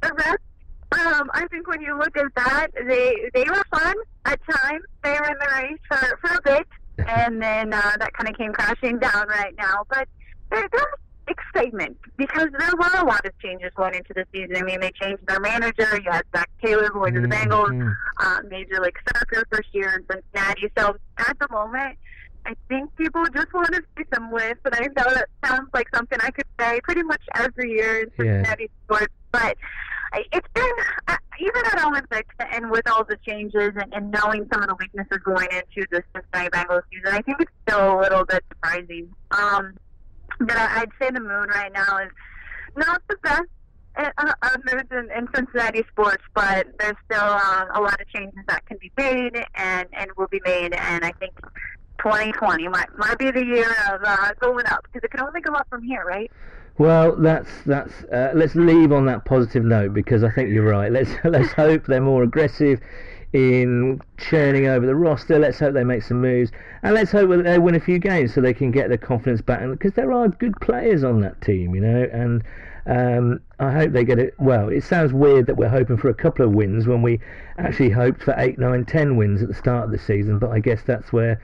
the 0.02 0.14
rest. 0.14 0.38
Um, 0.92 1.30
I 1.34 1.46
think 1.48 1.68
when 1.68 1.80
you 1.80 1.96
look 1.96 2.16
at 2.16 2.26
that, 2.34 2.68
they 2.86 3.30
they 3.34 3.44
were 3.44 3.64
fun 3.72 3.94
at 4.24 4.40
times. 4.44 4.82
They 5.04 5.10
were 5.12 5.26
in 5.26 5.36
the 5.38 5.48
race 5.54 5.78
for, 5.88 6.18
for 6.20 6.36
a 6.36 6.42
bit, 6.42 6.66
and 7.08 7.40
then 7.42 7.72
uh, 7.72 7.92
that 7.98 8.12
kind 8.14 8.28
of 8.28 8.36
came 8.36 8.52
crashing 8.52 8.98
down 8.98 9.28
right 9.28 9.54
now. 9.56 9.84
But 9.88 10.08
there, 10.50 10.68
there's 10.72 10.84
excitement 11.28 11.96
because 12.16 12.48
there 12.58 12.70
were 12.76 13.00
a 13.00 13.04
lot 13.04 13.24
of 13.24 13.32
changes 13.38 13.70
going 13.76 13.94
into 13.94 14.12
the 14.14 14.24
season. 14.32 14.56
I 14.56 14.62
mean, 14.62 14.80
they 14.80 14.90
changed 15.00 15.24
their 15.28 15.38
manager. 15.40 16.00
You 16.04 16.10
had 16.10 16.24
Zac 16.34 16.50
Taylor 16.62 16.88
going 16.90 17.14
to 17.14 17.20
the 17.20 17.28
Bengals, 17.28 17.68
Mhm. 17.70 17.96
uh, 18.18 18.38
Major 18.48 18.80
League 18.80 18.98
Soccer 19.14 19.44
first 19.52 19.68
year 19.72 19.90
in 19.96 20.04
Cincinnati. 20.10 20.72
So 20.76 20.96
at 21.18 21.38
the 21.38 21.46
moment, 21.50 21.96
I 22.46 22.54
think 22.68 22.94
people 22.96 23.24
just 23.34 23.52
want 23.52 23.68
to 23.74 23.82
see 23.96 24.04
some 24.14 24.32
lift, 24.32 24.60
and 24.64 24.74
I 24.74 24.80
know 24.80 25.14
that 25.14 25.28
sounds 25.44 25.68
like 25.74 25.86
something 25.94 26.18
I 26.22 26.30
could 26.30 26.46
say 26.58 26.80
pretty 26.82 27.02
much 27.02 27.22
every 27.34 27.70
year 27.70 28.00
in 28.02 28.08
Yeah. 28.26 28.32
Cincinnati 28.42 28.70
sports, 28.84 29.14
but 29.30 29.56
it's 30.32 30.48
been 30.54 30.72
uh, 31.08 31.16
even 31.40 31.62
at 31.66 31.84
Olympics 31.86 32.34
and 32.52 32.70
with 32.70 32.88
all 32.90 33.04
the 33.04 33.16
changes 33.26 33.72
and, 33.76 33.92
and 33.94 34.10
knowing 34.10 34.46
some 34.52 34.62
of 34.62 34.68
the 34.68 34.76
weaknesses 34.78 35.18
going 35.24 35.48
into 35.52 35.86
the 35.90 36.02
Cincinnati 36.14 36.50
Bengals 36.50 36.82
season, 36.92 37.14
I 37.14 37.22
think 37.22 37.40
it's 37.40 37.52
still 37.66 37.98
a 37.98 38.00
little 38.00 38.24
bit 38.24 38.44
surprising. 38.48 39.12
Um, 39.30 39.74
but 40.40 40.56
I, 40.56 40.80
I'd 40.80 40.90
say 41.00 41.10
the 41.10 41.20
mood 41.20 41.48
right 41.54 41.72
now 41.72 41.98
is 41.98 42.10
not 42.76 43.02
the 43.08 43.16
best 43.22 43.48
uh, 43.96 44.10
uh, 44.18 44.56
in, 44.72 45.10
in 45.10 45.28
Cincinnati 45.34 45.84
sports, 45.90 46.22
but 46.34 46.66
there's 46.78 46.96
still 47.04 47.20
um, 47.20 47.68
a 47.74 47.80
lot 47.80 48.00
of 48.00 48.08
changes 48.08 48.40
that 48.48 48.64
can 48.66 48.78
be 48.78 48.90
made 48.96 49.44
and, 49.54 49.88
and 49.92 50.10
will 50.16 50.28
be 50.28 50.40
made, 50.44 50.72
and 50.74 51.04
I 51.04 51.12
think 51.12 51.32
2020 51.98 52.68
might, 52.68 52.86
might 52.96 53.18
be 53.18 53.30
the 53.30 53.44
year 53.44 53.70
of 53.92 54.00
uh, 54.04 54.32
going 54.40 54.66
up 54.66 54.84
because 54.84 55.04
it 55.04 55.10
can 55.10 55.20
only 55.20 55.40
go 55.40 55.52
up 55.52 55.68
from 55.68 55.82
here, 55.82 56.04
right? 56.04 56.30
Well, 56.78 57.16
that's 57.16 57.50
that's. 57.66 57.92
Uh, 58.04 58.32
let's 58.34 58.54
leave 58.54 58.92
on 58.92 59.06
that 59.06 59.24
positive 59.24 59.64
note 59.64 59.92
because 59.92 60.24
I 60.24 60.30
think 60.30 60.50
you're 60.50 60.70
right. 60.70 60.90
Let's 60.90 61.10
let's 61.24 61.52
hope 61.52 61.86
they're 61.86 62.00
more 62.00 62.22
aggressive 62.22 62.80
in 63.32 64.00
churning 64.18 64.66
over 64.66 64.86
the 64.86 64.94
roster. 64.94 65.38
Let's 65.38 65.58
hope 65.58 65.74
they 65.74 65.84
make 65.84 66.02
some 66.02 66.20
moves, 66.20 66.50
and 66.82 66.94
let's 66.94 67.12
hope 67.12 67.30
that 67.30 67.44
they 67.44 67.58
win 67.58 67.74
a 67.74 67.80
few 67.80 67.98
games 67.98 68.34
so 68.34 68.40
they 68.40 68.54
can 68.54 68.70
get 68.70 68.88
their 68.88 68.98
confidence 68.98 69.40
back. 69.40 69.60
Because 69.68 69.92
there 69.94 70.12
are 70.12 70.28
good 70.28 70.58
players 70.60 71.04
on 71.04 71.20
that 71.20 71.40
team, 71.40 71.74
you 71.74 71.80
know, 71.80 72.08
and 72.12 72.42
um, 72.86 73.40
I 73.58 73.70
hope 73.72 73.92
they 73.92 74.04
get 74.04 74.18
it. 74.18 74.34
Well, 74.38 74.68
it 74.68 74.82
sounds 74.82 75.12
weird 75.12 75.46
that 75.46 75.56
we're 75.56 75.68
hoping 75.68 75.96
for 75.96 76.08
a 76.08 76.14
couple 76.14 76.44
of 76.44 76.52
wins 76.52 76.86
when 76.86 77.02
we 77.02 77.20
actually 77.58 77.90
hoped 77.90 78.22
for 78.22 78.34
eight, 78.36 78.58
nine, 78.58 78.84
ten 78.84 79.16
wins 79.16 79.42
at 79.42 79.48
the 79.48 79.54
start 79.54 79.84
of 79.84 79.90
the 79.90 79.98
season. 79.98 80.38
But 80.38 80.50
I 80.50 80.60
guess 80.60 80.82
that's 80.82 81.12
where 81.12 81.40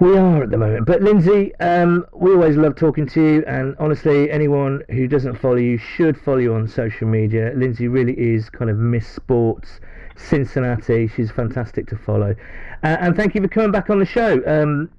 we 0.00 0.16
are 0.16 0.42
at 0.42 0.50
the 0.50 0.56
moment. 0.56 0.86
But 0.86 1.02
Lindsay, 1.02 1.54
um, 1.56 2.06
we 2.12 2.32
always 2.32 2.56
love 2.56 2.74
talking 2.74 3.06
to 3.08 3.20
you, 3.20 3.44
and 3.46 3.76
honestly, 3.78 4.30
anyone 4.30 4.82
who 4.88 5.06
doesn't 5.06 5.38
follow 5.38 5.56
you 5.56 5.76
should 5.76 6.18
follow 6.18 6.38
you 6.38 6.54
on 6.54 6.66
social 6.66 7.06
media. 7.06 7.52
Lindsay 7.54 7.86
really 7.86 8.18
is 8.18 8.48
kind 8.48 8.70
of 8.70 8.78
Miss 8.78 9.06
Sports 9.06 9.80
Cincinnati. 10.16 11.06
She's 11.06 11.30
fantastic 11.30 11.86
to 11.88 11.96
follow, 11.96 12.34
uh, 12.82 12.96
and 13.00 13.14
thank 13.14 13.34
you 13.34 13.42
for 13.42 13.48
coming 13.48 13.72
back 13.72 13.90
on 13.90 13.98
the 13.98 14.06
show. 14.06 14.42
Um, 14.46 14.90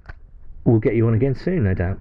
we'll 0.64 0.78
get 0.78 0.94
you 0.94 1.08
on 1.08 1.14
again 1.14 1.34
soon, 1.34 1.64
no 1.64 1.74
doubt. 1.74 1.98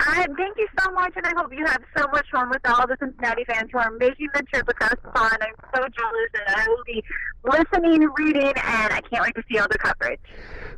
Thank 0.00 0.56
you 0.56 0.68
so 0.78 0.90
much, 0.92 1.12
and 1.16 1.26
I 1.26 1.32
hope 1.36 1.52
you 1.52 1.64
have 1.66 1.82
so 1.96 2.06
much 2.08 2.26
fun 2.30 2.50
with 2.50 2.60
all 2.64 2.86
the 2.86 2.96
Cincinnati 2.98 3.44
fans 3.44 3.70
who 3.72 3.78
are 3.78 3.90
making 3.92 4.28
the 4.34 4.42
trip 4.42 4.68
across 4.68 4.94
the 5.02 5.10
pond. 5.10 5.36
I'm 5.40 5.54
so 5.74 5.80
jealous, 5.80 6.30
and 6.46 6.56
I 6.56 6.66
will 6.68 6.84
be 6.84 7.04
listening, 7.44 8.08
reading, 8.16 8.52
and 8.56 8.92
I 8.92 9.00
can't 9.10 9.22
wait 9.22 9.34
to 9.34 9.42
see 9.50 9.58
all 9.58 9.68
the 9.70 9.78
coverage. 9.78 10.20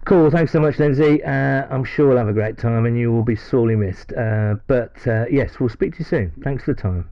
Cool, 0.04 0.30
thanks 0.30 0.52
so 0.52 0.60
much, 0.60 0.78
Lindsay. 0.78 1.22
Uh, 1.24 1.66
I'm 1.70 1.84
sure 1.84 2.08
we'll 2.08 2.18
have 2.18 2.28
a 2.28 2.32
great 2.32 2.58
time, 2.58 2.86
and 2.86 2.98
you 2.98 3.12
will 3.12 3.22
be 3.22 3.36
sorely 3.36 3.76
missed. 3.76 4.12
Uh, 4.12 4.56
but 4.66 4.94
uh, 5.06 5.24
yes, 5.30 5.58
we'll 5.58 5.68
speak 5.68 5.92
to 5.94 5.98
you 6.00 6.04
soon. 6.04 6.32
Thanks 6.42 6.64
for 6.64 6.74
the 6.74 6.80
time. 6.80 7.08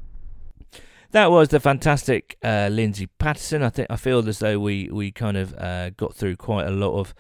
That 1.12 1.30
was 1.30 1.48
the 1.48 1.61
fantastic 1.61 2.38
uh, 2.42 2.68
Lindsay 2.70 3.07
Patterson. 3.07 3.62
I 3.62 3.68
think 3.68 3.88
I 3.90 3.96
feel 3.96 4.26
as 4.26 4.38
though 4.38 4.59
we 4.59 4.88
we 4.90 5.12
kind 5.12 5.36
of 5.36 5.55
uh, 5.59 5.90
got 5.90 6.14
through 6.14 6.36
quite 6.36 6.66
a 6.66 6.70
lot 6.70 6.98
of 6.98 7.14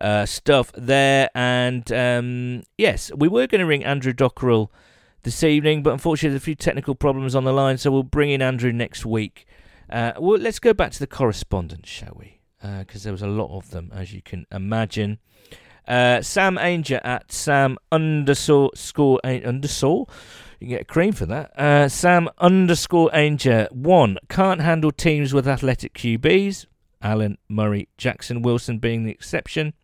uh, 0.00 0.26
stuff 0.26 0.72
there. 0.76 1.30
And 1.34 1.90
um, 1.92 2.62
yes, 2.78 3.10
we 3.16 3.28
were 3.28 3.46
going 3.46 3.60
to 3.60 3.66
ring 3.66 3.84
Andrew 3.84 4.12
Dockrell 4.12 4.68
this 5.22 5.42
evening, 5.42 5.82
but 5.82 5.92
unfortunately, 5.92 6.30
there's 6.30 6.42
a 6.42 6.44
few 6.44 6.54
technical 6.54 6.94
problems 6.94 7.34
on 7.34 7.44
the 7.44 7.52
line, 7.52 7.78
so 7.78 7.90
we'll 7.90 8.02
bring 8.02 8.30
in 8.30 8.42
Andrew 8.42 8.72
next 8.72 9.04
week. 9.04 9.46
Uh, 9.90 10.12
well, 10.18 10.38
let's 10.38 10.58
go 10.58 10.72
back 10.72 10.92
to 10.92 10.98
the 10.98 11.06
correspondence, 11.06 11.88
shall 11.88 12.14
we? 12.16 12.40
Because 12.60 13.02
uh, 13.02 13.04
there 13.04 13.12
was 13.12 13.22
a 13.22 13.26
lot 13.26 13.56
of 13.56 13.70
them, 13.70 13.90
as 13.94 14.12
you 14.12 14.22
can 14.22 14.46
imagine. 14.50 15.18
Uh, 15.86 16.22
Sam 16.22 16.56
Ainger 16.56 17.00
at 17.04 17.30
Sam 17.30 17.76
underscore 17.92 18.70
score 18.74 19.20
underscore. 19.24 20.06
You 20.60 20.66
can 20.66 20.68
get 20.68 20.82
a 20.82 20.84
cream 20.86 21.12
for 21.12 21.26
that. 21.26 21.58
Uh, 21.58 21.88
Sam 21.88 22.28
underscore 22.38 23.10
Ainger 23.10 23.70
one 23.70 24.18
can't 24.28 24.62
handle 24.62 24.92
teams 24.92 25.34
with 25.34 25.46
athletic 25.46 25.92
QBs. 25.94 26.66
Allen, 27.02 27.36
Murray, 27.50 27.88
Jackson, 27.98 28.40
Wilson 28.40 28.78
being 28.78 29.04
the 29.04 29.10
exception. 29.10 29.74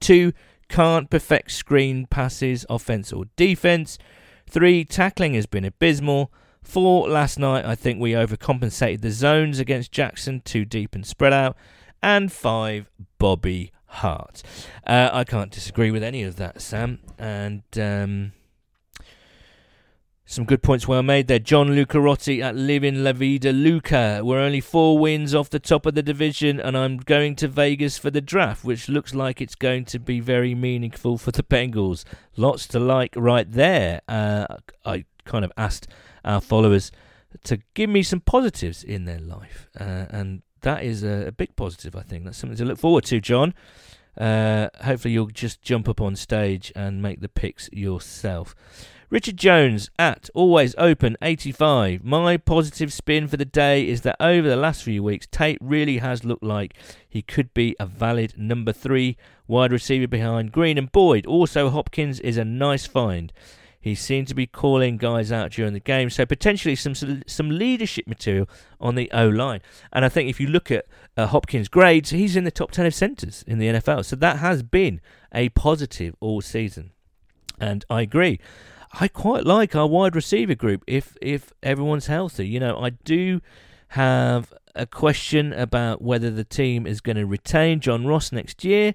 Two 0.00 0.32
can't 0.68 1.10
perfect 1.10 1.52
screen 1.52 2.06
passes, 2.06 2.66
offense 2.68 3.12
or 3.12 3.26
defense. 3.36 3.98
Three 4.48 4.84
tackling 4.84 5.34
has 5.34 5.46
been 5.46 5.64
abysmal. 5.64 6.32
Four 6.62 7.08
last 7.08 7.38
night, 7.38 7.64
I 7.64 7.74
think 7.76 8.00
we 8.00 8.12
overcompensated 8.12 9.00
the 9.00 9.10
zones 9.10 9.60
against 9.60 9.92
Jackson, 9.92 10.42
too 10.44 10.64
deep 10.64 10.94
and 10.94 11.06
spread 11.06 11.32
out. 11.32 11.56
And 12.02 12.32
five, 12.32 12.90
Bobby 13.18 13.70
Hart. 13.86 14.42
Uh, 14.86 15.10
I 15.12 15.24
can't 15.24 15.50
disagree 15.50 15.90
with 15.90 16.02
any 16.02 16.22
of 16.22 16.36
that, 16.36 16.60
Sam. 16.60 16.98
And 17.18 17.62
um, 17.80 18.32
some 20.28 20.44
good 20.44 20.60
points 20.60 20.88
well 20.88 21.04
made 21.04 21.28
there. 21.28 21.38
John 21.38 21.68
Lucarotti 21.68 22.42
at 22.42 22.56
Living 22.56 23.04
La 23.04 23.12
Vida 23.12 23.52
Luca. 23.52 24.20
We're 24.24 24.40
only 24.40 24.60
four 24.60 24.98
wins 24.98 25.36
off 25.36 25.50
the 25.50 25.60
top 25.60 25.86
of 25.86 25.94
the 25.94 26.02
division, 26.02 26.58
and 26.58 26.76
I'm 26.76 26.96
going 26.96 27.36
to 27.36 27.48
Vegas 27.48 27.96
for 27.96 28.10
the 28.10 28.20
draft, 28.20 28.64
which 28.64 28.88
looks 28.88 29.14
like 29.14 29.40
it's 29.40 29.54
going 29.54 29.84
to 29.86 30.00
be 30.00 30.18
very 30.18 30.52
meaningful 30.52 31.16
for 31.16 31.30
the 31.30 31.44
Bengals. 31.44 32.04
Lots 32.36 32.66
to 32.68 32.80
like 32.80 33.14
right 33.16 33.50
there. 33.50 34.00
Uh, 34.08 34.46
I 34.84 35.04
kind 35.24 35.44
of 35.44 35.52
asked 35.56 35.86
our 36.24 36.40
followers 36.40 36.90
to 37.44 37.60
give 37.74 37.88
me 37.88 38.02
some 38.02 38.20
positives 38.20 38.82
in 38.82 39.04
their 39.04 39.20
life, 39.20 39.68
uh, 39.78 40.06
and 40.10 40.42
that 40.62 40.82
is 40.82 41.04
a, 41.04 41.28
a, 41.28 41.32
big 41.32 41.54
positive, 41.54 41.94
I 41.94 42.02
think. 42.02 42.24
That's 42.24 42.38
something 42.38 42.56
to 42.56 42.64
look 42.64 42.78
forward 42.78 43.04
to, 43.04 43.20
John. 43.20 43.54
Uh, 44.18 44.70
hopefully, 44.82 45.14
you'll 45.14 45.28
just 45.28 45.62
jump 45.62 45.88
up 45.88 46.00
on 46.00 46.16
stage 46.16 46.72
and 46.74 47.00
make 47.00 47.20
the 47.20 47.28
picks 47.28 47.70
yourself. 47.72 48.56
Richard 49.08 49.36
Jones 49.36 49.88
at 50.00 50.28
Always 50.34 50.74
Open 50.76 51.16
85. 51.22 52.02
My 52.02 52.36
positive 52.36 52.92
spin 52.92 53.28
for 53.28 53.36
the 53.36 53.44
day 53.44 53.86
is 53.86 54.00
that 54.00 54.16
over 54.18 54.48
the 54.48 54.56
last 54.56 54.82
few 54.82 55.00
weeks, 55.00 55.28
Tate 55.30 55.58
really 55.60 55.98
has 55.98 56.24
looked 56.24 56.42
like 56.42 56.74
he 57.08 57.22
could 57.22 57.54
be 57.54 57.76
a 57.78 57.86
valid 57.86 58.34
number 58.36 58.72
three 58.72 59.16
wide 59.46 59.70
receiver 59.70 60.08
behind 60.08 60.50
Green 60.50 60.76
and 60.76 60.90
Boyd. 60.90 61.24
Also, 61.24 61.70
Hopkins 61.70 62.18
is 62.18 62.36
a 62.36 62.44
nice 62.44 62.84
find. 62.84 63.32
He 63.80 63.94
seemed 63.94 64.26
to 64.26 64.34
be 64.34 64.48
calling 64.48 64.96
guys 64.96 65.30
out 65.30 65.52
during 65.52 65.72
the 65.72 65.78
game, 65.78 66.10
so 66.10 66.26
potentially 66.26 66.74
some 66.74 67.22
some 67.28 67.48
leadership 67.48 68.08
material 68.08 68.48
on 68.80 68.96
the 68.96 69.08
O 69.12 69.28
line. 69.28 69.60
And 69.92 70.04
I 70.04 70.08
think 70.08 70.28
if 70.28 70.40
you 70.40 70.48
look 70.48 70.72
at 70.72 70.84
uh, 71.16 71.28
Hopkins' 71.28 71.68
grades, 71.68 72.10
he's 72.10 72.34
in 72.34 72.42
the 72.42 72.50
top 72.50 72.72
ten 72.72 72.86
of 72.86 72.94
centres 72.94 73.44
in 73.46 73.60
the 73.60 73.68
NFL, 73.68 74.04
so 74.04 74.16
that 74.16 74.38
has 74.38 74.64
been 74.64 75.00
a 75.32 75.50
positive 75.50 76.16
all 76.18 76.40
season. 76.40 76.90
And 77.60 77.84
I 77.88 78.02
agree. 78.02 78.40
I 78.92 79.08
quite 79.08 79.44
like 79.44 79.74
our 79.74 79.86
wide 79.86 80.16
receiver 80.16 80.54
group 80.54 80.84
if 80.86 81.16
if 81.20 81.52
everyone's 81.62 82.06
healthy. 82.06 82.46
You 82.46 82.60
know, 82.60 82.78
I 82.78 82.90
do 82.90 83.40
have 83.88 84.52
a 84.74 84.86
question 84.86 85.52
about 85.52 86.02
whether 86.02 86.30
the 86.30 86.44
team 86.44 86.86
is 86.86 87.00
going 87.00 87.16
to 87.16 87.26
retain 87.26 87.80
John 87.80 88.06
Ross 88.06 88.32
next 88.32 88.64
year. 88.64 88.94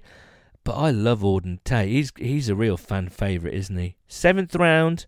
But 0.64 0.76
I 0.76 0.90
love 0.90 1.20
Auden 1.20 1.58
Tate. 1.64 1.88
He's 1.88 2.12
he's 2.16 2.48
a 2.48 2.54
real 2.54 2.76
fan 2.76 3.08
favourite, 3.08 3.54
isn't 3.54 3.76
he? 3.76 3.96
Seventh 4.06 4.54
round. 4.54 5.06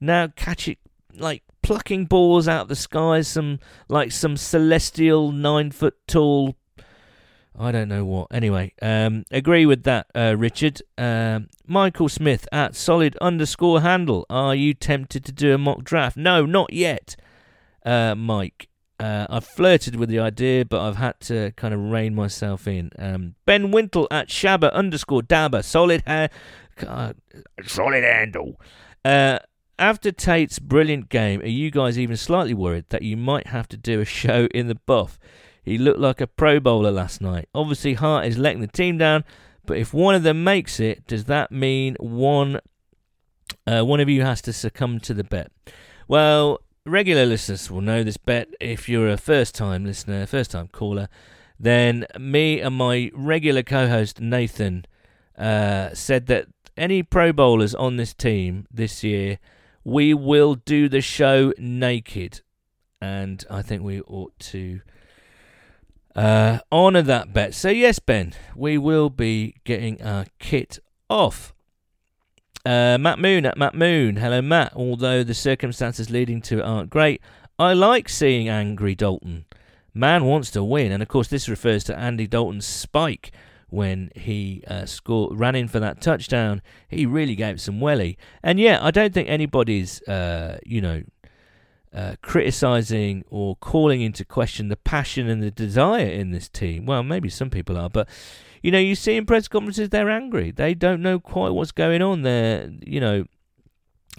Now 0.00 0.28
catch 0.28 0.68
it 0.68 0.78
like 1.14 1.42
plucking 1.62 2.06
balls 2.06 2.46
out 2.46 2.62
of 2.62 2.68
the 2.68 2.76
sky, 2.76 3.22
some 3.22 3.58
like 3.88 4.12
some 4.12 4.36
celestial 4.36 5.32
nine 5.32 5.70
foot 5.72 5.96
tall 6.06 6.54
I 7.58 7.72
don't 7.72 7.88
know 7.88 8.04
what. 8.04 8.28
Anyway, 8.30 8.72
um, 8.80 9.24
agree 9.30 9.66
with 9.66 9.82
that, 9.82 10.06
uh, 10.14 10.36
Richard. 10.38 10.80
Um, 10.96 11.48
Michael 11.66 12.08
Smith 12.08 12.46
at 12.52 12.76
solid 12.76 13.16
underscore 13.20 13.80
handle. 13.80 14.24
Are 14.30 14.54
you 14.54 14.74
tempted 14.74 15.24
to 15.24 15.32
do 15.32 15.54
a 15.54 15.58
mock 15.58 15.82
draft? 15.82 16.16
No, 16.16 16.46
not 16.46 16.72
yet, 16.72 17.16
uh, 17.84 18.14
Mike. 18.14 18.68
Uh, 19.00 19.26
I've 19.30 19.44
flirted 19.44 19.96
with 19.96 20.08
the 20.08 20.18
idea, 20.18 20.64
but 20.64 20.80
I've 20.80 20.96
had 20.96 21.20
to 21.22 21.52
kind 21.52 21.72
of 21.72 21.80
rein 21.80 22.14
myself 22.14 22.66
in. 22.66 22.90
Um, 22.98 23.34
ben 23.44 23.70
Wintle 23.70 24.08
at 24.10 24.28
Shabba 24.28 24.72
underscore 24.72 25.22
Dabba. 25.22 25.64
Solid 25.64 26.02
hair. 26.06 26.30
solid 27.64 28.04
handle. 28.04 28.60
Uh, 29.04 29.38
after 29.78 30.10
Tate's 30.10 30.58
brilliant 30.58 31.08
game, 31.08 31.40
are 31.40 31.46
you 31.46 31.70
guys 31.70 31.98
even 31.98 32.16
slightly 32.16 32.54
worried 32.54 32.86
that 32.88 33.02
you 33.02 33.16
might 33.16 33.48
have 33.48 33.68
to 33.68 33.76
do 33.76 34.00
a 34.00 34.04
show 34.04 34.48
in 34.52 34.66
the 34.66 34.74
buff? 34.74 35.18
He 35.68 35.76
looked 35.76 36.00
like 36.00 36.20
a 36.20 36.26
Pro 36.26 36.60
Bowler 36.60 36.90
last 36.90 37.20
night. 37.20 37.48
Obviously, 37.54 37.94
Hart 37.94 38.26
is 38.26 38.38
letting 38.38 38.62
the 38.62 38.66
team 38.66 38.96
down, 38.96 39.22
but 39.66 39.76
if 39.76 39.92
one 39.92 40.14
of 40.14 40.22
them 40.22 40.42
makes 40.42 40.80
it, 40.80 41.06
does 41.06 41.24
that 41.24 41.52
mean 41.52 41.94
one 42.00 42.60
uh, 43.66 43.82
one 43.82 44.00
of 44.00 44.08
you 44.08 44.22
has 44.22 44.40
to 44.42 44.52
succumb 44.52 44.98
to 45.00 45.12
the 45.12 45.24
bet? 45.24 45.52
Well, 46.06 46.60
regular 46.86 47.26
listeners 47.26 47.70
will 47.70 47.82
know 47.82 48.02
this 48.02 48.16
bet. 48.16 48.48
If 48.60 48.88
you're 48.88 49.10
a 49.10 49.18
first 49.18 49.54
time 49.54 49.84
listener, 49.84 50.24
first 50.24 50.52
time 50.52 50.68
caller, 50.68 51.08
then 51.60 52.06
me 52.18 52.60
and 52.60 52.74
my 52.74 53.10
regular 53.12 53.62
co 53.62 53.88
host 53.88 54.20
Nathan 54.20 54.86
uh, 55.36 55.90
said 55.92 56.26
that 56.26 56.46
any 56.78 57.02
Pro 57.02 57.32
Bowlers 57.32 57.74
on 57.74 57.96
this 57.96 58.14
team 58.14 58.66
this 58.70 59.04
year, 59.04 59.38
we 59.84 60.14
will 60.14 60.54
do 60.54 60.88
the 60.88 61.02
show 61.02 61.52
naked. 61.58 62.40
And 63.02 63.44
I 63.50 63.60
think 63.60 63.82
we 63.82 64.00
ought 64.00 64.38
to 64.38 64.80
uh, 66.18 66.58
honour 66.72 67.02
that 67.02 67.32
bet. 67.32 67.54
So, 67.54 67.68
yes, 67.68 68.00
Ben, 68.00 68.34
we 68.56 68.76
will 68.76 69.08
be 69.08 69.54
getting 69.62 70.02
our 70.02 70.26
kit 70.40 70.80
off. 71.08 71.54
Uh, 72.66 72.98
Matt 72.98 73.20
Moon 73.20 73.46
at 73.46 73.56
Matt 73.56 73.76
Moon. 73.76 74.16
Hello, 74.16 74.42
Matt. 74.42 74.72
Although 74.74 75.22
the 75.22 75.32
circumstances 75.32 76.10
leading 76.10 76.42
to 76.42 76.58
it 76.58 76.64
aren't 76.64 76.90
great, 76.90 77.22
I 77.56 77.72
like 77.72 78.08
seeing 78.08 78.48
angry 78.48 78.96
Dalton. 78.96 79.44
Man 79.94 80.24
wants 80.24 80.50
to 80.50 80.64
win, 80.64 80.90
and 80.90 81.02
of 81.02 81.08
course, 81.08 81.28
this 81.28 81.48
refers 81.48 81.84
to 81.84 81.96
Andy 81.96 82.26
Dalton's 82.26 82.66
spike 82.66 83.30
when 83.68 84.10
he 84.16 84.64
uh, 84.66 84.86
scored, 84.86 85.38
ran 85.38 85.54
in 85.54 85.68
for 85.68 85.78
that 85.78 86.00
touchdown. 86.00 86.62
He 86.88 87.06
really 87.06 87.36
gave 87.36 87.60
some 87.60 87.80
welly, 87.80 88.18
and 88.42 88.58
yeah, 88.58 88.80
I 88.82 88.90
don't 88.90 89.14
think 89.14 89.28
anybody's, 89.28 90.02
uh, 90.02 90.58
you 90.64 90.80
know, 90.80 91.02
uh, 91.92 92.16
criticizing 92.22 93.24
or 93.30 93.56
calling 93.56 94.00
into 94.02 94.24
question 94.24 94.68
the 94.68 94.76
passion 94.76 95.28
and 95.28 95.42
the 95.42 95.50
desire 95.50 96.06
in 96.06 96.30
this 96.30 96.48
team. 96.48 96.86
Well, 96.86 97.02
maybe 97.02 97.28
some 97.28 97.50
people 97.50 97.76
are, 97.76 97.90
but 97.90 98.08
you 98.62 98.70
know, 98.70 98.78
you 98.78 98.94
see 98.94 99.16
in 99.16 99.26
press 99.26 99.48
conferences 99.48 99.88
they're 99.88 100.10
angry. 100.10 100.50
They 100.50 100.74
don't 100.74 101.02
know 101.02 101.18
quite 101.18 101.50
what's 101.50 101.72
going 101.72 102.02
on. 102.02 102.22
They're, 102.22 102.70
you 102.84 103.00
know, 103.00 103.24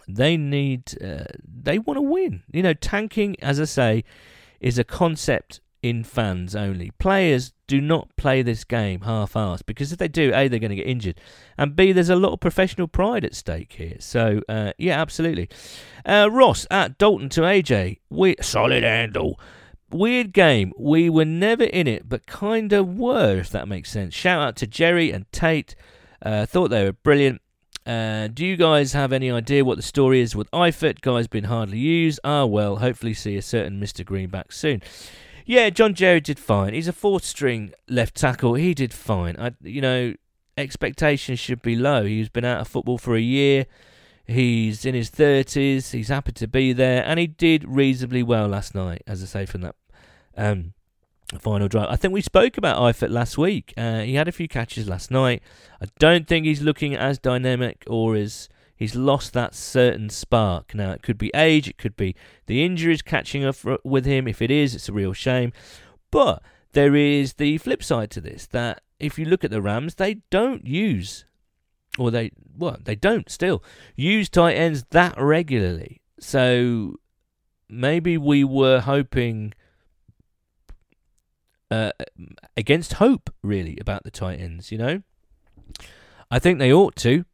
they 0.08 0.38
need, 0.38 0.96
uh, 1.04 1.26
they 1.44 1.78
want 1.80 1.98
to 1.98 2.02
win. 2.02 2.44
You 2.52 2.64
know, 2.64 2.74
tanking, 2.74 3.36
as 3.42 3.60
I 3.60 3.66
say, 3.66 4.04
is 4.60 4.80
a 4.80 4.84
concept 4.84 5.62
in 5.82 6.04
fans 6.04 6.56
only. 6.56 6.92
Players 7.00 7.54
do 7.68 7.80
not 7.80 8.16
play 8.18 8.42
this 8.42 8.64
game 8.64 9.02
half-assed 9.02 9.66
because 9.66 9.92
if 9.92 9.98
they 10.00 10.08
do, 10.08 10.32
a 10.34 10.48
they're 10.48 10.60
going 10.60 10.70
to 10.70 10.76
get 10.76 10.88
injured, 10.88 11.20
and 11.58 11.76
b 11.76 11.92
there's 11.92 12.10
a 12.10 12.16
lot 12.16 12.34
of 12.34 12.40
professional 12.40 12.88
pride 12.88 13.24
at 13.24 13.36
stake 13.36 13.74
here. 13.74 13.98
So 14.00 14.42
uh, 14.50 14.74
yeah, 14.78 15.00
absolutely. 15.00 15.50
Uh, 16.06 16.30
Ross 16.32 16.66
at 16.70 16.98
Dalton 16.98 17.30
to 17.30 17.42
AJ, 17.42 18.00
we 18.10 18.36
solid 18.42 18.84
handle. 18.84 19.40
Weird 19.92 20.34
game. 20.34 20.72
We 20.78 21.10
were 21.10 21.26
never 21.26 21.64
in 21.64 21.88
it, 21.88 22.08
but 22.08 22.28
kinda 22.28 22.84
were, 22.84 23.38
if 23.38 23.50
that 23.52 23.68
makes 23.68 23.92
sense. 23.92 24.14
Shout 24.14 24.42
out 24.42 24.56
to 24.58 24.68
Jerry 24.68 25.12
and 25.12 25.32
Tate. 25.32 25.76
Uh, 26.22 26.46
thought 26.46 26.70
they 26.70 26.84
were 26.84 26.94
brilliant. 26.94 27.42
Uh, 27.86 28.28
do 28.28 28.46
you 28.46 28.56
guys 28.56 28.94
have 28.94 29.12
any 29.12 29.32
idea 29.32 29.66
what 29.66 29.78
the 29.78 29.82
story 29.82 30.22
is 30.22 30.36
with 30.36 30.52
Eifert? 30.52 31.02
Guy's 31.02 31.28
been 31.28 31.46
hardly 31.46 31.80
used. 31.80 32.20
Ah, 32.24 32.46
well, 32.46 32.76
hopefully 32.76 33.16
see 33.16 33.36
a 33.36 33.42
certain 33.42 33.82
Mr. 33.82 34.06
Greenback 34.06 34.52
soon. 34.52 34.84
Yeah, 35.50 35.72
John 35.72 35.96
Jerry 35.96 36.22
did 36.22 36.38
fine. 36.38 36.76
He's 36.76 36.88
a 36.88 36.94
fourth 36.94 37.26
string 37.26 37.74
left 37.88 38.14
tackle. 38.14 38.54
He 38.54 38.76
did 38.76 38.94
fine. 38.94 39.36
I, 39.40 39.54
you 39.64 39.82
know, 39.82 40.14
expectations 40.56 41.40
should 41.40 41.64
be 41.64 41.76
low. 41.76 42.06
He's 42.06 42.30
been 42.30 42.46
out 42.46 42.62
of 42.62 42.68
football 42.68 43.00
for 43.00 43.16
a 43.16 43.20
year. 43.20 43.66
He's 44.28 44.86
in 44.86 44.94
his 44.94 45.10
30s. 45.10 45.90
He's 45.90 46.10
happy 46.10 46.34
to 46.34 46.48
be 46.48 46.72
there. 46.72 47.04
And 47.04 47.20
he 47.20 47.26
did 47.26 47.68
reasonably 47.68 48.22
well 48.22 48.48
last 48.48 48.76
night, 48.76 49.02
as 49.08 49.24
I 49.24 49.26
say, 49.26 49.46
from 49.48 49.62
that 49.62 49.76
um, 50.38 50.74
final 51.40 51.68
drive. 51.68 51.88
I 51.90 51.96
think 51.96 52.14
we 52.14 52.22
spoke 52.22 52.56
about 52.56 52.78
Eifert 52.78 53.10
last 53.10 53.36
week. 53.36 53.74
Uh, 53.76 54.02
he 54.02 54.14
had 54.14 54.28
a 54.28 54.32
few 54.32 54.48
catches 54.48 54.88
last 54.88 55.10
night. 55.10 55.42
I 55.82 55.88
don't 55.98 56.28
think 56.28 56.46
he's 56.46 56.62
looking 56.62 56.96
as 56.96 57.18
dynamic 57.18 57.84
or 57.88 58.16
as 58.16 58.50
He's 58.80 58.96
lost 58.96 59.34
that 59.34 59.54
certain 59.54 60.10
spark. 60.10 60.74
Now, 60.74 60.94
it 60.94 61.02
could 61.02 61.18
be 61.18 61.32
age, 61.36 61.68
it 61.68 61.78
could 61.78 61.98
be 61.98 62.16
the 62.46 62.64
injuries 62.64 63.02
catching 63.02 63.44
up 63.44 63.58
with 63.84 64.06
him. 64.06 64.26
If 64.26 64.42
it 64.42 64.50
is, 64.50 64.74
it's 64.74 64.88
a 64.88 64.94
real 64.94 65.12
shame. 65.12 65.52
But 66.12 66.42
there 66.72 66.96
is 66.96 67.34
the 67.34 67.58
flip 67.58 67.84
side 67.84 68.10
to 68.12 68.22
this 68.22 68.48
that 68.48 68.82
if 68.98 69.20
you 69.20 69.26
look 69.26 69.44
at 69.44 69.52
the 69.52 69.62
Rams, 69.62 69.96
they 69.96 70.22
don't 70.30 70.66
use, 70.66 71.26
or 71.98 72.10
they 72.10 72.32
well, 72.58 72.78
they 72.82 72.96
don't 72.96 73.30
still 73.30 73.62
use 73.98 74.30
tight 74.30 74.54
ends 74.54 74.86
that 74.92 75.20
regularly. 75.20 76.00
So 76.22 76.96
maybe 77.68 78.18
we 78.18 78.46
were 78.46 78.80
hoping 78.80 79.54
uh, 81.70 81.92
against 82.56 82.94
hope, 82.94 83.30
really, 83.44 83.78
about 83.82 84.04
the 84.06 84.12
tight 84.12 84.40
ends. 84.40 84.72
You 84.72 84.78
know, 84.78 85.02
I 86.32 86.40
think 86.40 86.60
they 86.60 86.72
ought 86.72 86.96
to 86.98 87.26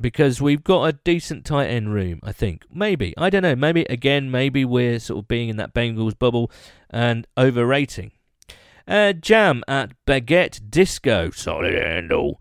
because 0.00 0.40
we've 0.40 0.64
got 0.64 0.84
a 0.84 0.92
decent 0.92 1.44
tight 1.44 1.66
end 1.66 1.92
room. 1.92 2.20
I 2.22 2.32
think 2.32 2.64
maybe 2.72 3.14
I 3.16 3.30
don't 3.30 3.42
know. 3.42 3.56
Maybe 3.56 3.82
again, 3.84 4.30
maybe 4.30 4.64
we're 4.64 4.98
sort 4.98 5.20
of 5.20 5.28
being 5.28 5.48
in 5.48 5.56
that 5.56 5.74
Bengals 5.74 6.18
bubble 6.18 6.50
and 6.90 7.26
overrating. 7.36 8.12
Uh, 8.86 9.12
jam 9.12 9.62
at 9.68 9.92
Baguette 10.06 10.70
Disco, 10.70 11.30
solid 11.30 11.74
handle. 11.74 12.40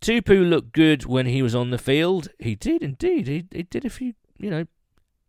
Tupou 0.00 0.48
looked 0.48 0.72
good 0.72 1.06
when 1.06 1.26
he 1.26 1.40
was 1.40 1.54
on 1.54 1.70
the 1.70 1.78
field. 1.78 2.28
He 2.38 2.54
did 2.54 2.82
indeed. 2.82 3.28
He, 3.28 3.46
he 3.50 3.62
did 3.62 3.84
a 3.84 3.90
few, 3.90 4.14
you 4.36 4.50
know, 4.50 4.66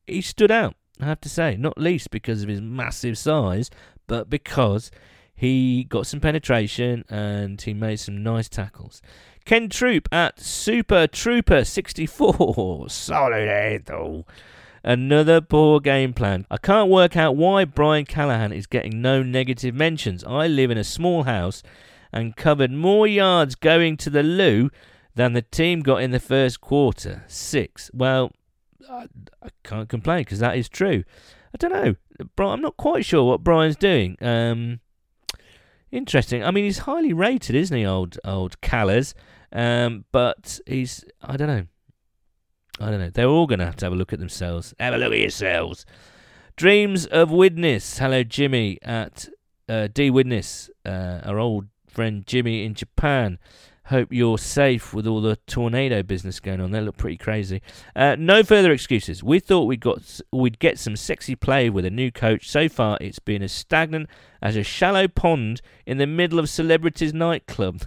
he 0.08 0.22
stood 0.22 0.52
out, 0.52 0.76
I 1.00 1.06
have 1.06 1.22
to 1.22 1.30
say. 1.30 1.56
Not 1.56 1.78
least 1.78 2.10
because 2.10 2.44
of 2.44 2.50
his 2.50 2.62
massive 2.62 3.18
size, 3.18 3.70
but 4.08 4.30
because 4.30 4.92
he 5.36 5.84
got 5.84 6.08
some 6.08 6.20
penetration 6.20 7.06
and 7.10 7.62
he 7.62 7.74
made 7.74 8.00
some 8.00 8.24
nice 8.24 8.50
tackles. 8.50 9.02
Ken 9.46 9.70
Troop 9.70 10.10
at 10.12 10.40
Super 10.40 11.06
Trooper 11.06 11.64
64. 11.64 12.90
Solid 12.90 13.48
head, 13.48 13.86
though. 13.86 14.26
Another 14.84 15.40
poor 15.40 15.80
game 15.80 16.14
plan. 16.14 16.48
I 16.50 16.58
can't 16.58 16.90
work 16.90 17.16
out 17.16 17.36
why 17.36 17.66
Brian 17.66 18.06
Callahan 18.06 18.52
is 18.52 18.66
getting 18.66 19.04
no 19.04 19.22
negative 19.22 19.76
mentions. 19.76 20.24
I 20.24 20.48
live 20.48 20.72
in 20.72 20.80
a 20.80 20.84
small 20.84 21.24
house 21.24 21.62
and 22.12 22.36
covered 22.36 22.72
more 22.72 23.06
yards 23.06 23.54
going 23.54 23.98
to 23.98 24.10
the 24.10 24.24
loo 24.24 24.72
than 25.14 25.34
the 25.34 25.44
team 25.44 25.82
got 25.82 26.02
in 26.02 26.10
the 26.10 26.20
first 26.20 26.60
quarter. 26.60 27.24
Six. 27.28 27.92
Well, 27.94 28.32
I, 28.90 29.08
I 29.44 29.50
can't 29.64 29.90
complain 29.90 30.22
because 30.22 30.40
that 30.40 30.58
is 30.58 30.68
true. 30.68 31.04
I 31.54 31.58
don't 31.58 31.72
know. 31.72 31.96
I'm 32.44 32.62
not 32.62 32.78
quite 32.78 33.06
sure 33.06 33.24
what 33.24 33.44
Brian's 33.44 33.76
doing. 33.76 34.18
Um, 34.22 34.80
interesting. 35.92 36.44
I 36.44 36.50
mean, 36.50 36.64
he's 36.64 36.80
highly 36.80 37.14
rated, 37.14 37.56
isn't 37.56 37.78
he, 37.78 37.86
old 37.86 38.18
old 38.26 38.60
Callers? 38.62 39.14
Um, 39.56 40.04
but 40.12 40.60
he's 40.68 41.06
I 41.24 41.38
don't 41.38 41.48
know. 41.48 41.66
I 42.80 42.92
don't 42.92 43.00
know. 43.00 43.10
They're 43.10 43.28
all 43.28 43.48
going 43.48 43.60
to 43.60 43.66
have 43.66 43.78
to 43.78 43.86
have 43.86 43.94
a 43.94 43.96
look 43.96 44.12
at 44.12 44.20
themselves. 44.20 44.74
Have 44.80 44.94
a 44.94 44.98
look 44.98 45.14
at 45.14 45.20
yourselves. 45.20 45.86
Dreams 46.58 47.06
of 47.06 47.32
Witness. 47.32 47.98
Hello, 47.98 48.22
Jimmy 48.24 48.78
at 48.82 49.30
uh, 49.70 49.88
D 49.94 50.10
Witness, 50.10 50.70
uh, 50.86 51.22
our 51.24 51.40
old 51.40 51.68
friend 51.88 52.28
Jimmy 52.28 52.66
in 52.66 52.74
Japan. 52.74 53.40
Hope 53.90 54.12
you're 54.12 54.40
safe 54.40 54.96
with 54.96 55.06
all 55.06 55.22
the 55.22 55.36
tornado 55.46 56.02
business 56.02 56.40
going 56.40 56.60
on. 56.60 56.72
They 56.72 56.82
look 56.82 56.98
pretty 56.98 57.18
crazy. 57.18 57.62
Uh, 57.96 58.16
no 58.18 58.42
further 58.42 58.72
excuses. 58.72 59.24
We 59.24 59.40
thought 59.40 59.66
we 59.66 59.78
got 59.78 60.22
we'd 60.32 60.58
get 60.58 60.80
some 60.80 60.96
sexy 60.96 61.36
play 61.36 61.70
with 61.70 61.86
a 61.86 61.92
new 61.92 62.12
coach. 62.12 62.50
So 62.50 62.68
far, 62.68 62.98
it's 63.00 63.20
been 63.20 63.44
as 63.44 63.52
stagnant 63.52 64.10
as 64.42 64.56
a 64.56 64.64
shallow 64.64 65.08
pond 65.08 65.62
in 65.86 66.00
the 66.00 66.08
middle 66.08 66.40
of 66.40 66.50
celebrities 66.50 67.14
nightclub. 67.14 67.84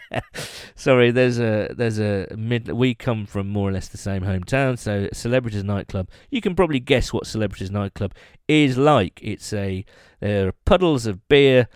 Sorry, 0.76 1.10
there's 1.10 1.40
a 1.40 1.74
there's 1.76 1.98
a 1.98 2.28
mid. 2.36 2.68
We 2.68 2.94
come 2.94 3.26
from 3.26 3.48
more 3.48 3.68
or 3.68 3.72
less 3.72 3.88
the 3.88 3.98
same 3.98 4.22
hometown, 4.22 4.78
so 4.78 5.08
celebrities 5.12 5.64
nightclub. 5.64 6.08
You 6.30 6.40
can 6.40 6.54
probably 6.54 6.78
guess 6.78 7.12
what 7.12 7.26
celebrities 7.26 7.72
nightclub 7.72 8.14
is 8.46 8.78
like. 8.78 9.18
It's 9.24 9.52
a 9.52 9.84
there 10.20 10.46
are 10.46 10.52
puddles 10.52 11.04
of 11.04 11.26
beer 11.26 11.66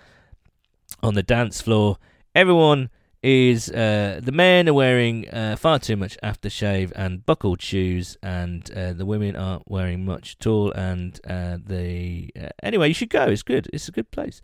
on 1.03 1.15
the 1.15 1.25
dance 1.25 1.61
floor. 1.61 1.99
Everyone 2.33 2.91
is 3.23 3.71
uh, 3.71 4.21
the 4.23 4.33
men 4.33 4.69
are 4.69 4.75
wearing 4.75 5.29
uh, 5.29 5.57
far 5.57 5.79
too 5.79 5.97
much 5.97 6.17
aftershave 6.23 6.91
and 6.97 7.25
buckled 7.27 7.61
shoes, 7.61 8.17
and 8.23 8.71
uh, 8.73 8.93
the 8.93 9.05
women 9.05 9.37
aren't 9.37 9.71
wearing 9.71 10.05
much 10.05 10.37
at 10.41 10.47
all. 10.47 10.73
And 10.73 11.21
uh, 11.29 11.59
the 11.65 12.31
uh, 12.41 12.49
anyway, 12.63 12.89
you 12.89 12.95
should 12.95 13.11
go. 13.11 13.25
It's 13.25 13.43
good. 13.43 13.69
It's 13.73 13.89
a 13.89 13.93
good 13.93 14.11
place. 14.11 14.41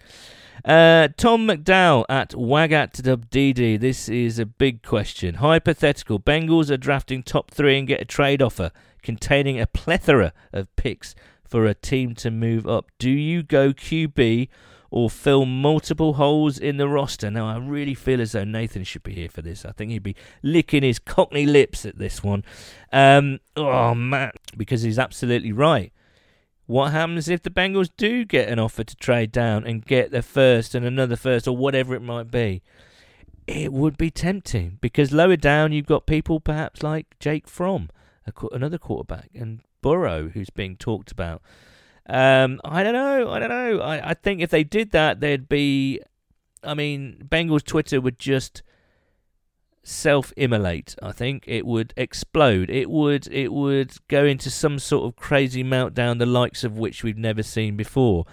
Uh, 0.65 1.09
Tom 1.17 1.47
McDowell 1.47 2.05
at 2.09 2.31
Wagat 2.31 3.81
This 3.81 4.09
is 4.09 4.39
a 4.39 4.47
big 4.47 4.83
question. 4.83 5.37
Hypothetical: 5.37 6.21
Bengals 6.21 6.71
are 6.71 6.77
drafting 6.77 7.23
top 7.23 7.51
three 7.51 7.79
and 7.79 7.89
get 7.89 8.03
a 8.03 8.07
trade 8.07 8.43
offer 8.43 8.73
containing 9.03 9.59
a 9.59 9.67
plethora 9.67 10.33
of 10.53 10.75
picks 10.77 11.15
for 11.49 11.65
a 11.65 11.75
team 11.75 12.15
to 12.17 12.31
move 12.31 12.67
up. 12.67 12.91
Do 12.99 13.11
you 13.11 13.43
go 13.43 13.73
QB? 13.73 14.49
Or 14.91 15.11
fill 15.11 15.45
multiple 15.45 16.15
holes 16.15 16.59
in 16.59 16.77
the 16.77 16.89
roster. 16.89 17.31
Now, 17.31 17.49
I 17.49 17.59
really 17.59 17.95
feel 17.95 18.21
as 18.21 18.33
though 18.33 18.45
Nathan 18.45 18.85
should 18.85 19.03
be 19.03 19.15
here 19.15 19.29
for 19.29 19.43
this. 19.43 19.65
I 19.65 19.73
think 19.73 19.91
he'd 19.91 20.03
be 20.03 20.17
licking 20.43 20.83
his 20.83 20.99
cockney 20.99 21.47
lips 21.47 21.85
at 21.85 21.99
this 21.99 22.23
one. 22.23 22.45
Um, 22.93 23.41
oh, 23.57 23.95
man, 23.95 24.33
because 24.57 24.83
he's 24.83 24.99
absolutely 24.99 25.53
right. 25.53 25.93
What 26.67 26.91
happens 26.91 27.29
if 27.29 27.43
the 27.43 27.51
Bengals 27.51 27.91
do 27.97 28.25
get 28.25 28.49
an 28.49 28.59
offer 28.59 28.83
to 28.83 28.97
trade 28.97 29.31
down 29.31 29.65
and 29.65 29.85
get 29.85 30.11
their 30.11 30.23
first 30.23 30.75
and 30.75 30.85
another 30.85 31.15
first 31.15 31.47
or 31.47 31.57
whatever 31.57 31.95
it 31.95 32.03
might 32.03 32.31
be? 32.31 32.63
It 33.47 33.73
would 33.73 33.97
be 33.97 34.11
tempting 34.11 34.79
because 34.81 35.13
lower 35.13 35.37
down 35.37 35.73
you've 35.73 35.87
got 35.87 36.07
people 36.07 36.41
perhaps 36.41 36.83
like 36.83 37.17
Jake 37.21 37.49
Fromm, 37.49 37.91
another 38.51 38.79
quarterback, 38.79 39.31
and 39.33 39.61
Burrow, 39.81 40.31
who's 40.31 40.51
being 40.51 40.77
talked 40.77 41.13
about. 41.13 41.41
Um, 42.09 42.61
I 42.65 42.83
don't 42.83 42.93
know. 42.93 43.31
I 43.31 43.39
don't 43.39 43.49
know. 43.49 43.81
I, 43.81 44.11
I 44.11 44.15
think 44.15 44.41
if 44.41 44.51
they 44.51 44.65
did 44.65 44.93
that, 44.93 45.21
there'd 45.21 45.49
be. 45.49 46.01
I 46.63 46.75
mean, 46.75 47.27
Bengals 47.29 47.65
Twitter 47.65 48.01
would 48.01 48.19
just 48.19 48.63
self-immolate. 49.83 50.97
I 51.01 51.13
think 51.13 51.45
it 51.47 51.65
would 51.65 51.95
explode. 51.97 52.71
It 52.71 52.91
would. 52.91 53.27
It 53.29 53.53
would 53.53 53.95
go 54.09 54.25
into 54.25 54.51
some 54.51 54.79
sort 54.79 55.07
of 55.07 55.17
crazy 55.17 55.65
meltdown, 55.65 56.19
the 56.19 56.27
likes 56.27 56.65
of 56.65 56.79
which 56.79 57.03
we've 57.03 57.19
never 57.19 57.43
seen 57.43 57.77
before, 57.77 58.25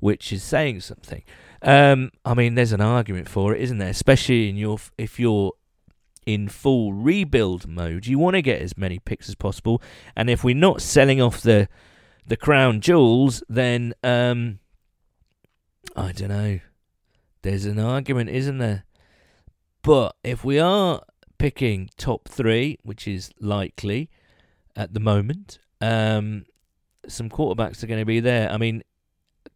which 0.00 0.32
is 0.32 0.42
saying 0.42 0.80
something. 0.80 1.22
Um, 1.62 2.12
I 2.24 2.34
mean, 2.34 2.54
there's 2.54 2.72
an 2.72 2.80
argument 2.80 3.28
for 3.28 3.54
it, 3.54 3.60
isn't 3.62 3.78
there? 3.78 3.88
Especially 3.88 4.48
in 4.48 4.56
your 4.56 4.78
if 4.98 5.18
you're 5.18 5.52
in 6.26 6.48
full 6.48 6.92
rebuild 6.92 7.68
mode, 7.68 8.06
you 8.06 8.18
want 8.18 8.34
to 8.34 8.42
get 8.42 8.60
as 8.60 8.76
many 8.76 8.98
picks 8.98 9.28
as 9.28 9.34
possible. 9.34 9.80
And 10.14 10.28
if 10.28 10.42
we're 10.42 10.56
not 10.56 10.82
selling 10.82 11.20
off 11.20 11.40
the 11.40 11.68
the 12.26 12.36
crown 12.36 12.80
jewels, 12.80 13.42
then 13.48 13.94
um, 14.02 14.58
I 15.94 16.12
don't 16.12 16.28
know. 16.28 16.60
There's 17.42 17.64
an 17.64 17.78
argument, 17.78 18.30
isn't 18.30 18.58
there? 18.58 18.84
But 19.82 20.16
if 20.24 20.44
we 20.44 20.58
are 20.58 21.02
picking 21.38 21.90
top 21.96 22.28
three, 22.28 22.78
which 22.82 23.06
is 23.06 23.30
likely 23.40 24.10
at 24.74 24.94
the 24.94 25.00
moment, 25.00 25.60
um, 25.80 26.44
some 27.06 27.30
quarterbacks 27.30 27.82
are 27.82 27.86
going 27.86 28.00
to 28.00 28.06
be 28.06 28.20
there. 28.20 28.50
I 28.50 28.56
mean, 28.56 28.82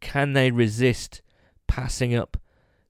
can 0.00 0.34
they 0.34 0.52
resist 0.52 1.22
passing 1.66 2.14
up 2.14 2.36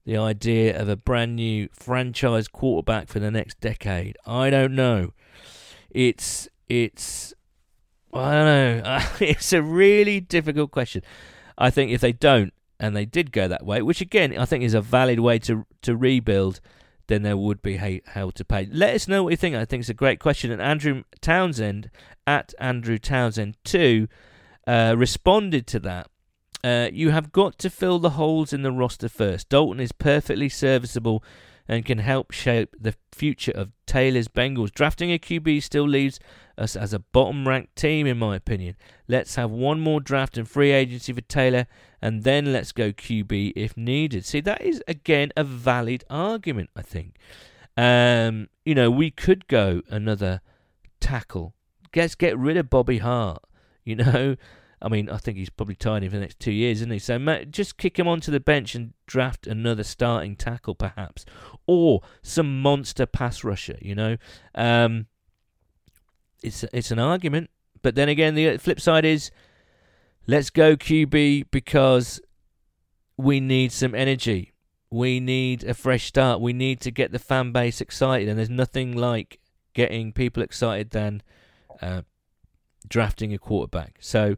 the 0.05 0.17
idea 0.17 0.79
of 0.79 0.87
a 0.87 0.95
brand 0.95 1.35
new 1.35 1.69
franchise 1.73 2.47
quarterback 2.47 3.07
for 3.07 3.19
the 3.19 3.31
next 3.31 3.59
decade? 3.59 4.17
I 4.25 4.51
don't 4.51 4.75
know. 4.75 5.13
It's 5.89 6.47
it's 6.69 7.33
I 8.13 8.31
don't 8.33 8.83
know. 8.83 8.99
it's 9.19 9.53
a 9.53 9.61
really 9.61 10.19
difficult 10.19 10.71
question. 10.71 11.03
I 11.57 11.69
think 11.69 11.91
if 11.91 12.01
they 12.01 12.11
don't, 12.11 12.53
and 12.79 12.95
they 12.95 13.05
did 13.05 13.31
go 13.31 13.47
that 13.47 13.65
way, 13.65 13.81
which 13.81 14.01
again 14.01 14.37
I 14.37 14.45
think 14.45 14.63
is 14.63 14.73
a 14.73 14.81
valid 14.81 15.19
way 15.19 15.39
to 15.39 15.65
to 15.83 15.95
rebuild, 15.95 16.59
then 17.07 17.21
there 17.21 17.37
would 17.37 17.61
be 17.61 18.01
hell 18.05 18.31
to 18.31 18.45
pay. 18.45 18.67
Let 18.71 18.95
us 18.95 19.07
know 19.07 19.23
what 19.23 19.31
you 19.31 19.37
think. 19.37 19.55
I 19.55 19.65
think 19.65 19.81
it's 19.81 19.89
a 19.89 19.93
great 19.93 20.19
question. 20.19 20.51
And 20.51 20.61
Andrew 20.61 21.03
Townsend 21.21 21.89
at 22.25 22.53
Andrew 22.59 22.97
Townsend 22.97 23.57
too 23.63 24.07
uh, 24.65 24.95
responded 24.97 25.67
to 25.67 25.79
that. 25.79 26.07
Uh, 26.63 26.89
you 26.93 27.09
have 27.09 27.31
got 27.31 27.57
to 27.57 27.69
fill 27.69 27.99
the 27.99 28.11
holes 28.11 28.53
in 28.53 28.61
the 28.61 28.71
roster 28.71 29.09
first. 29.09 29.49
Dalton 29.49 29.79
is 29.79 29.91
perfectly 29.91 30.47
serviceable 30.47 31.23
and 31.67 31.85
can 31.85 31.99
help 31.99 32.31
shape 32.31 32.75
the 32.79 32.95
future 33.11 33.51
of 33.51 33.71
Taylor's 33.85 34.27
Bengals. 34.27 34.71
Drafting 34.71 35.11
a 35.11 35.19
QB 35.19 35.63
still 35.63 35.87
leaves 35.87 36.19
us 36.57 36.75
as 36.75 36.93
a 36.93 36.99
bottom 36.99 37.47
ranked 37.47 37.75
team, 37.75 38.07
in 38.07 38.17
my 38.17 38.35
opinion. 38.35 38.75
Let's 39.07 39.35
have 39.35 39.51
one 39.51 39.79
more 39.79 39.99
draft 39.99 40.37
and 40.37 40.47
free 40.47 40.71
agency 40.71 41.13
for 41.13 41.21
Taylor, 41.21 41.67
and 42.01 42.23
then 42.23 42.51
let's 42.53 42.71
go 42.71 42.91
QB 42.91 43.53
if 43.55 43.75
needed. 43.77 44.25
See, 44.25 44.41
that 44.41 44.61
is 44.61 44.83
again 44.87 45.31
a 45.35 45.43
valid 45.43 46.03
argument, 46.09 46.69
I 46.75 46.81
think. 46.81 47.17
Um, 47.77 48.49
you 48.65 48.75
know, 48.75 48.91
we 48.91 49.11
could 49.11 49.47
go 49.47 49.81
another 49.89 50.41
tackle. 50.99 51.53
Let's 51.95 52.15
get 52.15 52.37
rid 52.37 52.57
of 52.57 52.69
Bobby 52.69 52.99
Hart. 52.99 53.43
You 53.83 53.95
know, 53.95 54.35
I 54.79 54.89
mean, 54.89 55.09
I 55.09 55.17
think 55.17 55.37
he's 55.37 55.49
probably 55.49 55.73
tied 55.73 56.03
for 56.03 56.09
the 56.09 56.19
next 56.19 56.39
two 56.39 56.51
years, 56.51 56.79
isn't 56.79 56.91
he? 56.91 56.99
So 56.99 57.17
just 57.49 57.77
kick 57.77 57.97
him 57.97 58.07
onto 58.07 58.31
the 58.31 58.39
bench 58.39 58.73
and 58.73 58.93
draft 59.05 59.45
another 59.45 59.83
starting 59.83 60.35
tackle, 60.35 60.75
perhaps, 60.75 61.25
or 61.71 62.01
some 62.21 62.61
monster 62.61 63.05
pass 63.05 63.43
rusher. 63.43 63.77
You 63.81 63.95
know, 63.95 64.17
um, 64.55 65.07
it's 66.43 66.63
it's 66.73 66.91
an 66.91 66.99
argument. 66.99 67.49
But 67.81 67.95
then 67.95 68.09
again, 68.09 68.35
the 68.35 68.57
flip 68.57 68.79
side 68.79 69.05
is 69.05 69.31
let's 70.27 70.49
go 70.49 70.75
QB 70.75 71.45
because 71.51 72.19
we 73.17 73.39
need 73.39 73.71
some 73.71 73.95
energy. 73.95 74.53
We 74.89 75.19
need 75.19 75.63
a 75.63 75.73
fresh 75.73 76.05
start. 76.05 76.41
We 76.41 76.53
need 76.53 76.81
to 76.81 76.91
get 76.91 77.11
the 77.11 77.19
fan 77.19 77.51
base 77.51 77.79
excited, 77.81 78.27
and 78.27 78.37
there's 78.37 78.49
nothing 78.49 78.95
like 78.95 79.39
getting 79.73 80.11
people 80.11 80.43
excited 80.43 80.89
than 80.89 81.23
uh, 81.81 82.01
drafting 82.87 83.33
a 83.33 83.37
quarterback. 83.37 83.97
So, 84.01 84.35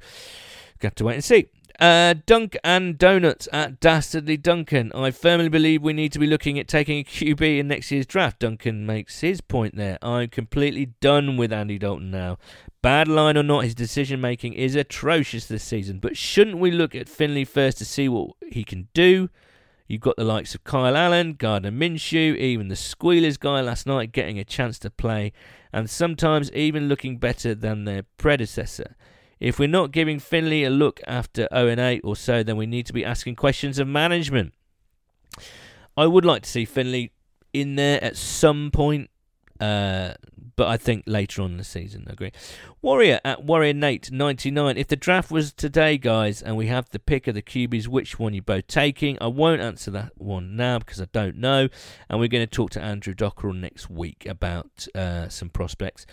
got 0.80 0.96
to 0.98 1.06
wait 1.06 1.16
and 1.16 1.24
see. 1.24 1.48
Uh, 1.80 2.14
Dunk 2.26 2.56
and 2.64 2.98
Donuts 2.98 3.48
at 3.52 3.80
Dastardly 3.80 4.38
Duncan. 4.38 4.92
I 4.94 5.10
firmly 5.12 5.50
believe 5.50 5.82
we 5.82 5.94
need 5.94 6.12
to 6.12 6.20
be 6.20 6.28
looking 6.28 6.60
at 6.60 6.68
taking 6.68 7.00
a 7.00 7.04
QB 7.04 7.60
in 7.60 7.68
next 7.68 7.92
year's 7.92 8.06
draft. 8.06 8.40
Duncan 8.40 8.86
makes 8.86 9.22
his 9.22 9.42
point 9.42 9.76
there. 9.76 9.98
I'm 10.02 10.30
completely 10.30 10.94
done 11.02 11.36
with 11.36 11.52
Andy 11.52 11.80
Dalton 11.80 12.12
now. 12.12 12.38
Bad 12.84 13.08
line 13.08 13.38
or 13.38 13.44
not, 13.44 13.64
his 13.64 13.74
decision 13.74 14.22
making 14.22 14.54
is 14.54 14.76
atrocious 14.76 15.48
this 15.48 15.64
season. 15.64 16.00
But 16.00 16.16
shouldn't 16.16 16.60
we 16.60 16.70
look 16.70 16.94
at 16.94 17.10
Finley 17.10 17.46
first 17.46 17.80
to 17.80 17.86
see 17.86 18.08
what 18.08 18.32
he 18.52 18.64
can 18.64 18.90
do? 18.94 19.30
You've 19.88 20.02
got 20.02 20.16
the 20.16 20.24
likes 20.24 20.54
of 20.56 20.64
Kyle 20.64 20.96
Allen, 20.96 21.34
Gardner 21.34 21.72
Minshew, 21.72 22.36
even 22.38 22.68
the 22.68 22.76
Squealers 22.76 23.38
guy 23.38 23.62
last 23.62 23.86
night 23.86 24.12
getting 24.12 24.38
a 24.40 24.46
chance 24.46 24.78
to 24.80 24.90
play, 24.90 25.34
and 25.72 25.90
sometimes 25.90 26.52
even 26.52 26.88
looking 26.88 27.18
better 27.18 27.56
than 27.56 27.86
their 27.86 28.04
predecessor. 28.18 28.96
If 29.44 29.60
we're 29.60 29.68
not 29.68 29.92
giving 29.92 30.20
Finley 30.20 30.64
a 30.64 30.70
look 30.70 31.02
after 31.06 31.50
0 31.54 31.76
8 31.78 32.02
or 32.06 32.16
so, 32.16 32.44
then 32.44 32.56
we 32.56 32.66
need 32.66 32.86
to 32.86 32.94
be 32.94 33.04
asking 33.04 33.36
questions 33.36 33.78
of 33.78 33.90
management. 33.90 34.54
I 35.98 36.08
would 36.08 36.24
like 36.24 36.44
to 36.44 36.50
see 36.50 36.64
Finley 36.64 37.12
in 37.52 37.76
there 37.76 38.02
at 38.02 38.16
some 38.16 38.72
point, 38.72 39.10
uh, 39.60 40.14
but 40.56 40.70
I 40.70 40.78
think 40.78 41.04
later 41.08 41.42
on 41.42 41.52
in 41.52 41.58
the 41.58 41.66
season. 41.66 42.06
I 42.08 42.14
agree. 42.14 42.32
Warrior 42.82 43.20
at 43.26 43.44
Warrior 43.44 43.74
Nate 43.74 44.14
99. 44.14 44.78
If 44.78 44.88
the 44.88 44.96
draft 44.96 45.30
was 45.30 45.52
today, 45.52 45.98
guys, 45.98 46.42
and 46.42 46.56
we 46.56 46.68
have 46.68 46.90
the 46.92 47.00
pick 47.00 47.28
of 47.28 47.36
the 47.36 47.42
QBs, 47.42 47.90
which 47.90 48.18
one 48.18 48.34
you 48.34 48.42
both 48.42 48.68
taking? 48.68 49.18
I 49.20 49.28
won't 49.28 49.60
answer 49.60 49.92
that 49.92 50.14
one 50.16 50.56
now 50.56 50.80
because 50.80 51.02
I 51.02 51.08
don't 51.12 51.36
know. 51.36 51.68
And 52.10 52.18
we're 52.18 52.30
going 52.30 52.48
to 52.48 52.48
talk 52.48 52.70
to 52.72 52.82
Andrew 52.82 53.14
Dockrell 53.14 53.60
next 53.60 53.90
week 53.90 54.26
about 54.26 54.88
uh, 54.96 55.28
some 55.28 55.50
prospects. 55.50 56.06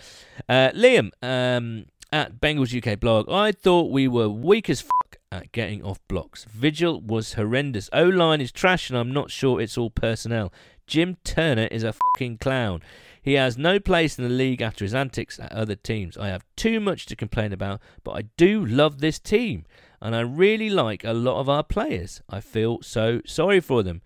Uh, 0.49 0.71
Liam, 0.75 1.11
um, 1.21 1.85
at 2.11 2.41
Bengals 2.41 2.75
UK 2.75 2.99
blog, 2.99 3.29
I 3.29 3.51
thought 3.51 3.91
we 3.91 4.07
were 4.07 4.29
weak 4.29 4.69
as 4.69 4.81
fuck 4.81 5.17
at 5.31 5.51
getting 5.51 5.83
off 5.83 5.99
blocks. 6.07 6.45
Vigil 6.45 6.99
was 7.01 7.33
horrendous. 7.33 7.89
O 7.93 8.03
line 8.03 8.41
is 8.41 8.51
trash, 8.51 8.89
and 8.89 8.97
I'm 8.97 9.13
not 9.13 9.31
sure 9.31 9.61
it's 9.61 9.77
all 9.77 9.89
personnel. 9.89 10.51
Jim 10.87 11.17
Turner 11.23 11.67
is 11.71 11.83
a 11.83 11.93
fucking 11.93 12.39
clown. 12.39 12.81
He 13.21 13.33
has 13.33 13.57
no 13.57 13.79
place 13.79 14.17
in 14.17 14.23
the 14.23 14.29
league 14.29 14.61
after 14.61 14.83
his 14.83 14.93
antics 14.93 15.39
at 15.39 15.53
other 15.53 15.75
teams. 15.75 16.17
I 16.17 16.27
have 16.27 16.43
too 16.57 16.79
much 16.79 17.05
to 17.05 17.15
complain 17.15 17.53
about, 17.53 17.79
but 18.03 18.11
I 18.11 18.23
do 18.35 18.65
love 18.65 18.99
this 18.99 19.19
team, 19.19 19.65
and 20.01 20.15
I 20.15 20.21
really 20.21 20.69
like 20.69 21.03
a 21.03 21.13
lot 21.13 21.39
of 21.39 21.47
our 21.47 21.63
players. 21.63 22.21
I 22.29 22.41
feel 22.41 22.81
so 22.81 23.21
sorry 23.25 23.61
for 23.61 23.83
them. 23.83 24.01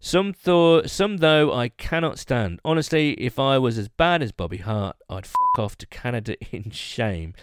Some 0.00 0.32
thought, 0.32 0.90
some 0.90 1.18
though 1.18 1.52
I 1.52 1.68
cannot 1.68 2.18
stand. 2.18 2.60
Honestly, 2.64 3.12
if 3.14 3.38
I 3.38 3.58
was 3.58 3.78
as 3.78 3.88
bad 3.88 4.22
as 4.22 4.32
Bobby 4.32 4.58
Hart, 4.58 4.96
I'd 5.08 5.26
fuck 5.26 5.58
off 5.58 5.76
to 5.78 5.86
Canada 5.86 6.36
in 6.52 6.70
shame. 6.70 7.34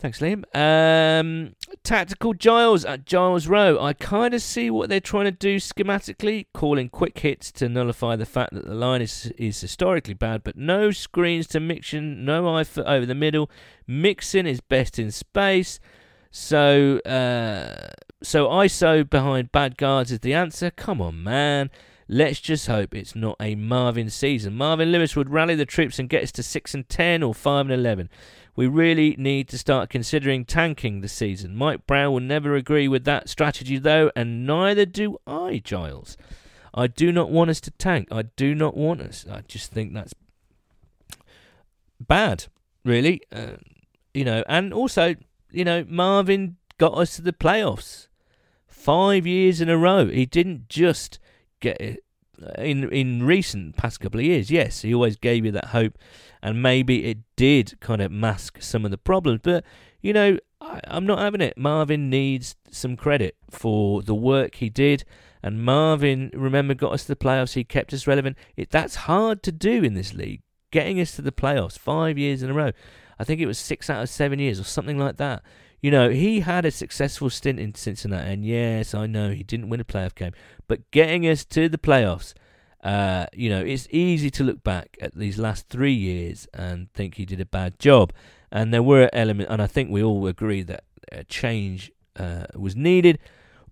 Thanks, 0.00 0.20
Liam. 0.20 0.44
Um, 0.54 1.56
Tactical 1.82 2.32
Giles 2.32 2.84
at 2.84 3.04
Giles 3.04 3.48
Row. 3.48 3.82
I 3.82 3.94
kind 3.94 4.32
of 4.32 4.40
see 4.40 4.70
what 4.70 4.88
they're 4.88 5.00
trying 5.00 5.24
to 5.24 5.32
do 5.32 5.56
schematically, 5.56 6.46
calling 6.54 6.88
quick 6.88 7.18
hits 7.18 7.50
to 7.52 7.68
nullify 7.68 8.14
the 8.14 8.24
fact 8.24 8.54
that 8.54 8.64
the 8.64 8.76
line 8.76 9.02
is 9.02 9.32
is 9.36 9.60
historically 9.60 10.14
bad, 10.14 10.44
but 10.44 10.56
no 10.56 10.92
screens 10.92 11.48
to 11.48 11.58
Mixon, 11.58 12.24
no 12.24 12.44
Eifert 12.44 12.84
over 12.86 13.06
the 13.06 13.14
middle. 13.16 13.50
Mixon 13.88 14.46
is 14.46 14.60
best 14.60 15.00
in 15.00 15.10
space. 15.10 15.80
So, 16.30 16.98
uh, 17.00 17.88
so 18.22 18.48
ISO 18.48 19.08
behind 19.08 19.52
bad 19.52 19.76
guards 19.76 20.10
is 20.10 20.20
the 20.20 20.34
answer. 20.34 20.70
Come 20.70 21.00
on, 21.00 21.22
man. 21.22 21.70
Let's 22.08 22.40
just 22.40 22.66
hope 22.66 22.94
it's 22.94 23.14
not 23.14 23.36
a 23.38 23.54
Marvin 23.54 24.08
season. 24.08 24.56
Marvin 24.56 24.90
Lewis 24.90 25.14
would 25.14 25.30
rally 25.30 25.54
the 25.54 25.66
troops 25.66 25.98
and 25.98 26.08
get 26.08 26.22
us 26.22 26.32
to 26.32 26.42
six 26.42 26.74
and 26.74 26.88
ten 26.88 27.22
or 27.22 27.34
five 27.34 27.66
and 27.66 27.72
eleven. 27.72 28.08
We 28.56 28.66
really 28.66 29.14
need 29.18 29.48
to 29.50 29.58
start 29.58 29.90
considering 29.90 30.44
tanking 30.44 31.00
the 31.00 31.08
season. 31.08 31.54
Mike 31.54 31.86
Brown 31.86 32.12
will 32.12 32.20
never 32.20 32.56
agree 32.56 32.88
with 32.88 33.04
that 33.04 33.28
strategy, 33.28 33.78
though, 33.78 34.10
and 34.16 34.46
neither 34.46 34.84
do 34.84 35.18
I, 35.26 35.60
Giles. 35.62 36.16
I 36.74 36.86
do 36.86 37.12
not 37.12 37.30
want 37.30 37.50
us 37.50 37.60
to 37.62 37.70
tank. 37.72 38.08
I 38.10 38.22
do 38.22 38.54
not 38.54 38.76
want 38.76 39.00
us. 39.00 39.26
I 39.30 39.42
just 39.46 39.70
think 39.70 39.94
that's 39.94 40.14
bad, 42.00 42.46
really. 42.84 43.20
Uh, 43.30 43.58
you 44.14 44.24
know, 44.24 44.42
and 44.48 44.72
also, 44.72 45.14
you 45.52 45.64
know, 45.64 45.84
Marvin 45.88 46.56
got 46.78 46.94
us 46.94 47.16
to 47.16 47.22
the 47.22 47.32
playoffs 47.32 48.08
five 48.66 49.26
years 49.26 49.60
in 49.60 49.68
a 49.68 49.76
row. 49.76 50.06
He 50.06 50.24
didn't 50.24 50.68
just 50.68 51.18
get 51.60 51.80
it 51.80 52.04
uh, 52.42 52.62
in 52.62 52.88
in 52.90 53.24
recent 53.24 53.76
past 53.76 54.00
couple 54.00 54.20
of 54.20 54.26
years. 54.26 54.50
Yes, 54.50 54.82
he 54.82 54.94
always 54.94 55.16
gave 55.16 55.44
you 55.44 55.52
that 55.52 55.66
hope, 55.66 55.98
and 56.42 56.62
maybe 56.62 57.04
it 57.06 57.18
did 57.36 57.78
kind 57.80 58.00
of 58.00 58.10
mask 58.10 58.62
some 58.62 58.84
of 58.84 58.90
the 58.90 58.98
problems. 58.98 59.40
But 59.42 59.64
you 60.00 60.12
know, 60.12 60.38
I, 60.60 60.80
I'm 60.84 61.06
not 61.06 61.18
having 61.18 61.40
it. 61.40 61.58
Marvin 61.58 62.08
needs 62.08 62.56
some 62.70 62.96
credit 62.96 63.36
for 63.50 64.02
the 64.02 64.14
work 64.14 64.56
he 64.56 64.70
did. 64.70 65.04
And 65.42 65.64
Marvin, 65.64 66.30
remember, 66.34 66.74
got 66.74 66.92
us 66.92 67.02
to 67.02 67.08
the 67.08 67.16
playoffs. 67.16 67.54
He 67.54 67.62
kept 67.62 67.92
us 67.92 68.06
relevant. 68.06 68.36
It, 68.56 68.70
that's 68.70 68.96
hard 68.96 69.42
to 69.44 69.52
do 69.52 69.84
in 69.84 69.94
this 69.94 70.12
league. 70.12 70.42
Getting 70.72 71.00
us 71.00 71.14
to 71.16 71.22
the 71.22 71.32
playoffs 71.32 71.78
five 71.78 72.18
years 72.18 72.42
in 72.42 72.50
a 72.50 72.54
row. 72.54 72.72
I 73.18 73.24
think 73.24 73.40
it 73.40 73.46
was 73.46 73.58
six 73.58 73.88
out 73.88 74.02
of 74.02 74.08
seven 74.08 74.38
years 74.38 74.60
or 74.60 74.64
something 74.64 74.98
like 74.98 75.16
that. 75.16 75.42
You 75.80 75.90
know, 75.90 76.10
he 76.10 76.40
had 76.40 76.64
a 76.64 76.70
successful 76.70 77.30
stint 77.30 77.60
in 77.60 77.74
Cincinnati, 77.74 78.32
and 78.32 78.44
yes, 78.44 78.94
I 78.94 79.06
know 79.06 79.30
he 79.30 79.44
didn't 79.44 79.68
win 79.68 79.80
a 79.80 79.84
playoff 79.84 80.14
game, 80.14 80.32
but 80.66 80.90
getting 80.90 81.26
us 81.26 81.44
to 81.46 81.68
the 81.68 81.78
playoffs, 81.78 82.34
uh, 82.82 83.26
you 83.32 83.48
know, 83.48 83.60
it's 83.60 83.86
easy 83.90 84.30
to 84.30 84.44
look 84.44 84.62
back 84.62 84.96
at 85.00 85.14
these 85.14 85.38
last 85.38 85.68
three 85.68 85.92
years 85.92 86.48
and 86.52 86.92
think 86.94 87.14
he 87.14 87.24
did 87.24 87.40
a 87.40 87.46
bad 87.46 87.78
job. 87.78 88.12
And 88.50 88.72
there 88.72 88.82
were 88.82 89.10
elements, 89.12 89.52
and 89.52 89.60
I 89.60 89.66
think 89.66 89.90
we 89.90 90.02
all 90.02 90.26
agree 90.26 90.62
that 90.62 90.84
a 91.12 91.24
change 91.24 91.92
uh, 92.16 92.46
was 92.54 92.74
needed. 92.74 93.18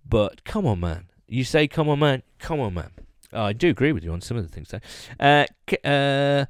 But 0.07 0.43
come 0.43 0.65
on, 0.65 0.79
man. 0.79 1.07
You 1.27 1.43
say, 1.43 1.67
come 1.67 1.89
on, 1.89 1.99
man. 1.99 2.23
Come 2.39 2.59
on, 2.59 2.73
man. 2.73 2.91
Oh, 3.33 3.43
I 3.43 3.53
do 3.53 3.69
agree 3.69 3.91
with 3.91 4.03
you 4.03 4.13
on 4.13 4.21
some 4.21 4.37
of 4.37 4.43
the 4.43 4.53
things. 4.53 4.69
Though. 4.69 4.79
Uh, 5.19 5.45
uh, 5.85 6.45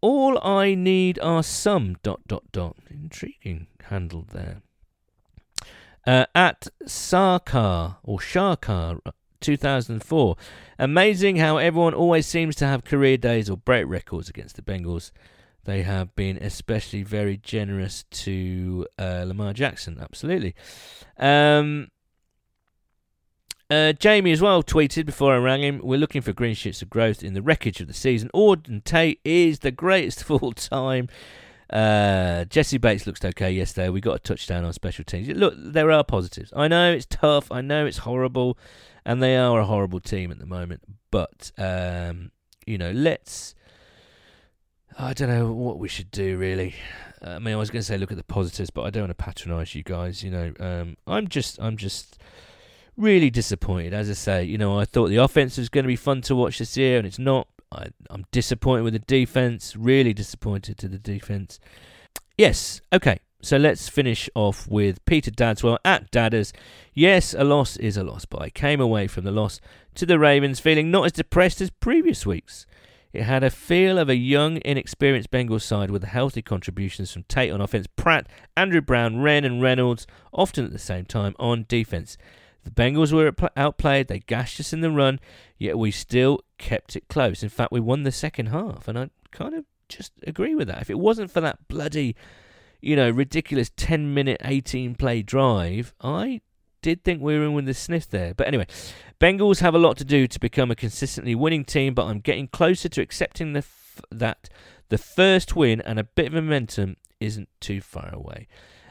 all 0.00 0.38
I 0.46 0.74
need 0.74 1.18
are 1.18 1.42
some 1.42 1.96
dot 2.02 2.20
dot 2.26 2.44
dot. 2.52 2.76
Intriguing 2.88 3.66
handled 3.84 4.28
there. 4.28 4.62
Uh, 6.06 6.24
at 6.34 6.68
Sarkar 6.84 7.96
or 8.04 8.18
Sharkar 8.18 9.00
2004. 9.40 10.36
Amazing 10.78 11.36
how 11.36 11.56
everyone 11.56 11.94
always 11.94 12.26
seems 12.26 12.54
to 12.56 12.66
have 12.66 12.84
career 12.84 13.16
days 13.16 13.50
or 13.50 13.56
break 13.56 13.86
records 13.88 14.28
against 14.28 14.56
the 14.56 14.62
Bengals. 14.62 15.10
They 15.64 15.82
have 15.82 16.14
been 16.14 16.36
especially 16.36 17.02
very 17.02 17.36
generous 17.36 18.04
to 18.10 18.86
uh, 18.98 19.24
Lamar 19.26 19.52
Jackson. 19.52 19.98
Absolutely. 20.00 20.54
Um, 21.18 21.88
uh, 23.68 23.92
Jamie 23.92 24.30
as 24.30 24.40
well 24.40 24.62
tweeted 24.62 25.06
before 25.06 25.34
I 25.34 25.38
rang 25.38 25.62
him. 25.62 25.80
We're 25.82 25.98
looking 25.98 26.22
for 26.22 26.32
green 26.32 26.54
shoots 26.54 26.82
of 26.82 26.90
growth 26.90 27.24
in 27.24 27.34
the 27.34 27.42
wreckage 27.42 27.80
of 27.80 27.88
the 27.88 27.94
season. 27.94 28.30
Auden 28.32 28.84
Tate 28.84 29.20
is 29.24 29.58
the 29.58 29.72
greatest 29.72 30.22
of 30.22 30.30
all 30.30 30.52
time. 30.52 31.08
Uh, 31.70 32.44
Jessie 32.44 32.78
Bates 32.78 33.06
looked 33.06 33.24
okay 33.24 33.50
yesterday. 33.50 33.88
We 33.88 34.00
got 34.00 34.16
a 34.16 34.18
touchdown 34.20 34.64
on 34.64 34.72
special 34.72 35.04
teams. 35.04 35.28
Look, 35.28 35.54
there 35.56 35.90
are 35.90 36.04
positives. 36.04 36.52
I 36.54 36.68
know 36.68 36.92
it's 36.92 37.06
tough. 37.06 37.50
I 37.50 37.60
know 37.60 37.86
it's 37.86 37.98
horrible, 37.98 38.56
and 39.04 39.22
they 39.22 39.36
are 39.36 39.58
a 39.58 39.64
horrible 39.64 40.00
team 40.00 40.30
at 40.30 40.38
the 40.38 40.46
moment. 40.46 40.82
But 41.10 41.50
um, 41.58 42.30
you 42.66 42.78
know, 42.78 42.92
let's. 42.92 43.54
I 44.98 45.12
don't 45.12 45.28
know 45.28 45.52
what 45.52 45.78
we 45.78 45.88
should 45.88 46.10
do 46.10 46.38
really. 46.38 46.74
I 47.22 47.38
mean, 47.38 47.54
I 47.54 47.56
was 47.56 47.70
going 47.70 47.80
to 47.80 47.86
say 47.86 47.98
look 47.98 48.10
at 48.12 48.16
the 48.16 48.24
positives, 48.24 48.70
but 48.70 48.82
I 48.82 48.90
don't 48.90 49.04
want 49.04 49.18
to 49.18 49.24
patronise 49.24 49.74
you 49.74 49.82
guys. 49.82 50.22
You 50.22 50.30
know, 50.30 50.52
um, 50.60 50.96
I'm 51.06 51.28
just, 51.28 51.58
I'm 51.60 51.76
just 51.76 52.18
really 52.96 53.30
disappointed. 53.30 53.92
As 53.92 54.08
I 54.08 54.14
say, 54.14 54.44
you 54.44 54.58
know, 54.58 54.78
I 54.78 54.84
thought 54.84 55.08
the 55.08 55.16
offense 55.16 55.58
was 55.58 55.68
going 55.68 55.84
to 55.84 55.88
be 55.88 55.96
fun 55.96 56.20
to 56.22 56.36
watch 56.36 56.58
this 56.58 56.76
year, 56.76 56.98
and 56.98 57.06
it's 57.06 57.18
not. 57.18 57.48
I, 57.76 57.88
I'm 58.10 58.24
disappointed 58.32 58.82
with 58.82 58.94
the 58.94 58.98
defense. 59.00 59.76
Really 59.76 60.12
disappointed 60.12 60.78
to 60.78 60.88
the 60.88 60.98
defense. 60.98 61.60
Yes. 62.36 62.80
Okay. 62.92 63.20
So 63.42 63.58
let's 63.58 63.88
finish 63.88 64.28
off 64.34 64.66
with 64.66 65.04
Peter 65.04 65.30
Dadswell 65.30 65.78
at 65.84 66.10
Dadders. 66.10 66.52
Yes, 66.94 67.34
a 67.34 67.44
loss 67.44 67.76
is 67.76 67.96
a 67.96 68.02
loss, 68.02 68.24
but 68.24 68.42
I 68.42 68.50
came 68.50 68.80
away 68.80 69.06
from 69.06 69.24
the 69.24 69.30
loss 69.30 69.60
to 69.94 70.06
the 70.06 70.18
Ravens 70.18 70.58
feeling 70.58 70.90
not 70.90 71.04
as 71.04 71.12
depressed 71.12 71.60
as 71.60 71.70
previous 71.70 72.26
weeks. 72.26 72.66
It 73.12 73.22
had 73.22 73.44
a 73.44 73.50
feel 73.50 73.98
of 73.98 74.08
a 74.08 74.16
young, 74.16 74.60
inexperienced 74.64 75.30
Bengals 75.30 75.62
side 75.62 75.90
with 75.90 76.04
healthy 76.04 76.42
contributions 76.42 77.12
from 77.12 77.22
Tate 77.24 77.52
on 77.52 77.60
offense, 77.60 77.86
Pratt, 77.94 78.26
Andrew 78.56 78.80
Brown, 78.80 79.20
Wren, 79.20 79.44
and 79.44 79.62
Reynolds, 79.62 80.06
often 80.32 80.64
at 80.64 80.72
the 80.72 80.78
same 80.78 81.04
time 81.04 81.34
on 81.38 81.66
defense. 81.68 82.18
The 82.66 82.72
Bengals 82.72 83.12
were 83.12 83.32
outplayed, 83.56 84.08
they 84.08 84.18
gashed 84.18 84.58
us 84.58 84.72
in 84.72 84.80
the 84.80 84.90
run, 84.90 85.20
yet 85.56 85.78
we 85.78 85.92
still 85.92 86.40
kept 86.58 86.96
it 86.96 87.06
close. 87.06 87.44
In 87.44 87.48
fact, 87.48 87.70
we 87.70 87.78
won 87.78 88.02
the 88.02 88.10
second 88.10 88.46
half, 88.46 88.88
and 88.88 88.98
I 88.98 89.10
kind 89.30 89.54
of 89.54 89.64
just 89.88 90.12
agree 90.26 90.56
with 90.56 90.66
that. 90.66 90.82
If 90.82 90.90
it 90.90 90.98
wasn't 90.98 91.30
for 91.30 91.40
that 91.42 91.68
bloody, 91.68 92.16
you 92.80 92.96
know, 92.96 93.08
ridiculous 93.08 93.70
10 93.76 94.12
minute, 94.12 94.40
18 94.44 94.96
play 94.96 95.22
drive, 95.22 95.94
I 96.00 96.40
did 96.82 97.04
think 97.04 97.22
we 97.22 97.38
were 97.38 97.44
in 97.44 97.52
with 97.52 97.66
the 97.66 97.74
sniff 97.74 98.10
there. 98.10 98.34
But 98.34 98.48
anyway, 98.48 98.66
Bengals 99.20 99.60
have 99.60 99.76
a 99.76 99.78
lot 99.78 99.96
to 99.98 100.04
do 100.04 100.26
to 100.26 100.40
become 100.40 100.72
a 100.72 100.76
consistently 100.76 101.36
winning 101.36 101.64
team, 101.64 101.94
but 101.94 102.06
I'm 102.06 102.18
getting 102.18 102.48
closer 102.48 102.88
to 102.88 103.00
accepting 103.00 103.52
the 103.52 103.58
f- 103.58 104.00
that 104.10 104.48
the 104.88 104.98
first 104.98 105.54
win 105.54 105.80
and 105.82 106.00
a 106.00 106.04
bit 106.04 106.26
of 106.26 106.32
momentum 106.32 106.96
isn't 107.20 107.48
too 107.60 107.80
far 107.80 108.12
away. 108.12 108.48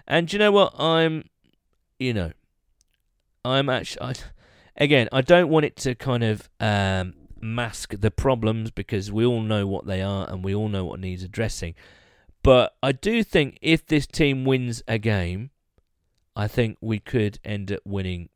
And 0.08 0.32
you 0.32 0.40
know 0.40 0.54
what? 0.54 0.80
I'm, 0.80 1.26
you 2.00 2.14
know, 2.14 2.32
I'm 3.46 3.70
actually, 3.70 4.02
I, 4.02 4.14
again, 4.78 5.08
I 5.12 5.22
don't 5.22 5.50
want 5.50 5.66
it 5.66 5.76
to 5.78 5.96
kind 5.96 6.24
of 6.24 6.50
um, 6.60 7.14
mask 7.40 7.94
the 8.00 8.12
problems 8.12 8.72
because 8.72 9.12
we 9.12 9.26
all 9.26 9.42
know 9.42 9.68
what 9.68 9.86
they 9.86 10.02
are 10.02 10.28
and 10.30 10.44
we 10.44 10.56
all 10.56 10.68
know 10.68 10.84
what 10.84 11.00
needs 11.00 11.24
addressing. 11.24 11.76
But 12.44 12.76
I 12.82 12.92
do 12.92 13.24
think 13.24 13.58
if 13.62 13.86
this 13.86 14.08
team 14.08 14.46
wins 14.46 14.84
a 14.88 14.98
game, 14.98 15.52
I 16.36 16.48
think 16.48 16.78
we 16.82 17.00
could 17.00 17.40
end 17.46 17.72
up 17.72 17.82
winning, 17.86 18.30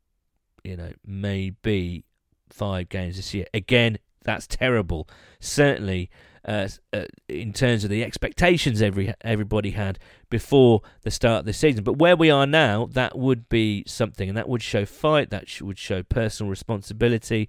you 0.64 0.76
know, 0.76 0.92
maybe 1.04 2.04
five 2.48 2.88
games 2.88 3.16
this 3.16 3.34
year. 3.34 3.46
Again, 3.52 3.98
that's 4.24 4.46
terrible. 4.46 5.08
Certainly, 5.38 6.10
uh, 6.50 6.68
uh, 6.92 7.04
in 7.28 7.52
terms 7.52 7.84
of 7.84 7.90
the 7.90 8.02
expectations 8.02 8.82
every 8.82 9.14
everybody 9.20 9.70
had 9.70 10.00
before 10.30 10.82
the 11.02 11.10
start 11.10 11.40
of 11.40 11.44
the 11.44 11.52
season. 11.52 11.84
But 11.84 11.98
where 11.98 12.16
we 12.16 12.28
are 12.28 12.44
now, 12.44 12.88
that 12.92 13.16
would 13.16 13.48
be 13.48 13.84
something, 13.86 14.28
and 14.28 14.36
that 14.36 14.48
would 14.48 14.60
show 14.60 14.84
fight. 14.84 15.30
That 15.30 15.60
would 15.60 15.78
show 15.78 16.02
personal 16.02 16.50
responsibility, 16.50 17.48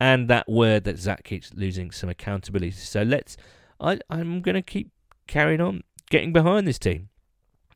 and 0.00 0.28
that 0.28 0.48
word 0.48 0.84
that 0.84 0.98
Zac 0.98 1.24
keeps 1.24 1.52
losing 1.52 1.90
some 1.90 2.08
accountability. 2.08 2.70
So 2.70 3.02
let's. 3.02 3.36
I 3.78 3.98
I'm 4.08 4.40
going 4.40 4.54
to 4.54 4.62
keep 4.62 4.92
carrying 5.26 5.60
on 5.60 5.82
getting 6.08 6.32
behind 6.32 6.66
this 6.66 6.78
team. 6.78 7.10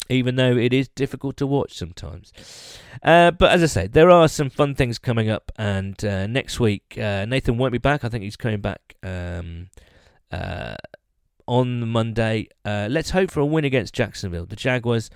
Even 0.09 0.37
though 0.37 0.57
it 0.57 0.73
is 0.73 0.89
difficult 0.89 1.37
to 1.37 1.47
watch 1.47 1.75
sometimes. 1.75 2.33
Uh, 3.03 3.31
but 3.31 3.53
as 3.53 3.63
I 3.63 3.67
say, 3.67 3.87
there 3.87 4.11
are 4.11 4.27
some 4.27 4.51
fun 4.51 4.75
things 4.75 4.99
coming 4.99 5.31
up. 5.31 5.53
And 5.57 6.05
uh, 6.05 6.27
next 6.27 6.59
week, 6.59 6.99
uh, 6.99 7.25
Nathan 7.25 7.57
won't 7.57 7.73
be 7.73 7.79
back. 7.79 8.05
I 8.05 8.09
think 8.09 8.25
he's 8.25 8.37
coming 8.37 8.61
back 8.61 8.97
um, 9.05 9.69
uh, 10.33 10.77
on 11.47 11.89
Monday. 11.89 12.49
Uh, 12.65 12.89
let's 12.91 13.11
hope 13.11 13.31
for 13.31 13.41
a 13.41 13.47
win 13.47 13.65
against 13.65 13.95
Jacksonville. 13.95 14.47
The 14.47 14.57
Jaguars, 14.57 15.11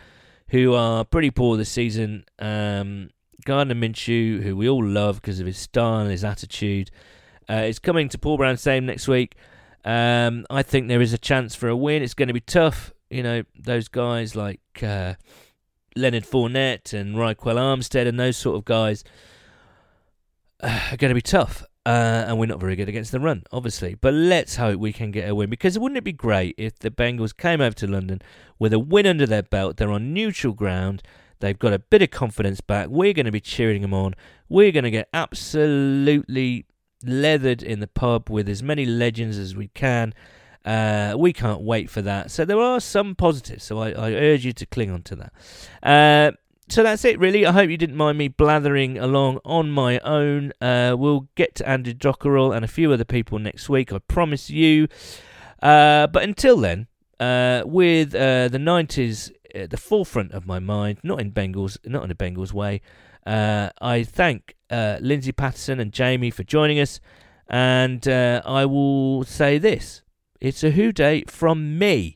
who 0.49 0.75
are 0.75 1.05
pretty 1.05 1.31
poor 1.31 1.57
this 1.57 1.71
season. 1.71 2.25
Um, 2.39 3.11
Gardner 3.45 3.75
Minshew, 3.75 4.43
who 4.43 4.57
we 4.57 4.69
all 4.69 4.85
love 4.85 5.21
because 5.21 5.41
of 5.41 5.47
his 5.47 5.59
style 5.59 6.01
and 6.01 6.11
his 6.11 6.25
attitude, 6.25 6.91
uh, 7.49 7.65
is 7.67 7.79
coming 7.79 8.09
to 8.11 8.19
Paul 8.19 8.37
Brown 8.37 8.57
Stadium 8.57 8.87
next 8.87 9.09
week. 9.09 9.37
Um, 9.85 10.45
I 10.51 10.63
think 10.63 10.89
there 10.89 11.01
is 11.01 11.13
a 11.13 11.19
chance 11.19 11.55
for 11.55 11.69
a 11.69 11.77
win. 11.77 12.03
It's 12.03 12.15
going 12.15 12.29
to 12.29 12.35
be 12.35 12.41
tough. 12.41 12.93
You 13.09 13.23
know, 13.23 13.43
those 13.57 13.87
guys 13.87 14.35
like 14.35 14.61
uh, 14.83 15.15
Leonard 15.95 16.25
Fournette 16.25 16.93
and 16.93 17.15
Ryquell 17.15 17.57
Armstead 17.57 18.09
and 18.09 18.19
those 18.19 18.37
sort 18.37 18.57
of 18.57 18.65
guys 18.65 19.05
are 20.61 20.97
going 20.97 21.11
to 21.11 21.15
be 21.15 21.23
tough. 21.23 21.65
Uh, 21.87 22.25
and 22.27 22.37
we're 22.37 22.47
not 22.47 22.59
very 22.59 22.75
good 22.75 22.89
against 22.89 23.13
the 23.13 23.21
run, 23.21 23.45
obviously. 23.53 23.95
But 23.95 24.13
let's 24.13 24.57
hope 24.57 24.81
we 24.81 24.93
can 24.93 25.13
get 25.13 25.29
a 25.29 25.37
win 25.37 25.49
because 25.49 25.79
wouldn't 25.79 25.97
it 25.97 26.03
be 26.03 26.13
great 26.13 26.57
if 26.59 26.77
the 26.81 26.91
Bengals 26.91 27.35
came 27.35 27.61
over 27.61 27.77
to 27.77 27.87
London 27.87 28.21
with 28.59 28.73
a 28.73 28.79
win 28.81 29.07
under 29.07 29.25
their 29.25 29.45
belt? 29.45 29.77
They're 29.77 29.93
on 29.93 30.13
neutral 30.13 30.53
ground. 30.53 31.05
They've 31.39 31.57
got 31.57 31.73
a 31.73 31.79
bit 31.79 32.03
of 32.03 32.11
confidence 32.11 32.61
back. 32.61 32.89
We're 32.89 33.13
going 33.13 33.27
to 33.27 33.33
be 33.33 33.39
cheering 33.39 33.83
them 33.83 33.95
on. 33.95 34.17
We're 34.49 34.73
going 34.73 34.83
to 34.83 34.91
get 34.91 35.09
absolutely 35.15 36.67
leathered 37.05 37.63
in 37.63 37.79
the 37.79 37.87
pub 37.87 38.31
with 38.31 38.49
as 38.49 38.65
many 38.65 38.85
legends 38.85 39.39
as 39.39 39.55
we 39.55 39.69
can. 39.69 40.13
Uh, 40.65 41.15
we 41.17 41.33
can't 41.33 41.61
wait 41.61 41.89
for 41.89 42.03
that. 42.03 42.33
So 42.33 42.45
there 42.45 42.59
are 42.59 42.81
some 42.81 43.15
positives. 43.15 43.63
So 43.63 43.79
I, 43.79 43.91
I 43.91 44.13
urge 44.15 44.45
you 44.45 44.53
to 44.55 44.67
cling 44.67 44.91
on 44.91 45.03
to 45.03 45.15
that. 45.15 45.33
Uh, 45.85 46.33
so 46.69 46.83
that's 46.83 47.05
it, 47.05 47.19
really. 47.19 47.47
I 47.47 47.53
hope 47.53 47.71
you 47.71 47.77
didn't 47.77 47.97
mind 47.97 48.19
me 48.19 48.29
blathering 48.29 48.99
along 48.99 49.41
on 49.45 49.71
my 49.71 49.99
own. 50.01 50.53
Uh, 50.61 50.97
we'll 50.99 51.29
get 51.37 51.55
to 51.57 51.69
Andrew 51.69 51.95
Dockrell 51.95 52.55
and 52.55 52.65
a 52.65 52.69
few 52.69 52.93
other 52.93 53.05
people 53.05 53.39
next 53.39 53.69
week, 53.69 53.93
I 53.93 53.99
promise 53.99 54.51
you. 54.51 54.89
Uh, 55.63 56.09
but 56.09 56.25
until 56.25 56.59
then, 56.59 56.89
uh, 57.21 57.63
with 57.65 58.15
uh, 58.15 58.49
the 58.49 58.59
90s 58.59 59.31
at 59.55 59.71
the 59.71 59.77
forefront 59.77 60.33
of 60.33 60.47
my 60.47 60.59
mind, 60.59 60.99
not 61.03 61.21
in 61.21 61.31
Bengals, 61.31 61.79
not 61.87 62.05
in 62.05 62.11
a 62.11 62.17
Bengals 62.17 62.53
way, 62.53 62.81
uh, 63.25 63.71
I 63.81 64.03
thank 64.03 64.57
uh, 64.69 64.99
Lindsay 65.01 65.33
Patterson 65.33 65.79
and 65.79 65.93
Jamie 65.93 66.31
for 66.31 66.43
joining 66.43 66.81
us. 66.81 67.01
And 67.49 68.07
I 68.09 68.67
will 68.67 69.23
say 69.23 69.59
this 69.59 70.03
it's 70.41 70.65
a 70.65 70.71
Who 70.73 70.93
Dey 70.93 71.23
from 71.29 71.79
me. 71.79 72.16